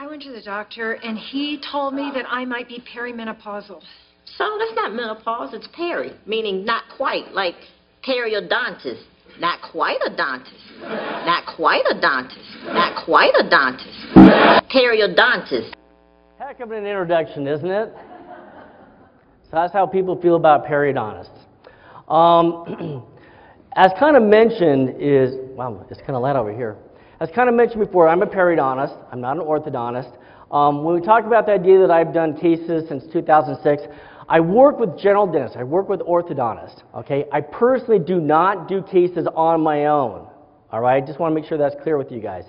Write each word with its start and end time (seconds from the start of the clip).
I 0.00 0.06
went 0.06 0.22
to 0.22 0.32
the 0.32 0.40
doctor 0.40 0.92
and 0.92 1.18
he 1.18 1.62
told 1.70 1.92
me 1.92 2.10
that 2.14 2.24
I 2.26 2.46
might 2.46 2.66
be 2.66 2.82
perimenopausal. 2.96 3.82
So 4.24 4.58
that's 4.58 4.74
not 4.74 4.94
menopause, 4.94 5.52
it's 5.52 5.68
peri, 5.74 6.12
meaning 6.24 6.64
not 6.64 6.84
quite, 6.96 7.32
like 7.32 7.56
periodontist. 8.02 9.02
Not 9.38 9.60
quite 9.70 9.98
a 10.06 10.08
dentist. 10.08 10.54
Not 10.80 11.54
quite 11.54 11.82
a 11.90 12.00
dentist. 12.00 12.38
Not 12.64 13.04
quite 13.04 13.34
a 13.38 13.46
dentist. 13.46 14.72
Periodontist. 14.74 15.74
Heck 16.38 16.60
of 16.60 16.70
an 16.70 16.86
introduction, 16.86 17.46
isn't 17.46 17.70
it? 17.70 17.92
So 19.44 19.50
that's 19.52 19.72
how 19.74 19.86
people 19.86 20.18
feel 20.18 20.36
about 20.36 20.64
periodontists. 20.64 21.28
Um, 22.08 23.04
as 23.74 23.90
kind 23.98 24.16
of 24.16 24.22
mentioned 24.22 24.94
is, 24.98 25.34
wow, 25.54 25.84
it's 25.90 26.00
kind 26.00 26.16
of 26.16 26.22
light 26.22 26.36
over 26.36 26.54
here. 26.54 26.78
As 27.20 27.28
kind 27.34 27.50
of 27.50 27.54
mentioned 27.54 27.84
before, 27.84 28.08
I'm 28.08 28.22
a 28.22 28.26
periodontist. 28.26 28.96
I'm 29.12 29.20
not 29.20 29.36
an 29.36 29.42
orthodontist. 29.42 30.16
Um, 30.50 30.82
when 30.84 30.94
we 30.94 31.02
talk 31.02 31.26
about 31.26 31.44
the 31.44 31.52
idea 31.52 31.78
that 31.80 31.90
I've 31.90 32.14
done 32.14 32.34
cases 32.34 32.88
since 32.88 33.04
2006, 33.12 33.82
I 34.26 34.40
work 34.40 34.78
with 34.80 34.98
general 34.98 35.26
dentists. 35.26 35.54
I 35.58 35.64
work 35.64 35.90
with 35.90 36.00
orthodontists. 36.00 36.82
Okay, 36.94 37.26
I 37.30 37.42
personally 37.42 37.98
do 37.98 38.20
not 38.22 38.68
do 38.68 38.82
cases 38.82 39.26
on 39.34 39.60
my 39.60 39.86
own. 39.86 40.28
All 40.72 40.80
right, 40.80 41.06
just 41.06 41.20
want 41.20 41.32
to 41.32 41.34
make 41.38 41.46
sure 41.46 41.58
that's 41.58 41.76
clear 41.82 41.98
with 41.98 42.10
you 42.10 42.20
guys. 42.20 42.44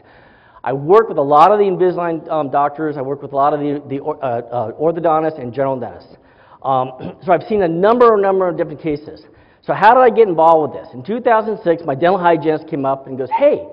I 0.63 0.71
work 0.71 1.09
with 1.09 1.17
a 1.17 1.21
lot 1.23 1.51
of 1.51 1.59
the 1.59 1.65
Invisalign 1.65 2.29
um, 2.31 2.49
doctors. 2.49 2.95
I 2.95 3.01
work 3.01 3.21
with 3.21 3.33
a 3.33 3.35
lot 3.35 3.53
of 3.53 3.59
the, 3.59 3.83
the 3.89 4.01
uh, 4.01 4.07
uh, 4.07 4.71
orthodontists 4.73 5.41
and 5.41 5.51
general 5.51 5.77
dentists. 5.77 6.15
Um, 6.63 7.17
so 7.25 7.33
I've 7.33 7.43
seen 7.49 7.63
a 7.63 7.67
number, 7.67 8.15
number 8.15 8.47
of 8.47 8.55
different 8.55 8.81
cases. 8.81 9.23
So 9.63 9.73
how 9.73 9.93
did 9.93 9.99
I 9.99 10.15
get 10.15 10.29
involved 10.29 10.73
with 10.73 10.81
this? 10.81 10.93
In 10.93 11.03
2006, 11.03 11.83
my 11.85 11.93
dental 11.93 12.17
hygienist 12.17 12.69
came 12.69 12.85
up 12.85 13.07
and 13.07 13.17
goes, 13.17 13.29
"Hey, 13.37 13.67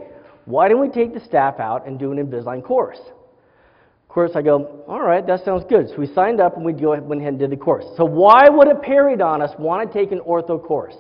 why 0.49 0.69
don't 0.69 0.81
we 0.81 0.89
take 0.89 1.15
the 1.15 1.21
staff 1.21 1.61
out 1.61 1.87
and 1.87 1.99
do 1.99 2.13
an 2.13 2.19
Invisalign 2.19 2.63
course?" 2.63 3.01
Of 3.01 4.15
course, 4.15 4.31
I 4.35 4.43
go, 4.43 4.85
all 4.89 5.03
right, 5.03 5.25
that 5.27 5.45
sounds 5.45 5.65
good. 5.69 5.91
So 5.91 5.97
we 5.97 6.07
signed 6.07 6.41
up 6.41 6.57
and 6.57 6.65
we 6.65 6.73
go, 6.73 6.99
went 6.99 7.21
ahead 7.21 7.35
and 7.35 7.39
did 7.39 7.51
the 7.51 7.57
course. 7.57 7.85
So 7.99 8.07
why 8.07 8.49
would 8.49 8.67
a 8.67 8.75
periodontist 8.75 9.61
want 9.61 9.87
to 9.87 9.99
take 9.99 10.13
an 10.13 10.21
ortho 10.21 10.61
course? 10.61 10.97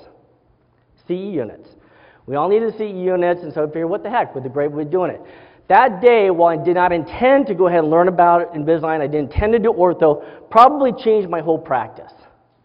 CE 1.06 1.10
units. 1.10 1.70
We 2.26 2.36
all 2.36 2.50
needed 2.50 2.74
CE 2.74 2.92
units, 2.92 3.42
and 3.42 3.52
so 3.52 3.62
I 3.62 3.66
figured, 3.66 3.88
what 3.88 4.02
the 4.02 4.10
heck, 4.10 4.34
with 4.34 4.44
the 4.44 4.50
great 4.50 4.70
way 4.70 4.82
of 4.82 4.90
doing 4.90 5.10
it. 5.10 5.22
That 5.68 6.02
day, 6.02 6.30
while 6.30 6.58
I 6.58 6.62
did 6.62 6.74
not 6.74 6.92
intend 6.92 7.46
to 7.46 7.54
go 7.54 7.68
ahead 7.68 7.80
and 7.80 7.90
learn 7.90 8.08
about 8.08 8.52
Invisalign, 8.52 9.00
I 9.00 9.06
did 9.06 9.20
intend 9.20 9.54
to 9.54 9.58
do 9.58 9.72
ortho, 9.72 10.22
probably 10.50 10.92
changed 10.92 11.30
my 11.30 11.40
whole 11.40 11.58
practice. 11.58 12.12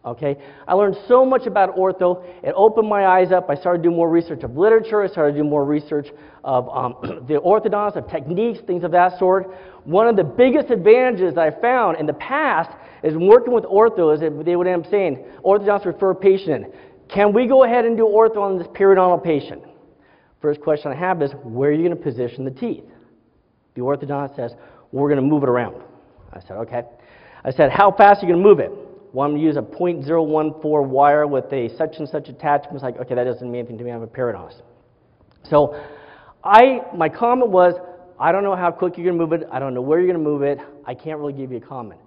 Okay? 0.04 0.36
I 0.68 0.74
learned 0.74 0.96
so 1.08 1.24
much 1.24 1.46
about 1.46 1.76
ortho. 1.76 2.24
It 2.42 2.52
opened 2.56 2.88
my 2.88 3.06
eyes 3.06 3.32
up. 3.32 3.48
I 3.48 3.54
started 3.54 3.82
doing 3.82 3.96
more 3.96 4.10
research 4.10 4.42
of 4.42 4.56
literature. 4.56 5.02
I 5.02 5.08
started 5.08 5.34
doing 5.36 5.48
more 5.48 5.64
research 5.64 6.08
of 6.44 6.68
um, 6.68 6.96
the 7.28 7.40
orthodontists, 7.40 7.96
of 7.96 8.10
techniques, 8.10 8.60
things 8.66 8.84
of 8.84 8.90
that 8.92 9.18
sort. 9.18 9.54
One 9.84 10.06
of 10.06 10.16
the 10.16 10.24
biggest 10.24 10.70
advantages 10.70 11.38
I 11.38 11.50
found 11.50 11.98
in 11.98 12.06
the 12.06 12.14
past 12.14 12.70
is 13.02 13.14
working 13.16 13.52
with 13.52 13.64
ortho 13.64 14.14
is 14.14 14.20
that 14.20 14.44
they 14.44 14.56
would 14.56 14.66
end 14.66 14.84
up 14.84 14.90
saying, 14.90 15.24
orthodontists 15.44 15.86
refer 15.86 16.10
a 16.10 16.14
patient 16.14 16.66
in. 16.66 16.72
Can 17.08 17.32
we 17.32 17.46
go 17.46 17.64
ahead 17.64 17.84
and 17.84 17.96
do 17.96 18.04
ortho 18.04 18.38
on 18.38 18.58
this 18.58 18.66
periodontal 18.68 19.22
patient? 19.22 19.62
First 20.40 20.60
question 20.60 20.92
I 20.92 20.94
have 20.96 21.22
is, 21.22 21.32
where 21.42 21.70
are 21.70 21.72
you 21.72 21.86
going 21.86 21.96
to 21.96 22.02
position 22.02 22.44
the 22.44 22.50
teeth? 22.50 22.84
The 23.74 23.80
orthodontist 23.80 24.36
says, 24.36 24.52
we're 24.92 25.08
going 25.08 25.20
to 25.20 25.26
move 25.26 25.42
it 25.42 25.48
around. 25.48 25.82
I 26.32 26.40
said, 26.40 26.52
okay. 26.52 26.82
I 27.44 27.50
said, 27.50 27.70
how 27.70 27.90
fast 27.90 28.22
are 28.22 28.26
you 28.26 28.32
going 28.32 28.42
to 28.42 28.48
move 28.48 28.60
it? 28.60 28.70
Going 29.14 29.36
to 29.36 29.40
use 29.40 29.56
a 29.56 29.62
.014 29.62 30.88
wire 30.88 31.26
with 31.26 31.44
a 31.52 31.68
such 31.76 31.96
and 31.98 32.08
such 32.08 32.28
attachment. 32.28 32.74
It's 32.74 32.82
like, 32.82 32.98
okay, 32.98 33.14
that 33.14 33.24
doesn't 33.24 33.48
mean 33.48 33.60
anything 33.60 33.78
to 33.78 33.84
me. 33.84 33.92
I'm 33.92 34.02
a 34.02 34.08
periodontist. 34.08 34.62
So 35.48 35.80
I, 36.42 36.80
my 36.96 37.08
comment 37.08 37.50
was, 37.50 37.74
I 38.18 38.32
don't 38.32 38.42
know 38.42 38.56
how 38.56 38.72
quick 38.72 38.96
you're 38.96 39.06
going 39.06 39.18
to 39.18 39.24
move 39.24 39.32
it. 39.32 39.48
I 39.52 39.60
don't 39.60 39.72
know 39.72 39.82
where 39.82 40.00
you're 40.00 40.12
going 40.12 40.22
to 40.22 40.30
move 40.30 40.42
it. 40.42 40.58
I 40.84 40.94
can't 40.94 41.20
really 41.20 41.32
give 41.32 41.52
you 41.52 41.58
a 41.58 41.60
comment. 41.60 42.00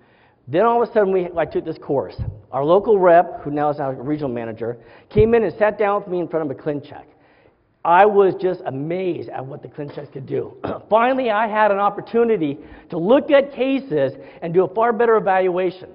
Then 0.49 0.65
all 0.65 0.81
of 0.81 0.89
a 0.89 0.93
sudden, 0.93 1.13
we, 1.13 1.29
I 1.37 1.45
took 1.45 1.63
this 1.63 1.77
course. 1.77 2.15
Our 2.51 2.65
local 2.65 2.99
rep, 2.99 3.41
who 3.41 3.51
now 3.51 3.69
is 3.69 3.79
our 3.79 3.93
regional 3.93 4.29
manager, 4.29 4.77
came 5.09 5.33
in 5.33 5.43
and 5.43 5.53
sat 5.57 5.77
down 5.77 6.01
with 6.01 6.09
me 6.09 6.19
in 6.19 6.27
front 6.27 6.49
of 6.49 6.57
a 6.57 6.61
ClinCheck. 6.61 7.05
I 7.85 8.05
was 8.05 8.33
just 8.41 8.61
amazed 8.65 9.29
at 9.29 9.45
what 9.45 9.61
the 9.61 9.69
ClinChecks 9.69 10.11
could 10.11 10.25
do. 10.25 10.57
Finally, 10.89 11.31
I 11.31 11.47
had 11.47 11.71
an 11.71 11.79
opportunity 11.79 12.57
to 12.89 12.97
look 12.97 13.31
at 13.31 13.53
cases 13.53 14.13
and 14.41 14.53
do 14.53 14.65
a 14.65 14.73
far 14.73 14.91
better 14.91 15.15
evaluation. 15.15 15.89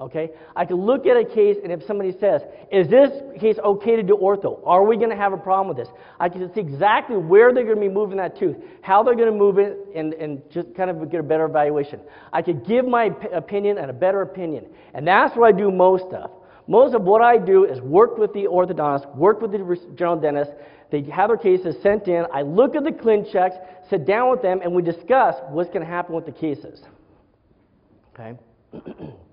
Okay? 0.00 0.30
I 0.56 0.64
can 0.64 0.76
look 0.76 1.04
at 1.04 1.16
a 1.16 1.24
case, 1.24 1.58
and 1.62 1.70
if 1.70 1.84
somebody 1.86 2.12
says, 2.18 2.40
Is 2.72 2.88
this 2.88 3.10
case 3.38 3.58
okay 3.62 3.96
to 3.96 4.02
do 4.02 4.16
ortho? 4.16 4.60
Are 4.64 4.84
we 4.84 4.96
going 4.96 5.10
to 5.10 5.16
have 5.16 5.34
a 5.34 5.36
problem 5.36 5.68
with 5.68 5.76
this? 5.76 5.94
I 6.18 6.28
can 6.30 6.52
see 6.54 6.60
exactly 6.60 7.16
where 7.16 7.52
they're 7.52 7.64
going 7.64 7.76
to 7.76 7.80
be 7.82 7.88
moving 7.88 8.16
that 8.16 8.38
tooth, 8.38 8.56
how 8.80 9.02
they're 9.02 9.14
going 9.14 9.30
to 9.30 9.36
move 9.38 9.58
it, 9.58 9.78
and, 9.94 10.14
and 10.14 10.40
just 10.50 10.74
kind 10.74 10.88
of 10.88 11.10
get 11.10 11.20
a 11.20 11.22
better 11.22 11.44
evaluation. 11.44 12.00
I 12.32 12.40
could 12.40 12.66
give 12.66 12.86
my 12.86 13.14
opinion 13.32 13.76
and 13.76 13.90
a 13.90 13.94
better 13.94 14.22
opinion. 14.22 14.66
And 14.94 15.06
that's 15.06 15.36
what 15.36 15.54
I 15.54 15.56
do 15.56 15.70
most 15.70 16.12
of. 16.14 16.30
Most 16.66 16.94
of 16.94 17.02
what 17.02 17.20
I 17.20 17.36
do 17.36 17.64
is 17.64 17.80
work 17.80 18.16
with 18.16 18.32
the 18.32 18.44
orthodontist, 18.44 19.14
work 19.14 19.42
with 19.42 19.52
the 19.52 19.58
general 19.96 20.18
dentist. 20.18 20.52
They 20.90 21.02
have 21.02 21.28
their 21.28 21.36
cases 21.36 21.76
sent 21.82 22.08
in. 22.08 22.24
I 22.32 22.42
look 22.42 22.74
at 22.74 22.84
the 22.84 22.90
ClinChecks, 22.90 23.90
sit 23.90 24.06
down 24.06 24.30
with 24.30 24.40
them, 24.40 24.60
and 24.62 24.74
we 24.74 24.82
discuss 24.82 25.34
what's 25.50 25.68
going 25.68 25.84
to 25.84 25.90
happen 25.90 26.14
with 26.14 26.26
the 26.26 26.32
cases. 26.32 26.80
Okay? 28.14 28.38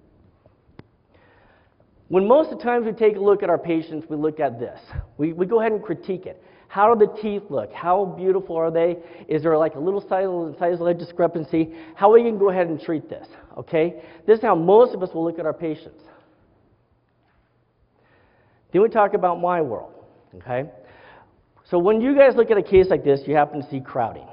When 2.09 2.28
most 2.28 2.51
of 2.51 2.57
the 2.57 2.63
times 2.63 2.85
we 2.85 2.94
take 2.94 3.18
a 3.18 3.19
look 3.19 3.44
at 3.44 3.50
our 3.50 3.57
patients, 3.57 4.06
we 4.09 4.16
look 4.16 4.40
at 4.40 4.59
this. 4.59 4.79
We, 5.18 5.34
we 5.34 5.45
go 5.45 5.59
ahead 5.59 5.73
and 5.73 5.84
critique 5.84 6.25
it. 6.25 6.41
How 6.69 6.94
do 6.94 7.06
the 7.06 7.22
teeth 7.22 7.44
look? 7.50 7.72
How 7.73 8.06
beautiful 8.06 8.56
are 8.56 8.72
they? 8.72 8.97
Is 9.28 9.44
there 9.44 9.57
like 9.57 9.75
a 9.75 9.79
little 9.79 10.01
size, 10.01 10.57
size 10.59 10.97
discrepancy? 10.97 11.73
How 11.95 12.13
we 12.13 12.23
can 12.23 12.38
go 12.38 12.50
ahead 12.50 12.68
and 12.68 12.79
treat 12.79 13.09
this, 13.09 13.28
okay? 13.57 14.01
This 14.25 14.38
is 14.38 14.44
how 14.44 14.56
most 14.56 14.94
of 14.94 15.01
us 15.01 15.09
will 15.13 15.23
look 15.23 15.40
at 15.40 15.45
our 15.45 15.53
patients. 15.53 16.01
Then 18.72 18.81
we 18.81 18.89
talk 18.89 19.13
about 19.13 19.41
my 19.41 19.62
world, 19.62 19.94
okay? 20.35 20.69
So 21.69 21.78
when 21.78 22.01
you 22.01 22.16
guys 22.16 22.35
look 22.35 22.51
at 22.51 22.57
a 22.57 22.63
case 22.63 22.88
like 22.89 23.03
this, 23.03 23.22
you 23.25 23.35
happen 23.35 23.62
to 23.62 23.69
see 23.69 23.79
crowding. 23.79 24.28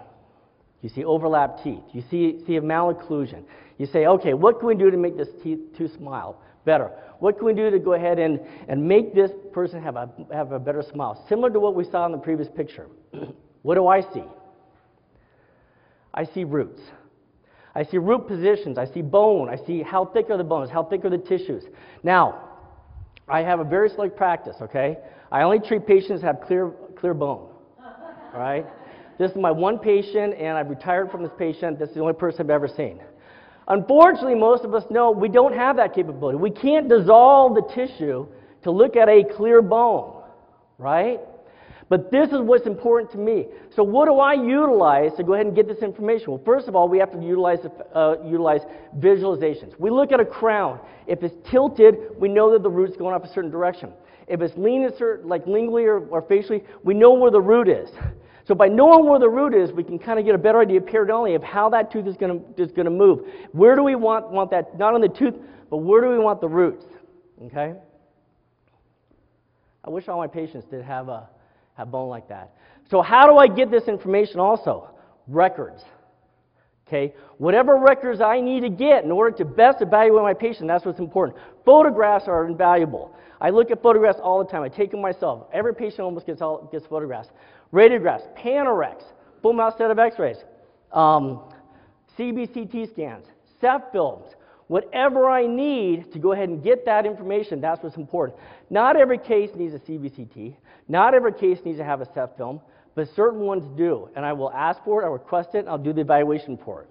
You 0.83 0.89
see 0.89 1.05
overlapped 1.05 1.65
teeth. 1.65 1.83
You 1.93 2.03
see, 2.11 2.45
see 2.47 2.57
a 2.57 2.61
malocclusion. 2.61 3.45
You 3.79 3.87
say, 3.87 4.07
okay, 4.07 4.35
what 4.35 4.59
can 4.59 4.69
we 4.69 4.75
do 4.75 4.91
to 4.91 4.97
make 4.97 5.17
this 5.17 5.29
teeth 5.43 5.59
tooth 5.79 5.93
smile 5.97 6.41
better? 6.65 6.91
What 7.19 7.39
can 7.39 7.47
we 7.47 7.55
do 7.55 7.71
to 7.71 7.79
go 7.79 7.95
ahead 7.95 8.19
and, 8.19 8.41
and 8.69 8.87
make 8.87 9.15
this 9.15 9.31
person 9.53 9.83
have 9.83 9.97
a, 9.97 10.11
have 10.33 10.53
a 10.53 10.59
better 10.59 10.83
smile? 10.83 11.25
Similar 11.29 11.51
to 11.51 11.61
what 11.61 11.75
we 11.75 11.85
saw 11.85 12.07
in 12.07 12.13
the 12.13 12.19
previous 12.19 12.49
picture. 12.49 12.89
what 13.63 13.77
do 13.77 13.87
I 13.87 14.01
see? 14.01 14.25
I 16.13 16.25
see 16.25 16.45
roots. 16.45 16.81
I 17.75 17.83
see 17.83 17.99
root 17.99 18.29
positions. 18.29 18.79
I 18.79 18.87
see 18.87 19.03
bone. 19.03 19.49
I 19.49 19.57
see 19.57 19.83
how 19.83 20.05
thick 20.05 20.31
are 20.31 20.37
the 20.37 20.45
bones, 20.45 20.71
how 20.71 20.85
thick 20.85 21.05
are 21.05 21.11
the 21.11 21.19
tissues. 21.19 21.65
Now, 22.03 22.51
I 23.29 23.41
have 23.41 23.61
a 23.61 23.65
very 23.65 23.89
select 23.89 24.17
practice, 24.17 24.57
okay? 24.61 24.99
I 25.33 25.43
only 25.43 25.59
treat 25.59 25.87
patients 25.87 26.21
that 26.21 26.27
have 26.27 26.41
clear, 26.47 26.71
clear 26.97 27.15
bone, 27.15 27.49
all 27.79 28.41
right? 28.41 28.67
This 29.19 29.31
is 29.31 29.37
my 29.37 29.51
one 29.51 29.79
patient, 29.79 30.35
and 30.35 30.59
I've 30.59 30.69
retired 30.69 31.11
from 31.11 31.23
this 31.23 31.33
patient. 31.39 31.79
This 31.79 31.89
is 31.89 31.95
the 31.95 32.01
only 32.01 32.15
person 32.15 32.43
I've 32.43 32.51
ever 32.51 32.69
seen. 32.69 33.01
Unfortunately, 33.69 34.35
most 34.35 34.65
of 34.65 34.75
us 34.75 34.85
know 34.91 35.11
we 35.11 35.29
don't 35.29 35.55
have 35.55 35.77
that 35.77 35.95
capability. 35.95 36.37
We 36.37 36.51
can't 36.51 36.89
dissolve 36.89 37.55
the 37.55 37.63
tissue 37.75 38.27
to 38.63 38.71
look 38.71 38.97
at 38.97 39.09
a 39.09 39.25
clear 39.37 39.63
bone, 39.63 40.23
right? 40.79 41.21
But 41.89 42.11
this 42.11 42.31
is 42.31 42.41
what's 42.41 42.67
important 42.67 43.13
to 43.13 43.19
me. 43.19 43.47
So, 43.77 43.83
what 43.83 44.07
do 44.07 44.17
I 44.17 44.35
utilize 44.35 45.13
to 45.17 45.23
go 45.23 45.35
ahead 45.35 45.47
and 45.47 45.55
get 45.55 45.69
this 45.69 45.83
information? 45.83 46.31
Well, 46.31 46.43
first 46.45 46.67
of 46.67 46.75
all, 46.75 46.89
we 46.89 46.99
have 46.99 47.13
to 47.13 47.23
utilize, 47.23 47.59
uh, 47.95 48.17
utilize 48.25 48.63
visualizations. 48.99 49.79
We 49.79 49.91
look 49.91 50.11
at 50.11 50.21
a 50.21 50.25
crown. 50.25 50.81
If 51.07 51.23
it's 51.23 51.35
tilted, 51.51 51.97
we 52.19 52.29
know 52.29 52.53
that 52.53 52.63
the 52.63 52.71
root's 52.71 52.97
going 52.97 53.15
off 53.15 53.23
a 53.23 53.33
certain 53.33 53.51
direction. 53.51 53.93
If 54.27 54.41
it's 54.41 54.57
leaning 54.57 54.91
like 55.25 55.45
lingually 55.45 55.87
or, 55.87 56.07
or 56.09 56.23
facially, 56.23 56.65
we 56.83 56.95
know 56.95 57.13
where 57.13 57.31
the 57.31 57.41
root 57.41 57.69
is. 57.69 57.91
So 58.47 58.55
by 58.55 58.69
knowing 58.69 59.07
where 59.07 59.19
the 59.19 59.29
root 59.29 59.55
is, 59.55 59.73
we 59.73 59.83
can 59.83 59.99
kind 59.99 60.19
of 60.19 60.27
get 60.27 60.35
a 60.35 60.39
better 60.39 60.61
idea 60.61 60.81
periodontially 60.81 61.35
of 61.35 61.43
how 61.43 61.71
that 61.71 61.91
tooth 61.91 62.07
is 62.07 62.17
going 62.17 62.39
to 62.39 62.63
is 62.63 62.73
going 62.73 62.85
to 62.85 62.91
move. 62.91 63.21
Where 63.53 63.75
do 63.75 63.83
we 63.83 63.95
want 63.95 64.31
want 64.31 64.51
that? 64.51 64.79
Not 64.79 64.95
on 64.95 65.01
the 65.01 65.09
tooth, 65.09 65.35
but 65.71 65.79
where 65.79 66.03
do 66.03 66.11
we 66.11 66.19
want 66.19 66.41
the 66.41 66.49
roots? 66.49 66.85
Okay. 67.47 67.75
I 69.85 69.91
wish 69.91 70.09
all 70.09 70.19
my 70.19 70.27
patients 70.27 70.67
did 70.71 70.83
have 70.83 71.09
a 71.09 71.29
have 71.77 71.91
bone 71.91 72.09
like 72.09 72.29
that. 72.29 72.55
So 72.91 73.01
how 73.01 73.27
do 73.27 73.39
I 73.39 73.49
get 73.49 73.71
this 73.71 73.85
information? 73.89 74.41
Also, 74.41 74.91
records. 75.27 75.83
Okay, 76.87 77.15
whatever 77.39 77.79
records 77.79 78.21
I 78.21 78.41
need 78.41 78.61
to 78.61 78.69
get 78.69 79.05
in 79.05 79.11
order 79.11 79.35
to 79.39 79.45
best 79.47 79.81
evaluate 79.81 80.23
my 80.23 80.35
patient, 80.35 80.69
that's 80.69 80.85
what's 80.85 80.99
important. 80.99 81.39
Photographs 81.65 82.27
are 82.29 82.47
invaluable. 82.47 83.17
I 83.41 83.49
look 83.51 83.71
at 83.71 83.83
photographs 83.83 84.19
all 84.23 84.45
the 84.45 84.51
time. 84.51 84.63
I 84.63 84.69
take 84.69 84.91
them 84.91 85.01
myself. 85.01 85.49
Every 85.53 85.75
patient 85.75 86.01
almost 86.01 86.27
gets, 86.27 86.43
all, 86.43 86.69
gets 86.71 86.87
photographs 86.87 87.31
radiographs, 87.75 88.23
Panorex, 88.39 89.03
full 89.43 89.53
mouth 89.53 89.75
set 89.77 89.91
of 89.91 89.99
x-rays, 89.99 90.39
um, 90.93 91.41
CBCT 92.17 92.91
scans, 92.93 93.27
Ceph 93.61 93.91
films, 93.93 94.27
whatever 94.69 95.29
I 95.29 95.47
need 95.47 96.13
to 96.13 96.19
go 96.19 96.33
ahead 96.33 96.49
and 96.49 96.63
get 96.63 96.87
that 96.87 97.05
information, 97.05 97.61
that's 97.61 97.83
what's 97.83 97.97
important. 97.97 98.39
Not 98.71 98.97
every 98.97 99.19
case 99.19 99.51
needs 99.57 99.75
a 99.75 99.81
CBCT. 99.81 100.55
Not 100.89 101.15
every 101.15 101.33
case 101.33 101.59
needs 101.65 101.79
to 101.79 101.85
have 101.85 102.01
a 102.01 102.07
Ceph 102.15 102.37
film, 102.37 102.61
but 102.95 103.09
certain 103.15 103.41
ones 103.41 103.65
do. 103.77 104.09
And 104.15 104.25
I 104.25 104.33
will 104.33 104.53
ask 104.53 104.83
for 104.85 105.03
it, 105.03 105.07
I 105.07 105.09
request 105.09 105.51
it, 105.55 105.59
and 105.59 105.69
I'll 105.69 105.79
do 105.79 105.93
the 105.93 106.03
evaluation 106.03 106.57
for 106.65 106.83
it. 106.83 106.89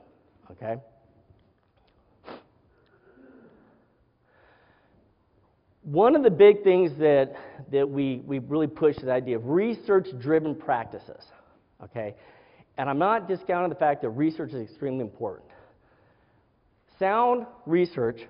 Okay? 0.52 0.82
One 5.84 6.16
of 6.16 6.24
the 6.24 6.30
big 6.30 6.64
things 6.64 6.92
that, 7.00 7.36
that 7.72 7.88
we, 7.88 8.22
we 8.26 8.40
really 8.40 8.68
push 8.68 8.98
is 8.98 9.04
the 9.04 9.12
idea 9.12 9.36
of 9.36 9.48
research 9.48 10.08
driven 10.20 10.56
practices. 10.56 11.24
Okay? 11.84 12.16
And 12.78 12.90
I'm 12.90 12.98
not 12.98 13.28
discounting 13.28 13.70
the 13.70 13.76
fact 13.76 14.02
that 14.02 14.10
research 14.10 14.54
is 14.54 14.70
extremely 14.70 15.02
important. 15.02 15.50
Sound 16.98 17.46
research 17.66 18.22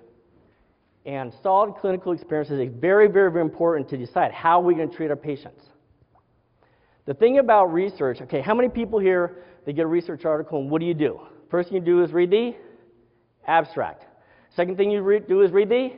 and 1.06 1.32
solid 1.42 1.74
clinical 1.76 2.12
experience 2.12 2.50
is 2.50 2.58
very, 2.80 3.06
very, 3.06 3.30
very 3.30 3.42
important 3.42 3.88
to 3.90 3.96
decide 3.96 4.32
how 4.32 4.60
we're 4.60 4.76
going 4.76 4.90
to 4.90 4.96
treat 4.96 5.10
our 5.10 5.16
patients. 5.16 5.64
The 7.06 7.14
thing 7.14 7.38
about 7.38 7.66
research, 7.66 8.20
okay, 8.22 8.40
how 8.40 8.54
many 8.54 8.68
people 8.68 8.98
here 8.98 9.44
they 9.64 9.72
get 9.72 9.84
a 9.84 9.88
research 9.88 10.24
article 10.24 10.60
and 10.60 10.70
what 10.70 10.80
do 10.80 10.86
you 10.86 10.94
do? 10.94 11.20
First 11.50 11.68
thing 11.68 11.76
you 11.76 11.84
do 11.84 12.02
is 12.02 12.12
read 12.12 12.30
the 12.30 12.54
abstract. 13.46 14.04
Second 14.56 14.76
thing 14.76 14.90
you 14.90 15.20
do 15.28 15.42
is 15.42 15.52
read 15.52 15.68
the 15.68 15.92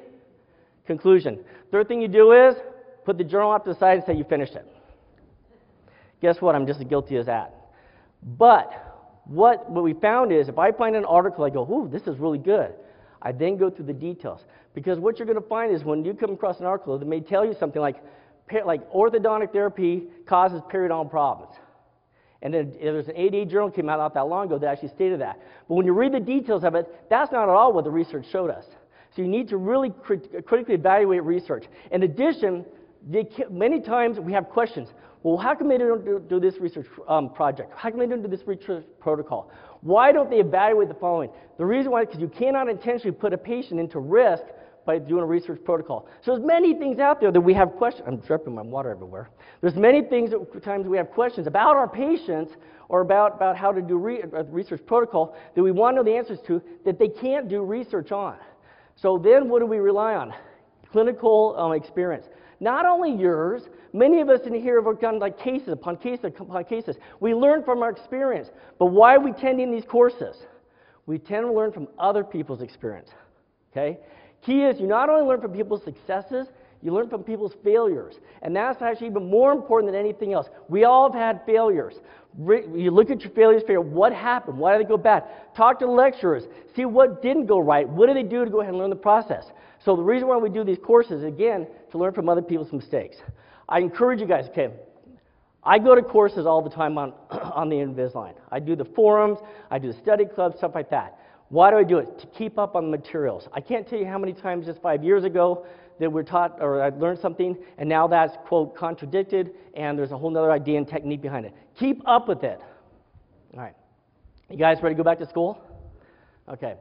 conclusion. 0.86 1.40
Third 1.70 1.88
thing 1.88 2.00
you 2.00 2.08
do 2.08 2.32
is 2.32 2.56
put 3.04 3.18
the 3.18 3.24
journal 3.24 3.50
off 3.50 3.64
to 3.64 3.72
the 3.72 3.78
side 3.78 3.98
and 3.98 4.04
say 4.06 4.14
you 4.14 4.24
finished 4.24 4.54
it. 4.54 4.66
Guess 6.20 6.40
what? 6.40 6.54
I'm 6.54 6.66
just 6.66 6.80
as 6.80 6.86
guilty 6.86 7.16
as 7.16 7.26
that. 7.26 7.54
But 8.22 8.70
what, 9.24 9.70
what 9.70 9.84
we 9.84 9.94
found 9.94 10.32
is 10.32 10.48
if 10.48 10.58
I 10.58 10.72
find 10.72 10.96
an 10.96 11.04
article, 11.04 11.44
I 11.44 11.50
go, 11.50 11.62
ooh, 11.64 11.88
this 11.88 12.02
is 12.02 12.18
really 12.18 12.38
good. 12.38 12.72
I 13.22 13.32
then 13.32 13.56
go 13.56 13.70
through 13.70 13.86
the 13.86 13.92
details. 13.92 14.40
Because 14.74 14.98
what 14.98 15.18
you're 15.18 15.26
going 15.26 15.40
to 15.40 15.48
find 15.48 15.74
is 15.74 15.84
when 15.84 16.04
you 16.04 16.14
come 16.14 16.32
across 16.32 16.60
an 16.60 16.66
article 16.66 16.98
that 16.98 17.06
may 17.06 17.20
tell 17.20 17.44
you 17.44 17.54
something 17.58 17.80
like, 17.80 17.96
like 18.64 18.88
orthodontic 18.90 19.52
therapy 19.52 20.04
causes 20.26 20.60
periodontal 20.72 21.10
problems. 21.10 21.56
And 22.42 22.52
then 22.52 22.76
there's 22.80 23.08
an 23.08 23.16
ADA 23.16 23.46
journal 23.46 23.70
came 23.70 23.88
out 23.88 23.98
not 23.98 24.14
that 24.14 24.28
long 24.28 24.46
ago 24.46 24.58
that 24.58 24.66
actually 24.66 24.90
stated 24.90 25.20
that. 25.20 25.40
But 25.68 25.74
when 25.74 25.86
you 25.86 25.92
read 25.92 26.12
the 26.12 26.20
details 26.20 26.64
of 26.64 26.74
it, 26.74 26.86
that's 27.08 27.32
not 27.32 27.48
at 27.48 27.54
all 27.54 27.72
what 27.72 27.84
the 27.84 27.90
research 27.90 28.26
showed 28.30 28.50
us. 28.50 28.64
So 29.16 29.22
you 29.22 29.28
need 29.28 29.48
to 29.48 29.56
really 29.56 29.90
crit- 30.02 30.46
critically 30.46 30.74
evaluate 30.74 31.24
research. 31.24 31.64
In 31.90 32.02
addition, 32.02 32.66
many 33.50 33.80
times 33.80 34.20
we 34.20 34.32
have 34.34 34.50
questions. 34.50 34.90
Well, 35.22 35.38
how 35.38 35.54
come 35.54 35.68
they 35.68 35.78
don't 35.78 36.04
do, 36.04 36.22
do 36.28 36.38
this 36.38 36.60
research 36.60 36.86
um, 37.08 37.30
project? 37.30 37.72
How 37.74 37.90
come 37.90 37.98
they 37.98 38.06
don't 38.06 38.22
do 38.22 38.28
this 38.28 38.46
research 38.46 38.84
protocol? 39.00 39.50
Why 39.80 40.12
don't 40.12 40.28
they 40.28 40.38
evaluate 40.40 40.88
the 40.88 40.94
following? 40.94 41.30
The 41.56 41.64
reason 41.64 41.90
why 41.90 42.02
is 42.02 42.08
because 42.08 42.20
you 42.20 42.28
cannot 42.28 42.68
intentionally 42.68 43.16
put 43.16 43.32
a 43.32 43.38
patient 43.38 43.80
into 43.80 43.98
risk 44.00 44.44
by 44.84 44.98
doing 44.98 45.22
a 45.22 45.26
research 45.26 45.64
protocol. 45.64 46.06
So 46.22 46.32
there's 46.32 46.46
many 46.46 46.74
things 46.74 46.98
out 46.98 47.20
there 47.20 47.32
that 47.32 47.40
we 47.40 47.54
have 47.54 47.72
questions. 47.72 48.04
I'm 48.06 48.18
dripping 48.18 48.54
my 48.54 48.62
water 48.62 48.90
everywhere. 48.90 49.30
There's 49.62 49.74
many 49.74 50.02
things 50.02 50.30
that 50.30 50.62
times 50.62 50.86
we 50.86 50.96
have 50.96 51.10
questions 51.10 51.46
about 51.46 51.74
our 51.74 51.88
patients 51.88 52.52
or 52.88 53.00
about, 53.00 53.34
about 53.34 53.56
how 53.56 53.72
to 53.72 53.82
do 53.82 53.96
re, 53.96 54.20
a 54.20 54.44
research 54.44 54.84
protocol 54.86 55.36
that 55.54 55.62
we 55.62 55.72
want 55.72 55.96
to 55.96 55.96
know 55.96 56.04
the 56.04 56.16
answers 56.16 56.38
to 56.46 56.62
that 56.84 56.98
they 56.98 57.08
can't 57.08 57.48
do 57.48 57.62
research 57.62 58.12
on. 58.12 58.36
So 58.96 59.18
then 59.18 59.48
what 59.48 59.60
do 59.60 59.66
we 59.66 59.78
rely 59.78 60.14
on? 60.14 60.34
Clinical 60.90 61.54
um, 61.58 61.72
experience. 61.72 62.26
Not 62.60 62.86
only 62.86 63.14
yours, 63.14 63.68
many 63.92 64.20
of 64.20 64.30
us 64.30 64.40
in 64.46 64.54
here 64.54 64.82
have 64.82 65.00
done 65.00 65.18
like 65.18 65.38
cases 65.38 65.68
upon 65.68 65.98
cases 65.98 66.32
upon 66.38 66.64
cases. 66.64 66.96
We 67.20 67.34
learn 67.34 67.62
from 67.62 67.82
our 67.82 67.90
experience. 67.90 68.48
But 68.78 68.86
why 68.86 69.14
are 69.14 69.20
we 69.20 69.30
attending 69.30 69.70
these 69.70 69.84
courses? 69.84 70.36
We 71.04 71.18
tend 71.18 71.46
to 71.46 71.52
learn 71.52 71.72
from 71.72 71.88
other 71.98 72.24
people's 72.24 72.62
experience. 72.62 73.10
Okay? 73.70 73.98
Key 74.44 74.62
is 74.62 74.80
you 74.80 74.86
not 74.86 75.10
only 75.10 75.26
learn 75.26 75.40
from 75.40 75.52
people's 75.52 75.84
successes, 75.84 76.48
you 76.82 76.92
learn 76.92 77.08
from 77.08 77.22
people's 77.22 77.54
failures. 77.64 78.14
And 78.42 78.54
that's 78.54 78.80
actually 78.82 79.08
even 79.08 79.28
more 79.28 79.52
important 79.52 79.92
than 79.92 80.00
anything 80.00 80.32
else. 80.32 80.46
We 80.68 80.84
all 80.84 81.10
have 81.10 81.20
had 81.20 81.40
failures. 81.46 81.94
You 82.38 82.90
look 82.90 83.10
at 83.10 83.22
your 83.22 83.30
failures, 83.32 83.62
figure 83.62 83.78
out 83.78 83.86
what 83.86 84.12
happened, 84.12 84.58
why 84.58 84.76
did 84.76 84.84
they 84.84 84.88
go 84.88 84.98
bad. 84.98 85.24
Talk 85.56 85.78
to 85.78 85.86
lecturers, 85.86 86.44
see 86.74 86.84
what 86.84 87.22
didn't 87.22 87.46
go 87.46 87.58
right, 87.58 87.88
what 87.88 88.06
did 88.06 88.16
they 88.16 88.28
do 88.28 88.44
to 88.44 88.50
go 88.50 88.60
ahead 88.60 88.74
and 88.74 88.78
learn 88.78 88.90
the 88.90 88.96
process. 88.96 89.46
So 89.84 89.96
the 89.96 90.02
reason 90.02 90.28
why 90.28 90.36
we 90.36 90.50
do 90.50 90.62
these 90.62 90.78
courses, 90.82 91.24
again, 91.24 91.66
to 91.92 91.98
learn 91.98 92.12
from 92.12 92.28
other 92.28 92.42
people's 92.42 92.72
mistakes. 92.72 93.16
I 93.68 93.80
encourage 93.80 94.20
you 94.20 94.26
guys, 94.26 94.46
okay, 94.50 94.68
I 95.62 95.78
go 95.78 95.94
to 95.94 96.02
courses 96.02 96.46
all 96.46 96.62
the 96.62 96.70
time 96.70 96.98
on, 96.98 97.12
on 97.30 97.68
the 97.68 97.76
Invisalign. 97.76 98.34
I 98.52 98.60
do 98.60 98.76
the 98.76 98.84
forums, 98.84 99.38
I 99.70 99.78
do 99.78 99.92
the 99.92 99.98
study 99.98 100.24
clubs, 100.24 100.58
stuff 100.58 100.72
like 100.74 100.90
that. 100.90 101.18
Why 101.48 101.70
do 101.70 101.76
I 101.76 101.84
do 101.84 101.98
it? 101.98 102.18
To 102.20 102.26
keep 102.26 102.58
up 102.58 102.74
on 102.74 102.90
the 102.90 102.96
materials. 102.96 103.48
I 103.52 103.60
can't 103.60 103.88
tell 103.88 103.98
you 103.98 104.06
how 104.06 104.18
many 104.18 104.32
times 104.32 104.66
just 104.66 104.82
five 104.82 105.04
years 105.04 105.24
ago 105.24 105.64
that 105.98 106.10
we're 106.10 106.22
taught 106.22 106.58
or 106.60 106.82
I 106.82 106.90
learned 106.90 107.18
something, 107.18 107.56
and 107.78 107.88
now 107.88 108.06
that's, 108.06 108.36
quote, 108.46 108.76
contradicted, 108.76 109.52
and 109.74 109.98
there's 109.98 110.12
a 110.12 110.18
whole 110.18 110.36
other 110.36 110.50
idea 110.50 110.78
and 110.78 110.88
technique 110.88 111.22
behind 111.22 111.46
it. 111.46 111.54
Keep 111.78 112.02
up 112.06 112.28
with 112.28 112.44
it. 112.44 112.60
All 113.54 113.60
right. 113.60 113.74
You 114.50 114.56
guys 114.56 114.78
ready 114.82 114.94
to 114.94 114.98
go 114.98 115.04
back 115.04 115.18
to 115.18 115.26
school? 115.26 115.60
Okay. 116.48 116.74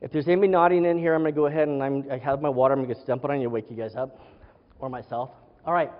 If 0.00 0.12
there's 0.12 0.26
anybody 0.28 0.48
nodding 0.48 0.84
in 0.86 0.98
here, 0.98 1.14
I'm 1.14 1.22
going 1.22 1.34
to 1.34 1.36
go 1.36 1.46
ahead 1.46 1.68
and 1.68 1.82
I'm, 1.82 2.06
I 2.10 2.16
have 2.18 2.40
my 2.40 2.48
water. 2.48 2.72
I'm 2.72 2.84
going 2.84 2.94
to 2.94 3.06
dump 3.06 3.24
it 3.24 3.30
on 3.30 3.40
you, 3.40 3.50
wake 3.50 3.70
you 3.70 3.76
guys 3.76 3.96
up, 3.96 4.18
or 4.78 4.88
myself. 4.88 5.30
All 5.66 5.74
right. 5.74 5.90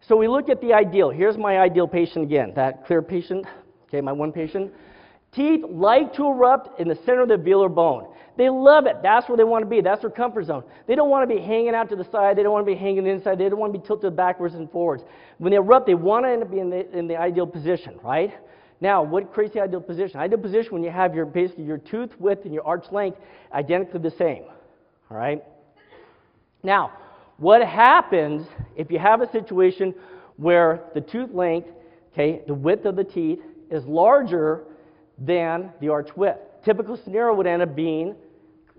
So 0.00 0.16
we 0.16 0.26
look 0.26 0.48
at 0.48 0.60
the 0.60 0.72
ideal. 0.72 1.10
Here's 1.10 1.36
my 1.36 1.58
ideal 1.58 1.86
patient 1.86 2.24
again. 2.24 2.52
That 2.56 2.86
clear 2.86 3.02
patient. 3.02 3.46
Okay, 3.88 4.00
my 4.00 4.12
one 4.12 4.32
patient. 4.32 4.72
Teeth 5.36 5.62
like 5.68 6.14
to 6.14 6.26
erupt 6.26 6.80
in 6.80 6.88
the 6.88 6.96
center 7.04 7.22
of 7.22 7.28
the 7.28 7.36
alveolar 7.36 7.72
bone. 7.72 8.08
They 8.38 8.48
love 8.48 8.86
it. 8.86 8.96
That's 9.02 9.28
where 9.28 9.36
they 9.36 9.44
want 9.44 9.62
to 9.62 9.68
be. 9.68 9.82
That's 9.82 10.00
their 10.00 10.10
comfort 10.10 10.46
zone. 10.46 10.64
They 10.86 10.94
don't 10.94 11.10
want 11.10 11.28
to 11.28 11.34
be 11.34 11.40
hanging 11.40 11.74
out 11.74 11.90
to 11.90 11.96
the 11.96 12.04
side. 12.04 12.36
They 12.36 12.42
don't 12.42 12.52
want 12.52 12.66
to 12.66 12.72
be 12.72 12.78
hanging 12.78 13.06
inside. 13.06 13.38
They 13.38 13.48
don't 13.48 13.58
want 13.58 13.72
to 13.72 13.78
be 13.78 13.86
tilted 13.86 14.16
backwards 14.16 14.54
and 14.54 14.70
forwards. 14.70 15.04
When 15.38 15.50
they 15.50 15.56
erupt, 15.56 15.86
they 15.86 15.94
want 15.94 16.24
to 16.24 16.30
end 16.30 16.42
up 16.42 16.52
in 16.52 16.70
the, 16.70 16.98
in 16.98 17.06
the 17.06 17.16
ideal 17.16 17.46
position, 17.46 17.98
right? 18.02 18.32
Now, 18.80 19.02
what 19.02 19.32
creates 19.32 19.54
the 19.54 19.60
ideal 19.60 19.80
position? 19.80 20.20
Ideal 20.20 20.38
position 20.38 20.72
when 20.72 20.82
you 20.82 20.90
have 20.90 21.14
your 21.14 21.26
basically 21.26 21.64
your 21.64 21.78
tooth 21.78 22.10
width 22.18 22.44
and 22.44 22.52
your 22.52 22.66
arch 22.66 22.86
length 22.90 23.18
identically 23.52 24.00
the 24.00 24.16
same. 24.16 24.44
All 25.10 25.16
right? 25.16 25.42
Now, 26.62 26.92
what 27.38 27.62
happens 27.66 28.46
if 28.74 28.90
you 28.90 28.98
have 28.98 29.20
a 29.20 29.30
situation 29.30 29.94
where 30.36 30.84
the 30.94 31.00
tooth 31.00 31.30
length, 31.32 31.68
okay, 32.12 32.42
the 32.46 32.54
width 32.54 32.86
of 32.86 32.96
the 32.96 33.04
teeth 33.04 33.40
is 33.70 33.84
larger 33.84 34.64
than 35.18 35.70
the 35.80 35.88
arch 35.88 36.10
width? 36.16 36.38
Typical 36.64 36.96
scenario 36.96 37.34
would 37.34 37.46
end 37.46 37.62
up 37.62 37.74
being 37.74 38.14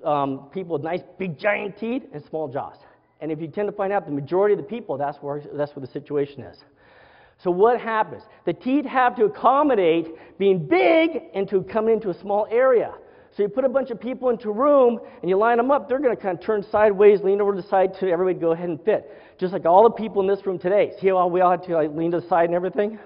um, 0.03 0.49
people 0.53 0.73
with 0.73 0.83
nice 0.83 1.01
big 1.17 1.37
giant 1.37 1.77
teeth 1.79 2.03
and 2.13 2.23
small 2.29 2.47
jaws. 2.47 2.77
And 3.19 3.31
if 3.31 3.41
you 3.41 3.47
tend 3.47 3.67
to 3.67 3.75
find 3.75 3.91
out 3.91 4.05
the 4.05 4.11
majority 4.11 4.53
of 4.53 4.59
the 4.59 4.65
people, 4.65 4.97
that's 4.97 5.17
where, 5.19 5.41
that's 5.53 5.75
where 5.75 5.85
the 5.85 5.91
situation 5.91 6.41
is. 6.41 6.57
So 7.43 7.51
what 7.51 7.79
happens? 7.79 8.23
The 8.45 8.53
teeth 8.53 8.85
have 8.85 9.15
to 9.17 9.25
accommodate 9.25 10.07
being 10.37 10.65
big 10.67 11.21
and 11.33 11.47
to 11.49 11.63
come 11.63 11.87
into 11.87 12.09
a 12.09 12.19
small 12.19 12.47
area. 12.49 12.93
So 13.35 13.43
you 13.43 13.49
put 13.49 13.65
a 13.65 13.69
bunch 13.69 13.91
of 13.91 13.99
people 13.99 14.29
into 14.29 14.49
a 14.49 14.53
room 14.53 14.99
and 15.21 15.29
you 15.29 15.37
line 15.37 15.57
them 15.57 15.69
up, 15.69 15.87
they're 15.87 15.99
going 15.99 16.15
to 16.15 16.21
kind 16.21 16.37
of 16.37 16.43
turn 16.43 16.65
sideways, 16.71 17.21
lean 17.21 17.39
over 17.39 17.55
to 17.55 17.61
the 17.61 17.67
side 17.67 17.93
to 17.99 18.09
everybody 18.09 18.39
go 18.39 18.51
ahead 18.51 18.69
and 18.69 18.83
fit. 18.83 19.11
Just 19.39 19.53
like 19.53 19.65
all 19.65 19.83
the 19.83 19.91
people 19.91 20.21
in 20.21 20.27
this 20.27 20.43
room 20.47 20.57
today. 20.57 20.93
See 20.99 21.09
how 21.09 21.27
we 21.27 21.41
all 21.41 21.51
had 21.51 21.63
to 21.63 21.75
like, 21.75 21.91
lean 21.93 22.09
to 22.11 22.21
the 22.21 22.27
side 22.27 22.45
and 22.45 22.55
everything? 22.55 22.97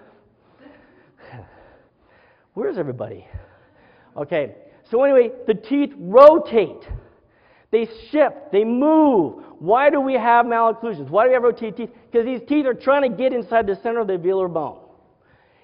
Where's 2.53 2.77
everybody? 2.77 3.25
Okay. 4.15 4.55
So 4.89 5.03
anyway, 5.03 5.31
the 5.47 5.53
teeth 5.53 5.91
rotate. 5.97 6.87
They 7.71 7.87
shift, 8.11 8.51
they 8.51 8.65
move. 8.65 9.43
Why 9.59 9.89
do 9.89 10.01
we 10.01 10.13
have 10.15 10.45
malocclusions? 10.45 11.09
Why 11.09 11.23
do 11.23 11.29
we 11.29 11.33
have 11.35 11.43
rotated 11.43 11.77
teeth? 11.77 11.89
Because 12.11 12.25
these 12.25 12.41
teeth 12.47 12.65
are 12.65 12.73
trying 12.73 13.09
to 13.09 13.17
get 13.17 13.31
inside 13.31 13.65
the 13.65 13.75
center 13.81 13.99
of 14.01 14.07
the 14.07 14.13
alveolar 14.17 14.51
bone. 14.51 14.79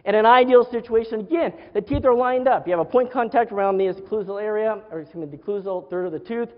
In 0.05 0.15
an 0.15 0.25
ideal 0.25 0.65
situation, 0.71 1.19
again, 1.19 1.51
the 1.73 1.81
teeth 1.81 2.05
are 2.05 2.13
lined 2.13 2.47
up. 2.47 2.65
You 2.65 2.71
have 2.71 2.79
a 2.79 2.89
point 2.89 3.11
contact 3.11 3.51
around 3.51 3.77
the 3.77 3.87
occlusal 3.87 4.41
area, 4.41 4.81
or 4.89 5.01
excuse 5.01 5.29
me, 5.29 5.29
the 5.29 5.35
occlusal 5.35 5.89
third 5.89 6.05
of 6.05 6.13
the 6.13 6.19
tooth. 6.19 6.49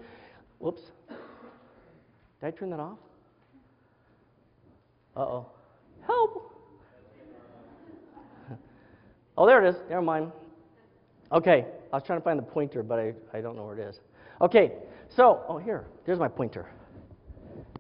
Whoops. 0.60 0.82
Did 1.08 2.48
I 2.48 2.52
turn 2.52 2.70
that 2.70 2.80
off? 2.80 3.00
Uh 5.16 5.22
oh. 5.22 5.46
Help! 6.06 6.49
Oh, 9.40 9.46
there 9.46 9.66
it 9.66 9.70
is. 9.70 9.82
Never 9.90 10.02
mind. 10.02 10.34
Okay, 11.32 11.66
I 11.94 11.96
was 11.96 12.04
trying 12.06 12.20
to 12.20 12.24
find 12.24 12.38
the 12.38 12.44
pointer, 12.44 12.84
but 12.84 13.00
I, 13.00 13.14
I 13.34 13.40
don't 13.40 13.56
know 13.56 13.64
where 13.64 13.80
it 13.80 13.90
is. 13.90 14.02
Okay, 14.42 14.74
so, 15.16 15.44
oh, 15.48 15.58
here, 15.58 15.86
there's 16.06 16.20
my 16.20 16.28
pointer. 16.28 16.68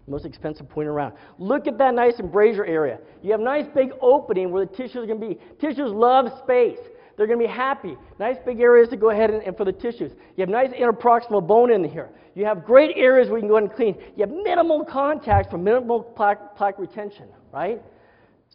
Most 0.07 0.25
expensive 0.25 0.69
pointer 0.69 0.91
around. 0.91 1.15
Look 1.37 1.67
at 1.67 1.77
that 1.77 1.93
nice 1.93 2.17
embrasure 2.19 2.65
area. 2.65 2.97
You 3.21 3.31
have 3.31 3.41
nice 3.41 3.65
big 3.75 3.91
opening 4.01 4.51
where 4.51 4.65
the 4.65 4.71
tissues 4.71 5.03
are 5.03 5.05
going 5.05 5.19
to 5.19 5.27
be. 5.27 5.37
Tissues 5.59 5.91
love 5.91 6.31
space. 6.39 6.79
They're 7.17 7.27
going 7.27 7.39
to 7.39 7.45
be 7.45 7.51
happy. 7.51 7.97
Nice 8.19 8.37
big 8.45 8.61
areas 8.61 8.87
to 8.89 8.97
go 8.97 9.09
ahead 9.09 9.29
and, 9.29 9.43
and 9.43 9.57
for 9.57 9.65
the 9.65 9.73
tissues. 9.73 10.13
You 10.37 10.41
have 10.41 10.49
nice 10.49 10.69
interproximal 10.71 11.45
bone 11.45 11.73
in 11.73 11.83
here. 11.83 12.09
You 12.35 12.45
have 12.45 12.63
great 12.63 12.95
areas 12.95 13.27
where 13.27 13.37
you 13.37 13.41
can 13.41 13.49
go 13.49 13.57
ahead 13.57 13.69
and 13.69 13.75
clean. 13.75 13.95
You 14.15 14.25
have 14.25 14.31
minimal 14.31 14.85
contact 14.85 15.51
for 15.51 15.57
minimal 15.57 16.03
plaque, 16.03 16.55
plaque 16.55 16.79
retention, 16.79 17.27
right? 17.51 17.81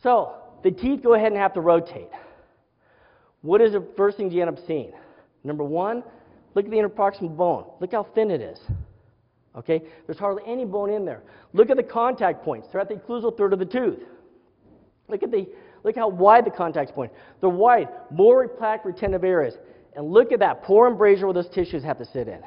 So, 0.02 0.36
the 0.62 0.70
teeth 0.70 1.02
go 1.02 1.12
ahead 1.12 1.32
and 1.32 1.36
have 1.36 1.52
to 1.52 1.60
rotate. 1.60 2.08
What 3.44 3.60
is 3.60 3.72
the 3.72 3.86
first 3.94 4.16
thing 4.16 4.30
you 4.30 4.40
end 4.40 4.48
up 4.48 4.66
seeing? 4.66 4.90
Number 5.44 5.64
one, 5.64 6.02
look 6.54 6.64
at 6.64 6.70
the 6.70 6.78
interproximal 6.78 7.36
bone. 7.36 7.66
Look 7.78 7.92
how 7.92 8.04
thin 8.14 8.30
it 8.30 8.40
is. 8.40 8.58
Okay? 9.54 9.82
There's 10.06 10.18
hardly 10.18 10.42
any 10.46 10.64
bone 10.64 10.88
in 10.88 11.04
there. 11.04 11.22
Look 11.52 11.68
at 11.68 11.76
the 11.76 11.82
contact 11.82 12.42
points. 12.42 12.68
They're 12.72 12.80
at 12.80 12.88
the 12.88 12.94
occlusal 12.94 13.36
third 13.36 13.52
of 13.52 13.58
the 13.58 13.66
tooth. 13.66 13.98
Look 15.08 15.22
at 15.22 15.30
the 15.30 15.46
look 15.82 15.94
how 15.94 16.08
wide 16.08 16.46
the 16.46 16.50
contact 16.50 16.94
point. 16.94 17.12
They're 17.42 17.50
wide, 17.50 17.90
more 18.10 18.48
plaque 18.48 18.86
retentive 18.86 19.24
areas. 19.24 19.58
And 19.94 20.10
look 20.10 20.32
at 20.32 20.38
that 20.38 20.62
poor 20.62 20.88
embrasure 20.88 21.26
where 21.26 21.34
those 21.34 21.50
tissues 21.50 21.84
have 21.84 21.98
to 21.98 22.06
sit 22.06 22.28
in. 22.28 22.40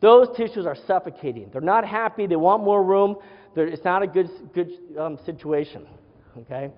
those 0.00 0.26
tissues 0.36 0.66
are 0.66 0.74
suffocating. 0.74 1.50
They're 1.52 1.60
not 1.60 1.86
happy. 1.86 2.26
They 2.26 2.34
want 2.34 2.64
more 2.64 2.82
room. 2.82 3.14
They're, 3.54 3.68
it's 3.68 3.84
not 3.84 4.02
a 4.02 4.08
good, 4.08 4.28
good 4.52 4.70
um, 4.98 5.20
situation. 5.24 5.86
Okay? 6.36 6.72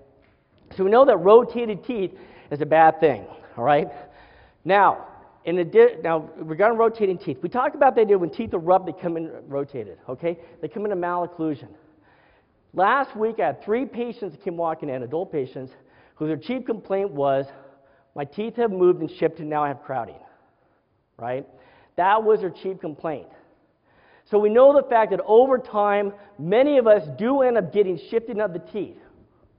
So 0.76 0.84
we 0.84 0.90
know 0.90 1.06
that 1.06 1.16
rotated 1.16 1.82
teeth 1.86 2.10
is 2.50 2.60
a 2.60 2.66
bad 2.66 3.00
thing. 3.00 3.24
All 3.56 3.64
right? 3.64 3.88
Now, 4.64 5.06
in 5.44 5.56
addi- 5.56 6.02
now 6.02 6.30
regarding 6.36 6.78
rotating 6.78 7.18
teeth, 7.18 7.38
we 7.42 7.48
talked 7.48 7.74
about 7.74 7.94
the 7.94 8.00
idea 8.00 8.18
when 8.18 8.30
teeth 8.30 8.54
are 8.54 8.58
rubbed, 8.58 8.88
they 8.88 8.92
come 8.92 9.16
in 9.16 9.30
rotated. 9.46 9.98
Okay? 10.08 10.38
They 10.60 10.68
come 10.68 10.84
into 10.84 10.96
malocclusion. 10.96 11.68
Last 12.72 13.16
week, 13.16 13.38
I 13.38 13.46
had 13.46 13.62
three 13.62 13.84
patients 13.84 14.32
that 14.32 14.42
came 14.42 14.56
walking 14.56 14.88
in, 14.88 15.02
adult 15.02 15.30
patients, 15.30 15.72
who 16.16 16.26
their 16.26 16.36
chief 16.36 16.64
complaint 16.64 17.10
was, 17.10 17.46
my 18.14 18.24
teeth 18.24 18.56
have 18.56 18.70
moved 18.70 19.00
and 19.00 19.10
shifted, 19.10 19.40
and 19.40 19.50
now 19.50 19.64
I 19.64 19.68
have 19.68 19.82
crowding. 19.82 20.16
Right? 21.16 21.46
That 21.96 22.22
was 22.22 22.40
their 22.40 22.50
chief 22.50 22.80
complaint. 22.80 23.28
So 24.30 24.38
we 24.38 24.48
know 24.48 24.74
the 24.74 24.88
fact 24.88 25.10
that 25.10 25.20
over 25.26 25.58
time, 25.58 26.12
many 26.38 26.78
of 26.78 26.86
us 26.86 27.06
do 27.18 27.42
end 27.42 27.58
up 27.58 27.72
getting 27.72 28.00
shifting 28.10 28.40
of 28.40 28.52
the 28.52 28.58
teeth. 28.58 28.96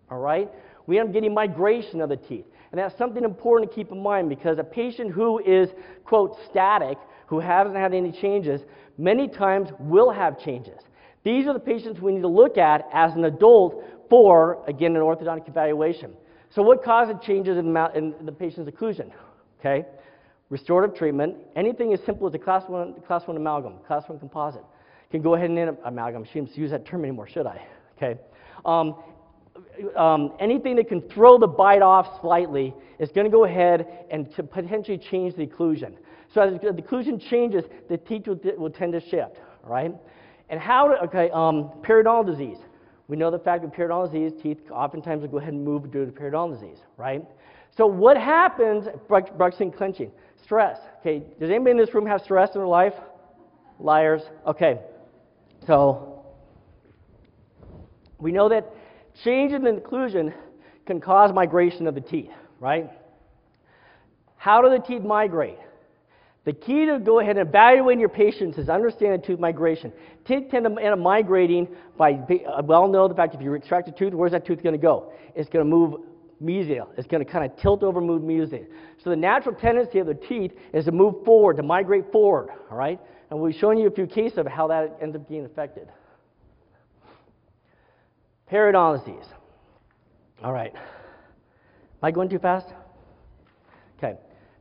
All 0.10 0.18
right? 0.18 0.50
We 0.88 1.00
end 1.00 1.10
up 1.10 1.14
getting 1.14 1.34
migration 1.34 2.02
of 2.02 2.10
the 2.10 2.18
teeth. 2.18 2.46
And 2.76 2.84
that's 2.84 2.98
something 2.98 3.24
important 3.24 3.72
to 3.72 3.74
keep 3.74 3.90
in 3.94 4.04
mind 4.04 4.28
because 4.28 4.60
a 4.60 4.64
patient 4.64 5.14
who 5.14 5.40
is, 5.40 5.70
quote, 6.04 6.36
static, 6.50 6.98
who 7.26 7.40
hasn't 7.40 7.78
had 7.78 7.94
any 7.94 8.12
changes, 8.12 8.60
many 8.98 9.30
times 9.30 9.70
will 9.80 10.12
have 10.12 10.38
changes. 10.38 10.82
These 11.24 11.48
are 11.48 11.54
the 11.54 11.60
patients 11.60 12.02
we 12.02 12.12
need 12.12 12.24
to 12.24 12.28
look 12.28 12.58
at 12.58 12.86
as 12.92 13.14
an 13.14 13.24
adult 13.24 13.82
for, 14.10 14.62
again, 14.68 14.94
an 14.98 15.02
orthodontic 15.02 15.48
evaluation. 15.48 16.12
So, 16.50 16.62
what 16.64 16.84
causes 16.84 17.16
changes 17.26 17.58
in, 17.58 17.72
the 17.72 18.32
patient's 18.38 18.70
occlusion? 18.70 19.10
Okay? 19.62 19.86
Restorative 20.50 20.98
treatment, 20.98 21.38
anything 21.56 21.94
as 21.94 22.02
simple 22.06 22.28
as 22.28 22.34
a 22.34 22.40
class 22.40 22.64
1, 22.68 22.96
class 23.08 23.26
one 23.26 23.38
amalgam, 23.38 23.76
class 23.88 24.04
1 24.08 24.20
composite. 24.20 24.66
Can 25.12 25.22
go 25.22 25.36
ahead 25.36 25.50
and 25.50 25.78
amalgam. 25.86 26.24
I 26.24 26.28
shouldn't 26.28 26.58
use 26.58 26.72
that 26.72 26.86
term 26.86 27.06
anymore, 27.06 27.30
should 27.30 27.48
I? 27.48 27.66
Okay? 27.96 28.20
Um, 28.66 28.96
um, 29.96 30.34
anything 30.40 30.76
that 30.78 30.88
can 30.88 31.02
throw 31.02 31.38
the 31.38 31.48
bite 31.48 31.82
off 31.82 32.20
slightly 32.22 32.74
is 33.00 33.12
going 33.12 33.26
to 33.26 33.32
go 33.32 33.46
ahead 33.46 33.88
and 34.12 34.34
to 34.36 34.44
potentially 34.44 34.98
change 34.98 35.36
the 35.36 35.46
occlusion. 35.46 35.96
So 36.34 36.42
as 36.42 36.60
the 36.60 36.82
occlusion 36.82 37.22
changes, 37.30 37.64
the 37.90 37.98
teeth 37.98 38.28
will, 38.28 38.40
will 38.58 38.70
tend 38.70 38.94
to 38.94 39.00
shift, 39.00 39.40
right? 39.64 39.94
And 40.50 40.60
how, 40.60 40.96
okay, 41.06 41.30
um, 41.34 41.72
periodontal 41.82 42.26
disease. 42.26 42.58
We 43.08 43.18
know 43.18 43.30
the 43.30 43.40
fact 43.40 43.64
that 43.64 43.74
periodontal 43.74 44.12
disease, 44.12 44.42
teeth 44.42 44.60
oftentimes 44.72 45.22
will 45.22 45.30
go 45.30 45.38
ahead 45.38 45.54
and 45.54 45.64
move 45.64 45.92
due 45.92 46.06
to 46.06 46.12
periodontal 46.12 46.60
disease, 46.60 46.80
right? 46.98 47.24
So 47.78 47.86
what 47.86 48.18
happens, 48.18 48.88
Bruxing 49.10 49.76
clenching? 49.76 50.12
Stress, 50.44 50.78
okay? 51.00 51.24
Does 51.40 51.50
anybody 51.50 51.72
in 51.72 51.78
this 51.78 51.94
room 51.94 52.06
have 52.06 52.22
stress 52.22 52.50
in 52.54 52.60
their 52.60 52.68
life? 52.68 52.94
Liars, 53.80 54.22
okay. 54.48 54.80
So 55.68 56.24
we 58.20 58.32
know 58.32 58.48
that 58.50 58.72
changes 59.24 59.62
in 59.66 59.80
occlusion 59.80 60.34
can 60.86 61.02
cause 61.02 61.34
migration 61.34 61.88
of 61.88 61.96
the 61.96 62.02
teeth, 62.02 62.32
right? 62.60 62.90
How 64.38 64.62
do 64.62 64.70
the 64.70 64.80
teeth 64.80 65.02
migrate? 65.02 65.58
The 66.46 66.54
key 66.54 66.86
to 66.86 67.00
go 67.00 67.20
ahead 67.20 67.38
and 67.38 67.50
evaluate 67.50 67.98
your 67.98 68.10
patients 68.10 68.60
is 68.60 68.70
understanding 68.70 69.22
tooth 69.26 69.40
migration. 69.40 69.92
Teeth 70.28 70.44
tend 70.52 70.66
to 70.66 70.80
end 70.80 70.94
up 70.94 71.00
migrating 71.00 71.68
by, 71.98 72.14
uh, 72.14 72.62
well 72.64 72.88
know 72.88 73.08
the 73.08 73.16
fact 73.16 73.34
if 73.34 73.42
you 73.42 73.54
extract 73.56 73.88
a 73.88 73.92
tooth, 73.92 74.14
where's 74.14 74.32
that 74.32 74.46
tooth 74.46 74.62
going 74.62 74.76
to 74.76 74.82
go? 74.82 75.12
It's 75.36 75.50
going 75.50 75.66
to 75.66 75.70
move 75.70 76.02
mesial. 76.44 76.90
It's 76.98 77.08
going 77.08 77.26
to 77.26 77.32
kind 77.32 77.50
of 77.50 77.58
tilt 77.58 77.82
over, 77.82 78.00
move 78.00 78.22
mesial. 78.22 78.68
So 79.04 79.10
the 79.10 79.16
natural 79.16 79.56
tendency 79.56 79.98
of 79.98 80.06
the 80.06 80.14
teeth 80.14 80.52
is 80.72 80.86
to 80.86 80.92
move 80.92 81.26
forward, 81.26 81.58
to 81.58 81.64
migrate 81.64 82.12
forward, 82.12 82.50
all 82.70 82.78
right? 82.78 83.00
And 83.32 83.40
we've 83.40 83.56
shown 83.56 83.80
you 83.80 83.88
a 83.88 83.92
few 83.92 84.06
cases 84.06 84.38
of 84.38 84.46
how 84.46 84.68
that 84.68 85.00
ends 85.02 85.16
up 85.16 85.28
getting 85.28 85.46
affected. 85.46 85.88
Periodontal 88.52 89.04
disease. 89.04 89.26
All 90.44 90.54
right. 90.54 90.74
Am 90.74 92.04
I 92.04 92.12
going 92.12 92.30
too 92.30 92.40
fast? 92.40 92.68
Okay. 93.98 94.16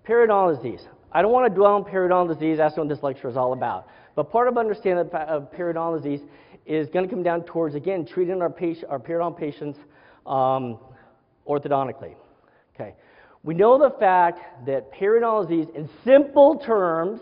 Periodontal 0.08 0.56
disease. 0.56 0.86
I 1.12 1.22
don't 1.22 1.32
want 1.32 1.50
to 1.50 1.54
dwell 1.54 1.74
on 1.74 1.84
periodontal 1.84 2.34
disease. 2.34 2.58
That's 2.58 2.76
what 2.76 2.88
this 2.88 3.02
lecture 3.02 3.28
is 3.28 3.36
all 3.36 3.52
about. 3.52 3.86
But 4.16 4.30
part 4.30 4.48
of 4.48 4.56
understanding 4.56 5.08
of 5.12 5.52
periodontal 5.52 6.02
disease 6.02 6.20
is 6.66 6.88
going 6.88 7.06
to 7.06 7.14
come 7.14 7.22
down 7.22 7.42
towards, 7.44 7.74
again, 7.74 8.06
treating 8.06 8.40
our, 8.40 8.50
patient, 8.50 8.86
our 8.90 8.98
periodontal 8.98 9.38
patients 9.38 9.78
um, 10.26 10.78
orthodontically. 11.46 12.14
Okay. 12.74 12.94
We 13.42 13.54
know 13.54 13.78
the 13.78 13.94
fact 13.98 14.66
that 14.66 14.92
periodontal 14.92 15.48
disease, 15.48 15.66
in 15.74 15.88
simple 16.04 16.58
terms, 16.64 17.20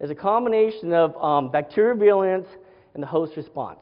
is 0.00 0.10
a 0.10 0.14
combination 0.14 0.92
of 0.92 1.16
um, 1.16 1.50
bacterial 1.50 1.96
virulence 1.96 2.46
and 2.94 3.02
the 3.02 3.06
host 3.06 3.36
response. 3.36 3.80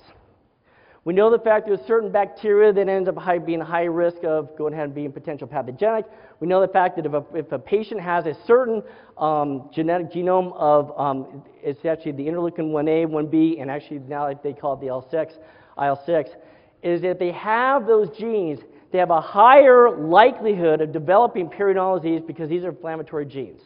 We 1.05 1.13
know 1.13 1.31
the 1.31 1.39
fact 1.39 1.67
there's 1.67 1.87
certain 1.87 2.11
bacteria 2.11 2.73
that 2.73 2.89
ends 2.89 3.11
up 3.11 3.19
high, 3.19 3.39
being 3.39 3.61
high 3.61 3.85
risk 3.85 4.25
of 4.25 4.57
going 4.57 4.73
ahead 4.73 4.87
and 4.87 4.95
being 4.95 5.13
potential 5.13 5.47
pathogenic. 5.47 6.07
We 6.41 6.47
know 6.47 6.63
the 6.63 6.73
fact 6.73 6.97
that 6.97 7.05
if 7.05 7.13
a, 7.13 7.25
if 7.35 7.53
a 7.53 7.59
patient 7.59 8.01
has 8.01 8.25
a 8.25 8.35
certain 8.47 8.83
um, 9.19 9.69
genetic 9.73 10.13
genome 10.13 10.57
of, 10.57 10.99
um, 10.99 11.43
it's 11.63 11.85
actually 11.85 12.13
the 12.13 12.27
interleukin 12.27 12.71
1A, 12.71 13.07
1B, 13.07 13.61
and 13.61 13.71
actually 13.71 13.99
now 13.99 14.33
they 14.43 14.55
call 14.55 14.75
it 14.75 14.81
the 14.81 14.87
L6, 14.87 15.35
IL6, 15.77 16.29
is 16.83 17.03
that 17.03 17.11
if 17.11 17.19
they 17.19 17.33
have 17.33 17.87
those 17.87 18.09
genes, 18.17 18.61
they 18.91 18.99
have 18.99 19.11
a 19.11 19.21
higher 19.21 19.91
likelihood 19.91 20.81
of 20.81 20.93
developing 20.93 21.51
periodontal 21.51 22.03
disease 22.03 22.23
because 22.27 22.49
these 22.49 22.65
are 22.65 22.71
inflammatory 22.71 23.27
genes. 23.27 23.61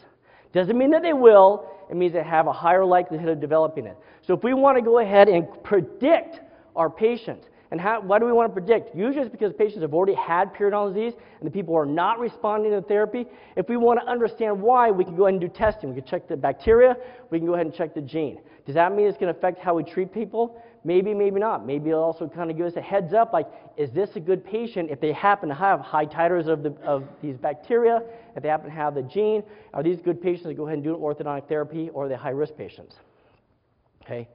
Doesn't 0.53 0.77
mean 0.77 0.91
that 0.91 1.03
they 1.03 1.13
will, 1.13 1.71
it 1.89 1.97
means 1.97 2.15
they 2.15 2.23
have 2.23 2.49
a 2.49 2.53
higher 2.53 2.85
likelihood 2.85 3.29
of 3.29 3.41
developing 3.41 3.87
it. 3.87 3.97
So 4.27 4.35
if 4.35 4.43
we 4.43 4.55
want 4.55 4.77
to 4.77 4.83
go 4.83 4.99
ahead 4.99 5.29
and 5.29 5.47
predict 5.63 6.41
our 6.79 6.89
patients. 6.89 7.49
And 7.71 7.79
how, 7.79 8.01
why 8.01 8.19
do 8.19 8.25
we 8.25 8.33
want 8.33 8.49
to 8.55 8.61
predict? 8.61 8.97
Usually 8.97 9.21
it's 9.23 9.31
because 9.31 9.53
patients 9.53 9.83
have 9.83 9.93
already 9.93 10.15
had 10.15 10.55
periodontal 10.55 10.95
disease 10.95 11.13
and 11.41 11.47
the 11.47 11.51
people 11.51 11.77
are 11.77 11.85
not 11.85 12.19
responding 12.19 12.73
to 12.73 12.81
therapy. 12.81 13.27
If 13.57 13.69
we 13.69 13.77
want 13.77 14.01
to 14.01 14.07
understand 14.07 14.59
why, 14.59 14.91
we 14.91 15.05
can 15.05 15.17
go 15.17 15.25
ahead 15.25 15.35
and 15.35 15.41
do 15.41 15.49
testing. 15.49 15.91
We 15.91 16.01
can 16.01 16.09
check 16.09 16.29
the 16.29 16.37
bacteria, 16.37 16.97
we 17.31 17.39
can 17.39 17.47
go 17.47 17.55
ahead 17.55 17.67
and 17.67 17.75
check 17.75 17.95
the 17.95 18.01
gene. 18.01 18.39
Does 18.65 18.75
that 18.75 18.95
mean 18.95 19.07
it's 19.07 19.19
going 19.19 19.33
to 19.33 19.39
affect 19.39 19.59
how 19.59 19.75
we 19.75 19.83
treat 19.83 20.13
people? 20.13 20.63
Maybe, 20.85 21.13
maybe 21.13 21.41
not. 21.41 21.67
Maybe 21.67 21.91
it'll 21.91 22.03
also 22.03 22.27
kind 22.29 22.51
of 22.51 22.57
give 22.57 22.67
us 22.67 22.77
a 22.77 22.81
heads 22.81 23.13
up 23.13 23.35
like, 23.35 23.47
is 23.77 23.91
this 23.91 24.11
a 24.17 24.21
good 24.21 24.45
patient 24.45 24.91
if 24.91 25.01
they 25.01 25.13
happen 25.13 25.51
to 25.51 25.55
have 25.55 25.81
high 25.81 26.07
titers 26.07 26.49
of, 26.49 26.63
the, 26.63 26.71
of 26.83 27.05
these 27.21 27.37
bacteria, 27.37 28.03
if 28.35 28.43
they 28.43 28.49
happen 28.49 28.71
to 28.71 28.75
have 28.75 28.95
the 28.95 29.03
gene? 29.03 29.43
Are 29.75 29.83
these 29.83 30.01
good 30.01 30.23
patients 30.23 30.47
to 30.47 30.55
go 30.55 30.67
ahead 30.67 30.77
and 30.77 30.85
do 30.85 30.97
orthodontic 30.97 31.49
therapy 31.49 31.91
or 31.91 32.07
are 32.07 32.09
they 32.09 32.15
high 32.15 32.31
risk 32.31 32.57
patients? 32.57 32.97
Okay. 34.05 34.29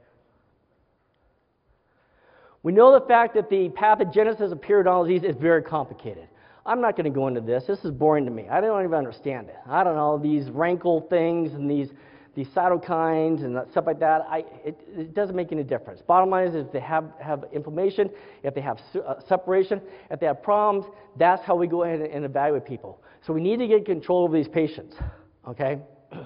We 2.64 2.72
know 2.72 2.98
the 2.98 3.06
fact 3.06 3.34
that 3.34 3.50
the 3.50 3.68
pathogenesis 3.68 4.50
of 4.50 4.58
periodontal 4.58 5.06
disease 5.06 5.22
is 5.22 5.36
very 5.36 5.62
complicated. 5.62 6.26
I'm 6.64 6.80
not 6.80 6.96
going 6.96 7.04
to 7.04 7.10
go 7.10 7.28
into 7.28 7.42
this. 7.42 7.64
This 7.68 7.84
is 7.84 7.90
boring 7.90 8.24
to 8.24 8.30
me. 8.30 8.48
I 8.50 8.62
don't 8.62 8.82
even 8.82 8.94
understand 8.94 9.50
it. 9.50 9.56
I 9.68 9.84
don't 9.84 9.96
know 9.96 10.18
these 10.18 10.46
RANKL 10.46 11.10
things 11.10 11.52
and 11.52 11.70
these 11.70 11.90
these 12.34 12.48
cytokines 12.48 13.44
and 13.44 13.56
stuff 13.70 13.84
like 13.86 14.00
that. 14.00 14.26
I, 14.28 14.38
it, 14.64 14.80
it, 14.88 15.14
doesn't 15.14 15.36
make 15.36 15.52
any 15.52 15.62
difference. 15.62 16.02
Bottom 16.02 16.30
line 16.30 16.48
is, 16.48 16.66
if 16.66 16.72
they 16.72 16.80
have, 16.80 17.04
have 17.20 17.44
inflammation, 17.52 18.10
if 18.42 18.56
they 18.56 18.60
have 18.60 18.80
uh, 19.06 19.20
separation, 19.28 19.80
if 20.10 20.18
they 20.18 20.26
have 20.26 20.42
problems, 20.42 20.84
that's 21.16 21.44
how 21.44 21.54
we 21.54 21.68
go 21.68 21.84
ahead 21.84 22.00
and, 22.00 22.10
and 22.10 22.24
evaluate 22.24 22.64
people. 22.64 23.00
So 23.24 23.32
we 23.32 23.40
need 23.40 23.60
to 23.60 23.68
get 23.68 23.86
control 23.86 24.24
over 24.24 24.36
these 24.36 24.48
patients. 24.48 24.96
Okay. 25.46 25.78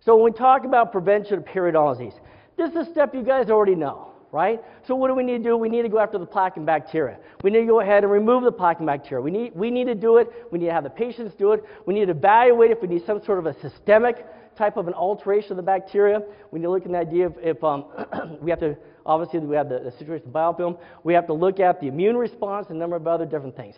so 0.00 0.14
when 0.14 0.26
we 0.26 0.30
talk 0.30 0.64
about 0.64 0.92
prevention 0.92 1.38
of 1.38 1.44
periodontal 1.44 1.98
disease, 1.98 2.20
this 2.56 2.72
is 2.74 2.86
stuff 2.92 3.10
you 3.12 3.24
guys 3.24 3.50
already 3.50 3.74
know 3.74 4.12
right? 4.32 4.60
So 4.86 4.94
what 4.94 5.08
do 5.08 5.14
we 5.14 5.22
need 5.22 5.38
to 5.38 5.44
do? 5.50 5.56
We 5.56 5.68
need 5.68 5.82
to 5.82 5.88
go 5.88 5.98
after 5.98 6.18
the 6.18 6.26
plaque 6.26 6.56
and 6.56 6.66
bacteria. 6.66 7.18
We 7.42 7.50
need 7.50 7.60
to 7.60 7.66
go 7.66 7.80
ahead 7.80 8.04
and 8.04 8.12
remove 8.12 8.44
the 8.44 8.52
plaque 8.52 8.78
and 8.78 8.86
bacteria. 8.86 9.22
We 9.22 9.30
need, 9.30 9.54
we 9.54 9.70
need 9.70 9.86
to 9.86 9.94
do 9.94 10.18
it. 10.18 10.28
We 10.50 10.58
need 10.58 10.66
to 10.66 10.72
have 10.72 10.84
the 10.84 10.90
patients 10.90 11.34
do 11.38 11.52
it. 11.52 11.64
We 11.86 11.94
need 11.94 12.06
to 12.06 12.12
evaluate 12.12 12.70
if 12.70 12.82
we 12.82 12.88
need 12.88 13.04
some 13.06 13.22
sort 13.24 13.38
of 13.38 13.46
a 13.46 13.58
systemic 13.60 14.26
type 14.56 14.76
of 14.76 14.88
an 14.88 14.94
alteration 14.94 15.52
of 15.52 15.56
the 15.56 15.62
bacteria. 15.62 16.20
We 16.50 16.58
need 16.58 16.64
to 16.64 16.70
look 16.70 16.84
at 16.84 16.90
the 16.90 16.98
idea 16.98 17.26
of 17.26 17.36
if 17.40 17.62
um, 17.62 17.86
we 18.40 18.50
have 18.50 18.60
to, 18.60 18.76
obviously 19.06 19.38
we 19.40 19.56
have 19.56 19.68
the, 19.68 19.78
the 19.78 19.92
situation 19.98 20.28
of 20.28 20.32
biofilm. 20.34 20.78
We 21.04 21.14
have 21.14 21.26
to 21.28 21.32
look 21.32 21.60
at 21.60 21.80
the 21.80 21.86
immune 21.86 22.16
response 22.16 22.66
and 22.68 22.76
a 22.76 22.80
number 22.80 22.96
of 22.96 23.06
other 23.06 23.24
different 23.24 23.56
things. 23.56 23.76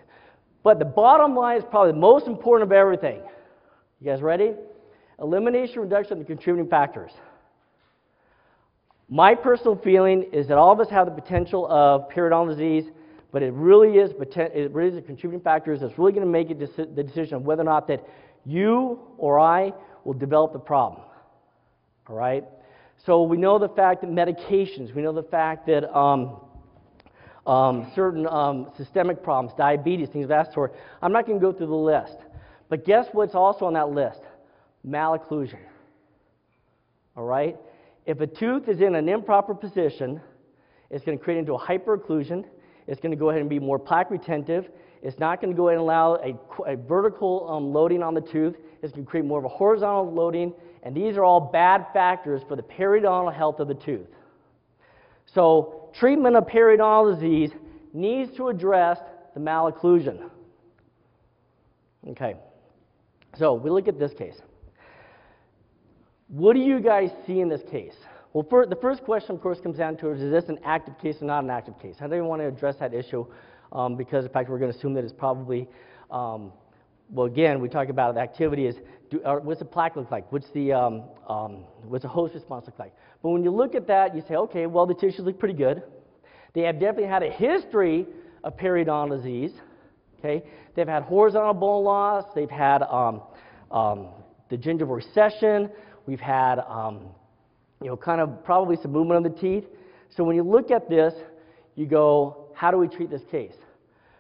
But 0.62 0.78
the 0.78 0.85
bottom 0.85 1.35
line 1.35 1.59
is 1.59 1.64
probably 1.71 1.92
the 1.92 1.99
most 1.99 2.26
important 2.26 2.71
of 2.71 2.73
everything. 2.73 3.23
You 4.00 4.07
guys 4.11 4.23
ready? 4.23 4.54
Elimination, 5.21 5.80
reduction 5.80 6.14
of 6.14 6.19
the 6.21 6.25
contributing 6.25 6.69
factors. 6.69 7.12
My 9.12 9.35
personal 9.35 9.75
feeling 9.75 10.26
is 10.33 10.47
that 10.47 10.57
all 10.57 10.71
of 10.71 10.79
us 10.79 10.88
have 10.90 11.07
the 11.07 11.21
potential 11.21 11.67
of 11.69 12.09
periodontal 12.11 12.50
disease, 12.50 12.85
but 13.33 13.43
it 13.43 13.52
really 13.52 13.99
is, 13.99 14.12
it 14.37 14.71
really 14.73 14.90
is 14.90 14.97
a 14.97 15.02
contributing 15.02 15.43
factor 15.43 15.76
that's 15.76 15.99
really 15.99 16.12
going 16.12 16.25
to 16.25 16.31
make 16.31 16.49
it 16.50 16.61
the 16.97 17.02
decision 17.02 17.35
of 17.35 17.43
whether 17.43 17.62
or 17.62 17.64
not 17.64 17.88
that 17.88 18.09
you 18.47 19.00
or 19.19 19.40
I 19.40 19.73
will 20.05 20.14
develop 20.14 20.52
the 20.52 20.61
problem. 20.61 21.02
All 22.09 22.14
right? 22.14 22.45
So 23.05 23.25
we 23.25 23.37
know 23.37 23.59
the 23.59 23.69
fact 23.71 24.02
that 24.02 24.11
medications, 24.11 24.95
we 24.95 25.02
know 25.02 25.12
the 25.12 25.25
fact 25.25 25.67
that 25.67 25.93
um, 25.97 26.37
um, 27.49 27.90
certain 27.97 28.29
um, 28.29 28.71
systemic 28.76 29.25
problems, 29.25 29.57
diabetes, 29.59 30.09
things 30.11 30.25
of 30.25 30.29
that 30.29 30.52
sort. 30.52 30.73
I'm 31.02 31.12
not 31.12 31.26
going 31.26 31.40
to 31.40 31.45
go 31.45 31.52
through 31.52 31.67
the 31.67 31.75
list. 31.75 32.17
But 32.69 32.85
guess 32.85 33.07
what's 33.11 33.35
also 33.35 33.64
on 33.64 33.73
that 33.73 33.88
list? 33.90 34.21
Malocclusion. 34.87 35.59
All 37.17 37.25
right? 37.25 37.57
If 38.07 38.21
a 38.21 38.26
tooth 38.26 38.69
is 38.69 38.80
in 38.80 38.95
an 38.95 39.09
improper 39.09 39.54
position, 39.54 40.21
it's 40.90 41.04
going 41.04 41.16
to 41.16 41.23
create 41.23 41.38
into 41.38 41.54
a 41.54 41.59
hyperocclusion. 41.59 42.45
It's 42.87 43.00
going 43.00 43.12
to 43.12 43.16
go 43.16 43.30
ahead 43.30 43.40
and 43.40 43.49
be 43.49 43.59
more 43.59 43.78
plaque 43.78 44.11
retentive. 44.11 44.69
It's 45.02 45.19
not 45.19 45.40
going 45.40 45.52
to 45.52 45.57
go 45.57 45.69
ahead 45.69 45.78
and 45.78 45.83
allow 45.83 46.16
a, 46.16 46.35
a 46.66 46.76
vertical 46.76 47.49
um, 47.49 47.73
loading 47.73 48.02
on 48.02 48.14
the 48.14 48.21
tooth. 48.21 48.57
It's 48.83 48.92
going 48.92 49.04
to 49.04 49.11
create 49.11 49.25
more 49.25 49.38
of 49.38 49.45
a 49.45 49.49
horizontal 49.49 50.12
loading. 50.12 50.52
And 50.83 50.95
these 50.95 51.16
are 51.16 51.25
all 51.25 51.40
bad 51.40 51.87
factors 51.92 52.42
for 52.49 52.57
the 52.57 52.62
periodontal 52.62 53.35
health 53.35 53.61
of 53.61 53.69
the 53.69 53.75
tooth. 53.75 54.09
So, 55.26 55.90
treatment 55.95 56.37
of 56.37 56.47
periodontal 56.47 57.14
disease 57.14 57.50
needs 57.92 58.35
to 58.37 58.49
address 58.49 58.99
the 59.35 59.40
malocclusion. 59.40 60.28
Okay. 62.09 62.35
So, 63.38 63.54
we 63.54 63.71
look 63.71 63.87
at 63.87 63.99
this 63.99 64.12
case. 64.12 64.40
What 66.31 66.55
do 66.55 66.61
you 66.61 66.79
guys 66.79 67.11
see 67.27 67.41
in 67.41 67.49
this 67.49 67.63
case? 67.69 67.95
Well, 68.33 68.47
fir- 68.49 68.67
the 68.67 68.77
first 68.77 69.03
question, 69.03 69.35
of 69.35 69.41
course, 69.41 69.59
comes 69.61 69.79
down 69.79 69.97
to 69.97 70.13
is 70.13 70.31
this 70.31 70.49
an 70.49 70.61
active 70.65 70.97
case 71.03 71.17
or 71.21 71.25
not 71.25 71.43
an 71.43 71.51
active 71.51 71.77
case? 71.81 71.97
I 72.01 72.07
don't 72.07 72.27
want 72.27 72.41
to 72.41 72.47
address 72.47 72.77
that 72.79 72.95
issue 72.95 73.27
um, 73.73 73.97
because, 73.97 74.25
in 74.27 74.31
fact, 74.31 74.49
we're 74.49 74.61
going 74.61 74.71
to 74.71 74.79
assume 74.79 74.95
that 74.95 75.03
it's 75.03 75.13
probably, 75.13 75.69
um, 76.09 76.53
well, 77.11 77.27
again, 77.27 77.61
we 77.61 77.69
talk 77.69 77.89
about 77.89 78.15
the 78.15 78.21
activity 78.21 78.67
is 78.67 78.77
do, 79.11 79.21
or 79.25 79.41
what's 79.41 79.59
the 79.59 79.65
plaque 79.65 79.97
look 79.97 80.09
like? 80.13 80.31
What's 80.31 80.49
the, 80.55 80.73
um, 80.73 81.03
um, 81.29 81.65
what's 81.89 82.03
the 82.03 82.09
host 82.09 82.35
response 82.35 82.67
look 82.67 82.79
like? 82.79 82.95
But 83.25 83.31
when 83.31 83.43
you 83.43 83.51
look 83.51 83.75
at 83.75 83.89
that, 83.89 84.15
you 84.15 84.23
say, 84.29 84.37
okay, 84.37 84.67
well, 84.67 84.87
the 84.87 84.95
tissues 84.95 85.25
look 85.25 85.37
pretty 85.37 85.55
good. 85.55 85.83
They 86.55 86.61
have 86.63 86.79
definitely 86.79 87.09
had 87.09 87.25
a 87.25 87.31
history 87.31 88.07
of 88.45 88.57
periodontal 88.57 89.17
disease. 89.17 89.51
Okay, 90.21 90.45
they've 90.77 90.87
had 90.87 91.03
horizontal 91.03 91.55
bone 91.55 91.83
loss. 91.83 92.25
They've 92.37 92.49
had 92.49 92.83
um, 92.83 93.23
um, 93.73 94.09
the 94.49 94.57
gingival 94.57 94.95
recession. 94.95 95.71
We've 96.11 96.19
had, 96.19 96.59
um, 96.67 97.02
you 97.81 97.87
know, 97.87 97.97
kind 97.97 98.21
of 98.21 98.43
probably 98.45 98.75
some 98.83 98.90
movement 98.90 99.25
of 99.25 99.33
the 99.33 99.38
teeth. 99.38 99.64
So 100.09 100.25
when 100.25 100.35
you 100.35 100.43
look 100.43 100.73
at 100.73 100.90
this, 100.90 101.14
you 101.76 101.87
go, 101.87 102.49
how 102.52 102.73
do 102.73 102.79
we 102.79 102.88
treat 102.88 103.11
this 103.11 103.23
case? 103.31 103.55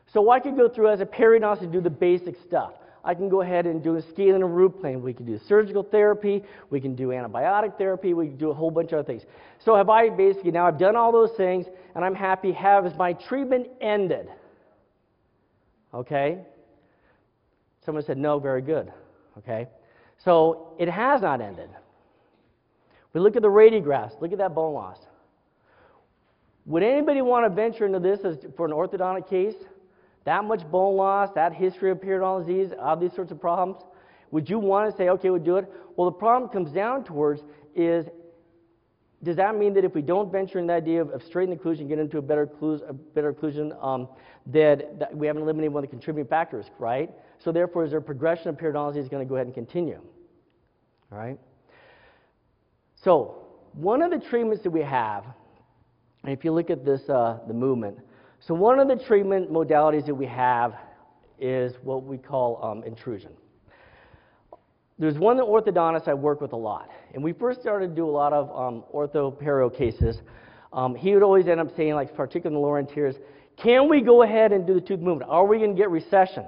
So 0.06 0.30
I 0.30 0.38
could 0.38 0.56
go 0.56 0.68
through 0.68 0.90
as 0.90 1.00
a 1.00 1.04
periodontist 1.04 1.62
and 1.62 1.72
do 1.72 1.80
the 1.80 1.90
basic 1.90 2.36
stuff. 2.46 2.74
I 3.02 3.12
can 3.14 3.28
go 3.28 3.40
ahead 3.40 3.66
and 3.66 3.82
do 3.82 3.96
a 3.96 4.02
scaling 4.02 4.44
and 4.44 4.56
root 4.56 4.80
plane. 4.80 5.02
We 5.02 5.12
can 5.12 5.26
do 5.26 5.36
surgical 5.48 5.82
therapy. 5.82 6.44
We 6.70 6.80
can 6.80 6.94
do 6.94 7.08
antibiotic 7.08 7.76
therapy. 7.76 8.14
We 8.14 8.28
can 8.28 8.36
do 8.36 8.50
a 8.50 8.54
whole 8.54 8.70
bunch 8.70 8.92
of 8.92 9.00
other 9.00 9.06
things. 9.06 9.22
So 9.58 9.74
have 9.74 9.88
I 9.88 10.10
basically 10.10 10.52
now 10.52 10.68
I've 10.68 10.78
done 10.78 10.94
all 10.94 11.10
those 11.10 11.32
things 11.36 11.66
and 11.96 12.04
I'm 12.04 12.14
happy. 12.14 12.52
Have 12.52 12.96
my 12.96 13.14
treatment 13.14 13.66
ended? 13.80 14.28
Okay. 15.92 16.38
Someone 17.84 18.04
said 18.04 18.16
no. 18.16 18.38
Very 18.38 18.62
good. 18.62 18.92
Okay. 19.38 19.66
So 20.24 20.74
it 20.78 20.88
has 20.88 21.22
not 21.22 21.40
ended. 21.40 21.70
We 23.12 23.20
look 23.20 23.36
at 23.36 23.42
the 23.42 23.48
radiographs. 23.48 24.20
Look 24.20 24.32
at 24.32 24.38
that 24.38 24.54
bone 24.54 24.74
loss. 24.74 24.98
Would 26.66 26.82
anybody 26.82 27.22
want 27.22 27.46
to 27.46 27.54
venture 27.54 27.86
into 27.86 27.98
this 27.98 28.20
as, 28.24 28.36
for 28.56 28.66
an 28.66 28.72
orthodontic 28.72 29.28
case? 29.28 29.54
That 30.24 30.44
much 30.44 30.70
bone 30.70 30.96
loss, 30.96 31.30
that 31.34 31.52
history 31.54 31.90
of 31.90 31.98
periodontal 31.98 32.46
disease, 32.46 32.72
all 32.78 32.96
these 32.96 33.12
sorts 33.14 33.32
of 33.32 33.40
problems? 33.40 33.78
Would 34.30 34.48
you 34.48 34.58
want 34.58 34.90
to 34.90 34.96
say, 34.96 35.08
okay, 35.08 35.30
we'll 35.30 35.42
do 35.42 35.56
it? 35.56 35.68
Well, 35.96 36.10
the 36.10 36.16
problem 36.16 36.50
comes 36.50 36.70
down 36.70 37.04
towards 37.04 37.42
is 37.74 38.06
does 39.22 39.36
that 39.36 39.56
mean 39.56 39.74
that 39.74 39.84
if 39.84 39.94
we 39.94 40.00
don't 40.00 40.32
venture 40.32 40.58
in 40.58 40.66
the 40.66 40.72
idea 40.72 41.02
of, 41.02 41.10
of 41.10 41.22
straightening 41.22 41.58
the 41.58 41.62
occlusion, 41.62 41.88
get 41.88 41.98
into 41.98 42.18
a 42.18 42.22
better, 42.22 42.46
occlusion, 42.46 42.88
a 42.88 42.92
better 42.92 43.32
occlusion, 43.32 43.84
um, 43.84 44.08
that, 44.46 44.98
that 44.98 45.14
we 45.14 45.26
haven't 45.26 45.42
eliminated 45.42 45.74
one 45.74 45.84
of 45.84 45.90
the 45.90 45.94
contributing 45.94 46.28
factors, 46.28 46.66
right? 46.78 47.10
So 47.42 47.52
therefore, 47.52 47.84
is 47.84 47.90
there 47.90 48.00
progression 48.00 48.48
of 48.48 48.56
periodontal 48.56 48.94
disease 48.94 49.08
going 49.08 49.26
to 49.26 49.28
go 49.28 49.36
ahead 49.36 49.46
and 49.46 49.54
continue? 49.54 50.00
All 51.10 51.18
right? 51.18 51.38
So, 53.02 53.46
one 53.72 54.02
of 54.02 54.10
the 54.10 54.18
treatments 54.18 54.62
that 54.64 54.70
we 54.70 54.82
have, 54.82 55.24
and 56.22 56.32
if 56.32 56.44
you 56.44 56.52
look 56.52 56.70
at 56.70 56.84
this, 56.84 57.08
uh, 57.08 57.38
the 57.48 57.54
movement, 57.54 57.98
so 58.40 58.54
one 58.54 58.78
of 58.78 58.88
the 58.88 58.96
treatment 58.96 59.50
modalities 59.50 60.06
that 60.06 60.14
we 60.14 60.26
have 60.26 60.74
is 61.38 61.74
what 61.82 62.04
we 62.04 62.18
call 62.18 62.62
um, 62.62 62.84
intrusion. 62.84 63.30
There's 64.98 65.16
one 65.16 65.38
that 65.38 65.44
orthodontists 65.44 66.08
I 66.08 66.14
work 66.14 66.42
with 66.42 66.52
a 66.52 66.56
lot, 66.56 66.90
and 67.14 67.24
we 67.24 67.32
first 67.32 67.62
started 67.62 67.88
to 67.88 67.94
do 67.94 68.06
a 68.06 68.10
lot 68.10 68.34
of 68.34 68.50
um, 68.54 68.84
orthoperio 68.94 69.74
cases. 69.74 70.20
Um, 70.74 70.94
he 70.94 71.14
would 71.14 71.22
always 71.22 71.48
end 71.48 71.58
up 71.58 71.74
saying, 71.74 71.94
like 71.94 72.14
particularly 72.14 72.54
in 72.54 72.60
the 72.60 72.66
lower 72.66 72.78
anteriors, 72.78 73.16
can 73.56 73.88
we 73.88 74.02
go 74.02 74.22
ahead 74.22 74.52
and 74.52 74.66
do 74.66 74.74
the 74.74 74.80
tooth 74.80 75.00
movement? 75.00 75.30
Are 75.30 75.46
we 75.46 75.58
going 75.58 75.70
to 75.70 75.76
get 75.76 75.90
recession? 75.90 76.44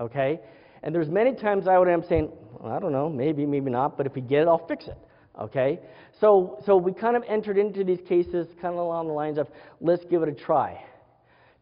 Okay? 0.00 0.40
And 0.82 0.94
there's 0.94 1.08
many 1.08 1.34
times 1.34 1.68
I 1.68 1.78
would 1.78 1.88
up 1.88 2.08
saying, 2.08 2.30
well, 2.58 2.72
I 2.72 2.78
don't 2.78 2.92
know, 2.92 3.08
maybe, 3.08 3.44
maybe 3.44 3.70
not, 3.70 3.96
but 3.96 4.06
if 4.06 4.14
we 4.14 4.22
get 4.22 4.42
it, 4.42 4.48
I'll 4.48 4.66
fix 4.66 4.86
it. 4.86 4.96
Okay? 5.38 5.78
So, 6.20 6.58
so 6.64 6.76
we 6.76 6.92
kind 6.92 7.16
of 7.16 7.22
entered 7.28 7.58
into 7.58 7.84
these 7.84 8.00
cases 8.08 8.46
kind 8.60 8.74
of 8.74 8.80
along 8.80 9.08
the 9.08 9.12
lines 9.12 9.38
of, 9.38 9.48
let's 9.80 10.04
give 10.04 10.22
it 10.22 10.28
a 10.28 10.32
try. 10.32 10.82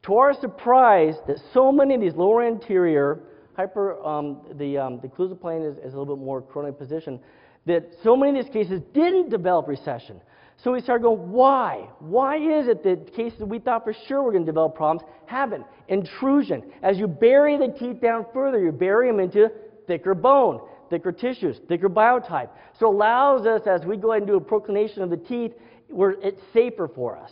To 0.04 0.14
our 0.14 0.32
surprise, 0.40 1.14
that 1.26 1.38
so 1.52 1.72
many 1.72 1.94
of 1.94 2.00
these 2.00 2.14
lower 2.14 2.44
anterior, 2.44 3.20
hyper, 3.56 4.00
um, 4.06 4.40
the, 4.54 4.78
um, 4.78 5.00
the 5.00 5.08
occlusal 5.08 5.40
plane 5.40 5.62
is, 5.62 5.76
is 5.78 5.94
a 5.94 5.98
little 5.98 6.16
bit 6.16 6.24
more 6.24 6.40
coronary 6.40 6.74
position, 6.74 7.18
that 7.66 7.92
so 8.02 8.16
many 8.16 8.38
of 8.38 8.46
these 8.46 8.52
cases 8.52 8.80
didn't 8.94 9.28
develop 9.28 9.66
recession. 9.68 10.20
So 10.62 10.72
we 10.72 10.80
started 10.80 11.04
going, 11.04 11.30
why? 11.30 11.88
Why 12.00 12.36
is 12.36 12.66
it 12.66 12.82
that 12.82 13.14
cases 13.14 13.42
we 13.42 13.60
thought 13.60 13.84
for 13.84 13.94
sure 14.08 14.22
were 14.22 14.32
going 14.32 14.44
to 14.44 14.50
develop 14.50 14.74
problems 14.74 15.08
haven't? 15.26 15.64
Intrusion. 15.86 16.64
As 16.82 16.98
you 16.98 17.06
bury 17.06 17.56
the 17.56 17.68
teeth 17.68 18.00
down 18.00 18.26
further, 18.32 18.58
you 18.58 18.72
bury 18.72 19.08
them 19.08 19.20
into 19.20 19.50
thicker 19.86 20.14
bone, 20.14 20.60
thicker 20.90 21.12
tissues, 21.12 21.58
thicker 21.68 21.88
biotype. 21.88 22.50
So 22.78 22.90
it 22.90 22.94
allows 22.94 23.46
us, 23.46 23.62
as 23.66 23.84
we 23.84 23.96
go 23.96 24.12
ahead 24.12 24.22
and 24.22 24.26
do 24.28 24.36
a 24.36 24.40
proclination 24.40 25.02
of 25.02 25.10
the 25.10 25.16
teeth, 25.16 25.52
where 25.88 26.16
it's 26.22 26.40
safer 26.52 26.88
for 26.88 27.16
us. 27.16 27.30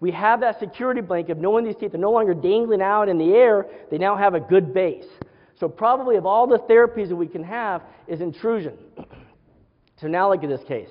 We 0.00 0.10
have 0.12 0.40
that 0.40 0.60
security 0.60 1.00
blanket 1.00 1.32
of 1.32 1.38
knowing 1.38 1.64
these 1.64 1.76
teeth 1.76 1.94
are 1.94 1.98
no 1.98 2.10
longer 2.10 2.34
dangling 2.34 2.82
out 2.82 3.08
in 3.08 3.16
the 3.16 3.32
air, 3.32 3.66
they 3.90 3.98
now 3.98 4.14
have 4.16 4.34
a 4.34 4.40
good 4.40 4.74
base. 4.74 5.06
So 5.58 5.68
probably 5.68 6.16
of 6.16 6.26
all 6.26 6.46
the 6.46 6.58
therapies 6.58 7.08
that 7.08 7.16
we 7.16 7.28
can 7.28 7.44
have 7.44 7.82
is 8.08 8.20
intrusion. 8.20 8.76
so 10.00 10.06
now 10.06 10.30
look 10.30 10.42
at 10.42 10.50
this 10.50 10.64
case. 10.66 10.90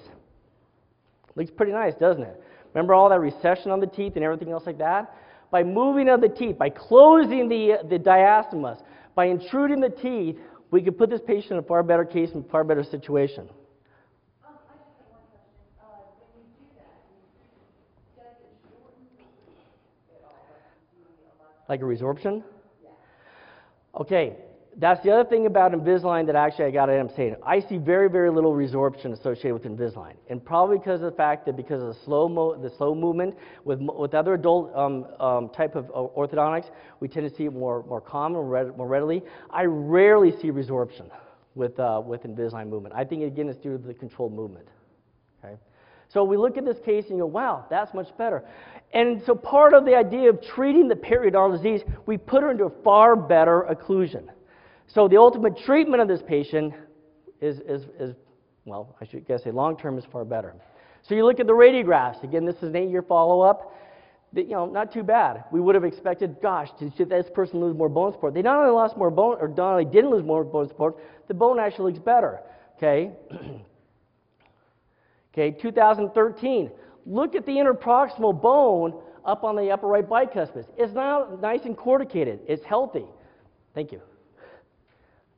Looks 1.35 1.51
pretty 1.51 1.71
nice, 1.71 1.95
doesn't 1.95 2.23
it? 2.23 2.41
Remember 2.73 2.93
all 2.93 3.09
that 3.09 3.19
recession 3.19 3.71
on 3.71 3.79
the 3.79 3.87
teeth 3.87 4.13
and 4.15 4.23
everything 4.23 4.51
else 4.51 4.63
like 4.65 4.77
that? 4.77 5.15
By 5.49 5.63
moving 5.63 6.09
of 6.09 6.21
the 6.21 6.29
teeth, 6.29 6.57
by 6.57 6.69
closing 6.69 7.49
the, 7.49 7.79
the 7.89 7.97
diastemas, 7.97 8.81
by 9.15 9.25
intruding 9.25 9.81
the 9.81 9.89
teeth, 9.89 10.37
we 10.71 10.81
could 10.81 10.97
put 10.97 11.09
this 11.09 11.21
patient 11.25 11.51
in 11.51 11.57
a 11.57 11.63
far 11.63 11.83
better 11.83 12.05
case 12.05 12.31
and 12.33 12.49
far 12.49 12.63
better 12.63 12.83
situation. 12.83 13.49
Like 21.67 21.81
a 21.81 21.83
resorption? 21.83 22.43
Okay, 23.95 24.35
that's 24.77 25.03
the 25.03 25.11
other 25.11 25.29
thing 25.29 25.47
about 25.47 25.73
Invisalign 25.73 26.25
that 26.27 26.35
actually 26.35 26.65
I 26.65 26.71
got 26.71 26.85
to 26.85 27.09
saying. 27.15 27.35
I 27.45 27.59
see 27.59 27.77
very, 27.77 28.09
very 28.09 28.31
little 28.31 28.53
resorption 28.53 29.11
associated 29.11 29.53
with 29.53 29.63
Invisalign, 29.63 30.13
and 30.29 30.43
probably 30.43 30.77
because 30.77 31.01
of 31.01 31.11
the 31.11 31.17
fact 31.17 31.45
that 31.45 31.57
because 31.57 31.81
of 31.81 31.89
the 31.89 31.97
slow, 32.05 32.29
mo- 32.29 32.55
the 32.61 32.69
slow 32.77 32.95
movement 32.95 33.35
with, 33.65 33.81
with 33.81 34.13
other 34.13 34.35
adult 34.35 34.73
um, 34.75 35.05
um, 35.19 35.49
type 35.49 35.75
of 35.75 35.89
uh, 35.89 36.07
orthodontics, 36.17 36.69
we 37.01 37.07
tend 37.09 37.29
to 37.29 37.35
see 37.35 37.45
it 37.45 37.53
more, 37.53 37.83
more 37.83 37.99
common, 37.99 38.47
more 38.77 38.87
readily. 38.87 39.23
I 39.49 39.65
rarely 39.65 40.31
see 40.41 40.51
resorption 40.51 41.09
with, 41.53 41.77
uh, 41.77 42.01
with 42.05 42.23
Invisalign 42.23 42.69
movement. 42.69 42.95
I 42.95 43.03
think 43.03 43.23
again 43.23 43.49
it's 43.49 43.59
due 43.59 43.77
to 43.77 43.83
the 43.83 43.93
controlled 43.93 44.33
movement. 44.33 44.67
Okay, 45.43 45.55
so 46.07 46.23
we 46.23 46.37
look 46.37 46.57
at 46.57 46.63
this 46.63 46.77
case 46.85 47.05
and 47.09 47.19
go, 47.19 47.25
wow, 47.25 47.65
that's 47.69 47.93
much 47.93 48.07
better. 48.17 48.43
And 48.93 49.21
so 49.25 49.35
part 49.35 49.73
of 49.73 49.85
the 49.85 49.95
idea 49.95 50.29
of 50.29 50.41
treating 50.41 50.87
the 50.87 50.95
periodontal 50.95 51.57
disease, 51.57 51.81
we 52.05 52.17
put 52.17 52.41
her 52.41 52.51
into 52.51 52.65
a 52.65 52.83
far 52.83 53.15
better 53.15 53.67
occlusion. 53.69 54.29
So 54.93 55.07
the 55.07 55.17
ultimate 55.17 55.57
treatment 55.57 56.01
of 56.01 56.07
this 56.07 56.21
patient 56.21 56.73
is, 57.39 57.59
is, 57.59 57.83
is 57.99 58.15
well, 58.65 58.95
I 58.99 59.05
should 59.05 59.25
guess 59.25 59.43
say 59.43 59.51
long 59.51 59.77
term 59.77 59.97
is 59.97 60.05
far 60.11 60.25
better. 60.25 60.53
So 61.03 61.15
you 61.15 61.25
look 61.25 61.39
at 61.39 61.47
the 61.47 61.53
radiographs. 61.53 62.23
Again, 62.23 62.45
this 62.45 62.57
is 62.57 62.63
an 62.63 62.75
eight-year 62.75 63.01
follow-up. 63.01 63.75
You 64.33 64.45
know, 64.45 64.65
not 64.65 64.93
too 64.93 65.03
bad. 65.03 65.43
We 65.51 65.59
would 65.59 65.75
have 65.75 65.83
expected, 65.83 66.37
gosh, 66.41 66.69
did 66.79 67.09
this 67.09 67.25
person 67.33 67.59
lose 67.59 67.75
more 67.75 67.89
bone 67.89 68.13
support? 68.13 68.33
They 68.33 68.41
not 68.41 68.57
only 68.57 68.71
lost 68.71 68.95
more 68.95 69.09
bone, 69.09 69.37
or 69.41 69.47
not 69.47 69.71
only 69.71 69.85
didn't 69.85 70.11
lose 70.11 70.23
more 70.23 70.43
bone 70.43 70.67
support, 70.67 70.97
the 71.27 71.33
bone 71.33 71.59
actually 71.59 71.91
looks 71.91 72.03
better. 72.03 72.39
Okay. 72.77 73.11
okay. 75.33 75.51
2013. 75.51 76.71
Look 77.05 77.35
at 77.35 77.45
the 77.45 77.53
interproximal 77.53 78.39
bone 78.39 79.01
up 79.25 79.43
on 79.43 79.55
the 79.55 79.69
upper 79.69 79.87
right 79.87 80.07
bicuspid. 80.07 80.65
It's 80.77 80.93
now 80.93 81.39
nice 81.41 81.61
and 81.65 81.75
corticated. 81.75 82.39
It's 82.47 82.63
healthy. 82.63 83.05
Thank 83.73 83.91
you. 83.91 84.01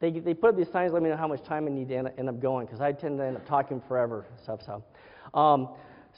They, 0.04 0.12
they 0.12 0.34
put 0.34 0.50
up 0.50 0.58
these 0.58 0.70
signs, 0.70 0.92
let 0.92 1.02
me 1.02 1.10
know 1.10 1.16
how 1.16 1.30
much 1.30 1.46
time 1.46 1.66
I 1.66 1.70
need 1.70 1.88
to 1.88 1.96
end, 1.96 2.12
end 2.18 2.28
up 2.28 2.42
going, 2.42 2.66
because 2.66 2.82
I 2.82 2.92
tend 2.92 3.20
to 3.20 3.26
end 3.26 3.38
up 3.38 3.48
talking 3.48 3.82
forever 3.88 4.26
stuff. 4.44 4.60
So, 4.66 4.84
um, 5.34 5.70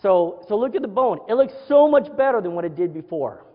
so, 0.02 0.44
so 0.48 0.58
look 0.58 0.74
at 0.74 0.82
the 0.82 0.88
bone. 0.88 1.20
It 1.30 1.36
looks 1.36 1.54
so 1.68 1.88
much 1.88 2.08
better 2.18 2.42
than 2.42 2.56
what 2.56 2.66
it 2.66 2.76
did 2.76 2.96
before. 2.96 3.46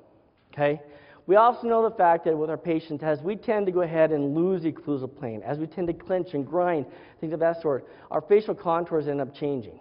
Okay? 0.54 0.80
We 1.26 1.34
also 1.34 1.66
know 1.66 1.82
the 1.82 1.96
fact 1.96 2.26
that 2.26 2.38
with 2.38 2.48
our 2.48 2.56
patients, 2.56 3.02
as 3.02 3.20
we 3.22 3.34
tend 3.34 3.66
to 3.66 3.72
go 3.72 3.82
ahead 3.82 4.12
and 4.12 4.32
lose 4.32 4.62
the 4.62 4.70
occlusal 4.70 5.12
plane, 5.12 5.42
as 5.44 5.58
we 5.58 5.66
tend 5.66 5.88
to 5.88 5.94
clench 5.94 6.28
and 6.34 6.46
grind, 6.46 6.86
things 7.20 7.32
of 7.32 7.40
that 7.40 7.60
sort, 7.60 7.88
our 8.12 8.20
facial 8.20 8.54
contours 8.54 9.08
end 9.08 9.20
up 9.20 9.34
changing. 9.34 9.80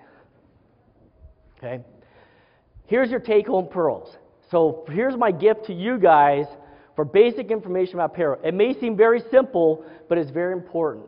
Okay? 1.59 1.79
Here's 2.87 3.11
your 3.11 3.19
take 3.19 3.45
home 3.45 3.67
pearls. 3.67 4.17
So 4.49 4.83
here's 4.89 5.15
my 5.15 5.29
gift 5.29 5.65
to 5.65 5.75
you 5.75 5.99
guys 5.99 6.47
for 6.99 7.05
basic 7.05 7.49
information 7.49 7.93
about 7.93 8.13
perio. 8.13 8.37
It 8.43 8.53
may 8.53 8.77
seem 8.77 8.97
very 8.97 9.21
simple, 9.31 9.85
but 10.09 10.17
it's 10.17 10.31
very 10.31 10.51
important. 10.51 11.05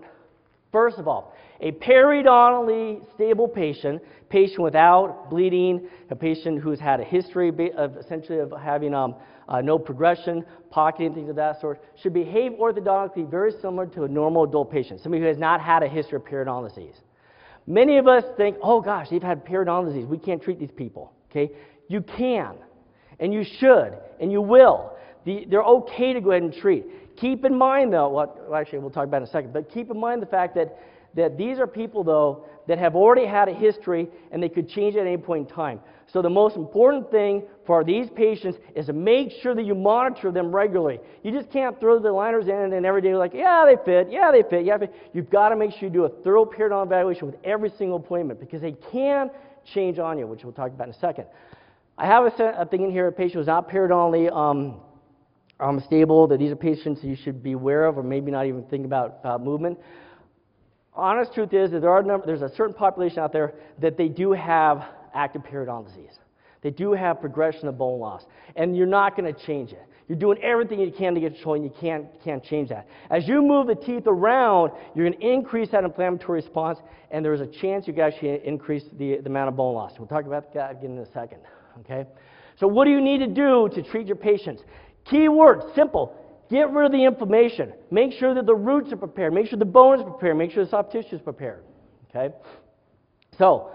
First 0.72 0.98
of 1.00 1.06
all, 1.06 1.36
a 1.60 1.74
periodontally 1.74 3.02
stable 3.14 3.46
patient, 3.46 4.02
patient 4.30 4.62
without 4.62 5.30
bleeding, 5.30 5.90
a 6.10 6.16
patient 6.16 6.62
who's 6.62 6.80
had 6.80 7.02
a 7.02 7.04
history 7.04 7.50
of 7.76 7.98
essentially 7.98 8.40
of 8.40 8.54
having 8.58 8.94
um, 8.94 9.16
uh, 9.50 9.60
no 9.60 9.78
progression, 9.78 10.46
pocketing, 10.70 11.14
things 11.14 11.30
of 11.30 11.36
that 11.36 11.60
sort, 11.60 11.84
should 12.02 12.14
behave 12.14 12.54
orthodontically 12.54 13.30
very 13.30 13.52
similar 13.62 13.86
to 13.88 14.04
a 14.04 14.08
normal 14.08 14.46
adult 14.46 14.72
patient, 14.72 15.02
somebody 15.02 15.22
who 15.22 15.28
has 15.28 15.38
not 15.38 15.60
had 15.60 15.84
a 15.84 15.90
history 15.90 16.16
of 16.16 16.24
periodontal 16.24 16.70
disease. 16.70 16.96
Many 17.68 17.98
of 17.98 18.08
us 18.08 18.24
think, 18.38 18.56
oh 18.64 18.80
gosh, 18.80 19.10
they've 19.10 19.22
had 19.22 19.46
periodontal 19.46 19.88
disease. 19.88 20.06
We 20.06 20.20
can't 20.20 20.42
treat 20.42 20.58
these 20.58 20.72
people. 20.72 21.12
Okay? 21.30 21.52
You 21.90 22.00
can, 22.00 22.56
and 23.20 23.34
you 23.34 23.44
should, 23.44 23.98
and 24.22 24.32
you 24.32 24.42
will. 24.42 24.94
The, 25.26 25.46
they're 25.50 25.64
okay 25.64 26.14
to 26.14 26.22
go 26.22 26.32
ahead 26.32 26.44
and 26.44 26.54
treat. 26.54 26.86
Keep 27.18 27.46
in 27.46 27.56
mind, 27.56 27.94
though, 27.94 28.10
well, 28.10 28.56
actually, 28.56 28.80
we'll 28.80 28.90
talk 28.90 29.06
about 29.06 29.18
in 29.18 29.24
a 29.24 29.32
second, 29.32 29.54
but 29.54 29.70
keep 29.70 29.92
in 29.92 30.00
mind 30.00 30.22
the 30.22 30.28
fact 30.28 30.56
that, 30.56 30.80
that 31.16 31.38
these 31.38 31.60
are 31.60 31.68
people, 31.68 32.04
though, 32.04 32.46
that 32.68 32.80
have 32.80 32.96
already 32.96 33.26
had 33.26 33.50
a 33.50 33.54
history 33.54 34.08
and 34.32 34.42
they 34.42 34.50
could 34.50 34.68
change 34.68 34.96
at 34.96 35.06
any 35.06 35.18
point 35.18 35.50
in 35.50 35.56
time. 35.56 35.80
So, 36.08 36.22
the 36.22 36.30
most 36.30 36.56
important 36.56 37.10
thing 37.10 37.44
for 37.66 37.84
these 37.84 38.10
patients 38.10 38.58
is 38.76 38.88
to 38.88 38.94
make 38.94 39.32
sure 39.42 39.56
that 39.56 39.66
you 39.66 39.76
monitor 39.76 40.32
them 40.32 40.54
regularly. 40.54 41.00
You 41.24 41.32
just 41.32 41.50
can't 41.52 41.80
throw 41.80 42.00
the 42.00 42.12
liners 42.12 42.48
in 42.48 42.74
and 42.74 42.86
every 42.86 43.02
day, 43.02 43.16
like, 43.16 43.34
yeah, 43.34 43.66
they 43.66 43.78
fit, 43.84 44.12
yeah, 44.12 44.32
they 44.32 44.44
fit, 44.44 44.66
yeah, 44.66 44.78
they 44.78 44.88
fit. 44.88 44.96
You've 45.14 45.30
got 45.30 45.50
to 45.50 45.56
make 45.56 45.72
sure 45.72 45.84
you 45.84 45.90
do 45.90 46.06
a 46.06 46.10
thorough 46.10 46.46
periodontal 46.46 46.86
evaluation 46.86 47.28
with 47.28 47.36
every 47.44 47.70
single 47.78 47.98
appointment 47.98 48.40
because 48.40 48.62
they 48.62 48.74
can 48.92 49.30
change 49.74 50.00
on 50.00 50.18
you, 50.18 50.28
which 50.28 50.44
we'll 50.44 50.54
talk 50.54 50.70
about 50.70 50.88
in 50.88 50.94
a 50.94 51.00
second. 51.00 51.28
I 51.98 52.08
have 52.08 52.26
a, 52.26 52.56
a 52.58 52.66
thing 52.66 52.84
in 52.84 52.92
here, 52.92 53.08
a 53.08 53.12
patient 53.12 53.36
who's 53.36 53.48
not 53.48 53.70
periodontally 53.70 54.32
um, 54.36 54.82
um, 55.62 55.80
stable, 55.80 56.28
that 56.28 56.40
these 56.40 56.52
are 56.52 56.56
patients 56.56 57.04
you 57.04 57.16
should 57.16 57.42
be 57.44 57.54
aware 57.54 57.86
of 57.86 57.98
or 57.98 58.04
maybe 58.04 58.32
not 58.32 58.46
even 58.46 58.64
think 58.64 58.86
about 58.86 59.20
uh, 59.24 59.38
movement. 59.38 59.78
Honest 60.94 61.34
truth 61.34 61.54
is 61.54 61.72
that 61.72 61.82
there 61.82 61.92
are 61.92 62.04
number, 62.04 62.26
there's 62.26 62.42
a 62.42 62.54
certain 62.56 62.74
population 62.74 63.20
out 63.20 63.32
there 63.32 63.54
that 63.80 63.98
they 63.98 64.10
do 64.10 64.34
have 64.34 64.84
active 65.14 65.42
periodontal 65.44 65.88
disease. 65.88 66.20
They 66.62 66.70
do 66.70 66.92
have 66.94 67.22
progression 67.22 67.68
of 67.68 67.78
bone 67.78 68.00
loss, 68.00 68.24
and 68.56 68.76
you're 68.76 68.86
not 68.86 69.16
going 69.16 69.34
to 69.34 69.46
change 69.46 69.72
it. 69.72 69.84
You're 70.08 70.20
doing 70.20 70.38
everything 70.44 70.80
you 70.80 70.92
can 70.92 71.16
to 71.16 71.22
get 71.22 71.34
control, 71.36 71.56
and 71.56 71.64
you 71.64 71.72
can't, 71.80 72.06
can't 72.24 72.44
change 72.44 72.70
that. 72.70 72.88
As 73.10 73.28
you 73.28 73.42
move 73.42 73.68
the 73.68 73.76
teeth 73.76 74.04
around, 74.08 74.72
you're 74.94 75.08
going 75.10 75.20
to 75.20 75.26
increase 75.26 75.70
that 75.72 75.86
inflammatory 75.86 76.42
response, 76.42 76.80
and 77.12 77.24
there's 77.24 77.40
a 77.40 77.48
chance 77.48 77.88
you 77.88 77.94
can 77.94 78.04
actually 78.04 78.46
increase 78.46 78.84
the, 79.00 79.18
the 79.18 79.30
amount 79.30 79.48
of 79.48 79.56
bone 79.56 79.74
loss. 79.74 79.94
We'll 79.98 80.08
talk 80.08 80.26
about 80.26 80.54
that 80.54 80.72
again 80.72 80.92
in 80.92 81.00
a 81.00 81.12
second. 81.14 81.40
Okay? 81.80 82.06
So, 82.60 82.68
what 82.68 82.86
do 82.86 82.92
you 82.92 83.02
need 83.02 83.20
to 83.20 83.28
do 83.28 83.70
to 83.74 83.82
treat 83.82 84.06
your 84.06 84.18
patients? 84.18 84.64
Key 85.06 85.30
word, 85.30 85.64
simple. 85.76 86.16
Get 86.50 86.72
rid 86.72 86.86
of 86.86 86.92
the 86.92 87.06
inflammation. 87.06 87.74
Make 87.92 88.12
sure 88.14 88.34
that 88.34 88.46
the 88.46 88.56
roots 88.56 88.92
are 88.92 88.98
prepared. 88.98 89.34
Make 89.34 89.48
sure 89.48 89.58
the 89.58 89.66
bone 89.66 90.00
is 90.00 90.04
prepared. 90.04 90.38
Make 90.38 90.52
sure 90.52 90.64
the 90.64 90.70
soft 90.70 90.92
tissue 90.92 91.16
is 91.16 91.22
prepared. 91.22 91.64
Okay? 92.10 92.36
So, 93.38 93.72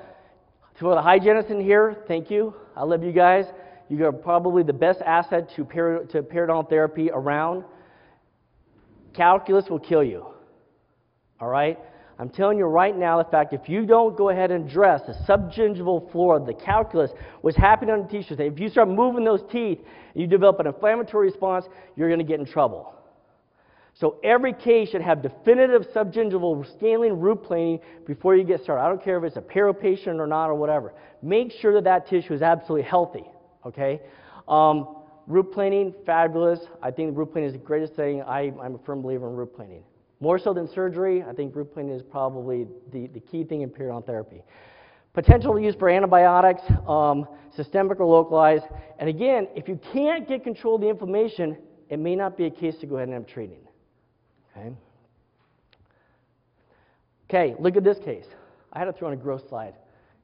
to 0.79 0.89
the 0.91 1.01
hygienists 1.01 1.51
in 1.51 1.61
here, 1.61 2.05
thank 2.07 2.31
you. 2.31 2.55
I 2.77 2.85
love 2.85 3.03
you 3.03 3.13
guys. 3.13 3.47
You 3.89 4.05
are 4.05 4.13
probably 4.13 4.63
the 4.63 4.73
best 4.73 5.01
asset 5.01 5.49
to, 5.57 5.65
peri- 5.65 6.07
to 6.09 6.23
periodontal 6.23 6.69
therapy 6.69 7.11
around. 7.11 7.65
Calculus 9.15 9.71
will 9.71 9.79
kill 9.79 10.05
you. 10.05 10.27
All 11.41 11.49
right? 11.49 11.79
I'm 12.19 12.31
telling 12.31 12.57
you 12.57 12.65
right 12.65 12.97
now 12.97 13.23
the 13.23 13.29
fact 13.29 13.53
if 13.53 13.69
you 13.69 13.85
don't 13.85 14.17
go 14.17 14.31
ahead 14.31 14.51
and 14.51 14.69
address 14.69 15.03
the 15.07 15.13
subgingival 15.29 16.11
flora, 16.11 16.43
the 16.45 16.55
calculus, 16.55 17.11
what's 17.43 17.57
happening 17.57 17.95
on 17.95 18.03
the 18.03 18.09
teeth, 18.09 18.27
if 18.31 18.59
you 18.59 18.71
start 18.71 18.89
moving 18.89 19.25
those 19.25 19.43
teeth, 19.53 19.81
you 20.15 20.27
develop 20.27 20.59
an 20.61 20.67
inflammatory 20.67 21.29
response, 21.29 21.67
you're 21.95 22.09
going 22.09 22.19
to 22.19 22.25
get 22.25 22.41
in 22.41 22.47
trouble. 22.47 22.95
So 23.93 24.19
every 24.25 24.53
case 24.53 24.91
should 24.91 25.01
have 25.01 25.23
definitive 25.23 25.87
subgingival 25.95 26.71
scaling 26.77 27.19
root 27.19 27.43
planing 27.43 27.81
before 28.07 28.37
you 28.37 28.45
get 28.45 28.63
started. 28.63 28.83
I 28.83 28.89
don't 28.89 29.03
care 29.03 29.19
if 29.19 29.25
it's 29.25 29.37
a 29.37 29.41
perio 29.41 29.79
patient 29.79 30.21
or 30.21 30.27
not 30.27 30.49
or 30.49 30.55
whatever. 30.55 30.93
Make 31.23 31.51
sure 31.51 31.73
that 31.75 31.85
that 31.85 32.07
tissue 32.07 32.35
is 32.35 32.43
absolutely 32.43 32.89
healthy. 32.89 33.25
Okay. 33.65 34.01
Um, 34.49 34.97
root 35.27 35.51
planing, 35.51 35.95
fabulous. 36.05 36.61
I 36.83 36.91
think 36.91 37.17
root 37.17 37.33
planing 37.33 37.49
is 37.49 37.55
the 37.55 37.59
greatest 37.59 37.95
thing. 37.95 38.23
I, 38.23 38.53
I'm 38.63 38.75
a 38.75 38.79
firm 38.85 39.01
believer 39.01 39.29
in 39.29 39.35
root 39.35 39.55
planing. 39.57 39.83
More 40.21 40.39
so 40.39 40.55
than 40.55 40.67
surgery, 40.67 41.23
I 41.23 41.33
think 41.33 41.55
root 41.55 41.71
is 41.77 42.03
probably 42.03 42.67
the, 42.93 43.07
the 43.09 43.21
key 43.21 43.45
thing 43.45 43.63
in 43.63 43.71
periodontal 43.71 44.07
therapy. 44.07 44.43
Potential 45.13 45.59
use 45.59 45.75
for 45.75 45.89
antibiotics, 45.89 46.63
um, 46.87 47.27
systemic 47.55 48.01
or 48.01 48.07
localized. 48.07 48.65
And 48.99 49.09
again, 49.09 49.49
if 49.55 49.69
you 49.69 49.79
can't 49.93 50.29
get 50.29 50.45
control 50.45 50.77
of 50.77 50.83
the 50.83 50.89
inflammation, 50.89 51.57
it 51.89 51.99
may 51.99 52.17
not 52.17 52.37
be 52.37 52.47
a 52.47 52.51
case 52.51 52.77
to 52.81 52.87
go 52.87 52.97
ahead 52.97 53.09
and 53.09 53.15
have 53.15 53.27
treating. 53.27 53.61
Okay? 54.57 54.73
Okay, 57.29 57.55
look 57.59 57.77
at 57.77 57.85
this 57.85 57.99
case. 58.05 58.27
I 58.73 58.79
had 58.79 58.87
to 58.87 58.93
throw 58.93 59.09
in 59.09 59.15
a 59.15 59.23
gross 59.23 59.43
slide. 59.49 59.75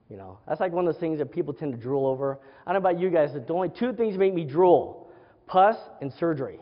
You 0.08 0.16
know, 0.16 0.38
that's 0.46 0.60
like 0.60 0.72
one 0.72 0.86
of 0.86 0.92
those 0.92 1.00
things 1.00 1.18
that 1.18 1.32
people 1.32 1.54
tend 1.54 1.72
to 1.72 1.78
drool 1.78 2.06
over. 2.06 2.38
I 2.66 2.72
don't 2.72 2.82
know 2.82 2.90
about 2.90 3.00
you 3.00 3.08
guys, 3.08 3.30
but 3.32 3.46
the 3.46 3.54
only 3.54 3.70
two 3.70 3.92
things 3.94 4.18
make 4.18 4.34
me 4.34 4.44
drool 4.44 5.10
pus 5.46 5.76
and 6.00 6.12
surgery. 6.12 6.58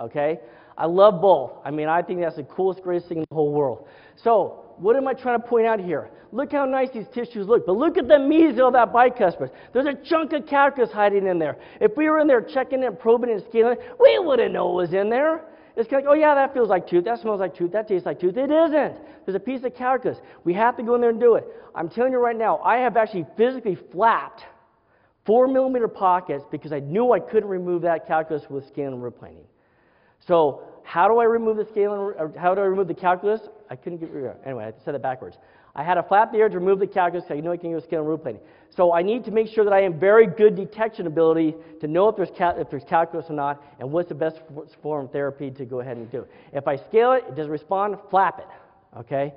Okay? 0.00 0.38
I 0.76 0.86
love 0.86 1.20
both. 1.20 1.52
I 1.64 1.70
mean, 1.70 1.88
I 1.88 2.02
think 2.02 2.20
that's 2.20 2.36
the 2.36 2.42
coolest, 2.42 2.82
greatest 2.82 3.08
thing 3.08 3.18
in 3.18 3.24
the 3.28 3.34
whole 3.34 3.52
world. 3.52 3.86
So, 4.16 4.60
what 4.78 4.96
am 4.96 5.06
I 5.06 5.14
trying 5.14 5.40
to 5.40 5.46
point 5.46 5.66
out 5.66 5.78
here? 5.78 6.10
Look 6.32 6.50
how 6.50 6.64
nice 6.64 6.88
these 6.92 7.06
tissues 7.14 7.46
look, 7.46 7.64
but 7.64 7.76
look 7.76 7.96
at 7.96 8.08
the 8.08 8.14
mesial 8.14 8.66
of 8.66 8.72
that 8.72 8.92
bicuspid. 8.92 9.50
There's 9.72 9.86
a 9.86 9.94
chunk 9.94 10.32
of 10.32 10.46
calculus 10.48 10.90
hiding 10.90 11.28
in 11.28 11.38
there. 11.38 11.56
If 11.80 11.96
we 11.96 12.10
were 12.10 12.18
in 12.18 12.26
there 12.26 12.40
checking 12.40 12.82
it, 12.82 12.98
probing 12.98 13.30
it, 13.30 13.34
and 13.34 13.44
scaling 13.48 13.74
it, 13.74 13.96
we 14.00 14.18
wouldn't 14.18 14.52
know 14.52 14.72
it 14.72 14.74
was 14.74 14.92
in 14.94 15.08
there. 15.08 15.44
It's 15.76 15.88
kind 15.88 16.02
of 16.02 16.06
like, 16.06 16.16
oh 16.16 16.20
yeah, 16.20 16.34
that 16.34 16.52
feels 16.52 16.68
like 16.68 16.88
tooth, 16.88 17.04
that 17.04 17.20
smells 17.20 17.40
like 17.40 17.56
tooth, 17.56 17.72
that 17.72 17.86
tastes 17.86 18.06
like 18.06 18.20
tooth. 18.20 18.36
It 18.36 18.50
isn't. 18.50 18.98
There's 19.24 19.36
a 19.36 19.40
piece 19.40 19.62
of 19.64 19.74
calculus. 19.74 20.18
We 20.44 20.54
have 20.54 20.76
to 20.76 20.82
go 20.82 20.96
in 20.96 21.00
there 21.00 21.10
and 21.10 21.20
do 21.20 21.36
it. 21.36 21.44
I'm 21.74 21.88
telling 21.88 22.12
you 22.12 22.18
right 22.18 22.36
now, 22.36 22.58
I 22.58 22.78
have 22.78 22.96
actually 22.96 23.26
physically 23.36 23.76
flapped 23.92 24.42
four 25.24 25.48
millimeter 25.48 25.88
pockets 25.88 26.44
because 26.50 26.72
I 26.72 26.80
knew 26.80 27.12
I 27.12 27.20
couldn't 27.20 27.48
remove 27.48 27.82
that 27.82 28.06
calculus 28.06 28.42
with 28.50 28.66
scaling 28.68 28.94
and 28.94 29.02
root 29.02 29.18
planing. 29.18 29.44
So 30.26 30.62
how 30.84 31.08
do 31.08 31.18
I 31.18 31.24
remove 31.24 31.56
the 31.56 31.66
scaling? 31.66 32.14
How 32.38 32.54
do 32.54 32.60
I 32.60 32.64
remove 32.64 32.88
the 32.88 32.94
calculus? 32.94 33.40
I 33.70 33.76
couldn't 33.76 33.98
get 33.98 34.10
rid 34.10 34.24
of 34.24 34.30
it. 34.32 34.42
Anyway, 34.44 34.64
I 34.64 34.84
said 34.84 34.94
it 34.94 35.02
backwards. 35.02 35.36
I 35.76 35.82
had 35.82 35.94
to 35.94 36.02
flap 36.04 36.30
the 36.30 36.38
to 36.38 36.44
remove 36.44 36.78
the 36.78 36.86
calculus 36.86 37.24
because 37.24 37.38
I 37.38 37.40
know 37.40 37.50
I 37.50 37.56
can 37.56 37.70
use 37.70 37.82
scaling 37.82 38.06
root 38.06 38.22
planing. 38.22 38.40
So 38.70 38.92
I 38.92 39.02
need 39.02 39.24
to 39.24 39.32
make 39.32 39.48
sure 39.48 39.64
that 39.64 39.72
I 39.72 39.80
have 39.82 39.94
very 39.94 40.26
good 40.26 40.54
detection 40.54 41.06
ability 41.06 41.54
to 41.80 41.88
know 41.88 42.08
if 42.08 42.16
there's, 42.16 42.28
if 42.58 42.70
there's 42.70 42.84
calculus 42.84 43.26
or 43.28 43.34
not 43.34 43.62
and 43.80 43.90
what's 43.90 44.08
the 44.08 44.14
best 44.14 44.40
form 44.82 45.06
of 45.06 45.12
therapy 45.12 45.50
to 45.50 45.64
go 45.64 45.80
ahead 45.80 45.96
and 45.96 46.10
do. 46.12 46.26
If 46.52 46.68
I 46.68 46.76
scale 46.76 47.12
it, 47.12 47.24
it 47.28 47.34
doesn't 47.34 47.50
respond, 47.50 47.96
flap 48.08 48.38
it. 48.38 48.98
Okay? 48.98 49.34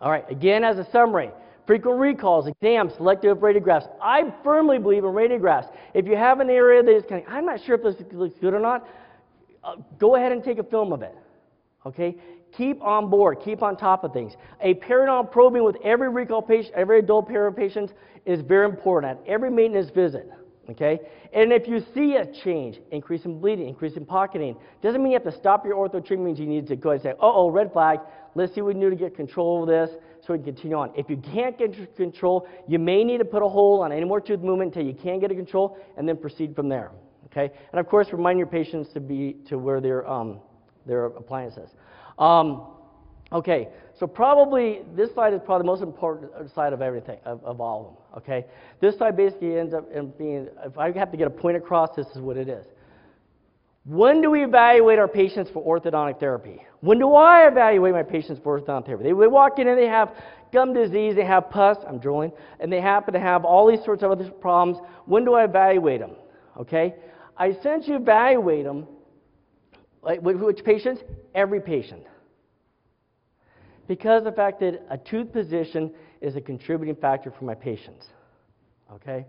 All 0.00 0.10
right, 0.10 0.30
again, 0.30 0.62
as 0.62 0.78
a 0.78 0.84
summary, 0.90 1.30
frequent 1.66 1.98
recalls, 1.98 2.46
exams, 2.46 2.94
selective 2.96 3.38
radiographs. 3.38 3.88
I 4.02 4.30
firmly 4.44 4.78
believe 4.78 5.04
in 5.04 5.10
radiographs. 5.10 5.72
If 5.94 6.06
you 6.06 6.16
have 6.16 6.40
an 6.40 6.50
area 6.50 6.82
that 6.82 6.94
is 6.94 7.04
kind 7.08 7.26
of, 7.26 7.32
I'm 7.32 7.46
not 7.46 7.64
sure 7.64 7.76
if 7.76 7.82
this 7.82 8.06
looks 8.12 8.38
good 8.38 8.52
or 8.52 8.60
not, 8.60 8.86
uh, 9.66 9.76
go 9.98 10.14
ahead 10.14 10.32
and 10.32 10.42
take 10.42 10.58
a 10.58 10.62
film 10.62 10.92
of 10.92 11.02
it. 11.02 11.14
Okay? 11.84 12.16
Keep 12.56 12.80
on 12.82 13.10
board, 13.10 13.38
keep 13.44 13.62
on 13.62 13.76
top 13.76 14.04
of 14.04 14.12
things. 14.12 14.34
A 14.60 14.74
periodontal 14.74 15.30
probing 15.30 15.64
with 15.64 15.76
every 15.84 16.08
recall 16.08 16.40
patient, 16.40 16.74
every 16.74 17.00
adult 17.00 17.28
perio 17.28 17.54
patient 17.54 17.92
is 18.24 18.40
very 18.40 18.66
important 18.66 19.18
at 19.18 19.26
every 19.28 19.50
maintenance 19.50 19.90
visit. 19.90 20.30
Okay? 20.70 21.00
And 21.32 21.52
if 21.52 21.68
you 21.68 21.84
see 21.94 22.16
a 22.16 22.26
change, 22.44 22.78
increase 22.90 23.24
in 23.24 23.40
bleeding, 23.40 23.68
increase 23.68 23.96
in 23.96 24.06
pocketing, 24.06 24.56
doesn't 24.82 25.02
mean 25.02 25.12
you 25.12 25.18
have 25.18 25.32
to 25.32 25.38
stop 25.38 25.64
your 25.64 25.76
ortho 25.76 26.04
treatment, 26.04 26.38
you 26.38 26.46
need 26.46 26.66
to 26.68 26.76
go 26.76 26.90
and 26.90 27.02
say, 27.02 27.12
oh, 27.20 27.32
oh, 27.46 27.50
red 27.50 27.72
flag, 27.72 28.00
let's 28.34 28.54
see 28.54 28.62
what 28.62 28.68
we 28.68 28.74
can 28.74 28.80
do 28.80 28.90
to 28.90 28.96
get 28.96 29.14
control 29.14 29.62
of 29.62 29.68
this 29.68 29.96
so 30.26 30.32
we 30.32 30.38
can 30.38 30.54
continue 30.54 30.76
on. 30.76 30.90
If 30.96 31.08
you 31.10 31.18
can't 31.18 31.56
get 31.58 31.96
control, 31.96 32.48
you 32.66 32.78
may 32.78 33.04
need 33.04 33.18
to 33.18 33.24
put 33.24 33.42
a 33.42 33.48
hold 33.48 33.84
on 33.84 33.92
any 33.92 34.04
more 34.04 34.20
tooth 34.20 34.40
movement 34.40 34.74
until 34.74 34.88
you 34.88 34.94
can 34.94 35.20
get 35.20 35.30
a 35.30 35.34
control 35.34 35.78
and 35.96 36.08
then 36.08 36.16
proceed 36.16 36.56
from 36.56 36.68
there. 36.68 36.90
Okay? 37.36 37.52
And 37.72 37.80
of 37.80 37.88
course, 37.88 38.08
remind 38.12 38.38
your 38.38 38.46
patients 38.46 38.92
to 38.94 39.00
be 39.00 39.36
to 39.48 39.58
wear 39.58 39.80
their, 39.80 40.08
um, 40.08 40.40
their 40.86 41.06
appliances. 41.06 41.70
Um, 42.18 42.68
okay, 43.30 43.68
so 43.98 44.06
probably 44.06 44.80
this 44.94 45.12
slide 45.12 45.34
is 45.34 45.40
probably 45.44 45.64
the 45.64 45.66
most 45.66 45.82
important 45.82 46.32
slide 46.54 46.72
of 46.72 46.80
everything, 46.80 47.18
of, 47.24 47.44
of 47.44 47.60
all 47.60 47.80
of 47.80 47.86
them. 47.86 48.22
Okay? 48.22 48.46
This 48.80 48.96
slide 48.96 49.16
basically 49.16 49.58
ends 49.58 49.74
up 49.74 49.90
in 49.92 50.10
being, 50.10 50.48
if 50.64 50.78
I 50.78 50.92
have 50.92 51.10
to 51.10 51.16
get 51.16 51.26
a 51.26 51.30
point 51.30 51.56
across, 51.56 51.94
this 51.94 52.06
is 52.14 52.18
what 52.18 52.36
it 52.38 52.48
is. 52.48 52.66
When 53.84 54.20
do 54.20 54.30
we 54.30 54.42
evaluate 54.42 54.98
our 54.98 55.06
patients 55.06 55.50
for 55.52 55.62
orthodontic 55.62 56.18
therapy? 56.18 56.60
When 56.80 56.98
do 56.98 57.14
I 57.14 57.46
evaluate 57.46 57.92
my 57.92 58.02
patients 58.02 58.40
for 58.42 58.60
orthodontic 58.60 58.86
therapy? 58.86 59.04
They, 59.04 59.10
they 59.10 59.26
walk 59.28 59.58
in 59.58 59.68
and 59.68 59.78
they 59.78 59.86
have 59.86 60.14
gum 60.52 60.72
disease, 60.72 61.14
they 61.14 61.24
have 61.24 61.50
pus, 61.50 61.76
I'm 61.86 61.98
drooling, 61.98 62.32
and 62.60 62.72
they 62.72 62.80
happen 62.80 63.12
to 63.14 63.20
have 63.20 63.44
all 63.44 63.70
these 63.70 63.84
sorts 63.84 64.02
of 64.02 64.10
other 64.10 64.30
problems. 64.30 64.78
When 65.04 65.24
do 65.24 65.34
I 65.34 65.44
evaluate 65.44 66.00
them? 66.00 66.12
Okay? 66.58 66.94
I 67.36 67.48
essentially 67.48 67.96
evaluate 67.96 68.64
them, 68.64 68.86
like 70.02 70.20
which 70.20 70.64
patients? 70.64 71.02
Every 71.34 71.60
patient. 71.60 72.04
Because 73.88 74.18
of 74.18 74.24
the 74.24 74.32
fact 74.32 74.60
that 74.60 74.82
a 74.90 74.98
tooth 74.98 75.32
position 75.32 75.92
is 76.20 76.36
a 76.36 76.40
contributing 76.40 76.96
factor 76.96 77.32
for 77.36 77.44
my 77.44 77.54
patients. 77.54 78.06
Okay? 78.92 79.26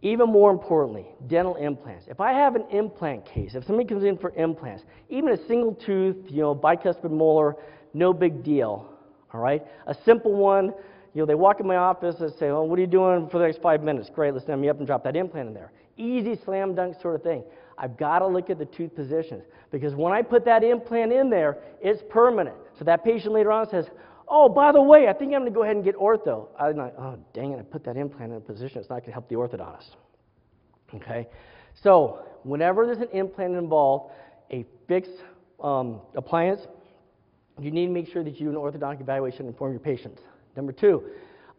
Even 0.00 0.28
more 0.28 0.50
importantly, 0.50 1.06
dental 1.28 1.54
implants. 1.56 2.06
If 2.08 2.20
I 2.20 2.32
have 2.32 2.56
an 2.56 2.64
implant 2.70 3.24
case, 3.24 3.54
if 3.54 3.64
somebody 3.64 3.88
comes 3.88 4.02
in 4.02 4.18
for 4.18 4.30
implants, 4.34 4.82
even 5.08 5.30
a 5.30 5.46
single 5.46 5.74
tooth, 5.74 6.16
you 6.28 6.42
know, 6.42 6.54
bicuspid 6.54 7.10
molar, 7.10 7.56
no 7.94 8.12
big 8.12 8.42
deal. 8.42 8.88
All 9.32 9.40
right? 9.40 9.64
A 9.86 9.94
simple 10.04 10.32
one, 10.32 10.74
you 11.14 11.20
know, 11.20 11.26
they 11.26 11.36
walk 11.36 11.60
in 11.60 11.66
my 11.66 11.76
office 11.76 12.16
and 12.18 12.32
say, 12.38 12.46
Oh, 12.46 12.62
what 12.62 12.78
are 12.78 12.82
you 12.82 12.88
doing 12.88 13.28
for 13.28 13.38
the 13.38 13.46
next 13.46 13.60
five 13.62 13.82
minutes? 13.82 14.10
Great, 14.12 14.32
let's 14.32 14.44
stand 14.44 14.60
me 14.60 14.68
up 14.68 14.78
and 14.78 14.86
drop 14.86 15.04
that 15.04 15.14
implant 15.14 15.48
in 15.48 15.54
there. 15.54 15.70
Easy 15.96 16.38
slam 16.44 16.74
dunk 16.74 17.00
sort 17.00 17.14
of 17.14 17.22
thing. 17.22 17.44
I've 17.78 17.96
got 17.96 18.20
to 18.20 18.26
look 18.26 18.50
at 18.50 18.58
the 18.58 18.64
tooth 18.64 18.94
positions 18.94 19.44
because 19.70 19.94
when 19.94 20.12
I 20.12 20.22
put 20.22 20.44
that 20.44 20.62
implant 20.62 21.12
in 21.12 21.30
there, 21.30 21.58
it's 21.80 22.02
permanent. 22.10 22.56
So 22.78 22.84
that 22.84 23.04
patient 23.04 23.32
later 23.32 23.52
on 23.52 23.68
says, 23.68 23.86
Oh, 24.28 24.48
by 24.48 24.72
the 24.72 24.80
way, 24.80 25.08
I 25.08 25.12
think 25.12 25.34
I'm 25.34 25.40
going 25.40 25.52
to 25.52 25.54
go 25.54 25.62
ahead 25.62 25.76
and 25.76 25.84
get 25.84 25.96
ortho. 25.96 26.48
I'm 26.58 26.76
like, 26.76 26.94
Oh, 26.98 27.18
dang 27.34 27.52
it, 27.52 27.58
I 27.58 27.62
put 27.62 27.84
that 27.84 27.96
implant 27.96 28.32
in 28.32 28.38
a 28.38 28.40
position. 28.40 28.78
It's 28.78 28.88
not 28.88 29.00
going 29.00 29.06
to 29.06 29.12
help 29.12 29.28
the 29.28 29.34
orthodontist. 29.34 29.90
Okay? 30.94 31.26
So, 31.82 32.24
whenever 32.42 32.86
there's 32.86 32.98
an 32.98 33.08
implant 33.12 33.56
involved, 33.56 34.12
a 34.50 34.64
fixed 34.86 35.22
um, 35.62 36.00
appliance, 36.14 36.60
you 37.60 37.70
need 37.70 37.86
to 37.86 37.92
make 37.92 38.08
sure 38.08 38.22
that 38.22 38.38
you 38.38 38.50
do 38.50 38.50
an 38.50 38.56
orthodontic 38.56 39.00
evaluation 39.00 39.40
and 39.40 39.48
inform 39.48 39.72
your 39.72 39.80
patients. 39.80 40.20
Number 40.56 40.72
two, 40.72 41.02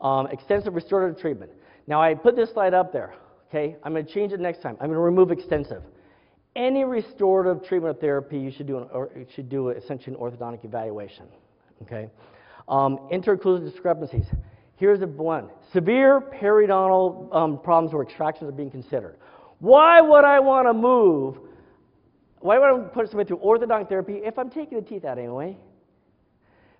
um, 0.02 0.28
extensive 0.28 0.76
restorative 0.76 1.19
treatment. 1.19 1.52
Now, 1.88 2.02
I 2.02 2.13
put 2.13 2.36
this 2.36 2.52
slide 2.52 2.74
up 2.74 2.93
there. 2.93 3.13
Okay? 3.54 3.76
I'm 3.84 3.94
going 3.94 4.06
to 4.06 4.12
change 4.12 4.34
it 4.34 4.39
next 4.39 4.62
time. 4.62 4.78
I'm 4.80 4.88
going 4.88 4.98
to 4.98 5.00
remove 5.00 5.32
extensive. 5.32 5.84
Any 6.56 6.84
restorative 6.84 7.68
treatment 7.68 7.98
or 7.98 8.00
therapy, 8.00 8.39
you 8.39 8.52
should 8.52 8.68
do, 8.68 8.78
an, 8.78 8.88
or, 8.92 9.12
you 9.16 9.28
should 9.36 9.50
do 9.50 9.70
essentially 9.70 10.16
an 10.16 10.22
orthodontic 10.22 10.66
evaluation. 10.66 11.26
Okay? 11.84 12.10
Um, 12.68 13.10
discrepancies. 13.12 14.26
Here's 14.78 15.00
one 15.02 15.50
severe 15.72 16.20
periodontal 16.20 17.34
um, 17.34 17.60
problems 17.60 17.94
where 17.94 18.04
extractions 18.04 18.50
are 18.50 18.54
being 18.54 18.72
considered. 18.72 19.18
Why 19.60 20.02
would 20.02 20.26
I 20.26 20.39
want 20.39 20.68
to 20.68 20.74
move? 20.74 21.38
Why 22.39 22.58
would 22.58 22.66
I 22.66 22.88
put 22.89 23.08
somebody 23.08 23.28
through 23.28 23.38
orthodontic 23.38 23.88
therapy 23.88 24.22
if 24.24 24.38
I'm 24.38 24.50
taking 24.50 24.80
the 24.80 24.84
teeth 24.84 25.06
out 25.06 25.18
anyway? 25.18 25.58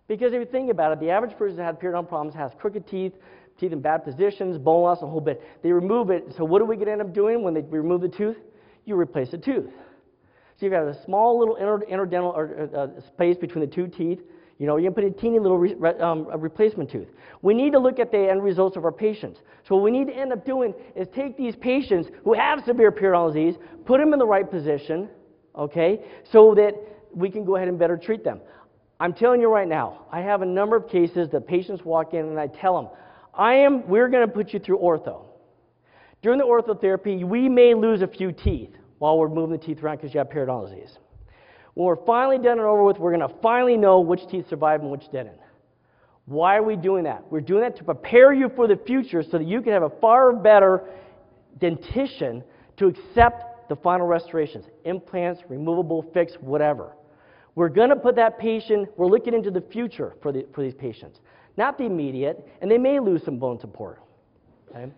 Because 0.08 0.34
if 0.34 0.40
you 0.40 0.46
think 0.46 0.70
about 0.70 0.92
it, 0.92 1.00
the 1.00 1.10
average 1.10 1.38
person 1.38 1.58
that 1.58 1.64
has 1.64 1.76
periodontal 1.76 2.10
problems 2.10 2.36
has 2.36 2.52
crooked 2.60 2.88
teeth, 2.88 3.14
teeth 3.60 3.72
in 3.72 3.82
bad 3.82 4.04
positions, 4.04 4.58
bone 4.58 4.84
loss, 4.84 5.02
a 5.02 5.08
whole 5.08 5.22
bit. 5.22 5.42
They 5.62 5.72
remove 5.72 6.10
it. 6.10 6.34
So 6.38 6.44
what 6.44 6.60
do 6.60 6.66
we 6.66 6.76
end 6.76 7.02
up 7.02 7.14
doing 7.14 7.44
when 7.44 7.54
they 7.54 7.62
remove 7.62 8.02
the 8.02 8.10
tooth? 8.10 8.38
You 8.86 8.96
replace 8.96 9.32
the 9.32 9.38
tooth. 9.38 9.70
So 10.58 10.66
you've 10.66 10.72
got 10.72 10.88
a 10.88 11.04
small 11.06 11.40
little 11.40 11.56
inter- 11.56 11.86
interdental 11.90 12.36
or, 12.36 12.70
uh, 12.76 13.02
space 13.02 13.38
between 13.38 13.68
the 13.68 13.76
two 13.76 13.88
teeth. 13.88 14.20
You 14.60 14.68
know, 14.68 14.78
you 14.78 14.86
can 14.86 14.94
put 14.94 15.04
a 15.04 15.12
teeny 15.12 15.40
little 15.40 15.58
re- 15.58 15.76
um, 16.00 16.28
a 16.32 16.38
replacement 16.38 16.90
tooth. 16.90 17.08
We 17.42 17.54
need 17.54 17.72
to 17.72 17.80
look 17.80 18.00
at 18.00 18.12
the 18.12 18.30
end 18.30 18.44
results 18.44 18.78
of 18.78 18.86
our 18.86 18.92
patients. 18.92 19.42
So 19.68 19.76
what 19.76 19.84
we 19.84 19.92
need 19.92 20.08
to 20.08 20.14
end 20.14 20.32
up 20.32 20.46
doing 20.46 20.74
is 20.96 21.08
take 21.14 21.38
these 21.38 21.56
patients 21.56 22.10
who 22.24 22.34
have 22.34 22.64
severe 22.66 22.92
periodontal 22.92 23.34
disease, 23.34 23.56
put 23.86 24.00
them 24.00 24.14
in 24.14 24.20
the 24.20 24.26
right 24.26 24.50
position, 24.50 25.10
okay, 25.56 26.06
so 26.32 26.54
that 26.56 26.76
we 27.14 27.30
can 27.30 27.44
go 27.44 27.56
ahead 27.56 27.68
and 27.68 27.80
better 27.80 27.98
treat 27.98 28.24
them. 28.24 28.42
I'm 29.00 29.14
telling 29.14 29.42
you 29.42 29.50
right 29.50 29.68
now, 29.68 30.06
I 30.12 30.22
have 30.22 30.44
a 30.44 30.46
number 30.46 30.76
of 30.76 30.88
cases 30.88 31.30
that 31.32 31.48
patients 31.48 31.84
walk 31.84 32.14
in 32.14 32.26
and 32.26 32.40
I 32.40 32.48
tell 32.48 32.76
them, 32.76 32.90
I 33.34 33.56
am, 33.56 33.88
we're 33.88 34.10
going 34.10 34.28
to 34.28 34.34
put 34.34 34.54
you 34.54 34.60
through 34.60 34.80
ortho. 34.80 35.26
During 36.22 36.40
the 36.40 36.46
orthotherapy, 36.46 37.24
we 37.26 37.50
may 37.50 37.74
lose 37.74 38.02
a 38.02 38.08
few 38.08 38.32
teeth 38.32 38.72
while 39.00 39.18
we're 39.18 39.30
moving 39.30 39.58
the 39.58 39.64
teeth 39.64 39.84
around 39.84 39.98
because 39.98 40.14
you 40.14 40.20
have 40.20 40.30
periodontal 40.30 40.70
disease. 40.70 40.98
When 41.74 41.86
we're 41.88 42.06
finally 42.06 42.38
done 42.38 42.60
and 42.60 42.62
over 42.62 42.84
with, 42.84 43.00
we're 43.00 43.16
going 43.16 43.28
to 43.28 43.36
finally 43.42 43.76
know 43.76 44.00
which 44.00 44.22
teeth 44.30 44.46
survived 44.50 44.84
and 44.84 44.92
which 44.92 45.10
didn't. 45.12 45.40
Why 46.26 46.56
are 46.56 46.64
we 46.64 46.76
doing 46.76 47.04
that? 47.04 47.24
We're 47.30 47.42
doing 47.42 47.62
that 47.64 47.76
to 47.78 47.84
prepare 47.84 48.32
you 48.32 48.50
for 48.56 48.68
the 48.68 48.78
future 48.78 49.24
so 49.24 49.38
that 49.38 49.48
you 49.48 49.62
can 49.62 49.74
have 49.74 49.84
a 49.84 49.90
far 49.90 50.32
better 50.34 50.90
dentition 51.60 52.44
to 52.78 52.88
accept 52.88 53.68
the 53.70 53.76
final 53.76 54.08
restorations 54.08 54.66
implants, 54.86 55.42
removable, 55.50 56.06
fixed, 56.14 56.42
whatever. 56.42 56.96
We're 57.56 57.70
going 57.70 57.90
to 57.90 57.96
put 57.96 58.16
that 58.16 58.40
patient, 58.40 58.90
we're 58.98 59.08
looking 59.08 59.34
into 59.34 59.52
the 59.52 59.62
future 59.62 60.14
for, 60.22 60.32
the, 60.32 60.46
for 60.54 60.64
these 60.64 60.74
patients, 60.74 61.20
not 61.58 61.78
the 61.78 61.86
immediate, 61.86 62.48
and 62.62 62.70
they 62.70 62.78
may 62.78 63.00
lose 63.00 63.24
some 63.24 63.38
bone 63.38 63.60
support. 63.60 64.02
Okay? 64.70 64.92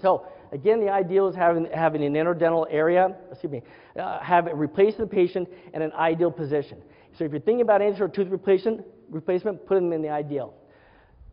So, 0.00 0.26
again, 0.52 0.80
the 0.80 0.90
ideal 0.90 1.28
is 1.28 1.34
having, 1.34 1.66
having 1.72 2.04
an 2.04 2.14
interdental 2.14 2.66
area, 2.70 3.14
excuse 3.30 3.52
me, 3.52 3.62
uh, 3.98 4.20
have 4.20 4.46
it 4.46 4.54
replace 4.54 4.96
the 4.96 5.06
patient 5.06 5.48
in 5.74 5.82
an 5.82 5.92
ideal 5.92 6.30
position. 6.30 6.78
So, 7.16 7.24
if 7.24 7.30
you're 7.30 7.40
thinking 7.40 7.62
about 7.62 7.82
of 7.82 8.12
tooth 8.12 8.28
replacement, 8.28 8.84
replacement 9.10 9.66
put 9.66 9.76
them 9.76 9.92
in 9.92 10.02
the 10.02 10.08
ideal. 10.08 10.54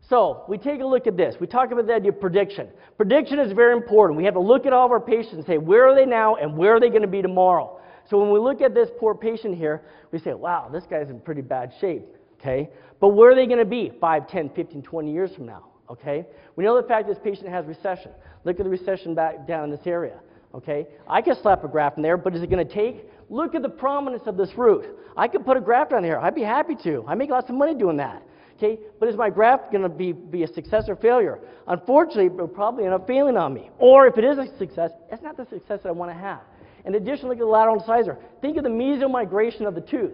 So, 0.08 0.44
we 0.48 0.58
take 0.58 0.80
a 0.80 0.86
look 0.86 1.06
at 1.06 1.16
this. 1.16 1.36
We 1.40 1.46
talk 1.46 1.70
about 1.72 1.86
the 1.86 1.94
idea 1.94 2.12
of 2.12 2.20
prediction. 2.20 2.68
Prediction 2.96 3.38
is 3.38 3.52
very 3.52 3.72
important. 3.72 4.16
We 4.16 4.24
have 4.24 4.34
to 4.34 4.40
look 4.40 4.66
at 4.66 4.72
all 4.72 4.86
of 4.86 4.92
our 4.92 5.00
patients 5.00 5.34
and 5.34 5.46
say, 5.46 5.58
where 5.58 5.88
are 5.88 5.94
they 5.94 6.06
now 6.06 6.36
and 6.36 6.56
where 6.56 6.74
are 6.74 6.80
they 6.80 6.88
going 6.88 7.02
to 7.02 7.08
be 7.08 7.22
tomorrow? 7.22 7.80
So, 8.08 8.18
when 8.18 8.30
we 8.30 8.38
look 8.38 8.60
at 8.60 8.74
this 8.74 8.88
poor 8.98 9.14
patient 9.14 9.56
here, 9.56 9.82
we 10.12 10.18
say, 10.18 10.34
wow, 10.34 10.68
this 10.72 10.84
guy's 10.88 11.10
in 11.10 11.20
pretty 11.20 11.42
bad 11.42 11.72
shape. 11.80 12.04
Okay? 12.40 12.70
But 13.00 13.08
where 13.08 13.30
are 13.30 13.34
they 13.34 13.46
going 13.46 13.58
to 13.58 13.64
be 13.64 13.92
5, 14.00 14.28
10, 14.28 14.50
15, 14.50 14.82
20 14.82 15.12
years 15.12 15.34
from 15.34 15.46
now? 15.46 15.66
Okay? 15.90 16.26
We 16.56 16.64
know 16.64 16.80
the 16.80 16.86
fact 16.86 17.08
this 17.08 17.18
patient 17.22 17.48
has 17.48 17.66
recession. 17.66 18.12
Look 18.44 18.58
at 18.58 18.64
the 18.64 18.70
recession 18.70 19.14
back 19.14 19.46
down 19.46 19.64
in 19.64 19.70
this 19.70 19.86
area. 19.86 20.20
Okay? 20.54 20.86
I 21.08 21.22
can 21.22 21.36
slap 21.40 21.64
a 21.64 21.68
graft 21.68 21.96
in 21.96 22.02
there, 22.02 22.16
but 22.16 22.34
is 22.34 22.42
it 22.42 22.50
going 22.50 22.66
to 22.66 22.74
take? 22.74 23.08
Look 23.28 23.54
at 23.54 23.62
the 23.62 23.68
prominence 23.68 24.24
of 24.26 24.36
this 24.36 24.50
root. 24.56 24.84
I 25.16 25.28
could 25.28 25.44
put 25.44 25.56
a 25.56 25.60
graft 25.60 25.92
on 25.92 26.02
here. 26.04 26.18
I'd 26.18 26.34
be 26.34 26.42
happy 26.42 26.74
to. 26.84 27.04
I 27.06 27.14
make 27.14 27.30
lots 27.30 27.48
of 27.48 27.54
money 27.54 27.74
doing 27.74 27.96
that. 27.98 28.22
Okay? 28.56 28.78
But 28.98 29.08
is 29.08 29.16
my 29.16 29.30
graft 29.30 29.72
going 29.72 29.82
to 29.82 29.88
be, 29.88 30.12
be 30.12 30.42
a 30.42 30.48
success 30.48 30.84
or 30.88 30.96
failure? 30.96 31.38
Unfortunately, 31.66 32.26
it'll 32.26 32.48
probably 32.48 32.84
end 32.84 32.94
up 32.94 33.06
failing 33.06 33.36
on 33.36 33.54
me. 33.54 33.70
Or 33.78 34.06
if 34.06 34.18
it 34.18 34.24
is 34.24 34.38
a 34.38 34.46
success, 34.58 34.90
it's 35.10 35.22
not 35.22 35.36
the 35.36 35.46
success 35.46 35.80
that 35.82 35.88
I 35.88 35.92
want 35.92 36.10
to 36.10 36.18
have. 36.18 36.40
In 36.84 36.94
addition, 36.94 37.28
look 37.28 37.36
at 37.36 37.40
the 37.40 37.46
lateral 37.46 37.78
incisor. 37.78 38.18
Think 38.40 38.56
of 38.56 38.64
the 38.64 38.70
mesial 38.70 39.10
migration 39.10 39.66
of 39.66 39.74
the 39.74 39.80
tooth. 39.80 40.12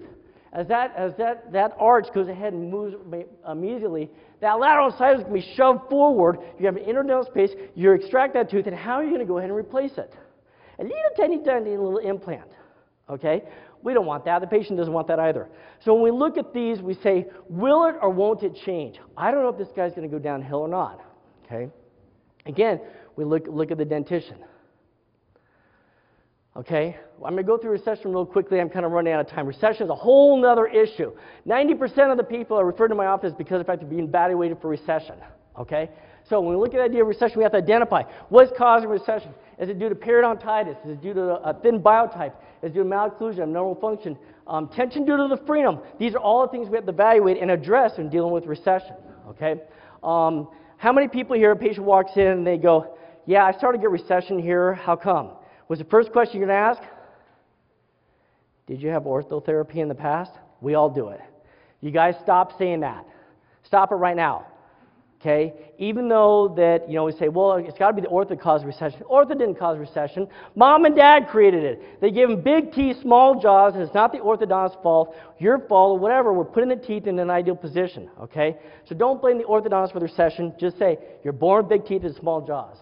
As 0.57 0.67
that, 0.69 0.95
as 0.97 1.13
that, 1.19 1.53
that 1.53 1.77
arch 1.79 2.07
goes 2.15 2.29
ahead 2.29 2.55
and 2.55 2.71
moves 2.71 2.97
immediately, 3.47 4.11
that 4.41 4.55
lateral 4.55 4.91
incisor 4.91 5.23
can 5.23 5.35
be 5.35 5.45
shoved 5.55 5.91
forward. 5.91 6.39
You 6.59 6.65
have 6.65 6.77
an 6.77 6.85
interdental 6.85 7.27
space. 7.27 7.51
You 7.75 7.93
extract 7.93 8.33
that 8.35 8.51
tooth, 8.51 8.67
and 8.67 8.75
how 8.75 8.95
are 8.95 9.05
you 9.05 9.11
going 9.11 9.21
to 9.21 9.27
go 9.27 9.37
ahead 9.37 9.51
and 9.51 9.59
replace 9.59 9.93
it? 9.99 10.15
A 10.79 10.83
little 10.83 10.97
tiny, 11.15 11.45
tiny 11.45 11.71
little 11.73 11.99
implant. 11.99 12.49
Okay? 13.11 13.43
We 13.83 13.93
don't 13.93 14.07
want 14.07 14.25
that. 14.25 14.41
The 14.41 14.47
patient 14.47 14.79
doesn't 14.79 14.95
want 14.95 15.09
that 15.09 15.19
either. 15.19 15.47
So 15.85 15.93
when 15.93 16.03
we 16.03 16.11
look 16.11 16.39
at 16.39 16.55
these, 16.55 16.81
we 16.81 16.95
say, 16.95 17.27
will 17.51 17.85
it 17.85 17.97
or 18.01 18.09
won't 18.09 18.43
it 18.43 18.57
change? 18.65 18.97
I 19.15 19.31
don't 19.31 19.43
know 19.43 19.51
if 19.51 19.59
this 19.59 19.69
guy's 19.77 19.93
going 19.93 20.09
to 20.09 20.13
go 20.13 20.19
downhill 20.19 20.61
or 20.61 20.69
not. 20.69 21.03
Okay? 21.45 21.71
Again, 22.47 22.81
we 23.17 23.25
look, 23.27 23.47
look 23.47 23.71
at 23.71 23.77
the 23.77 23.85
dentition. 23.85 24.39
Okay? 26.57 26.97
I'm 27.17 27.35
going 27.35 27.37
to 27.37 27.43
go 27.43 27.59
through 27.59 27.73
recession 27.73 28.13
real 28.13 28.27
quickly. 28.27 28.61
I'm 28.61 28.69
kind 28.69 28.85
of 28.87 28.93
running 28.93 29.13
out 29.13 29.21
of 29.21 29.29
time. 29.29 29.47
Recession 29.47 29.85
is 29.85 29.91
a 29.91 29.95
whole 29.95 30.45
other 30.45 30.67
issue. 30.67 31.13
90% 31.47 32.11
of 32.11 32.17
the 32.17 32.25
people 32.25 32.59
are 32.59 32.65
referred 32.65 32.89
to 32.89 32.95
my 32.95 33.07
office 33.07 33.33
because 33.37 33.61
of 33.61 33.61
the 33.61 33.65
fact 33.65 33.81
they're 33.81 33.91
being 33.91 34.05
evaluated 34.05 34.61
for 34.61 34.69
recession. 34.69 35.17
Okay? 35.59 35.91
So 36.29 36.41
when 36.41 36.55
we 36.55 36.61
look 36.61 36.75
at 36.75 36.79
the 36.79 36.83
idea 36.83 37.03
of 37.03 37.09
recession, 37.09 37.39
we 37.39 37.43
have 37.45 37.53
to 37.53 37.59
identify 37.59 38.03
what's 38.31 38.53
causing 38.57 38.89
recession. 38.89 39.33
Is 39.59 39.69
it 39.69 39.79
due 39.79 39.89
to 39.89 39.95
periodontitis? 39.95 40.85
Is 40.85 40.93
it 40.93 41.03
due 41.03 41.15
to 41.15 41.37
a 41.49 41.55
thin 41.55 41.81
biotype? 41.81 42.33
Is 42.63 42.71
it 42.71 42.75
due 42.75 42.83
to 42.83 42.89
malocclusion, 42.89 43.41
abnormal 43.41 43.77
function? 43.77 44.19
Um, 44.47 44.69
tension 44.69 45.05
due 45.05 45.17
to 45.17 45.29
the 45.29 45.39
frenum. 45.43 45.83
These 45.99 46.15
are 46.15 46.19
all 46.19 46.43
the 46.43 46.49
things 46.49 46.69
we 46.69 46.77
have 46.77 46.87
to 46.87 46.93
evaluate 46.93 47.41
and 47.41 47.51
address 47.51 47.93
when 47.97 48.09
dealing 48.09 48.33
with 48.33 48.47
recession. 48.47 48.95
Okay? 49.29 49.61
Um, 50.03 50.49
how 50.79 50.93
many 50.93 51.09
people 51.09 51.37
here, 51.37 51.53
a 51.53 51.57
patient 51.57 51.87
walks 51.87 52.13
in 52.17 52.27
and 52.27 52.47
they 52.47 52.59
go, 52.59 52.97
yeah, 53.27 53.45
I 53.45 53.53
started 53.53 53.79
to 53.79 53.83
get 53.83 53.91
recession 53.91 54.39
here. 54.39 54.75
How 54.75 54.95
come? 54.95 55.31
Was 55.69 55.79
the 55.79 55.85
first 55.85 56.13
question 56.13 56.39
you're 56.39 56.49
going 56.49 56.57
to 56.57 56.81
ask? 56.81 56.83
Did 58.67 58.83
you 58.83 58.89
have 58.91 59.03
orthotherapy 59.03 59.77
in 59.77 59.89
the 59.89 59.95
past? 59.95 60.33
We 60.61 60.75
all 60.75 60.91
do 60.91 61.09
it. 61.09 61.21
You 61.81 61.91
guys 61.91 62.15
stop 62.23 62.59
saying 62.59 62.81
that. 62.81 63.05
Stop 63.65 63.93
it 63.93 63.97
right 63.97 64.17
now. 64.17 64.47
Okay? 65.21 65.55
Even 65.79 66.09
though 66.09 66.53
that, 66.57 66.89
you 66.89 66.95
know, 66.95 67.05
we 67.05 67.13
say, 67.13 67.29
well, 67.29 67.55
it's 67.55 67.79
got 67.79 67.89
to 67.89 67.95
be 67.95 68.03
the 68.03 68.09
ortho 68.09 68.41
caused 68.41 68.65
recession. 68.65 69.01
Ortho 69.11 69.31
didn't 69.31 69.57
cause 69.57 69.79
recession. 69.79 70.29
Mom 70.55 70.85
and 70.85 70.95
dad 70.95 71.29
created 71.29 71.65
it. 71.65 72.01
They 72.01 72.11
gave 72.11 72.29
them 72.29 72.43
big 72.43 72.73
teeth, 72.73 72.99
small 73.03 73.41
jaws, 73.41 73.75
and 73.75 73.83
it's 73.83 73.95
not 73.95 74.13
the 74.13 74.19
orthodontist's 74.19 74.77
fault, 74.83 75.17
your 75.39 75.59
fault, 75.59 75.97
or 75.97 75.99
whatever. 75.99 76.33
We're 76.33 76.45
putting 76.45 76.69
the 76.69 76.77
teeth 76.77 77.07
in 77.07 77.19
an 77.19 77.31
ideal 77.31 77.57
position. 77.57 78.11
Okay? 78.21 78.57
So 78.89 78.95
don't 78.95 79.21
blame 79.21 79.39
the 79.39 79.45
orthodontist 79.45 79.93
for 79.93 80.01
the 80.01 80.07
recession. 80.07 80.55
Just 80.61 80.79
say, 80.79 80.99
you're 81.25 81.33
born 81.33 81.65
with 81.65 81.71
big 81.71 81.87
teeth 81.87 82.05
and 82.05 82.15
small 82.15 82.47
jaws. 82.47 82.77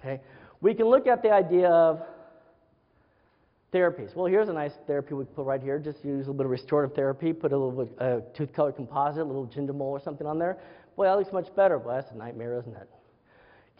Okay? 0.00 0.20
We 0.60 0.74
can 0.74 0.86
look 0.86 1.06
at 1.06 1.22
the 1.22 1.30
idea 1.30 1.68
of 1.68 2.02
therapies. 3.72 4.14
Well, 4.14 4.26
here's 4.26 4.48
a 4.48 4.52
nice 4.52 4.72
therapy 4.86 5.14
we 5.14 5.24
put 5.24 5.46
right 5.46 5.62
here. 5.62 5.78
Just 5.78 6.04
use 6.04 6.26
a 6.26 6.30
little 6.30 6.34
bit 6.34 6.46
of 6.46 6.50
restorative 6.50 6.94
therapy. 6.94 7.32
Put 7.32 7.52
a 7.52 7.56
little 7.56 7.84
bit 7.84 7.96
uh, 8.00 8.20
tooth 8.36 8.52
color 8.52 8.72
composite, 8.72 9.22
a 9.22 9.24
little 9.24 9.46
gingival 9.46 9.80
or 9.80 10.00
something 10.00 10.26
on 10.26 10.38
there. 10.38 10.58
Boy, 10.96 11.04
that 11.04 11.16
looks 11.16 11.32
much 11.32 11.54
better. 11.54 11.78
Boy, 11.78 11.94
that's 11.94 12.10
a 12.10 12.16
nightmare, 12.16 12.58
isn't 12.58 12.76
it? 12.76 12.88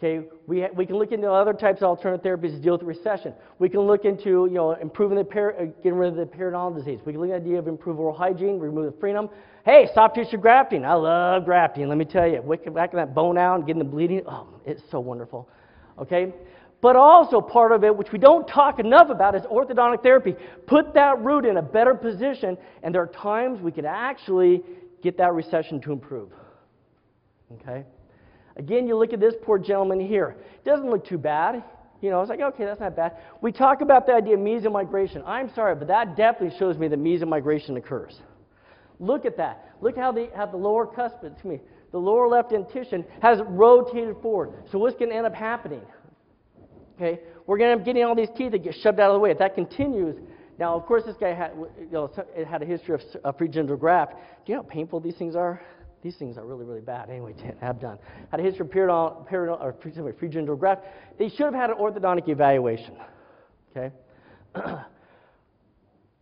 Okay, 0.03 0.27
we, 0.47 0.65
we 0.75 0.87
can 0.87 0.95
look 0.95 1.11
into 1.11 1.29
other 1.29 1.53
types 1.53 1.83
of 1.83 1.83
alternative 1.83 2.25
therapies 2.25 2.55
to 2.55 2.59
deal 2.59 2.73
with 2.75 2.81
recession. 2.81 3.35
We 3.59 3.69
can 3.69 3.81
look 3.81 4.03
into, 4.03 4.47
you 4.49 4.55
know, 4.55 4.71
improving 4.71 5.15
the, 5.15 5.23
per- 5.23 5.51
uh, 5.51 5.65
getting 5.83 5.93
rid 5.93 6.09
of 6.09 6.15
the 6.15 6.25
periodontal 6.25 6.75
disease. 6.75 6.99
We 7.05 7.11
can 7.11 7.21
look 7.21 7.29
at 7.29 7.43
the 7.43 7.49
idea 7.49 7.59
of 7.59 7.67
improve 7.67 7.99
oral 7.99 8.15
hygiene, 8.15 8.57
remove 8.57 8.85
the 8.85 8.97
frenum. 8.99 9.29
Hey, 9.63 9.87
soft 9.93 10.15
tissue 10.15 10.37
grafting. 10.37 10.85
I 10.85 10.95
love 10.95 11.45
grafting. 11.45 11.87
Let 11.87 11.99
me 11.99 12.05
tell 12.05 12.27
you, 12.27 12.41
wicking 12.41 12.73
back 12.73 12.93
that 12.93 13.13
bone 13.13 13.37
out 13.37 13.57
and 13.57 13.67
getting 13.67 13.77
the 13.77 13.87
bleeding. 13.87 14.23
Oh, 14.25 14.47
it's 14.65 14.81
so 14.89 14.99
wonderful. 14.99 15.47
Okay? 15.99 16.33
But 16.81 16.95
also 16.95 17.39
part 17.41 17.71
of 17.71 17.83
it, 17.83 17.95
which 17.95 18.11
we 18.11 18.17
don't 18.17 18.47
talk 18.47 18.79
enough 18.79 19.09
about, 19.09 19.35
is 19.35 19.43
orthodontic 19.43 20.01
therapy. 20.01 20.35
Put 20.65 20.95
that 20.95 21.21
root 21.21 21.45
in 21.45 21.57
a 21.57 21.61
better 21.61 21.93
position, 21.93 22.57
and 22.81 22.93
there 22.93 23.03
are 23.03 23.07
times 23.07 23.61
we 23.61 23.71
can 23.71 23.85
actually 23.85 24.63
get 25.03 25.17
that 25.17 25.33
recession 25.33 25.79
to 25.81 25.91
improve. 25.91 26.29
Okay? 27.53 27.85
Again, 28.55 28.87
you 28.87 28.97
look 28.97 29.13
at 29.13 29.19
this 29.19 29.35
poor 29.43 29.59
gentleman 29.59 29.99
here. 29.99 30.37
Doesn't 30.65 30.89
look 30.89 31.05
too 31.05 31.17
bad. 31.19 31.63
You 32.01 32.09
know, 32.09 32.19
it's 32.21 32.29
like, 32.29 32.41
okay, 32.41 32.65
that's 32.65 32.79
not 32.79 32.95
bad. 32.95 33.17
We 33.41 33.51
talk 33.51 33.81
about 33.81 34.07
the 34.07 34.13
idea 34.13 34.33
of 34.33 34.39
mesial 34.39 34.71
migration. 34.71 35.21
I'm 35.25 35.53
sorry, 35.53 35.75
but 35.75 35.87
that 35.87 36.17
definitely 36.17 36.57
shows 36.57 36.77
me 36.77 36.87
that 36.87 36.99
mesial 36.99 37.27
migration 37.27 37.77
occurs. 37.77 38.19
Look 38.99 39.25
at 39.25 39.37
that. 39.37 39.75
Look 39.81 39.95
how 39.95 40.11
the, 40.11 40.29
how 40.35 40.47
the 40.47 40.57
lower 40.57 40.87
cuspid, 40.87 41.33
excuse 41.33 41.59
me, 41.59 41.59
the 41.91 41.99
lower 41.99 42.27
left 42.27 42.49
dentition 42.49 43.05
has 43.21 43.39
rotated 43.47 44.15
forward. 44.21 44.63
So 44.71 44.79
what's 44.79 44.95
going 44.95 45.11
to 45.11 45.15
end 45.15 45.27
up 45.27 45.35
happening? 45.35 45.81
Okay, 46.95 47.19
we're 47.47 47.57
going 47.57 47.69
to 47.69 47.71
end 47.71 47.81
up 47.81 47.85
getting 47.85 48.03
all 48.03 48.15
these 48.15 48.29
teeth 48.37 48.51
that 48.51 48.63
get 48.63 48.75
shoved 48.75 48.99
out 48.99 49.09
of 49.09 49.15
the 49.15 49.19
way. 49.19 49.31
If 49.31 49.39
that 49.39 49.55
continues, 49.55 50.15
now 50.59 50.75
of 50.75 50.85
course 50.85 51.03
this 51.05 51.15
guy 51.19 51.33
had, 51.33 51.51
you 51.79 51.87
know, 51.91 52.11
it 52.35 52.45
had 52.45 52.61
a 52.61 52.65
history 52.65 52.95
of, 52.95 53.01
a 53.23 53.27
of 53.29 53.37
free 53.37 53.47
gingival 53.47 53.79
graft. 53.79 54.13
Do 54.45 54.51
you 54.51 54.55
know 54.55 54.63
how 54.63 54.69
painful 54.69 54.99
these 54.99 55.15
things 55.15 55.35
are? 55.35 55.61
These 56.03 56.15
things 56.17 56.37
are 56.37 56.45
really, 56.45 56.65
really 56.65 56.81
bad. 56.81 57.09
Anyway, 57.09 57.33
done. 57.79 57.99
Had 58.31 58.39
a 58.39 58.43
history 58.43 58.65
of 58.65 58.71
periodontal, 58.71 59.27
periodontal 59.29 59.63
or 59.63 59.71
pre- 59.73 59.93
sorry, 59.93 60.13
free 60.13 60.29
gingival 60.29 60.59
graft. 60.59 60.83
They 61.19 61.29
should 61.29 61.45
have 61.45 61.53
had 61.53 61.69
an 61.69 61.77
orthodontic 61.77 62.27
evaluation. 62.27 62.95
Okay. 63.75 63.93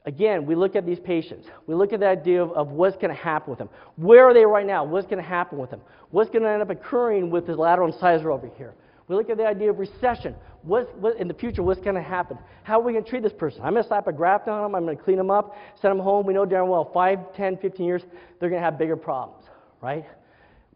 Again, 0.05 0.45
we 0.45 0.55
look 0.55 0.75
at 0.75 0.85
these 0.85 0.99
patients. 0.99 1.47
We 1.67 1.75
look 1.75 1.93
at 1.93 1.99
the 1.99 2.07
idea 2.07 2.41
of, 2.41 2.51
of 2.53 2.69
what's 2.69 2.95
going 2.95 3.09
to 3.09 3.21
happen 3.21 3.49
with 3.49 3.59
them. 3.59 3.69
Where 3.95 4.25
are 4.25 4.33
they 4.33 4.45
right 4.45 4.65
now? 4.65 4.83
What's 4.83 5.05
going 5.05 5.21
to 5.21 5.27
happen 5.27 5.57
with 5.57 5.69
them? 5.69 5.81
What's 6.09 6.29
going 6.29 6.43
to 6.43 6.49
end 6.49 6.61
up 6.61 6.69
occurring 6.69 7.29
with 7.29 7.47
the 7.47 7.55
lateral 7.55 7.91
incisor 7.91 8.31
over 8.31 8.49
here? 8.57 8.73
We 9.09 9.15
look 9.15 9.31
at 9.31 9.37
the 9.37 9.45
idea 9.45 9.71
of 9.71 9.79
recession. 9.79 10.35
What's, 10.61 10.87
what, 10.99 11.17
in 11.17 11.27
the 11.27 11.33
future, 11.33 11.63
what's 11.63 11.81
going 11.81 11.95
to 11.95 12.01
happen? 12.01 12.37
How 12.61 12.79
are 12.79 12.83
we 12.83 12.93
going 12.93 13.03
to 13.03 13.09
treat 13.09 13.23
this 13.23 13.33
person? 13.33 13.61
I'm 13.63 13.73
going 13.73 13.81
to 13.81 13.87
slap 13.87 14.07
a 14.07 14.13
graft 14.13 14.47
on 14.47 14.61
them. 14.61 14.75
I'm 14.75 14.85
going 14.85 14.95
to 14.95 15.03
clean 15.03 15.17
them 15.17 15.31
up, 15.31 15.55
send 15.81 15.91
them 15.91 15.99
home. 15.99 16.27
We 16.27 16.33
know 16.33 16.45
darn 16.45 16.69
well 16.69 16.91
5, 16.93 17.33
10, 17.35 17.57
15 17.57 17.85
years, 17.85 18.03
they're 18.39 18.49
going 18.49 18.61
to 18.61 18.65
have 18.65 18.77
bigger 18.77 18.95
problems, 18.95 19.45
right? 19.81 20.05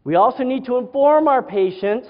We 0.02 0.16
also 0.16 0.42
need 0.42 0.64
to 0.64 0.78
inform 0.78 1.28
our 1.28 1.42
patients 1.42 2.08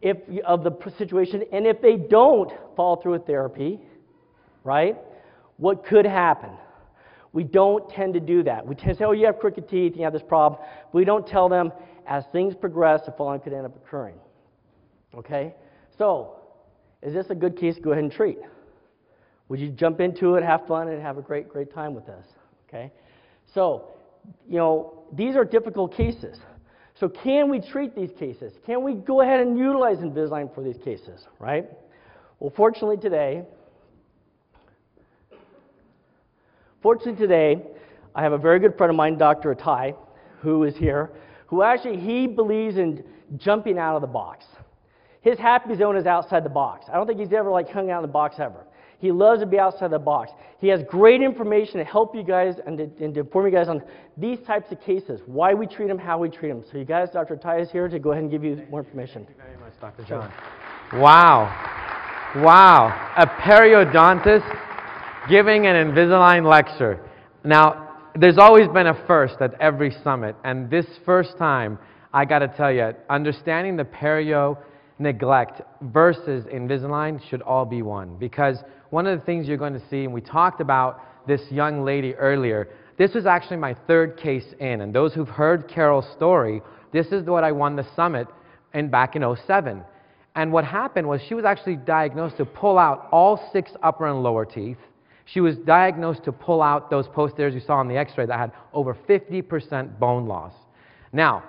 if, 0.00 0.16
of 0.46 0.64
the 0.64 0.72
situation, 0.96 1.44
and 1.52 1.66
if 1.66 1.82
they 1.82 1.96
don't 1.96 2.50
follow 2.74 2.96
through 2.96 3.12
with 3.12 3.26
therapy, 3.26 3.78
right? 4.64 4.96
What 5.58 5.84
could 5.84 6.06
happen? 6.06 6.52
We 7.34 7.44
don't 7.44 7.86
tend 7.90 8.14
to 8.14 8.20
do 8.20 8.42
that. 8.44 8.66
We 8.66 8.76
tend 8.76 8.92
to 8.92 8.98
say, 8.98 9.04
oh, 9.04 9.12
you 9.12 9.26
have 9.26 9.38
crooked 9.38 9.68
teeth, 9.68 9.92
you 9.94 10.04
have 10.04 10.14
this 10.14 10.22
problem. 10.26 10.60
But 10.90 10.94
we 10.94 11.04
don't 11.04 11.26
tell 11.26 11.50
them 11.50 11.70
as 12.06 12.24
things 12.32 12.54
progress, 12.54 13.02
the 13.04 13.12
following 13.12 13.40
could 13.40 13.52
end 13.52 13.66
up 13.66 13.76
occurring. 13.76 14.14
Okay? 15.14 15.54
So, 15.96 16.36
is 17.02 17.12
this 17.14 17.26
a 17.30 17.34
good 17.34 17.56
case 17.56 17.76
to 17.76 17.80
go 17.80 17.92
ahead 17.92 18.04
and 18.04 18.12
treat? 18.12 18.38
Would 19.48 19.60
you 19.60 19.70
jump 19.70 20.00
into 20.00 20.36
it, 20.36 20.44
have 20.44 20.66
fun, 20.66 20.88
and 20.88 21.02
have 21.02 21.18
a 21.18 21.22
great, 21.22 21.48
great 21.48 21.72
time 21.72 21.94
with 21.94 22.06
this? 22.06 22.26
Okay? 22.68 22.92
So, 23.52 23.88
you 24.48 24.58
know, 24.58 25.04
these 25.12 25.34
are 25.34 25.44
difficult 25.44 25.94
cases. 25.94 26.38
So, 26.94 27.08
can 27.08 27.50
we 27.50 27.60
treat 27.60 27.96
these 27.96 28.10
cases? 28.18 28.52
Can 28.66 28.82
we 28.82 28.94
go 28.94 29.22
ahead 29.22 29.40
and 29.40 29.58
utilize 29.58 29.98
Invisalign 29.98 30.54
for 30.54 30.62
these 30.62 30.78
cases, 30.84 31.26
right? 31.38 31.68
Well, 32.38 32.52
fortunately 32.54 32.96
today, 32.96 33.44
Fortunately, 36.82 37.14
today, 37.14 37.62
I 38.14 38.22
have 38.22 38.32
a 38.32 38.38
very 38.38 38.58
good 38.58 38.76
friend 38.78 38.90
of 38.90 38.96
mine, 38.96 39.18
Dr. 39.18 39.54
Atai, 39.54 39.94
who 40.40 40.64
is 40.64 40.74
here, 40.76 41.10
who 41.46 41.62
actually, 41.62 41.98
he 41.98 42.26
believes 42.26 42.78
in 42.78 43.04
jumping 43.36 43.78
out 43.78 43.96
of 43.96 44.00
the 44.00 44.08
box. 44.08 44.46
His 45.22 45.38
happy 45.38 45.76
zone 45.76 45.96
is 45.96 46.06
outside 46.06 46.44
the 46.44 46.50
box. 46.50 46.86
I 46.90 46.96
don't 46.96 47.06
think 47.06 47.20
he's 47.20 47.32
ever 47.32 47.50
like 47.50 47.68
hung 47.68 47.90
out 47.90 47.98
in 47.98 48.02
the 48.02 48.12
box 48.12 48.36
ever. 48.38 48.64
He 48.98 49.12
loves 49.12 49.40
to 49.40 49.46
be 49.46 49.58
outside 49.58 49.90
the 49.90 49.98
box. 49.98 50.30
He 50.58 50.68
has 50.68 50.82
great 50.88 51.22
information 51.22 51.78
to 51.78 51.84
help 51.84 52.14
you 52.14 52.22
guys 52.22 52.56
and 52.66 52.76
to, 52.76 52.84
and 53.02 53.14
to 53.14 53.20
inform 53.20 53.46
you 53.46 53.52
guys 53.52 53.68
on 53.68 53.82
these 54.18 54.38
types 54.46 54.70
of 54.70 54.80
cases, 54.82 55.20
why 55.24 55.54
we 55.54 55.66
treat 55.66 55.88
them, 55.88 55.98
how 55.98 56.18
we 56.18 56.28
treat 56.28 56.50
them. 56.50 56.62
So 56.70 56.76
you 56.76 56.84
guys, 56.84 57.08
Dr. 57.10 57.36
Atai 57.36 57.62
is 57.62 57.70
here 57.70 57.88
to 57.88 57.98
go 57.98 58.12
ahead 58.12 58.22
and 58.22 58.30
give 58.30 58.44
you 58.44 58.62
more 58.70 58.80
information. 58.80 59.24
thank 59.24 59.38
you 59.38 59.44
very 59.44 59.56
much, 59.58 59.72
Dr. 59.80 60.04
John. 60.04 60.30
Wow. 61.00 61.48
Wow. 62.36 63.12
A 63.16 63.26
periodontist 63.26 64.48
giving 65.30 65.66
an 65.66 65.76
Invisalign 65.76 66.48
lecture. 66.48 67.00
Now, 67.42 67.96
there's 68.14 68.38
always 68.38 68.68
been 68.68 68.88
a 68.88 69.06
first 69.06 69.36
at 69.40 69.54
every 69.60 69.94
summit, 70.04 70.36
and 70.44 70.68
this 70.68 70.86
first 71.06 71.38
time, 71.38 71.78
I 72.12 72.24
got 72.24 72.40
to 72.40 72.48
tell 72.48 72.72
you, 72.72 72.92
understanding 73.08 73.76
the 73.76 73.84
perio 73.84 74.58
neglect 75.00 75.62
versus 75.80 76.44
Invisalign 76.44 77.20
should 77.28 77.42
all 77.42 77.64
be 77.64 77.82
one. 77.82 78.16
Because 78.16 78.58
one 78.90 79.06
of 79.06 79.18
the 79.18 79.24
things 79.24 79.48
you're 79.48 79.56
going 79.56 79.72
to 79.72 79.88
see, 79.88 80.04
and 80.04 80.12
we 80.12 80.20
talked 80.20 80.60
about 80.60 81.26
this 81.26 81.40
young 81.50 81.84
lady 81.84 82.14
earlier, 82.14 82.68
this 82.98 83.14
was 83.14 83.26
actually 83.26 83.56
my 83.56 83.74
third 83.86 84.18
case 84.18 84.44
in, 84.60 84.82
and 84.82 84.94
those 84.94 85.14
who've 85.14 85.28
heard 85.28 85.68
Carol's 85.68 86.06
story, 86.14 86.60
this 86.92 87.06
is 87.06 87.24
what 87.24 87.44
I 87.44 87.52
won 87.52 87.74
the 87.74 87.86
summit 87.96 88.28
in 88.74 88.90
back 88.90 89.16
in 89.16 89.22
07. 89.46 89.82
And 90.36 90.52
what 90.52 90.64
happened 90.64 91.08
was 91.08 91.20
she 91.26 91.34
was 91.34 91.44
actually 91.44 91.76
diagnosed 91.76 92.36
to 92.36 92.44
pull 92.44 92.78
out 92.78 93.08
all 93.10 93.48
six 93.52 93.72
upper 93.82 94.06
and 94.06 94.22
lower 94.22 94.44
teeth. 94.44 94.78
She 95.24 95.40
was 95.40 95.56
diagnosed 95.56 96.24
to 96.24 96.32
pull 96.32 96.62
out 96.62 96.90
those 96.90 97.06
posteriors 97.08 97.54
you 97.54 97.60
saw 97.60 97.76
on 97.76 97.88
the 97.88 97.96
x-ray 97.96 98.26
that 98.26 98.38
had 98.38 98.52
over 98.72 98.96
50% 99.08 99.98
bone 99.98 100.26
loss. 100.26 100.52
Now, 101.12 101.44